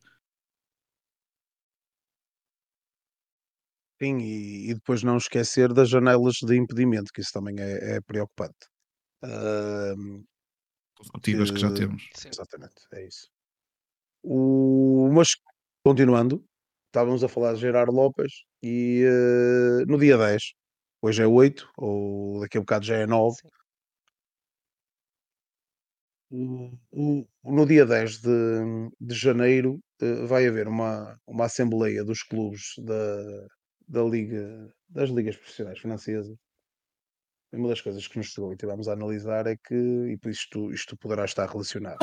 Sim, 4.02 4.18
e, 4.18 4.72
e 4.72 4.73
depois 4.73 5.03
não 5.03 5.18
esquecer 5.18 5.72
das 5.72 5.88
janelas 5.88 6.38
de 6.41 6.57
impedimento, 6.57 7.11
que 7.14 7.22
isso 7.22 7.32
também 7.32 7.60
é, 7.60 7.98
é 7.98 8.02
preocupante. 8.02 8.68
Consecutivas 10.98 11.49
que, 11.49 11.56
que 11.56 11.61
já 11.61 11.72
temos. 11.72 12.10
Sim. 12.15 12.30
Exatamente, 12.30 12.82
é 12.94 13.06
isso. 13.06 13.30
O, 14.23 15.07
mas 15.14 15.36
continuando, 15.86 16.44
estávamos 16.88 17.23
a 17.23 17.28
falar 17.28 17.53
de 17.53 17.60
Gerardo 17.60 17.91
Lopes 17.91 18.44
e 18.64 19.06
uh, 19.06 19.86
no 19.86 19.99
dia 19.99 20.18
10, 20.18 20.53
hoje 21.03 21.22
é 21.22 21.28
8, 21.28 21.72
ou 21.78 22.40
daqui 22.41 22.57
a 22.57 22.61
bocado 22.61 22.84
já 22.84 22.95
é 22.95 23.06
9. 23.06 23.38
no 26.32 27.65
dia 27.68 27.86
10 27.86 28.19
de, 28.19 28.30
de 28.99 29.14
janeiro 29.14 29.80
uh, 30.02 30.26
vai 30.26 30.48
haver 30.48 30.68
uma, 30.68 31.15
uma 31.28 31.45
assembleia 31.45 32.03
dos 32.03 32.23
clubes 32.23 32.73
da, 32.80 33.48
da 33.91 34.01
Liga, 34.03 34.73
das 34.89 35.09
ligas 35.09 35.35
profissionais 35.35 35.80
francesas, 35.80 36.38
uma 37.51 37.68
das 37.68 37.81
coisas 37.81 38.07
que 38.07 38.18
nos 38.18 38.27
chegou 38.27 38.53
e 38.53 38.57
tivemos 38.57 38.88
a 38.88 38.93
analisar 38.93 39.45
é 39.45 39.57
que, 39.57 39.76
e 39.76 40.18
por 40.18 40.31
isto, 40.31 40.72
isto 40.72 40.95
poderá 40.95 41.26
estar 41.26 41.49
relacionado. 41.49 41.97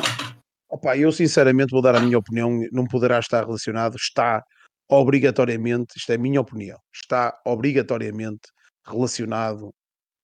Opa, 0.69 0.99
eu 0.99 1.11
sinceramente 1.11 1.71
vou 1.71 1.81
dar 1.81 1.97
a 1.97 2.01
minha 2.01 2.19
opinião, 2.19 2.61
não 2.71 2.85
poderá 2.85 3.19
estar 3.19 3.47
relacionado, 3.47 3.97
está 3.97 4.45
obrigatoriamente, 4.87 5.95
isto 5.97 6.13
é 6.13 6.17
a 6.17 6.19
minha 6.19 6.41
opinião, 6.41 6.79
está 6.93 7.41
obrigatoriamente 7.47 8.51
relacionado 8.87 9.73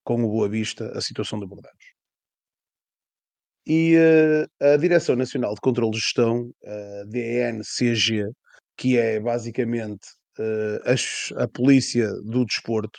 com 0.05 0.23
o 0.23 0.29
Boa 0.29 0.49
Vista, 0.49 0.93
a 0.97 1.01
situação 1.01 1.39
do 1.39 1.49
Bordeaux. 1.49 1.75
E 3.67 3.97
uh, 3.97 4.75
a 4.75 4.77
Direção 4.77 5.17
Nacional 5.17 5.55
de 5.55 5.61
Controlo 5.63 5.93
de 5.93 5.99
Gestão, 5.99 6.53
a 6.63 7.05
DNCG, 7.07 8.31
que 8.77 8.99
é 8.99 9.19
basicamente 9.19 10.07
uh, 10.11 10.24
a, 10.39 11.45
a, 11.45 11.49
polícia 11.49 12.09
do 12.23 12.45
desporto 12.45 12.99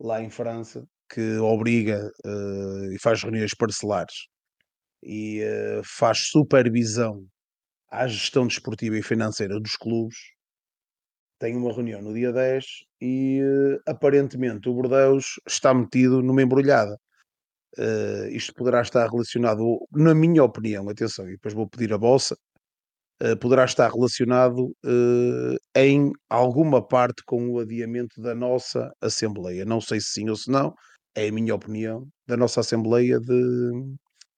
lá 0.00 0.22
em 0.22 0.30
França 0.30 0.84
que 1.12 1.36
obriga 1.38 2.10
uh, 2.24 2.92
e 2.92 2.98
faz 3.00 3.22
reuniões 3.22 3.54
parcelares 3.54 4.28
e 5.02 5.42
uh, 5.42 5.82
faz 5.84 6.28
supervisão 6.28 7.26
à 7.90 8.06
gestão 8.06 8.46
desportiva 8.46 8.96
e 8.96 9.02
financeira 9.02 9.58
dos 9.58 9.74
clubes. 9.76 10.16
Tem 11.38 11.56
uma 11.56 11.72
reunião 11.72 12.00
no 12.00 12.14
dia 12.14 12.32
10 12.32 12.64
e 13.00 13.40
aparentemente 13.86 14.68
o 14.68 14.74
Bordeus 14.74 15.40
está 15.48 15.74
metido 15.74 16.22
numa 16.22 16.42
embrulhada. 16.42 16.96
isto 18.30 18.52
poderá 18.54 18.82
estar 18.82 19.08
relacionado, 19.08 19.78
na 19.90 20.14
minha 20.14 20.44
opinião, 20.44 20.88
atenção, 20.88 21.26
e 21.26 21.32
depois 21.32 21.54
vou 21.54 21.66
pedir 21.66 21.94
a 21.94 21.96
eh, 21.96 22.36
poderá 23.40 23.64
estar 23.64 23.90
relacionado 23.90 24.74
uh, 24.84 25.56
em 25.76 26.10
alguma 26.28 26.86
parte 26.86 27.22
com 27.24 27.50
o 27.50 27.58
adiamento 27.58 28.20
da 28.20 28.34
nossa 28.34 28.90
Assembleia. 29.00 29.64
Não 29.64 29.80
sei 29.80 30.00
se 30.00 30.12
sim 30.12 30.30
ou 30.30 30.36
se 30.36 30.50
não, 30.50 30.74
é 31.14 31.28
a 31.28 31.32
minha 31.32 31.54
opinião, 31.54 32.08
da 32.26 32.36
nossa 32.36 32.60
Assembleia 32.60 33.20
de, 33.20 33.72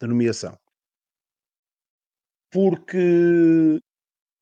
de 0.01 0.07
nomeação. 0.09 0.57
Porque 2.51 3.79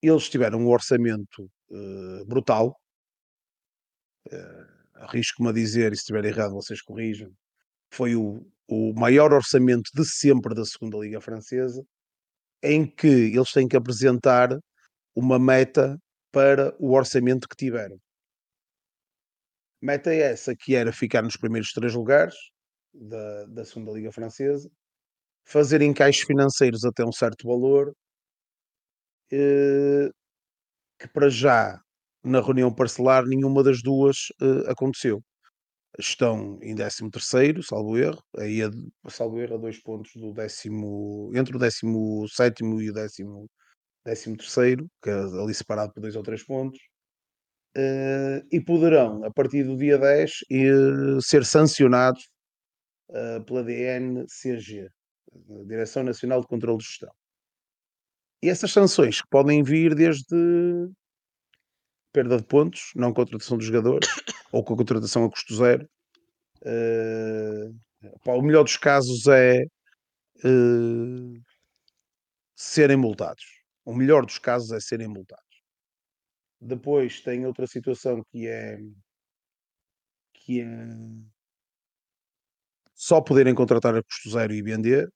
eles 0.03 0.29
tiveram 0.29 0.61
um 0.61 0.69
orçamento 0.69 1.51
uh, 1.71 2.25
brutal. 2.27 2.75
Arrisco-me 4.95 5.51
a 5.51 5.53
dizer, 5.53 5.93
e 5.93 5.97
se 5.97 6.03
estiver 6.03 6.25
errado, 6.25 6.53
vocês 6.53 6.81
corrijam. 6.83 7.31
Foi 7.93 8.15
o, 8.15 8.47
o 8.69 8.95
maior 8.95 9.33
orçamento 9.33 9.91
de 9.95 10.05
sempre 10.05 10.55
da 10.55 10.65
Segunda 10.65 10.99
Liga 10.99 11.21
Francesa 11.21 11.85
em 12.63 12.87
que 12.87 13.07
eles 13.07 13.53
têm 13.53 13.69
que 13.69 13.77
apresentar 13.77 14.59
uma 15.15 15.39
meta 15.39 15.99
para 16.33 16.75
o 16.79 16.93
orçamento 16.93 17.49
que 17.49 17.57
tiveram. 17.57 17.99
Meta 19.83 20.13
é 20.13 20.19
essa 20.19 20.55
que 20.55 20.75
era 20.75 20.93
ficar 20.93 21.23
nos 21.23 21.37
primeiros 21.37 21.73
três 21.73 21.95
lugares 21.95 22.35
da, 22.93 23.47
da 23.47 23.65
segunda 23.65 23.93
Liga 23.93 24.13
Francesa, 24.13 24.71
fazer 25.45 25.81
encaixes 25.83 26.23
financeiros 26.23 26.85
até 26.85 27.05
um 27.05 27.13
certo 27.13 27.49
valor 27.49 27.95
uh, 29.33 30.11
que 30.99 31.09
para 31.09 31.31
já 31.31 31.81
na 32.23 32.41
reunião 32.41 32.75
parcelar 32.75 33.25
nenhuma 33.25 33.63
das 33.63 33.83
duas 33.83 34.29
uh, 34.43 34.71
aconteceu. 34.71 35.23
Estão 35.99 36.59
em 36.63 36.75
13 36.75 37.11
terceiro, 37.11 37.63
salvo 37.63 37.99
erro, 37.99 38.23
aí 38.39 38.63
a, 38.63 38.71
salvo 39.11 39.41
erro 39.41 39.57
a 39.57 39.59
dois 39.59 39.83
pontos 39.83 40.13
do 40.15 40.33
décimo, 40.33 41.31
entre 41.35 41.57
o 41.57 41.59
17 41.59 42.63
e 42.63 42.91
o 42.91 42.93
décimo, 42.93 43.51
décimo 44.05 44.37
terceiro, 44.37 44.89
que 45.03 45.11
é 45.11 45.15
ali 45.15 45.53
separado 45.53 45.93
por 45.93 46.01
dois 46.01 46.15
ou 46.17 46.23
três 46.23 46.45
pontos. 46.45 46.79
Uh, 47.77 48.43
e 48.51 48.61
poderão, 48.61 49.25
a 49.25 49.31
partir 49.33 49.65
do 49.65 49.77
dia 49.77 49.99
10, 49.99 50.31
uh, 50.31 51.23
ser 51.23 51.45
sancionados 51.45 52.29
uh, 53.11 53.45
pela 53.45 53.63
DNCG, 53.63 54.89
Direção 55.67 56.03
Nacional 56.03 56.41
de 56.41 56.49
Controlo 56.49 56.79
de 56.79 56.85
Gestão. 56.85 57.13
E 58.43 58.49
essas 58.49 58.73
sanções 58.73 59.23
podem 59.31 59.63
vir 59.63 59.95
desde 59.95 60.89
perda 62.13 62.39
de 62.39 62.45
pontos, 62.45 62.91
não 62.97 63.13
contratação 63.13 63.57
dos 63.57 63.67
jogadores, 63.67 64.09
ou 64.53 64.65
com 64.65 64.75
a 64.75 64.77
contratação 64.77 65.25
a 65.25 65.31
custo 65.31 65.55
zero. 65.55 65.89
Pá, 68.25 68.33
o 68.33 68.43
melhor 68.43 68.65
dos 68.65 68.77
casos 68.77 69.27
é 69.27 69.65
serem 72.55 72.97
multados. 72.97 73.45
O 73.85 73.95
melhor 73.95 74.25
dos 74.25 74.39
casos 74.39 74.73
é 74.73 74.81
serem 74.81 75.09
multados. 75.09 75.45
Depois 76.61 77.21
tem 77.21 77.47
outra 77.47 77.67
situação 77.67 78.23
que 78.31 78.47
é 78.47 78.79
que 80.35 80.61
é 80.61 80.67
só 82.95 83.21
poderem 83.21 83.55
contratar 83.55 83.97
a 83.97 84.03
custo 84.03 84.31
zero 84.31 84.53
e 84.53 84.63
vender, 84.63 85.11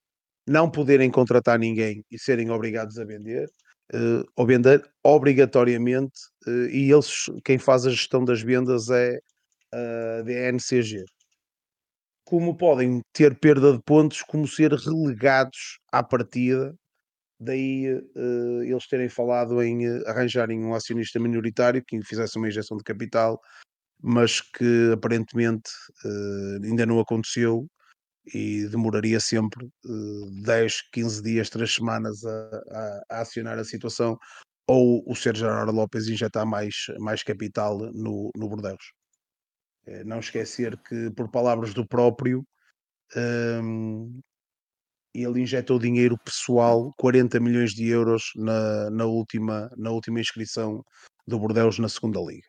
não 0.47 0.71
poderem 0.71 1.11
contratar 1.11 1.59
ninguém 1.59 2.05
e 2.11 2.19
serem 2.19 2.51
obrigados 2.51 2.99
a 2.99 3.05
vender, 3.05 3.47
uh, 3.93 4.25
obrigatoriamente, 5.03 6.19
uh, 6.47 6.67
e 6.69 6.91
eles, 6.91 7.31
quem 7.45 7.59
faz 7.59 7.87
a 7.87 7.91
gestão 7.91 8.25
das 8.25 8.43
vendas 8.43 8.89
é 8.91 9.19
a 9.73 10.23
DNCG. 10.23 11.05
Como 12.25 12.57
podem 12.57 13.01
ter 13.13 13.39
perda 13.39 13.73
de 13.73 13.83
pontos, 13.83 14.23
como 14.23 14.49
ser 14.49 14.73
relegados 14.73 15.79
à 15.93 16.03
partida 16.03 16.75
Daí 17.45 17.93
uh, 17.93 18.63
eles 18.63 18.87
terem 18.87 19.09
falado 19.09 19.63
em 19.63 19.89
uh, 19.89 20.09
arranjarem 20.09 20.65
um 20.65 20.75
acionista 20.75 21.19
minoritário 21.19 21.85
que 21.85 22.01
fizesse 22.03 22.39
uma 22.39 22.49
injeção 22.49 22.77
de 22.77 22.85
capital, 22.85 23.41
mas 24.03 24.41
que 24.41 24.93
aparentemente 24.95 25.71
uh, 26.05 26.65
ainda 26.65 26.87
não 26.87 27.01
aconteceu 27.01 27.67
e 28.33 28.67
demoraria 28.69 29.21
sempre 29.21 29.67
uh, 29.67 30.43
10, 30.43 30.91
15 30.93 31.23
dias, 31.23 31.51
3 31.51 31.75
semanas 31.75 32.25
a, 32.25 32.31
a, 32.31 33.03
a, 33.11 33.21
acionar 33.21 33.59
a 33.59 33.65
situação, 33.65 34.19
ou 34.67 35.05
o 35.07 35.15
Sérgio 35.15 35.47
Gerardo 35.47 35.73
Lopes 35.73 36.09
injetar 36.09 36.47
mais, 36.47 36.75
mais 36.99 37.23
capital 37.23 37.79
no, 37.93 38.31
no 38.35 38.49
Bordeus. 38.49 38.93
não 40.07 40.21
esquecer 40.21 40.77
que, 40.89 41.11
por 41.11 41.31
palavras 41.31 41.75
do 41.75 41.87
próprio, 41.87 42.47
um, 43.15 44.21
ele 45.15 45.41
injetou 45.41 45.79
dinheiro 45.79 46.19
pessoal, 46.25 46.93
40 46.99 47.39
milhões 47.39 47.73
de 47.73 47.87
euros 47.87 48.33
na, 48.35 48.91
na, 48.91 49.05
última, 49.05 49.71
na 49.77 49.91
última 49.91 50.21
inscrição 50.21 50.83
do 51.27 51.39
Bordeus 51.39 51.79
na 51.79 51.89
segunda 51.89 52.21
Liga. 52.21 52.49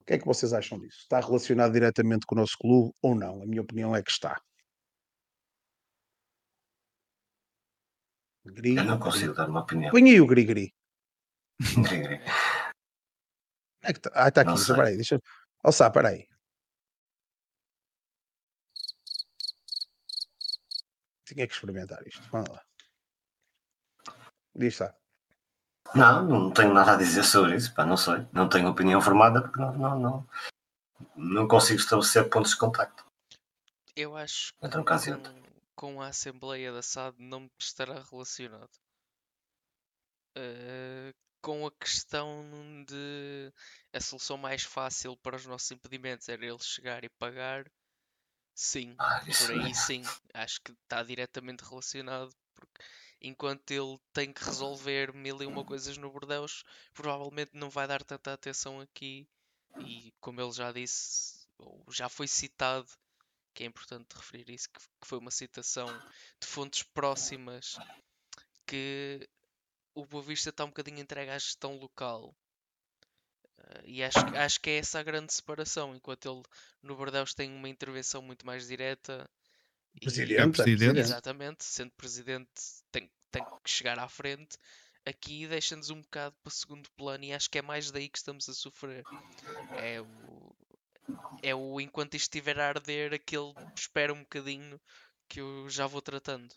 O 0.00 0.04
que 0.06 0.14
é 0.14 0.18
que 0.18 0.26
vocês 0.26 0.52
acham 0.52 0.78
disso? 0.78 0.98
Está 1.00 1.18
relacionado 1.18 1.72
diretamente 1.72 2.24
com 2.26 2.36
o 2.36 2.38
nosso 2.38 2.56
clube 2.60 2.92
ou 3.02 3.14
não? 3.14 3.42
A 3.42 3.46
minha 3.46 3.62
opinião 3.62 3.94
é 3.94 4.02
que 4.02 4.10
está. 4.10 4.40
Gri, 8.52 8.76
Eu 8.76 8.84
não 8.84 8.98
consigo 8.98 9.34
dar 9.34 9.48
uma 9.48 9.60
opinião. 9.60 9.90
Põe 9.90 10.10
aí 10.10 10.20
o 10.20 10.26
Gri-Gri. 10.26 10.74
É 13.82 13.92
que 13.92 14.00
tá, 14.00 14.10
ah, 14.14 14.28
está 14.28 14.40
aqui. 14.40 14.54
Espera 14.54 14.88
aí, 14.88 14.96
deixa. 14.96 15.16
Ó, 15.64 15.68
oh, 15.68 15.70
espera 15.70 16.08
aí. 16.08 16.28
Tinha 21.24 21.46
que 21.46 21.52
experimentar 21.52 22.06
isto. 22.06 22.22
Vamos 22.30 22.48
lá. 22.48 22.62
Diz 24.54 24.72
está. 24.72 24.94
Não, 25.94 26.24
não 26.24 26.50
tenho 26.50 26.74
nada 26.74 26.94
a 26.94 26.96
dizer 26.96 27.22
sobre 27.22 27.56
isso, 27.56 27.72
pá, 27.74 27.86
não 27.86 27.96
sei. 27.96 28.26
Não 28.32 28.48
tenho 28.48 28.68
opinião 28.68 29.00
formada 29.00 29.40
porque 29.42 29.60
não, 29.60 29.72
não, 29.72 29.98
não, 29.98 30.28
não 31.14 31.48
consigo 31.48 31.78
estabelecer 31.78 32.28
pontos 32.28 32.52
de 32.52 32.58
contacto. 32.58 33.04
Eu 33.94 34.16
acho 34.16 34.52
que 34.52 34.66
um 34.66 34.84
com, 34.84 35.45
com, 35.76 36.02
a 36.02 36.08
Assembleia 36.08 36.72
da 36.72 36.82
SAD 36.82 37.16
não 37.20 37.50
estará 37.58 38.02
relacionado. 38.02 38.72
Uh, 40.36 41.14
com 41.40 41.66
a 41.66 41.70
questão 41.70 42.44
de 42.88 43.52
a 43.92 44.00
solução 44.00 44.36
mais 44.36 44.64
fácil 44.64 45.16
para 45.18 45.36
os 45.36 45.46
nossos 45.46 45.70
impedimentos 45.70 46.28
era 46.28 46.44
ele 46.44 46.58
chegar 46.58 47.04
e 47.04 47.08
pagar 47.08 47.70
Sim, 48.56 48.94
ah, 48.98 49.20
por 49.20 49.52
aí 49.52 49.70
é. 49.70 49.74
sim. 49.74 50.02
Acho 50.32 50.62
que 50.62 50.72
está 50.72 51.02
diretamente 51.02 51.62
relacionado. 51.62 52.34
Porque 52.54 52.82
enquanto 53.20 53.70
ele 53.70 53.98
tem 54.14 54.32
que 54.32 54.42
resolver 54.42 55.12
mil 55.12 55.42
e 55.42 55.46
uma 55.46 55.62
coisas 55.62 55.98
no 55.98 56.10
Bordeus, 56.10 56.64
provavelmente 56.94 57.50
não 57.52 57.68
vai 57.68 57.86
dar 57.86 58.02
tanta 58.02 58.32
atenção 58.32 58.80
aqui. 58.80 59.28
E 59.80 60.10
como 60.20 60.40
ele 60.40 60.52
já 60.52 60.72
disse, 60.72 61.46
ou 61.58 61.84
já 61.90 62.08
foi 62.08 62.26
citado, 62.26 62.88
que 63.56 63.64
é 63.64 63.66
importante 63.66 64.14
referir 64.14 64.50
isso, 64.50 64.68
que, 64.68 64.78
que 64.78 65.06
foi 65.06 65.18
uma 65.18 65.30
citação 65.30 65.86
de 66.38 66.46
fontes 66.46 66.82
próximas, 66.82 67.76
que 68.66 69.26
o 69.94 70.04
Boa 70.04 70.22
Vista 70.22 70.50
está 70.50 70.64
um 70.64 70.68
bocadinho 70.68 71.00
entregue 71.00 71.30
à 71.30 71.38
gestão 71.38 71.76
local 71.76 72.36
Uh, 73.58 73.82
e 73.84 74.04
acho, 74.04 74.18
acho 74.18 74.60
que 74.60 74.70
é 74.70 74.76
essa 74.76 75.00
a 75.00 75.02
grande 75.02 75.32
separação, 75.32 75.94
enquanto 75.94 76.30
ele 76.30 76.42
no 76.82 76.94
Bordeaux 76.94 77.34
tem 77.34 77.50
uma 77.50 77.68
intervenção 77.68 78.22
muito 78.22 78.44
mais 78.44 78.66
direta. 78.68 79.28
Presidente, 79.98 80.32
e, 80.32 80.36
é 80.36 80.48
presidente. 80.48 80.98
Exatamente, 80.98 81.64
sendo 81.64 81.90
presidente 81.92 82.50
tem, 82.92 83.10
tem 83.30 83.42
que 83.64 83.70
chegar 83.70 83.98
à 83.98 84.08
frente. 84.08 84.58
Aqui 85.06 85.46
deixa-nos 85.46 85.88
um 85.88 86.00
bocado 86.00 86.36
para 86.42 86.52
segundo 86.52 86.90
plano 86.96 87.24
e 87.24 87.32
acho 87.32 87.48
que 87.48 87.58
é 87.58 87.62
mais 87.62 87.90
daí 87.90 88.08
que 88.08 88.18
estamos 88.18 88.48
a 88.48 88.54
sofrer. 88.54 89.04
É 89.78 90.00
o, 90.00 90.56
é 91.42 91.54
o 91.54 91.80
enquanto 91.80 92.14
isto 92.14 92.34
estiver 92.34 92.58
a 92.58 92.68
arder, 92.68 93.12
aquele 93.12 93.52
espera 93.76 94.12
um 94.12 94.20
bocadinho 94.20 94.80
que 95.28 95.40
eu 95.40 95.68
já 95.68 95.86
vou 95.86 96.02
tratando. 96.02 96.54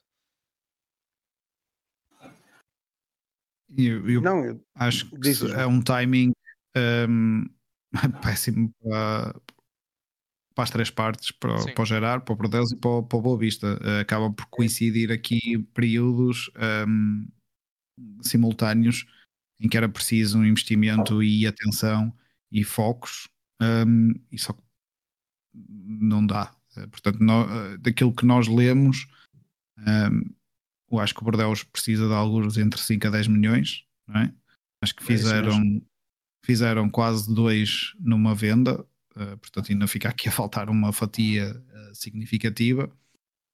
Eu, 3.78 4.10
eu 4.10 4.22
não, 4.22 4.46
eu, 4.46 4.66
acho 4.76 5.10
que 5.12 5.30
é 5.56 5.66
um 5.66 5.82
timing 5.82 6.32
um, 6.76 7.46
péssimo 8.24 8.74
para, 8.82 9.40
para 10.56 10.64
as 10.64 10.72
três 10.72 10.90
partes, 10.90 11.32
para, 11.32 11.72
para 11.74 11.82
o 11.82 11.86
Gerard, 11.86 12.26
para 12.26 12.34
o 12.34 12.36
Bordeaux 12.36 12.72
e 12.72 12.76
para, 12.76 13.04
para 13.04 13.18
o 13.18 13.22
Boa 13.22 13.38
Vista. 13.38 13.80
Uh, 13.82 14.02
acaba 14.02 14.32
por 14.32 14.48
coincidir 14.48 15.12
aqui 15.12 15.60
períodos 15.74 16.50
um, 16.88 17.28
simultâneos 18.24 19.06
em 19.60 19.68
que 19.68 19.78
era 19.78 19.90
preciso 19.90 20.40
um 20.40 20.46
investimento 20.46 21.22
e 21.22 21.46
atenção 21.46 22.16
e 22.52 22.64
focos, 22.64 23.30
um, 23.62 24.14
e 24.32 24.38
só 24.38 24.56
não 25.54 26.26
dá. 26.26 26.54
Uh, 26.78 26.88
portanto, 26.90 27.20
no, 27.20 27.44
uh, 27.44 27.78
daquilo 27.80 28.14
que 28.14 28.26
nós 28.26 28.48
lemos, 28.48 29.08
um, 29.78 30.34
eu 30.92 31.00
acho 31.00 31.14
que 31.14 31.22
o 31.22 31.24
Bordeaux 31.24 31.64
precisa 31.64 32.08
de 32.08 32.14
alguns 32.14 32.58
entre 32.58 32.82
5 32.82 33.08
a 33.08 33.10
10 33.10 33.28
milhões, 33.28 33.84
não 34.08 34.22
é? 34.22 34.34
Acho 34.82 34.96
que 34.96 35.04
é 35.04 35.06
fizeram 35.06 35.82
fizeram 36.46 36.90
quase 36.90 37.32
dois 37.34 37.94
numa 38.00 38.34
venda, 38.34 38.82
uh, 39.16 39.38
portanto 39.38 39.72
ainda 39.72 39.88
fica 39.88 40.10
aqui 40.10 40.28
a 40.30 40.32
faltar 40.32 40.70
uma 40.70 40.92
fatia 40.92 41.52
uh, 41.56 41.96
significativa. 41.96 42.92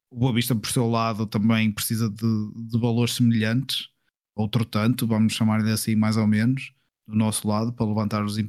O 0.09 0.17
Boa 0.17 0.33
Vista, 0.33 0.55
por 0.55 0.69
seu 0.69 0.89
lado, 0.89 1.25
também 1.25 1.71
precisa 1.71 2.09
de, 2.09 2.51
de 2.69 2.79
valores 2.79 3.15
semelhantes, 3.15 3.89
outro 4.35 4.63
tanto, 4.63 5.05
vamos 5.05 5.33
chamar-lhe 5.33 5.71
assim 5.71 5.95
mais 5.95 6.15
ou 6.15 6.27
menos, 6.27 6.73
do 7.07 7.15
nosso 7.15 7.47
lado, 7.47 7.73
para 7.73 7.85
levantar 7.85 8.23
os, 8.23 8.37
uh, 8.37 8.45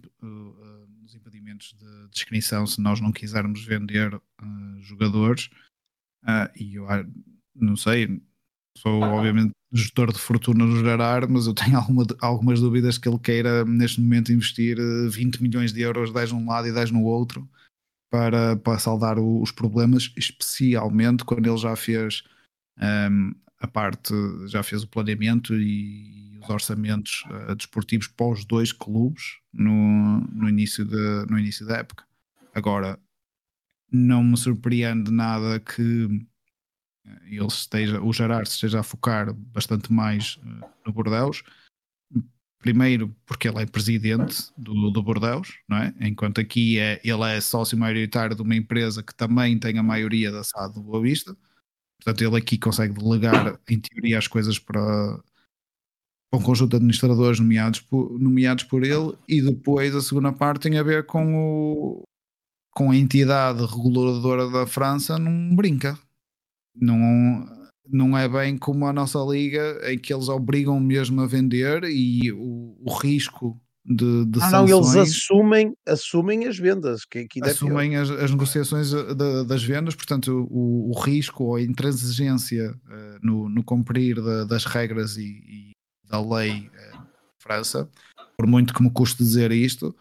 os 1.07 1.15
impedimentos 1.15 1.75
de, 1.79 2.09
de 2.09 2.19
inscrição 2.19 2.67
se 2.67 2.81
nós 2.81 3.01
não 3.01 3.13
quisermos 3.13 3.65
vender 3.65 4.21
jogadores. 4.81 5.49
e 6.57 6.75
eu 6.75 6.87
não 7.55 7.77
sei, 7.77 8.21
sou 8.77 9.01
obviamente 9.01 9.53
gestor 9.73 10.13
de 10.13 10.19
fortuna 10.19 10.65
no 10.65 10.81
gerar, 10.81 11.29
mas 11.29 11.47
eu 11.47 11.55
tenho 11.55 11.77
alguma, 11.79 12.05
algumas 12.21 12.61
dúvidas 12.61 12.99
que 12.99 13.09
ele 13.09 13.19
queira 13.19 13.65
neste 13.65 14.01
momento 14.01 14.33
investir 14.33 14.77
20 15.11 15.37
eh, 15.37 15.43
milhões 15.43 15.73
de 15.73 15.81
euros, 15.81 16.13
10 16.13 16.33
num 16.33 16.47
lado 16.47 16.69
e 16.69 16.73
10 16.73 16.91
no 16.91 17.03
outro, 17.03 17.49
para, 18.11 18.57
para 18.57 18.79
saldar 18.79 19.19
o, 19.19 19.43
os 19.43 19.51
problemas, 19.51 20.13
especialmente 20.17 21.25
quando 21.25 21.47
ele 21.47 21.59
já 21.59 21.75
fez 21.77 22.23
um, 22.79 23.35
a 23.59 23.67
parte, 23.67 24.13
já 24.47 24.63
fez 24.63 24.83
o 24.83 24.89
planeamento 24.89 25.55
e 25.55 26.26
os 26.47 26.51
orçamentos 26.51 27.25
uh, 27.27 27.55
desportivos 27.55 28.09
para 28.09 28.27
os 28.27 28.45
dois 28.45 28.73
clubes 28.73 29.39
no, 29.53 30.21
no, 30.33 30.49
início 30.49 30.85
de, 30.85 31.27
no 31.31 31.39
início 31.39 31.67
da 31.67 31.79
época. 31.79 32.05
Agora, 32.55 32.99
não 33.91 34.23
me 34.23 34.37
surpreende 34.37 35.11
nada 35.11 35.61
que 35.61 36.27
ele 37.27 37.47
esteja, 37.47 38.01
o 38.01 38.13
Gerard 38.13 38.49
esteja 38.49 38.81
a 38.81 38.83
focar 38.83 39.33
bastante 39.33 39.93
mais 39.93 40.37
uh, 40.37 40.67
no 40.85 40.93
Bordeus, 40.93 41.43
primeiro 42.59 43.15
porque 43.25 43.49
ele 43.49 43.63
é 43.63 43.67
presidente 43.67 44.51
do, 44.57 44.91
do 44.91 45.03
Bordeus, 45.03 45.61
não 45.69 45.77
é? 45.77 45.95
Enquanto 46.01 46.41
aqui 46.41 46.79
é, 46.79 47.01
ele 47.05 47.23
é 47.25 47.41
sócio 47.41 47.79
maioritário 47.79 48.35
de 48.35 48.43
uma 48.43 48.57
empresa 48.57 49.03
que 49.03 49.15
também 49.15 49.59
tem 49.59 49.79
a 49.79 49.83
maioria 49.83 50.33
da 50.33 50.43
SAD 50.43 50.75
do 50.75 50.83
Boa 50.83 51.01
Vista. 51.01 51.37
Portanto, 51.99 52.23
ele 52.23 52.37
aqui 52.37 52.59
consegue 52.59 52.95
delegar, 52.95 53.59
em 53.69 53.79
teoria, 53.79 54.19
as 54.19 54.27
coisas 54.27 54.59
para 54.59 55.21
um 56.37 56.43
conjunto 56.43 56.71
de 56.71 56.77
administradores 56.77 57.41
nomeados 57.41 57.81
por, 57.81 58.19
nomeados 58.19 58.65
por 58.65 58.85
ele. 58.85 59.15
E 59.29 59.41
depois 59.43 59.95
a 59.95 60.01
segunda 60.01 60.33
parte 60.33 60.69
tem 60.69 60.79
a 60.79 60.83
ver 60.83 61.07
com, 61.07 61.35
o, 61.35 62.03
com 62.71 62.91
a 62.91 62.97
entidade 62.97 63.65
reguladora 63.65 64.49
da 64.51 64.67
França, 64.67 65.19
não 65.19 65.55
brinca. 65.55 65.99
Não, 66.75 67.47
não 67.89 68.17
é 68.17 68.29
bem 68.29 68.59
como 68.59 68.87
a 68.87 68.93
nossa 68.93 69.19
liga, 69.21 69.81
em 69.91 69.99
que 69.99 70.13
eles 70.13 70.29
obrigam 70.29 70.79
mesmo 70.79 71.21
a 71.21 71.27
vender 71.27 71.85
e 71.85 72.33
o, 72.33 72.77
o 72.81 72.99
risco 73.01 73.61
de, 73.89 74.25
de 74.27 74.39
não, 74.41 74.51
não, 74.51 74.69
eles 74.69 74.97
assumem, 74.97 75.73
assumem 75.87 76.47
as 76.47 76.59
vendas, 76.59 77.05
que, 77.05 77.27
que 77.29 77.41
assumem 77.45 77.95
é 77.95 78.01
as, 78.01 78.11
as, 78.11 78.31
negociações 78.33 78.93
eh, 78.93 79.15
de, 79.15 79.45
das 79.45 79.63
vendas, 79.63 79.95
portanto 79.95 80.49
o, 80.51 80.91
o, 80.91 81.01
risco 81.01 81.45
ou 81.45 81.55
a 81.55 81.63
intransigência 81.63 82.73
uh, 82.73 83.19
no, 83.23 83.49
no 83.49 83.63
cumprir 83.63 84.17
de, 84.17 84.45
das 84.47 84.65
regras 84.65 85.17
e 85.17 85.71
da 86.09 86.21
lei 86.21 86.69
uh, 86.69 87.07
França, 87.39 87.89
por 88.37 88.47
muito 88.47 88.75
que 88.75 88.83
me 88.83 88.91
custe 88.91 89.19
dizer 89.19 89.53
isto, 89.53 89.95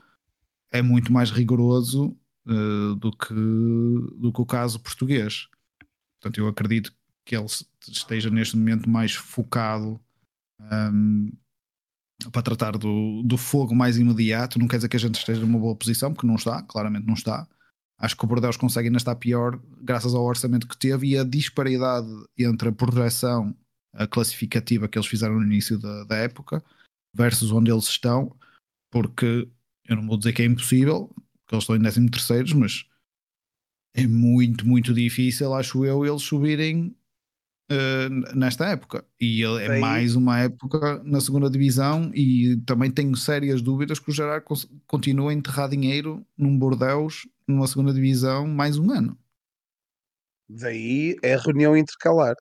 é 0.71 0.81
muito 0.81 1.11
mais 1.11 1.31
rigoroso 1.31 2.17
uh, 2.47 2.95
do, 2.95 3.11
que, 3.11 3.33
do 3.33 4.31
que 4.33 4.41
o 4.41 4.45
caso 4.45 4.79
português. 4.79 5.47
Portanto, 6.19 6.39
eu 6.39 6.47
acredito 6.47 6.93
que 7.25 7.35
ele 7.35 7.47
esteja 7.87 8.29
neste 8.29 8.57
momento 8.57 8.89
mais 8.89 9.13
focado 9.13 9.99
um, 10.59 11.31
para 12.31 12.41
tratar 12.41 12.77
do, 12.77 13.21
do 13.23 13.37
fogo 13.37 13.75
mais 13.75 13.97
imediato. 13.97 14.59
Não 14.59 14.67
quer 14.67 14.77
dizer 14.77 14.89
que 14.89 14.95
a 14.95 14.99
gente 14.99 15.17
esteja 15.17 15.41
numa 15.41 15.59
boa 15.59 15.75
posição, 15.75 16.13
porque 16.13 16.27
não 16.27 16.35
está, 16.35 16.61
claramente 16.63 17.07
não 17.07 17.13
está. 17.13 17.47
Acho 17.97 18.15
que 18.17 18.25
o 18.25 18.27
Bordeaux 18.27 18.57
consegue 18.57 18.87
ainda 18.87 18.97
estar 18.97 19.15
pior 19.15 19.59
graças 19.81 20.13
ao 20.13 20.23
orçamento 20.23 20.67
que 20.67 20.77
teve 20.77 21.07
e 21.07 21.17
a 21.17 21.23
disparidade 21.23 22.07
entre 22.37 22.69
a 22.69 22.71
projeção 22.71 23.55
a 23.95 24.07
classificativa 24.07 24.87
que 24.87 24.97
eles 24.97 25.07
fizeram 25.07 25.35
no 25.35 25.45
início 25.45 25.79
da, 25.79 26.03
da 26.03 26.15
época 26.17 26.63
versus 27.13 27.51
onde 27.51 27.71
eles 27.71 27.85
estão, 27.85 28.35
porque 28.91 29.47
eu 29.87 29.95
não 29.95 30.05
vou 30.05 30.17
dizer 30.17 30.33
que 30.33 30.41
é 30.41 30.45
impossível, 30.45 31.07
porque 31.43 31.55
eles 31.55 31.63
estão 31.63 31.75
em 31.75 31.81
13 31.81 32.09
terceiros, 32.09 32.53
mas 32.53 32.85
é 33.95 34.05
muito, 34.05 34.67
muito 34.67 34.93
difícil, 34.93 35.53
acho 35.53 35.85
eu, 35.85 36.05
eles 36.05 36.21
subirem 36.21 36.95
uh, 37.71 38.35
nesta 38.35 38.67
época. 38.67 39.05
E 39.19 39.43
é 39.43 39.79
mais 39.79 40.15
uma 40.15 40.39
época 40.39 41.01
na 41.03 41.21
segunda 41.21 41.49
divisão 41.49 42.11
e 42.13 42.57
também 42.65 42.91
tenho 42.91 43.15
sérias 43.15 43.61
dúvidas 43.61 43.99
que 43.99 44.09
o 44.09 44.13
Gerard 44.13 44.45
continua 44.85 45.31
a 45.31 45.33
enterrar 45.33 45.69
dinheiro 45.69 46.25
num 46.37 46.57
Bordeus 46.57 47.27
numa 47.47 47.67
segunda 47.67 47.93
divisão 47.93 48.47
mais 48.47 48.77
um 48.77 48.91
ano. 48.91 49.17
Daí 50.47 51.17
é 51.23 51.33
a 51.33 51.39
reunião 51.39 51.75
intercalar. 51.75 52.35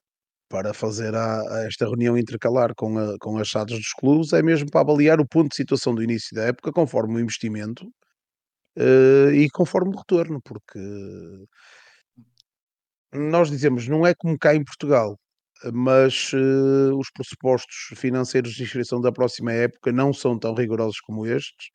Para 0.47 0.73
fazer 0.73 1.15
a, 1.15 1.41
a 1.41 1.65
esta 1.65 1.85
reunião 1.85 2.17
intercalar 2.17 2.73
com, 2.75 2.97
a, 2.97 3.17
com 3.19 3.37
as 3.37 3.47
chaves 3.47 3.77
dos 3.77 3.93
clubes 3.93 4.31
é 4.31 4.43
mesmo 4.43 4.69
para 4.69 4.81
avaliar 4.81 5.19
o 5.19 5.27
ponto 5.27 5.49
de 5.49 5.55
situação 5.55 5.95
do 5.95 6.03
início 6.03 6.35
da 6.35 6.43
época 6.43 6.71
conforme 6.71 7.15
o 7.15 7.19
investimento 7.19 7.85
uh, 8.77 9.31
e 9.33 9.49
conforme 9.49 9.93
o 9.93 9.97
retorno, 9.97 10.39
porque 10.43 10.79
nós 13.11 13.49
dizemos, 13.49 13.87
não 13.87 14.05
é 14.05 14.13
como 14.13 14.37
cá 14.37 14.53
em 14.53 14.63
Portugal, 14.63 15.17
mas 15.73 16.31
uh, 16.33 16.97
os 16.97 17.09
pressupostos 17.11 17.75
financeiros 17.95 18.53
de 18.53 18.63
inscrição 18.63 18.99
da 18.99 19.11
próxima 19.11 19.51
época 19.53 19.91
não 19.91 20.13
são 20.13 20.37
tão 20.37 20.53
rigorosos 20.53 20.99
como 20.99 21.25
estes, 21.25 21.69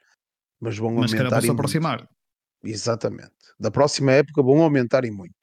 mas 0.61 0.77
vão 0.77 0.95
mas 0.95 1.13
aumentar. 1.13 1.37
Mas 1.37 1.51
aproximar. 1.51 2.07
Exatamente. 2.63 3.33
Da 3.59 3.71
próxima 3.71 4.13
época 4.13 4.43
vão 4.43 4.63
aumentar 4.63 5.05
e 5.05 5.11
muito. 5.11 5.35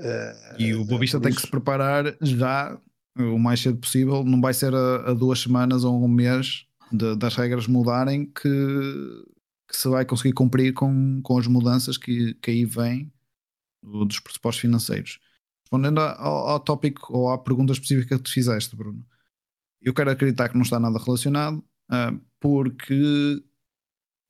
Uh, 0.00 0.60
e 0.60 0.74
o 0.74 0.84
Boavista 0.84 1.20
tem 1.20 1.30
isso... 1.30 1.40
que 1.40 1.46
se 1.46 1.50
preparar 1.50 2.16
já 2.20 2.78
o 3.16 3.38
mais 3.38 3.60
cedo 3.60 3.78
possível. 3.78 4.24
Não 4.24 4.40
vai 4.40 4.54
ser 4.54 4.74
a, 4.74 5.10
a 5.10 5.14
duas 5.14 5.40
semanas 5.40 5.84
ou 5.84 6.04
um 6.04 6.08
mês 6.08 6.66
de, 6.92 7.16
das 7.16 7.36
regras 7.36 7.66
mudarem 7.66 8.26
que, 8.26 8.48
que, 9.68 9.76
se 9.76 9.88
vai 9.88 10.04
conseguir 10.04 10.32
cumprir 10.32 10.72
com, 10.72 11.20
com 11.22 11.38
as 11.38 11.46
mudanças 11.46 11.96
que, 11.96 12.34
que 12.34 12.50
aí 12.50 12.64
vêm 12.64 13.12
dos 13.82 14.18
pressupostos 14.20 14.60
financeiros. 14.60 15.20
Respondendo 15.62 16.00
ao, 16.00 16.48
ao 16.48 16.60
tópico 16.60 17.16
ou 17.16 17.30
à 17.30 17.38
pergunta 17.38 17.72
específica 17.72 18.16
que 18.16 18.22
tu 18.22 18.32
fizeste, 18.32 18.74
Bruno, 18.76 19.04
eu 19.80 19.92
quero 19.92 20.10
acreditar 20.10 20.48
que 20.48 20.54
não 20.54 20.62
está 20.62 20.80
nada 20.80 20.98
relacionado, 20.98 21.58
uh, 21.90 22.20
porque 22.40 23.42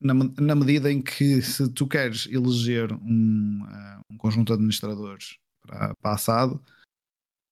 na, 0.00 0.14
na, 0.14 0.54
medida 0.54 0.90
em 0.90 1.00
que 1.00 1.40
se 1.40 1.68
tu 1.70 1.86
queres 1.86 2.26
eleger 2.30 2.92
um, 2.92 3.62
uh, 3.62 4.00
um 4.10 4.16
conjunto 4.16 4.48
de 4.48 4.54
administradores 4.54 5.38
para, 5.66 5.94
para 5.94 6.14
assado, 6.14 6.62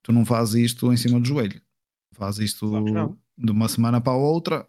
tu 0.03 0.13
não 0.13 0.25
fazes 0.25 0.55
isto 0.55 0.93
em 0.93 0.97
cima 0.97 1.21
do 1.21 1.27
joelho. 1.27 1.61
Fazes 2.15 2.53
isto 2.53 2.69
claro 2.71 3.19
de 3.37 3.51
uma 3.51 3.69
semana 3.69 4.01
para 4.01 4.13
a 4.13 4.17
outra. 4.17 4.67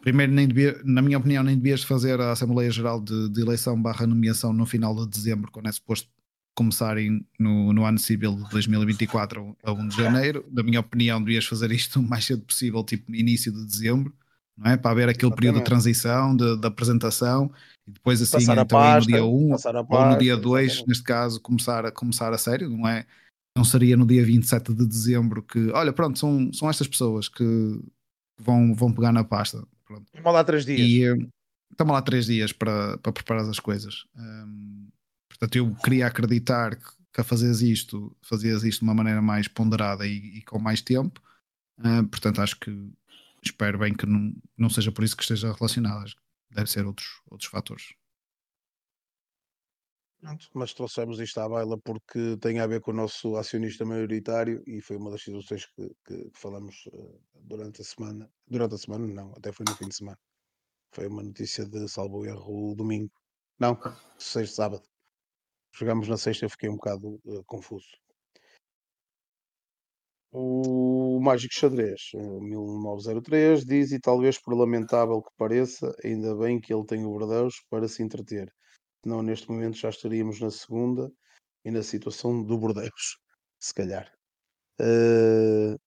Primeiro, 0.00 0.32
nem 0.32 0.46
devia, 0.46 0.80
na 0.84 1.02
minha 1.02 1.18
opinião, 1.18 1.42
nem 1.42 1.56
devias 1.56 1.82
fazer 1.82 2.20
a 2.20 2.32
Assembleia 2.32 2.70
Geral 2.70 3.00
de, 3.00 3.28
de 3.28 3.40
eleição 3.40 3.80
barra 3.80 4.06
nomeação 4.06 4.52
no 4.52 4.64
final 4.64 4.94
de 4.94 5.06
dezembro, 5.06 5.50
quando 5.50 5.68
é 5.68 5.72
suposto 5.72 6.08
começarem 6.54 7.24
no, 7.38 7.72
no 7.72 7.84
ano 7.84 7.98
civil 7.98 8.34
de 8.36 8.50
2024 8.50 9.56
a 9.62 9.72
1 9.72 9.88
de 9.88 9.96
janeiro. 9.96 10.44
Na 10.50 10.62
minha 10.62 10.80
opinião, 10.80 11.22
devias 11.22 11.46
fazer 11.46 11.70
isto 11.70 12.00
o 12.00 12.02
mais 12.02 12.24
cedo 12.24 12.42
possível, 12.42 12.82
tipo 12.82 13.14
início 13.14 13.52
de 13.52 13.64
dezembro, 13.64 14.12
não 14.56 14.70
é? 14.70 14.76
Para 14.76 14.90
haver 14.90 15.08
aquele 15.08 15.34
período 15.34 15.58
de 15.58 15.64
transição, 15.64 16.34
de, 16.34 16.56
de, 16.56 16.66
apresentação, 16.66 17.50
e 17.88 17.92
depois 17.92 18.20
assim, 18.20 18.42
então, 18.42 18.66
pasta, 18.66 19.10
no 19.10 19.16
dia 19.16 19.24
1 19.24 19.48
pasta, 19.48 19.86
ou 19.88 20.06
no 20.06 20.18
dia 20.18 20.36
2, 20.36 20.86
neste 20.86 21.04
caso, 21.04 21.40
começar 21.40 21.86
a, 21.86 21.90
começar 21.90 22.32
a 22.32 22.38
sério, 22.38 22.68
não 22.68 22.86
é? 22.86 23.06
Não 23.56 23.64
seria 23.64 23.96
no 23.96 24.06
dia 24.06 24.24
27 24.24 24.74
de 24.74 24.86
dezembro 24.86 25.42
que, 25.42 25.70
olha, 25.70 25.92
pronto, 25.92 26.18
são, 26.18 26.52
são 26.52 26.68
estas 26.70 26.86
pessoas 26.86 27.28
que 27.28 27.44
vão, 28.38 28.74
vão 28.74 28.92
pegar 28.92 29.12
na 29.12 29.24
pasta. 29.24 29.66
Pronto. 29.84 30.04
Estamos 30.06 30.32
lá 30.32 30.44
três 30.44 30.64
dias. 30.64 30.80
E, 30.80 31.04
eh, 31.04 31.28
estamos 31.70 31.92
lá 31.92 32.02
três 32.02 32.26
dias 32.26 32.52
para, 32.52 32.98
para 32.98 33.12
preparar 33.12 33.48
as 33.48 33.58
coisas. 33.58 34.04
Um, 34.16 34.88
Portanto, 35.38 35.56
eu 35.56 35.74
queria 35.76 36.06
acreditar 36.08 36.74
que, 36.74 36.88
que 37.12 37.20
a 37.20 37.24
fazeres 37.24 37.60
isto, 37.62 38.14
fazias 38.20 38.64
isto 38.64 38.80
de 38.80 38.84
uma 38.84 38.94
maneira 38.94 39.22
mais 39.22 39.46
ponderada 39.46 40.04
e, 40.04 40.38
e 40.38 40.42
com 40.42 40.58
mais 40.58 40.82
tempo. 40.82 41.22
Uh, 41.78 42.04
portanto, 42.08 42.40
acho 42.40 42.58
que 42.58 42.90
espero 43.42 43.78
bem 43.78 43.94
que 43.94 44.04
não, 44.04 44.34
não 44.56 44.68
seja 44.68 44.90
por 44.90 45.04
isso 45.04 45.16
que 45.16 45.22
esteja 45.22 45.52
relacionado. 45.52 46.12
Deve 46.58 46.70
ser 46.70 46.84
outros, 46.84 47.22
outros 47.30 47.48
fatores. 47.48 47.94
Mas 50.52 50.74
trouxemos 50.74 51.20
isto 51.20 51.38
à 51.38 51.48
baila 51.48 51.78
porque 51.78 52.36
tem 52.38 52.58
a 52.58 52.66
ver 52.66 52.80
com 52.80 52.90
o 52.90 52.94
nosso 52.94 53.36
acionista 53.36 53.84
maioritário 53.84 54.60
e 54.66 54.80
foi 54.80 54.96
uma 54.96 55.12
das 55.12 55.22
situações 55.22 55.66
que, 55.66 55.88
que, 56.04 56.30
que 56.30 56.38
falamos 56.40 56.84
uh, 56.86 57.22
durante 57.32 57.80
a 57.80 57.84
semana. 57.84 58.28
Durante 58.44 58.74
a 58.74 58.78
semana, 58.78 59.06
não, 59.06 59.32
até 59.36 59.52
foi 59.52 59.64
no 59.68 59.76
fim 59.76 59.86
de 59.86 59.94
semana. 59.94 60.18
Foi 60.90 61.06
uma 61.06 61.22
notícia 61.22 61.64
de 61.64 61.88
salvo 61.88 62.26
erro 62.26 62.74
domingo. 62.74 63.12
Não, 63.56 63.78
sexta, 64.18 64.56
sábado. 64.56 64.82
Jogámos 65.70 66.08
na 66.08 66.16
sexta, 66.16 66.44
eu 66.44 66.50
fiquei 66.50 66.68
um 66.68 66.74
bocado 66.74 67.20
uh, 67.24 67.44
confuso. 67.44 67.86
O 70.30 71.18
Mágico 71.22 71.54
Xadrez, 71.54 72.10
1903, 72.14 73.64
diz, 73.64 73.92
e 73.92 74.00
talvez 74.00 74.38
por 74.38 74.54
lamentável 74.54 75.22
que 75.22 75.30
pareça, 75.38 75.94
ainda 76.04 76.36
bem 76.36 76.60
que 76.60 76.72
ele 76.72 76.84
tem 76.84 77.04
o 77.04 77.10
Bordeus 77.10 77.54
para 77.70 77.88
se 77.88 78.02
entreter. 78.02 78.52
Senão, 79.02 79.22
neste 79.22 79.48
momento, 79.50 79.78
já 79.78 79.88
estaríamos 79.88 80.38
na 80.40 80.50
segunda 80.50 81.10
e 81.64 81.70
na 81.70 81.82
situação 81.82 82.42
do 82.42 82.58
Bordeus, 82.58 83.18
se 83.58 83.72
calhar. 83.72 84.10
Uh... 84.80 85.78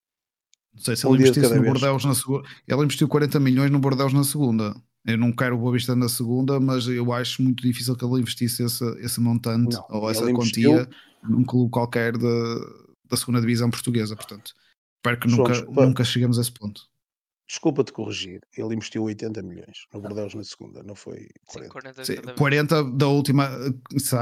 Não 0.74 0.84
sei 0.84 0.96
se 0.96 1.06
um 1.06 1.14
ele 1.14 1.24
investisse 1.24 1.54
no 1.54 1.64
Bordeus 1.64 2.06
na 2.06 2.16
segunda. 2.16 2.48
Ele 2.68 2.84
investiu 2.84 3.08
40 3.08 3.40
milhões 3.40 3.70
no 3.70 3.80
Bordeus 3.80 4.14
na 4.14 4.24
segunda. 4.24 4.74
Eu 5.06 5.18
não 5.18 5.32
quero 5.32 5.56
o 5.56 5.60
Boa 5.60 5.74
Vista 5.74 5.96
na 5.96 6.08
segunda, 6.08 6.60
mas 6.60 6.88
eu 6.88 7.12
acho 7.12 7.42
muito 7.42 7.62
difícil 7.62 7.96
que 7.96 8.06
ele 8.06 8.22
investisse 8.22 8.64
esse, 8.64 8.86
esse 9.00 9.20
montante 9.20 9.76
não, 9.76 9.86
ou 9.90 10.10
essa 10.10 10.32
quantia 10.32 10.88
num 11.24 11.44
clube 11.44 11.72
qualquer 11.72 12.18
da, 12.18 12.28
da 13.12 13.18
segunda 13.18 13.42
divisão 13.42 13.70
portuguesa. 13.70 14.16
Portanto, 14.16 14.54
espero 14.98 15.20
que 15.20 15.30
João, 15.30 15.48
nunca, 15.48 15.86
nunca 15.86 16.04
cheguemos 16.04 16.40
a 16.40 16.42
esse 16.42 16.52
ponto. 16.52 16.90
Desculpa-te 17.52 17.92
corrigir, 17.92 18.40
ele 18.58 18.76
investiu 18.76 19.04
80 19.04 19.42
milhões 19.42 19.86
no 19.94 20.00
Bordeaux 20.00 20.34
na 20.34 20.42
segunda, 20.42 20.82
não 20.84 20.96
foi 20.96 21.28
40. 21.48 21.66
Sim, 21.66 21.70
40, 21.70 22.06
Sim, 22.06 22.36
40 22.38 22.84
da 22.92 23.08
última, 23.10 23.50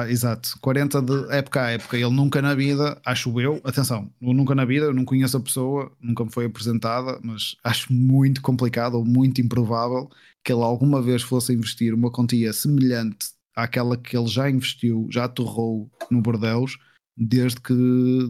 exato, 0.10 0.58
40 0.60 1.00
de 1.04 1.32
época 1.32 1.62
a 1.64 1.70
época. 1.70 1.96
Ele 1.96 2.10
nunca 2.10 2.42
na 2.42 2.56
vida, 2.56 3.00
acho 3.06 3.40
eu, 3.40 3.62
atenção, 3.64 4.12
nunca 4.20 4.56
na 4.56 4.66
vida, 4.66 4.88
eu 4.88 4.96
não 4.96 5.06
conheço 5.06 5.38
a 5.38 5.40
pessoa, 5.40 5.96
nunca 6.02 6.26
me 6.26 6.32
foi 6.32 6.46
apresentada, 6.46 7.20
mas 7.24 7.56
acho 7.64 7.94
muito 7.94 8.42
complicado 8.42 8.96
ou 8.96 9.06
muito 9.06 9.42
improvável 9.42 10.10
que 10.44 10.52
ele 10.52 10.64
alguma 10.64 11.00
vez 11.00 11.22
fosse 11.22 11.54
investir 11.54 11.94
uma 11.94 12.12
quantia 12.12 12.52
semelhante 12.52 13.28
àquela 13.56 13.96
que 13.96 14.18
ele 14.18 14.28
já 14.28 14.50
investiu, 14.50 15.08
já 15.12 15.26
aterrou 15.26 15.88
no 16.10 16.20
Bordeaux, 16.20 16.80
desde 17.20 17.62
que 17.62 17.74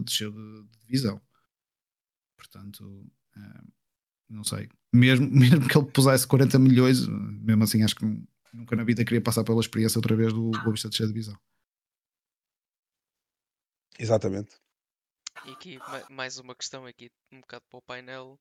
desceu 0.04 0.32
de 0.32 0.78
divisão. 0.86 1.20
Portanto. 2.36 3.06
É 3.36 3.80
não 4.30 4.44
sei. 4.44 4.68
Mesmo, 4.94 5.28
mesmo 5.34 5.68
que 5.68 5.76
ele 5.76 5.90
pusesse 5.90 6.26
40 6.26 6.58
milhões, 6.58 7.06
mesmo 7.06 7.64
assim 7.64 7.82
acho 7.82 7.96
que 7.96 8.04
nunca 8.54 8.76
na 8.76 8.84
vida 8.84 9.04
queria 9.04 9.20
passar 9.20 9.44
pela 9.44 9.60
experiência 9.60 9.98
outra 9.98 10.16
vez 10.16 10.32
do 10.32 10.50
Boa 10.50 10.70
Vista 10.70 10.88
de 10.88 11.06
divisão. 11.06 11.38
Exatamente. 13.98 14.56
E 15.44 15.50
aqui 15.50 15.78
mais 16.08 16.38
uma 16.38 16.54
questão 16.54 16.86
aqui, 16.86 17.10
um 17.32 17.40
bocado 17.40 17.64
para 17.68 17.78
o 17.78 17.82
painel. 17.82 18.40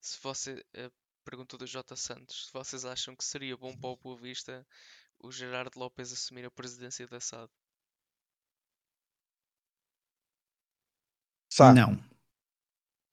Se 0.00 0.18
você, 0.22 0.64
a 0.74 0.90
pergunta 1.24 1.56
do 1.56 1.66
J 1.66 1.96
Santos, 1.96 2.46
se 2.46 2.52
vocês 2.52 2.84
acham 2.84 3.16
que 3.16 3.24
seria 3.24 3.56
bom 3.56 3.76
para 3.76 3.90
o 3.90 3.96
Boa 3.96 4.20
Vista 4.20 4.66
o 5.20 5.32
Gerardo 5.32 5.78
Lopes 5.78 6.12
assumir 6.12 6.44
a 6.44 6.50
presidência 6.50 7.06
da 7.08 7.20
SAD? 7.20 7.50
Sá. 11.58 11.74
Não. 11.74 11.98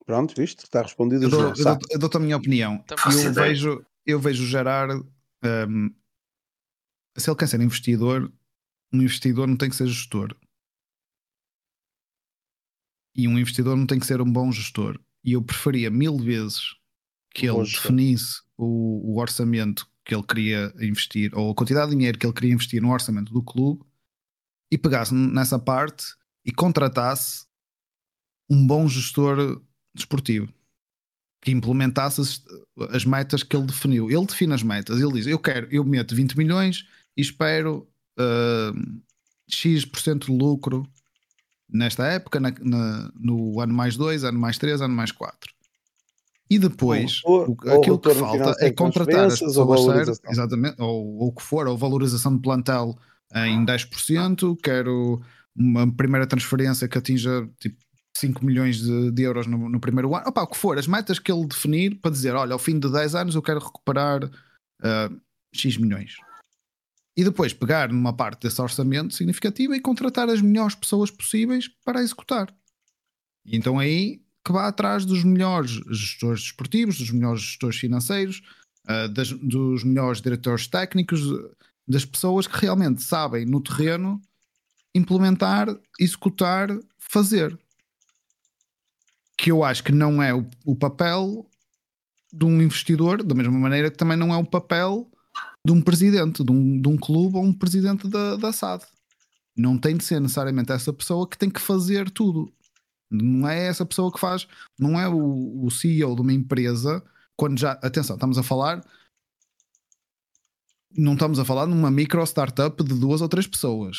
Pronto, 0.06 0.36
visto? 0.38 0.66
Está 0.66 0.84
respondido. 0.84 1.24
Eu, 1.24 1.30
dou, 1.32 1.42
eu, 1.48 1.54
dou, 1.56 1.80
eu 1.90 2.00
dou-te 2.00 2.18
a 2.18 2.20
minha 2.20 2.38
opinião. 2.38 2.86
Eu 3.26 3.34
vejo, 3.34 3.86
eu 4.06 4.20
vejo 4.20 4.44
o 4.44 4.46
Gerard. 4.46 5.04
Um, 5.44 5.92
se 7.18 7.28
ele 7.28 7.38
quer 7.38 7.48
ser 7.48 7.60
investidor, 7.60 8.32
um 8.94 9.02
investidor 9.02 9.48
não 9.48 9.58
tem 9.58 9.68
que 9.68 9.76
ser 9.76 9.88
gestor. 9.88 10.36
E 13.16 13.28
um 13.28 13.40
investidor 13.40 13.76
não 13.76 13.88
tem 13.88 13.98
que 13.98 14.06
ser 14.06 14.22
um 14.22 14.32
bom 14.32 14.52
gestor. 14.52 15.00
E 15.24 15.34
eu 15.34 15.42
preferia 15.42 15.90
mil 15.90 16.16
vezes 16.20 16.76
que 17.34 17.48
ele 17.48 17.64
definisse 17.64 18.44
o, 18.56 19.14
o, 19.14 19.20
orçamento 19.20 19.90
que 20.06 20.14
ele 20.14 20.24
queria 20.24 20.72
investir, 20.80 21.36
ou 21.36 21.50
a 21.50 21.56
quantidade 21.56 21.90
de 21.90 21.98
dinheiro 21.98 22.20
que 22.20 22.28
ele 22.28 22.34
queria 22.34 22.54
investir 22.54 22.80
no 22.80 22.92
orçamento 22.92 23.34
do 23.34 23.42
clube, 23.42 23.84
e 24.72 24.78
pegasse 24.78 25.16
nessa 25.16 25.58
parte 25.58 26.06
e 26.46 26.52
contratasse 26.52 27.48
um 28.50 28.66
bom 28.66 28.88
gestor 28.88 29.62
desportivo 29.94 30.52
que 31.42 31.52
implementasse 31.52 32.22
as, 32.22 32.44
as, 32.90 33.06
metas 33.06 33.44
que 33.44 33.56
ele 33.56 33.68
definiu. 33.68 34.10
Ele 34.10 34.26
define 34.26 34.54
as 34.54 34.64
metas, 34.64 35.00
ele 35.00 35.14
diz: 35.14 35.28
Eu 35.28 35.38
quero, 35.38 35.68
eu 35.70 35.84
meto 35.84 36.16
20 36.16 36.36
milhões 36.36 36.86
e 37.16 37.22
espero 37.22 37.88
uh, 38.20 39.02
X% 39.48 40.26
de 40.26 40.32
lucro 40.32 40.88
nesta 41.70 42.08
época, 42.08 42.40
na, 42.40 42.52
na, 42.60 43.12
no 43.16 43.60
ano 43.60 43.74
mais 43.74 43.96
2, 43.96 44.24
ano 44.24 44.40
mais 44.40 44.58
3, 44.58 44.82
ano 44.82 44.96
mais 44.96 45.12
4. 45.12 45.54
E 46.50 46.60
depois, 46.60 47.22
o, 47.24 47.52
o, 47.52 47.72
aquilo 47.72 48.00
que 48.00 48.14
falta 48.14 48.56
é 48.60 48.72
contratar 48.72 49.26
as 49.26 49.40
pessoas 49.40 49.84
certas, 49.84 50.22
exatamente, 50.28 50.80
ou 50.80 51.28
o 51.28 51.32
que 51.32 51.42
for, 51.42 51.68
ou 51.68 51.78
valorização 51.78 52.36
de 52.36 52.42
plantel 52.42 52.98
em 53.36 53.66
10%, 53.66 54.56
quero 54.62 55.22
uma 55.56 55.92
primeira 55.92 56.28
transferência 56.28 56.88
que 56.88 56.98
atinja 56.98 57.48
tipo 57.60 57.78
5 58.16 58.46
milhões 58.46 58.80
de, 58.80 59.12
de 59.12 59.24
euros 59.24 59.46
no, 59.46 59.70
no, 59.70 59.80
primeiro 59.80 60.16
ano, 60.16 60.28
opa, 60.28 60.44
o 60.44 60.48
que 60.48 60.58
for, 60.58 60.78
as 60.78 60.88
metas 60.88 61.20
que 61.20 61.32
ele 61.32 61.46
definir 61.46 62.00
para 62.00 62.12
dizer, 62.12 62.34
olha, 62.34 62.54
ao 62.54 62.60
fim 62.60 62.80
de 62.80 62.90
10 62.90 63.16
anos 63.16 63.36
eu 63.36 63.42
quero 63.42 63.60
recuperar 63.60 64.24
uh, 64.24 65.22
X 65.54 65.78
milhões. 65.78 66.16
E 67.18 67.24
depois 67.24 67.54
pegar 67.54 67.90
numa 67.90 68.14
parte 68.14 68.42
desse 68.42 68.62
orçamento 68.62 69.14
significativa 69.14 69.76
e 69.76 69.82
contratar 69.82 70.30
as 70.30 70.42
melhores 70.42 70.76
pessoas 70.76 71.12
possíveis 71.12 71.68
para 71.84 72.02
executar. 72.02 72.54
E 73.46 73.56
então 73.56 73.80
aí 73.80 74.22
que 74.46 74.52
vá 74.52 74.68
atrás 74.68 75.06
dos 75.06 75.24
melhores 75.24 75.72
gestores 75.90 76.42
desportivos, 76.42 76.98
dos 76.98 77.12
melhores 77.12 77.42
gestores 77.42 77.78
financeiros, 77.78 78.42
uh, 78.88 79.10
das, 79.10 79.32
dos 79.32 79.84
melhores 79.84 80.22
diretores 80.22 80.68
técnicos, 80.68 81.22
das 81.88 82.06
pessoas 82.06 82.48
que 82.48 82.58
realmente 82.58 83.02
sabem 83.02 83.46
no 83.46 83.62
terreno 83.62 84.22
implementar, 84.94 85.68
executar, 86.00 86.70
fazer 86.98 87.58
que 89.38 89.52
eu 89.52 89.64
acho 89.64 89.84
que 89.84 89.92
não 89.92 90.22
é 90.22 90.34
o, 90.34 90.46
o 90.66 90.76
papel 90.76 91.50
de 92.32 92.46
um 92.46 92.62
investidor, 92.62 93.24
da 93.24 93.36
mesma 93.36 93.58
maneira 93.58 93.90
que 93.90 93.98
também 93.98 94.18
não 94.18 94.34
é 94.34 94.38
o 94.38 94.46
papel 94.46 95.10
de 95.66 95.72
um 95.72 95.82
presidente 95.82 96.44
de 96.44 96.52
um, 96.52 96.80
de 96.80 96.88
um 96.88 96.98
clube 96.98 97.38
ou 97.38 97.44
um 97.44 97.54
presidente 97.54 98.08
da, 98.08 98.36
da 98.36 98.52
SAD. 98.52 98.84
Não 99.58 99.78
tem 99.78 99.96
de 99.98 100.04
ser 100.04 100.20
necessariamente 100.20 100.72
essa 100.72 100.92
pessoa 100.92 101.28
que 101.28 101.38
tem 101.38 101.50
que 101.50 101.62
fazer 101.62 102.10
tudo. 102.12 102.54
Não 103.10 103.48
é 103.48 103.68
essa 103.68 103.86
pessoa 103.86 104.12
que 104.12 104.20
faz, 104.20 104.48
não 104.78 105.00
é 105.00 105.08
o, 105.08 105.66
o 105.66 105.72
CEO 105.72 106.16
de 106.16 106.22
uma 106.22 106.34
empresa. 106.34 107.04
Quando 107.36 107.58
já, 107.58 107.72
atenção, 107.74 108.16
estamos 108.16 108.38
a 108.38 108.44
falar, 108.44 108.86
não 110.92 111.14
estamos 111.14 111.40
a 111.40 111.46
falar 111.46 111.66
numa 111.66 111.90
micro 111.90 112.24
startup 112.24 112.84
de 112.84 112.94
duas 113.00 113.22
ou 113.22 113.30
três 113.30 113.48
pessoas. 113.48 113.98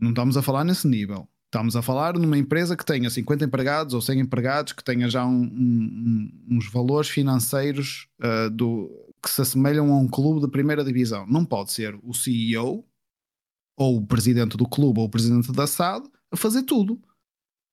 Não 0.00 0.10
estamos 0.10 0.36
a 0.36 0.42
falar 0.42 0.64
nesse 0.64 0.88
nível. 0.88 1.28
Estamos 1.52 1.76
a 1.76 1.82
falar 1.82 2.14
numa 2.18 2.38
empresa 2.38 2.74
que 2.74 2.82
tenha 2.84 3.10
50 3.10 3.44
empregados 3.44 3.92
ou 3.92 4.00
100 4.00 4.20
empregados, 4.20 4.72
que 4.72 4.82
tenha 4.82 5.06
já 5.06 5.26
um, 5.26 5.42
um, 5.42 6.46
uns 6.50 6.72
valores 6.72 7.10
financeiros 7.10 8.08
uh, 8.22 8.48
do, 8.48 8.88
que 9.22 9.28
se 9.28 9.42
assemelham 9.42 9.92
a 9.92 9.98
um 9.98 10.08
clube 10.08 10.40
de 10.40 10.50
primeira 10.50 10.82
divisão. 10.82 11.26
Não 11.26 11.44
pode 11.44 11.70
ser 11.70 11.94
o 12.02 12.14
CEO 12.14 12.88
ou 13.76 13.98
o 13.98 14.06
presidente 14.06 14.56
do 14.56 14.66
clube 14.66 15.00
ou 15.00 15.04
o 15.04 15.10
presidente 15.10 15.52
da 15.52 15.66
SAD 15.66 16.08
a 16.30 16.38
fazer 16.38 16.62
tudo. 16.62 16.98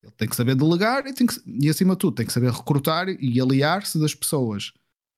Ele 0.04 0.12
tem 0.12 0.28
que 0.28 0.36
saber 0.36 0.56
delegar 0.56 1.08
e, 1.08 1.14
tem 1.14 1.26
que, 1.26 1.36
e 1.46 1.70
acima 1.70 1.94
de 1.94 2.00
tudo, 2.00 2.16
tem 2.16 2.26
que 2.26 2.34
saber 2.34 2.52
recrutar 2.52 3.08
e 3.08 3.40
aliar-se 3.40 3.98
das 3.98 4.14
pessoas 4.14 4.74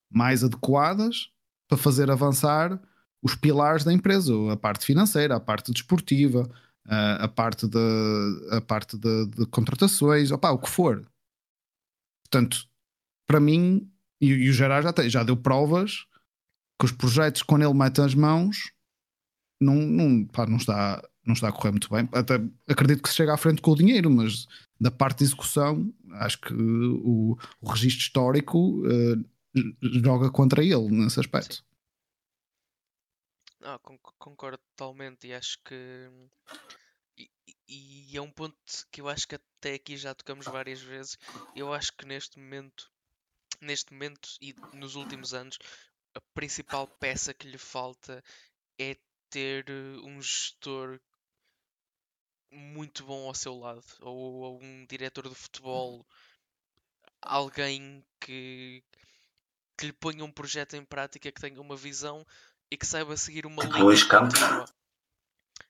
mais 0.08 0.44
adequadas 0.44 1.32
para 1.68 1.80
fazer 1.80 2.12
avançar 2.12 2.80
os 3.24 3.34
pilares 3.34 3.84
da 3.84 3.92
empresa, 3.92 4.32
a 4.52 4.56
parte 4.56 4.86
financeira, 4.86 5.38
a 5.38 5.40
parte 5.40 5.72
desportiva, 5.72 6.48
a 6.86 7.28
parte 7.28 7.68
de, 7.68 7.78
a 8.52 8.62
parte 8.62 8.98
de, 8.98 9.28
de 9.28 9.46
contratações, 9.48 10.32
opa, 10.32 10.52
o 10.52 10.60
que 10.60 10.70
for. 10.70 11.06
Portanto, 12.24 12.68
para 13.28 13.40
mim, 13.40 13.90
e, 14.20 14.28
e 14.28 14.50
o 14.50 14.54
Gerard 14.54 14.84
já, 14.84 14.94
tem, 14.94 15.10
já 15.10 15.24
deu 15.24 15.38
provas 15.38 16.06
que 16.80 16.86
os 16.86 16.92
projetos, 16.92 17.44
quando 17.44 17.64
ele 17.64 17.74
mete 17.74 18.02
as 18.02 18.16
mãos, 18.16 18.72
não, 19.62 19.76
não, 19.76 20.26
pá, 20.26 20.48
não, 20.48 20.58
está, 20.58 21.08
não 21.26 21.34
está 21.34 21.50
a 21.50 21.52
correr 21.52 21.72
muito 21.72 21.90
bem. 21.90 22.10
Até 22.12 22.42
acredito 22.68 23.04
que 23.04 23.10
se 23.10 23.16
chega 23.16 23.34
à 23.34 23.38
frente 23.38 23.62
com 23.62 23.72
o 23.72 23.76
dinheiro, 23.76 24.10
mas 24.10 24.48
da 24.80 24.90
parte 24.90 25.20
de 25.20 25.26
execução, 25.26 25.94
acho 26.14 26.42
que 26.42 26.54
o, 26.54 27.38
o 27.62 27.70
registro 27.70 28.02
histórico 28.02 28.82
uh, 28.82 29.26
joga 29.82 30.32
contra 30.32 30.64
ele 30.64 30.90
nesse 30.90 31.20
aspecto. 31.20 31.58
Sim. 31.58 31.71
Ah, 33.64 33.80
concordo 34.18 34.58
totalmente 34.76 35.28
e 35.28 35.34
acho 35.34 35.58
que. 35.64 36.10
E, 37.18 37.30
e 37.68 38.18
é 38.18 38.22
um 38.22 38.32
ponto 38.32 38.58
que 38.92 39.02
eu 39.02 39.08
acho 39.08 39.28
que 39.28 39.36
até 39.36 39.76
aqui 39.76 39.96
já 39.98 40.14
tocamos 40.16 40.46
várias 40.46 40.82
vezes. 40.82 41.18
Eu 41.56 41.74
acho 41.74 41.94
que 41.94 42.06
neste 42.06 42.40
momento, 42.40 42.92
neste 43.60 43.94
momento 43.94 44.30
e 44.42 44.56
nos 44.74 44.96
últimos 44.96 45.34
anos, 45.34 45.58
a 46.16 46.22
principal 46.34 46.88
peça 46.88 47.34
que 47.34 47.48
lhe 47.48 47.58
falta 47.58 48.24
é 48.80 48.98
ter 49.30 49.70
eh, 49.70 49.98
um 50.04 50.22
gestor 50.22 51.00
muito 52.52 53.06
bom 53.06 53.28
ao 53.28 53.34
seu 53.34 53.58
lado, 53.58 53.84
ou, 54.02 54.16
ou 54.16 54.62
um 54.62 54.86
diretor 54.86 55.30
de 55.30 55.36
futebol, 55.36 56.06
alguém 57.22 58.04
que, 58.20 58.84
que 59.78 59.86
lhe 59.86 59.94
ponha 59.94 60.26
um 60.26 60.32
projeto 60.32 60.76
em 60.76 60.84
prática, 60.84 61.32
que 61.32 61.42
tenha 61.42 61.62
uma 61.62 61.78
visão 61.78 62.26
e 62.72 62.78
que 62.78 62.88
saiba 62.88 63.18
seguir 63.18 63.46
uma 63.46 63.64
linha. 63.64 63.84
Luís 63.84 64.04
Campos? 64.04 64.40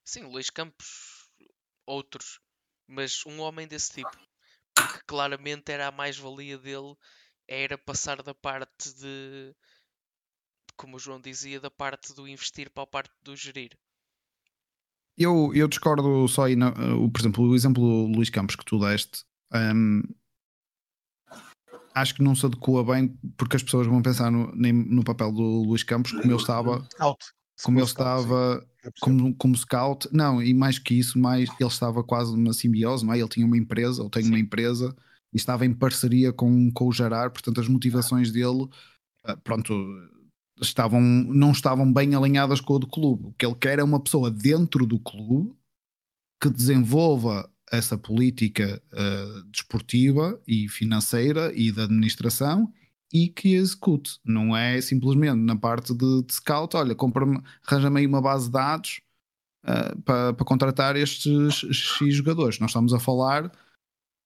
Sim, 0.05 0.23
Luís 0.25 0.49
Campos, 0.51 1.29
outros, 1.85 2.39
mas 2.87 3.25
um 3.25 3.39
homem 3.39 3.67
desse 3.67 3.93
tipo, 3.93 4.15
que 4.75 5.03
claramente 5.07 5.71
era 5.71 5.87
a 5.87 5.91
mais-valia 5.91 6.57
dele, 6.57 6.95
era 7.47 7.77
passar 7.77 8.21
da 8.21 8.35
parte 8.35 8.93
de, 8.93 9.55
como 10.77 10.97
o 10.97 10.99
João 10.99 11.19
dizia, 11.19 11.59
da 11.59 11.71
parte 11.71 12.13
do 12.13 12.27
investir 12.27 12.69
para 12.69 12.83
a 12.83 12.87
parte 12.87 13.13
do 13.23 13.35
gerir. 13.35 13.77
Eu, 15.17 15.51
eu 15.53 15.67
discordo 15.67 16.27
só 16.27 16.45
aí, 16.45 16.55
no, 16.55 17.11
por 17.11 17.19
exemplo, 17.19 17.43
o 17.43 17.55
exemplo 17.55 17.81
do 17.81 18.15
Luís 18.15 18.29
Campos 18.29 18.55
que 18.55 18.65
tu 18.65 18.79
deste. 18.79 19.23
Um, 19.53 20.01
acho 21.93 22.15
que 22.15 22.23
não 22.23 22.35
se 22.35 22.45
adequa 22.45 22.83
bem 22.83 23.17
porque 23.37 23.55
as 23.55 23.63
pessoas 23.63 23.87
vão 23.87 24.01
pensar 24.01 24.31
no, 24.31 24.51
no 24.55 25.03
papel 25.03 25.31
do 25.31 25.63
Luís 25.63 25.83
Campos 25.83 26.11
como 26.11 26.25
ele 26.25 26.35
estava 26.35 26.87
scout. 26.91 27.25
como 27.63 27.79
ele 27.79 27.85
estava 27.85 28.65
é 28.83 28.89
como, 28.99 29.35
como 29.35 29.57
scout 29.57 30.07
não 30.11 30.41
e 30.41 30.53
mais 30.53 30.79
que 30.79 30.93
isso 30.93 31.19
mais 31.19 31.49
ele 31.59 31.69
estava 31.69 32.03
quase 32.03 32.35
numa 32.35 32.53
simbiose 32.53 33.05
não 33.05 33.13
é? 33.13 33.19
ele 33.19 33.27
tinha 33.27 33.45
uma 33.45 33.57
empresa 33.57 34.01
ou 34.01 34.09
tem 34.09 34.25
uma 34.25 34.39
empresa 34.39 34.95
e 35.33 35.37
estava 35.37 35.65
em 35.65 35.73
parceria 35.73 36.31
com, 36.31 36.71
com 36.71 36.87
o 36.87 36.91
Gerard 36.91 37.33
portanto 37.33 37.59
as 37.59 37.67
motivações 37.67 38.31
dele 38.31 38.67
ah, 39.25 39.37
pronto 39.37 39.73
estavam 40.61 41.01
não 41.01 41.51
estavam 41.51 41.91
bem 41.91 42.15
alinhadas 42.15 42.61
com 42.61 42.73
o 42.73 42.79
do 42.79 42.87
clube 42.87 43.27
o 43.27 43.33
que 43.33 43.45
ele 43.45 43.55
quer 43.55 43.79
é 43.79 43.83
uma 43.83 43.99
pessoa 43.99 44.31
dentro 44.31 44.85
do 44.85 44.99
clube 44.99 45.53
que 46.41 46.49
desenvolva 46.49 47.50
essa 47.71 47.97
política 47.97 48.81
uh, 48.91 49.43
desportiva 49.45 50.39
e 50.45 50.67
financeira 50.67 51.51
e 51.55 51.71
da 51.71 51.85
administração 51.85 52.71
e 53.13 53.27
que 53.27 53.55
execute. 53.55 54.19
Não 54.25 54.55
é 54.55 54.79
simplesmente 54.81 55.37
na 55.37 55.55
parte 55.55 55.93
de, 55.93 56.23
de 56.23 56.33
scout, 56.33 56.75
olha, 56.75 56.95
arranja-me 57.65 57.99
aí 57.99 58.07
uma 58.07 58.21
base 58.21 58.45
de 58.45 58.51
dados 58.51 59.01
uh, 59.63 60.01
para, 60.01 60.33
para 60.33 60.45
contratar 60.45 60.95
estes 60.95 61.63
X 61.71 62.15
jogadores. 62.15 62.59
Nós 62.59 62.71
estamos 62.71 62.93
a 62.93 62.99
falar 62.99 63.51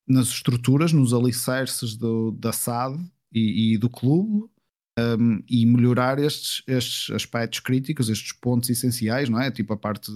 nas 0.07 0.27
estruturas, 0.27 0.93
nos 0.93 1.13
alicerces 1.13 1.95
do, 1.95 2.31
da 2.31 2.51
SAD 2.51 2.99
e, 3.31 3.73
e 3.73 3.77
do 3.77 3.89
clube 3.89 4.49
um, 4.97 5.43
e 5.49 5.65
melhorar 5.65 6.19
estes, 6.19 6.63
estes 6.67 7.09
aspectos 7.11 7.59
críticos, 7.59 8.09
estes 8.09 8.31
pontos 8.31 8.69
essenciais, 8.69 9.29
não 9.29 9.39
é? 9.39 9.51
Tipo 9.51 9.73
a 9.73 9.77
parte, 9.77 10.11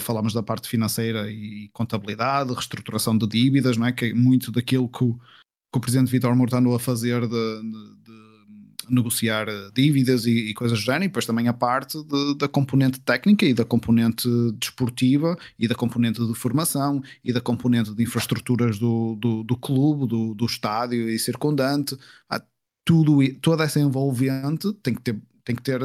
falamos 0.00 0.32
da 0.32 0.42
parte 0.42 0.68
financeira 0.68 1.30
e 1.30 1.68
contabilidade, 1.72 2.52
reestruturação 2.52 3.16
de 3.16 3.26
dívidas, 3.26 3.76
não 3.76 3.86
é? 3.86 3.92
Que 3.92 4.06
é 4.06 4.14
muito 4.14 4.50
daquilo 4.52 4.88
que 4.88 5.04
o, 5.04 5.14
que 5.14 5.78
o 5.78 5.80
presidente 5.80 6.10
Vitor 6.10 6.34
Moura 6.34 6.58
andou 6.58 6.74
a 6.74 6.80
fazer 6.80 7.20
de, 7.22 7.26
de, 7.28 8.02
de 8.02 8.94
negociar 8.94 9.46
dívidas 9.74 10.26
e, 10.26 10.50
e, 10.50 10.54
coisas 10.54 10.78
do 10.78 10.84
género, 10.84 11.04
e 11.04 11.08
depois 11.08 11.26
também 11.26 11.48
a 11.48 11.52
parte 11.52 12.02
de, 12.04 12.34
da 12.36 12.48
componente 12.48 13.00
técnica 13.00 13.44
e 13.44 13.54
da 13.54 13.64
componente 13.64 14.28
desportiva 14.58 15.36
e 15.58 15.66
da 15.66 15.74
componente 15.74 16.24
de 16.24 16.34
formação 16.34 17.02
e 17.24 17.32
da 17.32 17.40
componente 17.40 17.94
de 17.94 18.02
infraestruturas 18.02 18.78
do, 18.78 19.16
do, 19.16 19.42
do 19.42 19.56
clube, 19.56 20.06
do, 20.06 20.34
do 20.34 20.46
estádio 20.46 21.08
e 21.08 21.18
circundante. 21.18 21.96
Ah, 22.28 22.42
tudo, 22.84 23.18
toda 23.40 23.64
essa 23.64 23.80
envolvente 23.80 24.72
tem 24.82 24.94
que 24.94 25.00
ter, 25.00 25.20
tem 25.44 25.56
que 25.56 25.62
ter 25.62 25.80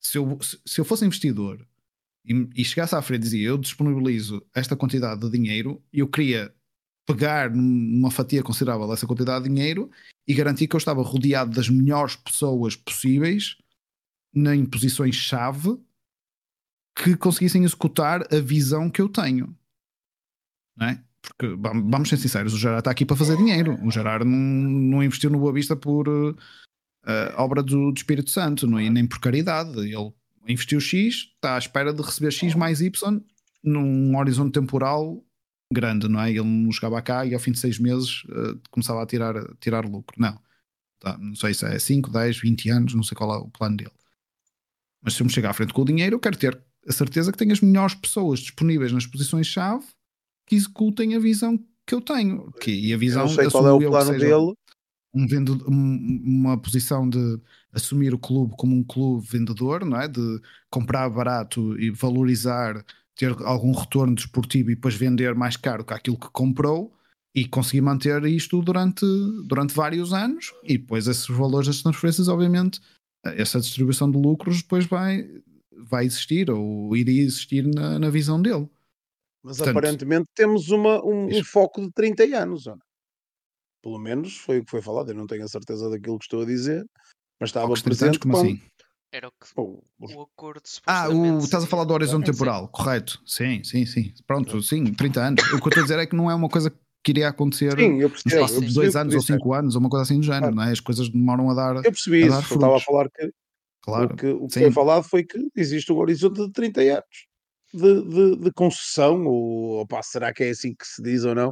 se 0.00 0.18
eu, 0.18 0.38
se 0.42 0.80
eu 0.80 0.84
fosse 0.84 1.04
investidor 1.04 1.66
e, 2.24 2.48
e 2.54 2.64
chegasse 2.64 2.94
à 2.94 3.02
frente 3.02 3.20
e 3.20 3.24
dizia 3.24 3.48
eu 3.48 3.58
disponibilizo 3.58 4.44
esta 4.54 4.76
quantidade 4.76 5.20
de 5.20 5.30
dinheiro 5.30 5.82
e 5.92 6.00
eu 6.00 6.08
queria 6.08 6.54
pegar 7.06 7.50
numa 7.50 8.10
fatia 8.10 8.42
considerável 8.42 8.88
dessa 8.88 9.06
quantidade 9.06 9.44
de 9.44 9.50
dinheiro 9.50 9.90
e 10.26 10.34
garantir 10.34 10.68
que 10.68 10.76
eu 10.76 10.78
estava 10.78 11.02
rodeado 11.02 11.50
das 11.50 11.68
melhores 11.68 12.16
pessoas 12.16 12.76
possíveis 12.76 13.56
em 14.34 14.64
posições-chave 14.64 15.78
que 16.96 17.16
conseguissem 17.16 17.64
executar 17.64 18.22
a 18.32 18.40
visão 18.40 18.90
que 18.90 19.00
eu 19.00 19.08
tenho. 19.08 19.56
Não 20.76 20.86
é? 20.86 21.04
Porque 21.20 21.54
vamos 21.56 22.08
ser 22.08 22.16
sinceros, 22.16 22.52
o 22.52 22.58
Gerard 22.58 22.80
está 22.80 22.90
aqui 22.90 23.06
para 23.06 23.16
fazer 23.16 23.36
dinheiro. 23.36 23.78
O 23.84 23.90
Gerard 23.90 24.24
não, 24.24 24.36
não 24.36 25.02
investiu 25.02 25.30
no 25.30 25.38
Boa 25.38 25.52
Vista 25.52 25.76
por 25.76 26.08
uh, 26.08 26.36
obra 27.36 27.62
do, 27.62 27.92
do, 27.92 27.96
Espírito 27.96 28.30
Santo, 28.30 28.66
não 28.66 28.78
é? 28.78 28.90
nem 28.90 29.06
por 29.06 29.20
caridade. 29.20 29.78
Ele 29.78 30.12
investiu 30.48 30.80
X, 30.80 31.30
está 31.34 31.54
à 31.54 31.58
espera 31.58 31.92
de 31.92 32.02
receber 32.02 32.30
X 32.30 32.54
mais 32.54 32.80
Y 32.80 33.20
num 33.62 34.16
horizonte 34.16 34.52
temporal 34.52 35.24
grande, 35.72 36.08
não 36.08 36.20
é? 36.20 36.30
Ele 36.30 36.42
não 36.42 36.70
chegava 36.70 37.00
cá 37.00 37.24
e 37.24 37.34
ao 37.34 37.40
fim 37.40 37.52
de 37.52 37.58
seis 37.58 37.78
meses 37.78 38.24
uh, 38.24 38.60
começava 38.70 39.02
a 39.02 39.06
tirar, 39.06 39.36
a 39.36 39.54
tirar 39.60 39.84
lucro. 39.84 40.14
Não. 40.20 40.38
Tá, 41.00 41.16
não 41.18 41.34
sei 41.34 41.54
se 41.54 41.64
é 41.66 41.78
5, 41.78 42.10
10, 42.10 42.38
20 42.38 42.70
anos, 42.70 42.94
não 42.94 43.02
sei 43.02 43.16
qual 43.16 43.34
é 43.34 43.38
o 43.38 43.48
plano 43.48 43.76
dele. 43.76 43.90
Mas 45.02 45.14
se 45.14 45.22
eu 45.22 45.26
me 45.26 45.32
chegar 45.32 45.50
à 45.50 45.52
frente 45.52 45.72
com 45.72 45.82
o 45.82 45.84
dinheiro, 45.84 46.16
eu 46.16 46.20
quero 46.20 46.36
ter 46.36 46.60
a 46.86 46.92
certeza 46.92 47.32
que 47.32 47.38
tenho 47.38 47.52
as 47.52 47.60
melhores 47.60 47.94
pessoas 47.94 48.40
disponíveis 48.40 48.92
nas 48.92 49.06
posições-chave 49.06 49.84
que 50.46 50.54
executem 50.54 51.14
a 51.16 51.18
visão 51.18 51.58
que 51.86 51.94
eu 51.94 52.00
tenho. 52.00 52.52
Que, 52.52 52.70
e 52.70 52.92
a 52.92 52.96
visão, 52.96 53.22
eu 53.22 53.28
não 53.28 53.34
sei 53.34 53.50
qual 53.50 53.66
é 53.66 53.72
o 53.72 53.90
plano 53.90 54.18
dele. 54.18 54.54
Um 55.14 55.26
vendo, 55.26 55.64
uma 55.66 56.56
posição 56.56 57.08
de 57.08 57.38
assumir 57.72 58.12
o 58.12 58.18
clube 58.18 58.54
como 58.56 58.76
um 58.76 58.84
clube 58.84 59.26
vendedor, 59.26 59.84
não 59.84 60.00
é? 60.00 60.06
De 60.06 60.40
comprar 60.70 61.08
barato 61.08 61.78
e 61.80 61.90
valorizar, 61.90 62.84
ter 63.16 63.30
algum 63.42 63.72
retorno 63.72 64.14
desportivo 64.14 64.70
e 64.70 64.74
depois 64.74 64.94
vender 64.94 65.34
mais 65.34 65.56
caro 65.56 65.84
que 65.84 65.94
aquilo 65.94 66.18
que 66.18 66.30
comprou 66.30 66.92
e 67.34 67.46
conseguir 67.46 67.80
manter 67.80 68.22
isto 68.24 68.60
durante, 68.60 69.06
durante 69.46 69.74
vários 69.74 70.12
anos 70.12 70.52
e 70.64 70.76
depois 70.76 71.06
esses 71.06 71.26
valores 71.28 71.66
das 71.66 71.82
transferências, 71.82 72.28
obviamente, 72.28 72.80
essa 73.24 73.58
distribuição 73.58 74.10
de 74.10 74.18
lucros 74.18 74.62
depois 74.62 74.84
vai, 74.84 75.26
vai 75.72 76.04
existir 76.04 76.50
ou 76.50 76.94
iria 76.94 77.22
existir 77.22 77.66
na, 77.66 77.98
na 77.98 78.10
visão 78.10 78.40
dele. 78.40 78.68
Mas 79.42 79.56
Portanto, 79.56 79.76
aparentemente 79.76 80.28
temos 80.34 80.68
uma, 80.68 81.04
um, 81.04 81.26
um, 81.26 81.44
foco 81.44 81.80
de 81.80 81.90
30 81.92 82.24
anos, 82.36 82.66
não? 82.66 82.78
Pelo 83.82 83.98
menos 83.98 84.36
foi 84.36 84.58
o 84.58 84.64
que 84.64 84.70
foi 84.70 84.80
falado. 84.80 85.08
Eu 85.10 85.16
não 85.16 85.26
tenho 85.26 85.44
a 85.44 85.48
certeza 85.48 85.90
daquilo 85.90 86.18
que 86.18 86.24
estou 86.24 86.42
a 86.42 86.46
dizer, 86.46 86.86
mas 87.42 87.48
estava 87.48 87.74
presente. 87.74 88.04
Anos, 88.04 88.18
como 88.18 88.36
assim? 88.36 88.60
Era 89.12 89.28
o, 89.28 89.32
que, 89.32 89.46
oh, 89.56 89.82
o 89.98 90.22
acordo 90.22 90.62
Ah, 90.86 91.08
o, 91.08 91.38
estás 91.38 91.64
a 91.64 91.66
falar 91.66 91.84
do 91.84 91.92
horizonte 91.92 92.30
temporal, 92.30 92.62
sim. 92.62 92.68
correto? 92.72 93.22
Sim, 93.26 93.64
sim, 93.64 93.84
sim. 93.84 94.14
Pronto, 94.26 94.62
sim, 94.62 94.84
30 94.94 95.20
anos. 95.20 95.44
o 95.52 95.58
que 95.58 95.64
eu 95.64 95.68
estou 95.68 95.80
a 95.80 95.82
dizer 95.82 95.98
é 95.98 96.06
que 96.06 96.14
não 96.14 96.30
é 96.30 96.34
uma 96.34 96.48
coisa 96.48 96.70
que 97.04 97.10
iria 97.10 97.28
acontecer 97.28 97.76
sim, 97.76 98.00
eu 98.00 98.08
percebi, 98.08 98.36
no 98.36 98.42
espaço 98.42 98.60
de 98.60 98.72
dois 98.72 98.94
anos 98.94 99.14
ou 99.14 99.20
cinco 99.20 99.52
anos, 99.52 99.74
ou 99.74 99.80
uma 99.80 99.90
coisa 99.90 100.04
assim 100.04 100.20
do 100.20 100.24
género, 100.24 100.52
claro. 100.52 100.56
não 100.56 100.62
é? 100.62 100.70
As 100.70 100.78
coisas 100.78 101.08
demoram 101.08 101.50
a 101.50 101.54
dar. 101.54 101.76
Eu 101.76 101.82
percebi 101.82 102.26
isso, 102.26 102.36
eu 102.36 102.40
estava 102.54 102.76
a 102.76 102.80
falar 102.80 103.10
que 103.10 103.30
claro. 103.82 104.14
o 104.14 104.16
que, 104.16 104.26
o 104.28 104.46
que 104.46 104.60
foi 104.60 104.70
falado 104.70 105.02
foi 105.02 105.24
que 105.24 105.48
existe 105.56 105.92
um 105.92 105.98
horizonte 105.98 106.46
de 106.46 106.52
30 106.52 106.80
anos 106.80 107.26
de, 107.74 108.02
de, 108.04 108.36
de 108.36 108.52
concessão, 108.52 109.26
ou 109.26 109.80
opa, 109.80 110.00
será 110.02 110.32
que 110.32 110.44
é 110.44 110.50
assim 110.50 110.74
que 110.74 110.86
se 110.86 111.02
diz 111.02 111.24
ou 111.24 111.34
não? 111.34 111.50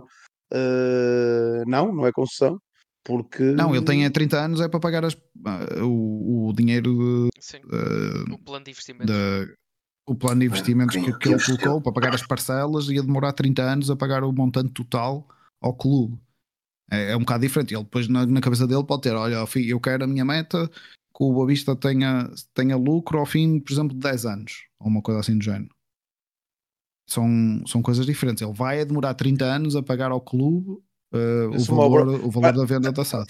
Uh, 0.53 1.65
não, 1.67 1.93
não 1.93 2.07
é 2.07 2.13
concessão, 2.13 2.61
porque. 3.05 3.43
Não, 3.43 3.75
ele 3.75 3.85
tem 3.85 4.09
30 4.11 4.39
anos, 4.39 4.61
é 4.61 4.69
para 4.69 4.81
pagar 4.81 5.05
as, 5.05 5.15
uh, 5.15 5.85
o, 5.85 6.49
o 6.49 6.53
dinheiro 6.53 7.29
de, 7.35 7.45
Sim, 7.45 7.59
uh, 7.59 8.35
o 8.35 8.39
plano 8.39 8.65
de 8.65 8.71
investimentos. 8.71 9.15
De, 9.15 9.55
o 10.07 10.15
plano 10.15 10.41
de 10.41 10.47
investimentos 10.47 10.97
que, 10.97 11.19
que 11.19 11.29
ele 11.29 11.45
colocou 11.45 11.81
para 11.81 11.93
pagar 11.93 12.15
as 12.15 12.27
parcelas 12.27 12.89
ia 12.89 13.03
demorar 13.03 13.33
30 13.33 13.63
anos 13.63 13.91
a 13.91 13.97
pagar 13.97 14.25
o 14.25 14.33
montante 14.33 14.73
total 14.73 15.29
ao 15.61 15.75
clube. 15.75 16.19
É, 16.91 17.13
é 17.13 17.17
um 17.17 17.21
bocado 17.21 17.43
diferente. 17.43 17.75
Ele 17.75 17.85
depois 17.85 18.09
na, 18.09 18.27
na, 18.27 18.41
cabeça 18.41 18.67
dele 18.67 18.85
pode 18.85 19.03
ter: 19.03 19.15
olha, 19.15 19.45
eu 19.67 19.81
quero 19.81 20.05
a 20.05 20.07
minha 20.07 20.25
meta 20.25 20.69
que 20.69 21.25
o 21.25 21.33
Boa 21.33 21.47
Vista 21.47 21.77
tenha, 21.77 22.31
tenha 22.55 22.77
lucro 22.77 23.19
ao 23.19 23.27
fim, 23.27 23.61
por 23.61 23.73
exemplo, 23.73 23.95
de 23.95 24.01
10 24.01 24.27
anos, 24.27 24.65
ou 24.81 24.89
uma 24.89 25.03
coisa 25.03 25.21
assim 25.21 25.37
do 25.39 25.45
género 25.45 25.71
são, 27.11 27.63
são 27.67 27.83
coisas 27.83 28.07
diferentes. 28.07 28.43
Ele 28.43 28.53
vai 28.53 28.85
demorar 28.85 29.15
30 29.15 29.45
anos 29.45 29.77
a 29.77 29.83
pagar 29.83 30.13
ao 30.13 30.21
clube 30.21 30.81
uh, 31.13 31.51
o, 31.51 31.65
valor, 31.65 32.09
obra... 32.09 32.27
o 32.27 32.31
valor 32.31 32.53
da 32.53 32.65
venda 32.65 32.93
da 32.93 33.05
SAD. 33.05 33.29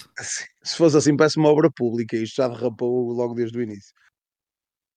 Se 0.63 0.77
fosse 0.77 0.97
assim, 0.97 1.15
parece 1.15 1.37
uma 1.37 1.49
obra 1.49 1.69
pública. 1.71 2.15
Isto 2.15 2.37
já 2.37 2.47
derrapou 2.47 3.11
logo 3.11 3.33
desde 3.33 3.57
o 3.57 3.61
início. 3.61 3.93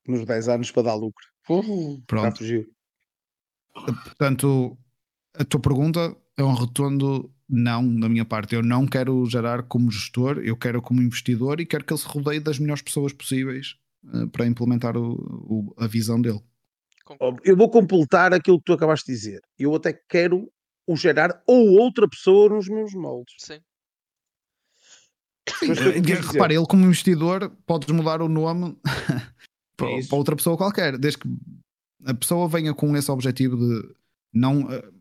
Nos 0.06 0.24
10 0.24 0.48
anos 0.48 0.70
para 0.70 0.82
dar 0.84 0.94
lucro. 0.94 1.24
Uh, 1.48 2.02
Pronto. 2.06 2.38
fugiu. 2.38 2.66
Portanto, 3.72 4.78
a 5.34 5.44
tua 5.44 5.60
pergunta 5.60 6.16
é 6.36 6.44
um 6.44 6.54
retorno 6.54 7.30
não 7.48 7.98
da 7.98 8.08
minha 8.08 8.24
parte. 8.24 8.54
Eu 8.54 8.62
não 8.62 8.86
quero 8.86 9.24
gerar 9.26 9.64
como 9.64 9.90
gestor, 9.90 10.38
eu 10.38 10.56
quero 10.56 10.80
como 10.80 11.02
investidor 11.02 11.60
e 11.60 11.66
quero 11.66 11.84
que 11.84 11.92
ele 11.92 12.00
se 12.00 12.06
rodeie 12.06 12.40
das 12.40 12.58
melhores 12.58 12.82
pessoas 12.82 13.12
possíveis 13.12 13.76
uh, 14.04 14.28
para 14.28 14.46
implementar 14.46 14.96
o, 14.96 15.14
o, 15.14 15.74
a 15.76 15.86
visão 15.86 16.20
dele. 16.20 16.40
Eu 17.44 17.56
vou 17.56 17.70
completar 17.70 18.32
aquilo 18.32 18.58
que 18.58 18.64
tu 18.64 18.72
acabaste 18.72 19.06
de 19.06 19.12
dizer. 19.12 19.40
Eu 19.58 19.74
até 19.74 19.92
quero 19.92 20.50
o 20.86 20.96
gerar 20.96 21.42
ou 21.46 21.78
outra 21.78 22.08
pessoa 22.08 22.48
nos 22.48 22.68
meus 22.68 22.94
moldes. 22.94 23.34
Sim. 23.38 23.60
Sim. 25.48 26.00
Repare, 26.32 26.54
ele 26.54 26.66
como 26.66 26.84
investidor 26.84 27.50
podes 27.66 27.90
mudar 27.90 28.22
o 28.22 28.28
nome 28.28 28.76
para, 29.76 29.88
para, 30.08 30.16
outra 30.16 30.36
pessoa 30.36 30.56
qualquer, 30.56 30.98
desde 30.98 31.18
que 31.18 31.28
a 32.06 32.14
pessoa 32.14 32.48
venha 32.48 32.74
com 32.74 32.96
esse 32.96 33.10
objetivo 33.10 33.56
de 33.56 33.94
não. 34.32 34.62
Uh, 34.62 34.94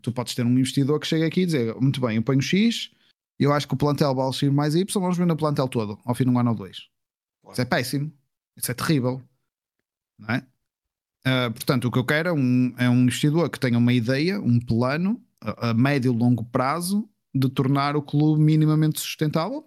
tu 0.00 0.12
podes 0.12 0.34
ter 0.34 0.44
um 0.44 0.58
investidor 0.58 1.00
que 1.00 1.06
chega 1.06 1.26
aqui 1.26 1.42
e 1.42 1.46
dizer: 1.46 1.74
Muito 1.76 2.00
bem, 2.00 2.16
eu 2.16 2.22
ponho 2.22 2.40
X, 2.40 2.90
eu 3.38 3.52
acho 3.52 3.66
que 3.66 3.74
o 3.74 3.76
plantel 3.76 4.14
vale 4.14 4.32
X 4.32 4.50
mais 4.50 4.74
Y, 4.74 5.00
vamos 5.00 5.18
ver 5.18 5.26
no 5.26 5.36
plantel 5.36 5.68
todo, 5.68 5.98
ao 6.04 6.14
fim 6.14 6.24
de 6.24 6.30
um 6.30 6.38
ano 6.38 6.50
ou 6.50 6.56
dois. 6.56 6.88
Isso 7.50 7.60
é 7.60 7.64
péssimo, 7.64 8.12
isso 8.56 8.70
é 8.70 8.74
terrível, 8.74 9.20
não 10.18 10.34
é? 10.34 10.46
Uh, 11.26 11.52
portanto, 11.52 11.86
o 11.86 11.90
que 11.90 11.98
eu 11.98 12.04
quero 12.04 12.28
é 12.28 12.32
um, 12.32 12.74
é 12.76 12.90
um 12.90 13.02
investidor 13.02 13.48
que 13.48 13.60
tenha 13.60 13.78
uma 13.78 13.92
ideia, 13.92 14.40
um 14.40 14.58
plano 14.58 15.22
a, 15.40 15.70
a 15.70 15.74
médio 15.74 16.12
e 16.12 16.16
longo 16.16 16.44
prazo 16.44 17.08
de 17.34 17.48
tornar 17.48 17.96
o 17.96 18.02
clube 18.02 18.42
minimamente 18.42 19.00
sustentável. 19.00 19.66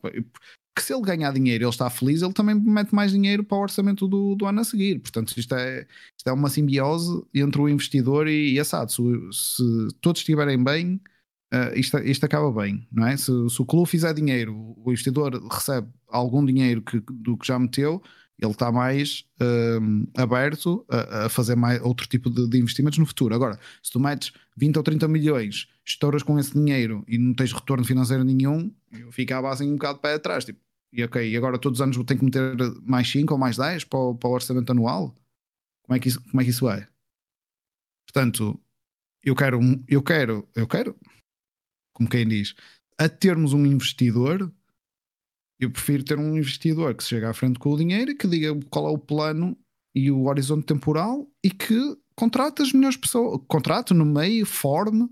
Que 0.77 0.83
se 0.83 0.93
ele 0.93 1.01
ganhar 1.03 1.31
dinheiro 1.31 1.63
e 1.63 1.65
ele 1.65 1.71
está 1.71 1.89
feliz, 1.89 2.21
ele 2.21 2.33
também 2.33 2.53
mete 2.55 2.93
mais 2.93 3.11
dinheiro 3.11 3.43
para 3.43 3.57
o 3.57 3.61
orçamento 3.61 4.07
do, 4.07 4.35
do 4.35 4.45
ano 4.45 4.59
a 4.59 4.63
seguir. 4.63 4.99
Portanto, 4.99 5.33
isto 5.37 5.55
é, 5.55 5.87
isto 6.17 6.27
é 6.27 6.33
uma 6.33 6.49
simbiose 6.49 7.23
entre 7.33 7.61
o 7.61 7.69
investidor 7.69 8.27
e, 8.27 8.53
e 8.53 8.59
a 8.59 8.65
SAD. 8.65 8.91
Se, 8.91 9.01
se 9.31 9.87
todos 10.01 10.19
estiverem 10.19 10.61
bem, 10.61 10.99
uh, 11.53 11.77
isto, 11.77 11.97
isto 11.99 12.25
acaba 12.25 12.51
bem, 12.51 12.85
não 12.91 13.07
é? 13.07 13.15
Se, 13.15 13.31
se, 13.49 13.61
o 13.61 13.65
clube 13.65 13.89
fizer 13.89 14.13
dinheiro, 14.13 14.75
o 14.77 14.91
investidor 14.91 15.41
recebe 15.49 15.87
algum 16.09 16.45
dinheiro 16.45 16.81
que, 16.81 17.01
do 17.09 17.37
que 17.37 17.47
já 17.47 17.57
meteu, 17.57 18.03
ele 18.37 18.51
está 18.51 18.71
mais 18.71 19.25
um, 19.81 20.05
aberto 20.15 20.85
a, 20.89 21.25
a, 21.25 21.29
fazer 21.29 21.55
mais 21.55 21.81
outro 21.81 22.07
tipo 22.07 22.29
de, 22.29 22.47
de, 22.49 22.57
investimentos 22.57 22.99
no 22.99 23.05
futuro. 23.05 23.33
Agora, 23.33 23.57
se 23.81 23.91
tu 23.91 23.99
metes 23.99 24.33
20 24.57 24.77
ou 24.77 24.83
30 24.83 25.07
milhões, 25.07 25.67
estouras 25.85 26.21
com 26.21 26.37
esse 26.37 26.53
dinheiro 26.53 27.03
e 27.07 27.17
não 27.17 27.33
tens 27.33 27.53
retorno 27.53 27.85
financeiro 27.85 28.23
nenhum, 28.23 28.73
eu 28.91 29.11
ficava 29.11 29.49
assim 29.49 29.69
um 29.69 29.75
bocado 29.75 29.95
de 29.95 30.01
pé 30.01 30.13
atrás. 30.15 30.43
Tipo, 30.43 30.59
e 30.91 31.03
ok, 31.03 31.35
agora 31.35 31.57
todos 31.57 31.79
os 31.79 31.81
anos 31.81 31.95
vou 31.95 32.05
ter 32.05 32.17
que 32.17 32.25
meter 32.25 32.55
mais 32.81 33.09
5 33.09 33.33
ou 33.33 33.39
mais 33.39 33.57
10 33.57 33.85
para 33.85 33.99
o, 33.99 34.15
para 34.15 34.29
o 34.29 34.33
orçamento 34.33 34.71
anual? 34.71 35.15
Como 35.83 35.95
é, 35.95 35.99
que 35.99 36.09
isso, 36.09 36.21
como 36.23 36.41
é 36.41 36.43
que 36.43 36.49
isso 36.49 36.69
é? 36.69 36.87
Portanto, 38.07 38.59
eu 39.23 39.35
quero, 39.35 39.59
eu 39.87 40.01
quero, 40.01 40.47
eu 40.55 40.67
quero, 40.67 40.95
como 41.93 42.09
quem 42.09 42.27
diz, 42.27 42.55
a 42.97 43.07
termos 43.07 43.53
um 43.53 43.65
investidor 43.65 44.51
eu 45.59 45.71
prefiro 45.71 46.03
ter 46.03 46.17
um 46.17 46.37
investidor 46.37 46.93
que 46.95 47.03
se 47.03 47.09
chega 47.09 47.29
à 47.29 47.33
frente 47.33 47.59
com 47.59 47.69
o 47.69 47.77
dinheiro 47.77 48.11
e 48.11 48.15
que 48.15 48.27
diga 48.27 48.53
qual 48.69 48.87
é 48.87 48.91
o 48.91 48.97
plano 48.97 49.57
e 49.93 50.11
o 50.11 50.25
horizonte 50.25 50.65
temporal 50.65 51.29
e 51.43 51.49
que 51.49 51.79
contrate 52.15 52.61
as 52.61 52.73
melhores 52.73 52.97
pessoas, 52.97 53.39
contrate 53.47 53.93
no 53.93 54.05
meio, 54.05 54.45
forme 54.45 55.07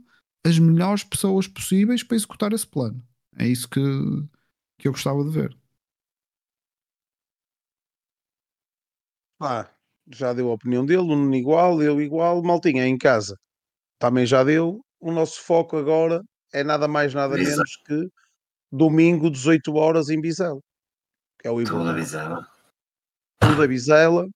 as 0.45 0.60
melhores 0.60 1.03
pessoas 1.03 1.48
possíveis 1.48 2.03
para 2.03 2.18
executar 2.18 2.52
esse 2.53 2.68
plano. 2.68 3.02
É 3.38 3.48
isso 3.48 3.70
que 3.70 3.82
que 4.80 4.88
eu 4.88 4.91
gostava 4.91 5.24
de 5.24 5.30
ver. 5.30 5.57
Pá, 9.40 9.74
já 10.11 10.34
deu 10.34 10.49
a 10.49 10.53
opinião 10.53 10.86
dele, 10.86 10.99
o 10.99 11.06
Nuno 11.06 11.34
igual, 11.36 11.82
eu 11.82 12.02
igual, 12.02 12.44
Maltinha 12.44 12.86
em 12.86 12.98
casa 12.98 13.38
também 14.03 14.26
já 14.26 14.44
deu. 14.44 14.82
O 14.99 15.14
nosso 15.14 15.41
foco 15.41 15.78
agora 15.78 16.22
é 16.53 16.61
nada 16.61 16.90
mais, 16.90 17.14
nada 17.14 17.38
menos 17.38 17.78
que 17.86 18.10
domingo, 18.73 19.29
18 19.29 19.75
horas 19.75 20.09
em 20.09 20.19
Bizela. 20.19 20.59
Que 21.39 21.47
é 21.47 21.51
o 21.51 21.63
Tudo 21.63 21.77
a 21.77 21.91
Ibro. 21.91 21.95
Vizela. 21.95 22.47
Tudo 23.39 23.63
a 23.63 23.67
Bizela. 23.67 24.27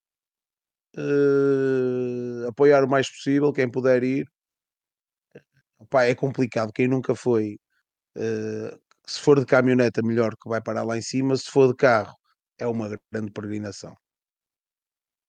Eh, 0.98 2.48
apoiar 2.48 2.84
o 2.84 2.90
mais 2.90 3.10
possível, 3.10 3.52
quem 3.54 3.70
puder 3.70 4.04
ir. 4.04 4.28
Pá, 5.90 6.04
é 6.06 6.16
complicado, 6.16 6.72
quem 6.74 6.88
nunca 6.88 7.16
foi. 7.16 7.58
eh, 8.18 8.78
se 9.08 9.22
for 9.22 9.40
de 9.40 9.46
caminhoneta, 9.46 10.02
melhor 10.04 10.36
que 10.36 10.50
vai 10.50 10.62
parar 10.62 10.84
lá 10.84 10.98
em 10.98 11.02
cima. 11.02 11.36
Se 11.38 11.50
for 11.52 11.68
de 11.70 11.76
carro, 11.76 12.16
é 12.60 12.68
uma 12.68 12.90
grande 13.12 13.32
peregrinação. 13.32 13.96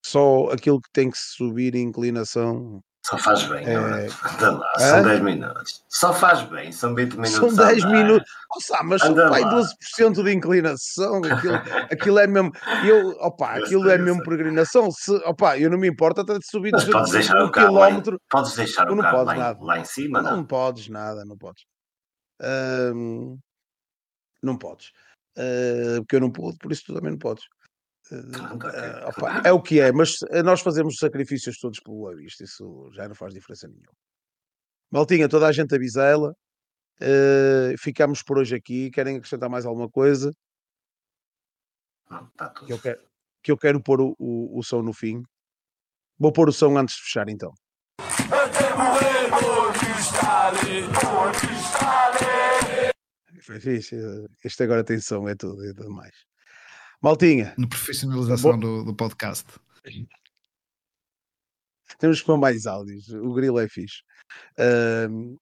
Só 0.04 0.48
aquilo 0.50 0.80
que 0.80 0.90
tem 0.92 1.10
que 1.10 1.18
subir 1.18 1.74
em 1.74 1.82
inclinação 1.88 2.82
Só 3.08 3.16
faz 3.16 3.42
bem, 3.44 3.64
É. 3.66 3.74
agora. 3.76 4.06
Anda 4.34 4.50
lá, 4.58 4.78
são 4.78 5.02
10 5.02 5.20
minutos. 5.22 5.84
Só 5.88 6.12
faz 6.12 6.42
bem, 6.42 6.70
são 6.72 6.94
20 6.94 7.12
minutos. 7.12 7.30
São 7.32 7.48
a 7.64 7.68
10 7.68 7.84
andar. 7.84 7.92
minutos. 7.96 8.30
Nossa, 8.54 8.82
mas 8.82 9.02
Anda 9.02 9.30
vai 9.30 9.40
lá. 9.40 9.50
12% 9.54 10.22
de 10.22 10.32
inclinação. 10.34 11.22
Aquilo, 11.24 11.54
aquilo 11.92 12.18
é 12.18 12.26
mesmo. 12.26 12.52
Eu, 12.84 13.10
opa, 13.20 13.58
Eu 13.58 13.64
aquilo 13.64 13.84
sei, 13.84 13.92
é 13.94 13.98
mesmo 13.98 14.16
sei. 14.16 14.24
peregrinação. 14.24 14.90
Se, 14.90 15.10
opa, 15.24 15.56
eu 15.58 15.70
não 15.70 15.78
me 15.78 15.88
importo 15.88 16.20
até 16.20 16.38
de 16.38 16.46
subir 16.46 16.70
Mas 16.72 16.84
podes 16.84 17.10
200 17.12 17.12
deixar 17.12 17.42
um 17.42 17.46
o 17.46 17.50
carro 17.50 17.74
lá 17.74 17.80
em, 17.86 17.88
quilómetro. 18.00 18.20
podes 18.28 18.54
deixar 18.56 18.90
o 18.90 18.94
não 18.94 19.02
carro 19.02 19.16
podes 19.18 19.38
lá, 19.38 19.44
nada. 19.44 19.64
lá 19.64 19.78
em 19.78 19.84
cima, 19.84 20.20
Não, 20.22 20.36
não? 20.38 20.44
podes 20.44 20.88
nada, 20.90 21.24
não 21.24 21.38
podes. 21.38 21.64
Ahm, 22.42 23.38
não 24.42 24.56
podes. 24.58 24.92
Ah, 25.36 25.96
porque 26.00 26.16
eu 26.16 26.20
não 26.20 26.30
pude, 26.30 26.58
por 26.58 26.70
isso 26.72 26.82
tu 26.86 26.94
também 26.94 27.12
não 27.12 27.18
podes. 27.18 27.44
Ok. 28.54 28.70
ah, 28.70 29.08
opa, 29.08 29.42
é 29.44 29.52
o 29.52 29.60
que 29.60 29.80
é, 29.80 29.92
mas 29.92 30.16
eh, 30.30 30.42
nós 30.42 30.60
fazemos 30.60 30.96
sacrifícios 30.98 31.58
todos 31.58 31.80
pelo 31.80 31.96
Boa 31.98 32.16
Vista, 32.16 32.44
isso 32.44 32.90
já 32.92 33.06
não 33.08 33.14
faz 33.14 33.34
diferença 33.34 33.68
nenhuma. 33.68 33.92
Maltinha, 34.90 35.28
toda 35.28 35.46
a 35.46 35.52
gente 35.52 35.74
avisa 35.74 36.04
ela. 36.04 36.34
eh, 37.00 37.74
ficamos 37.78 38.22
por 38.22 38.38
hoje 38.38 38.54
aqui. 38.56 38.90
Querem 38.90 39.16
acrescentar 39.16 39.48
mais 39.50 39.66
alguma 39.66 39.88
coisa? 39.90 40.32
Não, 42.10 42.26
está 42.26 42.48
tudo. 42.48 42.66
Que 42.66 42.72
eu 42.72 42.78
quero, 42.80 43.00
que 43.42 43.52
eu 43.52 43.56
quero 43.58 43.82
pôr 43.82 44.00
o, 44.00 44.14
o, 44.18 44.58
o 44.58 44.62
som 44.62 44.82
no 44.82 44.92
fim. 44.92 45.22
Vou 46.18 46.32
pôr 46.32 46.48
o 46.48 46.52
som 46.52 46.76
antes 46.78 46.96
de 46.96 47.02
fechar, 47.02 47.28
então. 47.28 47.52
Foi 53.42 53.60
fixe. 53.60 53.96
eh, 53.96 54.26
Este 54.44 54.62
agora 54.64 54.84
tem 54.84 55.00
som, 55.00 55.28
é 55.28 55.34
tudo, 55.34 55.64
é 55.64 55.72
tudo 55.72 55.90
mais. 55.90 56.27
Maltinha, 57.00 57.54
Na 57.56 57.68
profissionalização 57.68 58.58
do, 58.58 58.84
do 58.84 58.94
podcast. 58.94 59.46
temos 61.98 62.20
que 62.20 62.26
pôr 62.26 62.36
mais 62.36 62.66
áudios. 62.66 63.08
O 63.10 63.32
grilo 63.32 63.60
é 63.60 63.68
fixe. 63.68 64.02
Ahm, 64.58 65.36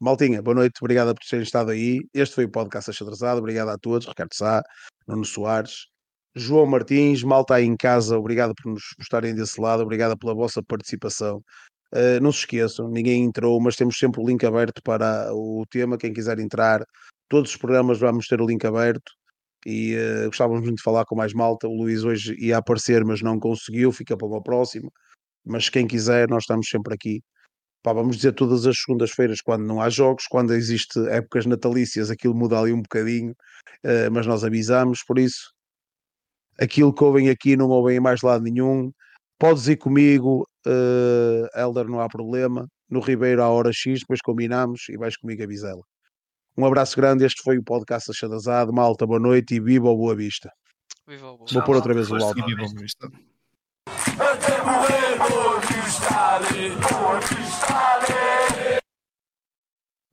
Maltinha, 0.00 0.40
boa 0.42 0.54
noite, 0.54 0.78
obrigado 0.80 1.14
por 1.14 1.24
terem 1.28 1.42
estado 1.42 1.70
aí. 1.70 2.06
Este 2.14 2.36
foi 2.36 2.44
o 2.44 2.50
podcast 2.50 2.90
Achadrezado. 2.90 3.40
Obrigado 3.40 3.70
a 3.70 3.78
todos. 3.78 4.06
Ricardo 4.06 4.34
Sá, 4.34 4.62
Nuno 5.08 5.24
Soares, 5.24 5.86
João 6.36 6.66
Martins, 6.66 7.22
malta 7.22 7.54
aí 7.54 7.64
em 7.64 7.76
casa, 7.76 8.18
obrigado 8.18 8.54
por 8.54 8.72
nos 8.72 8.82
estarem 9.00 9.34
desse 9.34 9.60
lado, 9.60 9.82
obrigado 9.82 10.16
pela 10.18 10.34
vossa 10.34 10.62
participação. 10.62 11.42
Uh, 11.92 12.20
não 12.20 12.32
se 12.32 12.40
esqueçam, 12.40 12.88
ninguém 12.88 13.24
entrou, 13.24 13.60
mas 13.60 13.76
temos 13.76 13.96
sempre 13.96 14.20
o 14.20 14.26
link 14.26 14.44
aberto 14.44 14.82
para 14.82 15.32
o 15.32 15.64
tema. 15.70 15.96
Quem 15.96 16.12
quiser 16.12 16.38
entrar, 16.40 16.84
todos 17.28 17.50
os 17.50 17.56
programas 17.56 17.98
vamos 17.98 18.26
ter 18.26 18.40
o 18.40 18.46
link 18.46 18.64
aberto. 18.64 19.12
E 19.66 19.96
uh, 19.96 20.26
gostávamos 20.26 20.62
muito 20.62 20.76
de 20.76 20.82
falar 20.82 21.04
com 21.04 21.16
mais 21.16 21.32
malta. 21.32 21.68
O 21.68 21.76
Luís 21.76 22.04
hoje 22.04 22.34
ia 22.38 22.58
aparecer, 22.58 23.04
mas 23.04 23.22
não 23.22 23.38
conseguiu, 23.38 23.92
fica 23.92 24.16
para 24.16 24.26
uma 24.26 24.42
próxima. 24.42 24.90
Mas 25.44 25.68
quem 25.68 25.86
quiser, 25.86 26.28
nós 26.28 26.44
estamos 26.44 26.68
sempre 26.68 26.94
aqui. 26.94 27.22
Pá, 27.82 27.92
vamos 27.92 28.16
dizer 28.16 28.32
todas 28.32 28.66
as 28.66 28.78
segundas-feiras 28.78 29.40
quando 29.42 29.64
não 29.66 29.80
há 29.80 29.90
jogos, 29.90 30.26
quando 30.26 30.54
existe 30.54 30.98
épocas 31.08 31.46
natalícias, 31.46 32.10
aquilo 32.10 32.34
muda 32.34 32.58
ali 32.58 32.72
um 32.72 32.80
bocadinho, 32.80 33.32
uh, 33.84 34.10
mas 34.12 34.26
nós 34.26 34.42
avisamos, 34.44 35.02
por 35.04 35.18
isso 35.18 35.54
aquilo 36.58 36.92
que 36.94 37.04
ouvem 37.04 37.28
aqui 37.30 37.56
não 37.56 37.68
ouvem 37.68 37.96
em 37.96 38.00
mais 38.00 38.22
lado 38.22 38.44
nenhum. 38.44 38.92
Podes 39.38 39.68
ir 39.68 39.76
comigo, 39.76 40.48
uh, 40.66 41.58
Elder, 41.58 41.86
não 41.86 42.00
há 42.00 42.08
problema. 42.08 42.68
No 42.88 43.00
Ribeiro 43.00 43.42
à 43.42 43.48
hora 43.48 43.72
X, 43.72 44.00
depois 44.00 44.20
combinamos 44.20 44.88
e 44.88 44.96
vais 44.96 45.16
comigo 45.16 45.42
a 45.42 45.46
Bizela. 45.46 45.82
Um 46.56 46.64
abraço 46.64 46.96
grande, 46.96 47.24
este 47.24 47.42
foi 47.42 47.58
o 47.58 47.64
podcast 47.64 48.10
Achadazado. 48.10 48.72
Malta, 48.72 49.04
boa 49.04 49.18
noite 49.18 49.56
e 49.56 49.60
viva 49.60 49.88
o 49.88 49.96
Boa 49.96 50.14
Vista. 50.14 50.52
Viva 51.06 51.32
o 51.32 51.38
Boa. 51.38 51.48
Vou 51.50 51.62
pôr 51.64 51.74
outra 51.76 51.92
vez 51.92 52.06
o 52.06 52.10
Força. 52.10 52.26
áudio. 52.26 52.44
E 52.44 52.46
viva 52.54 52.62
o 52.62 52.80
Vista. 52.80 53.10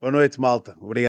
Boa 0.00 0.10
noite, 0.10 0.40
malta. 0.40 0.76
Obrigado. 0.80 1.00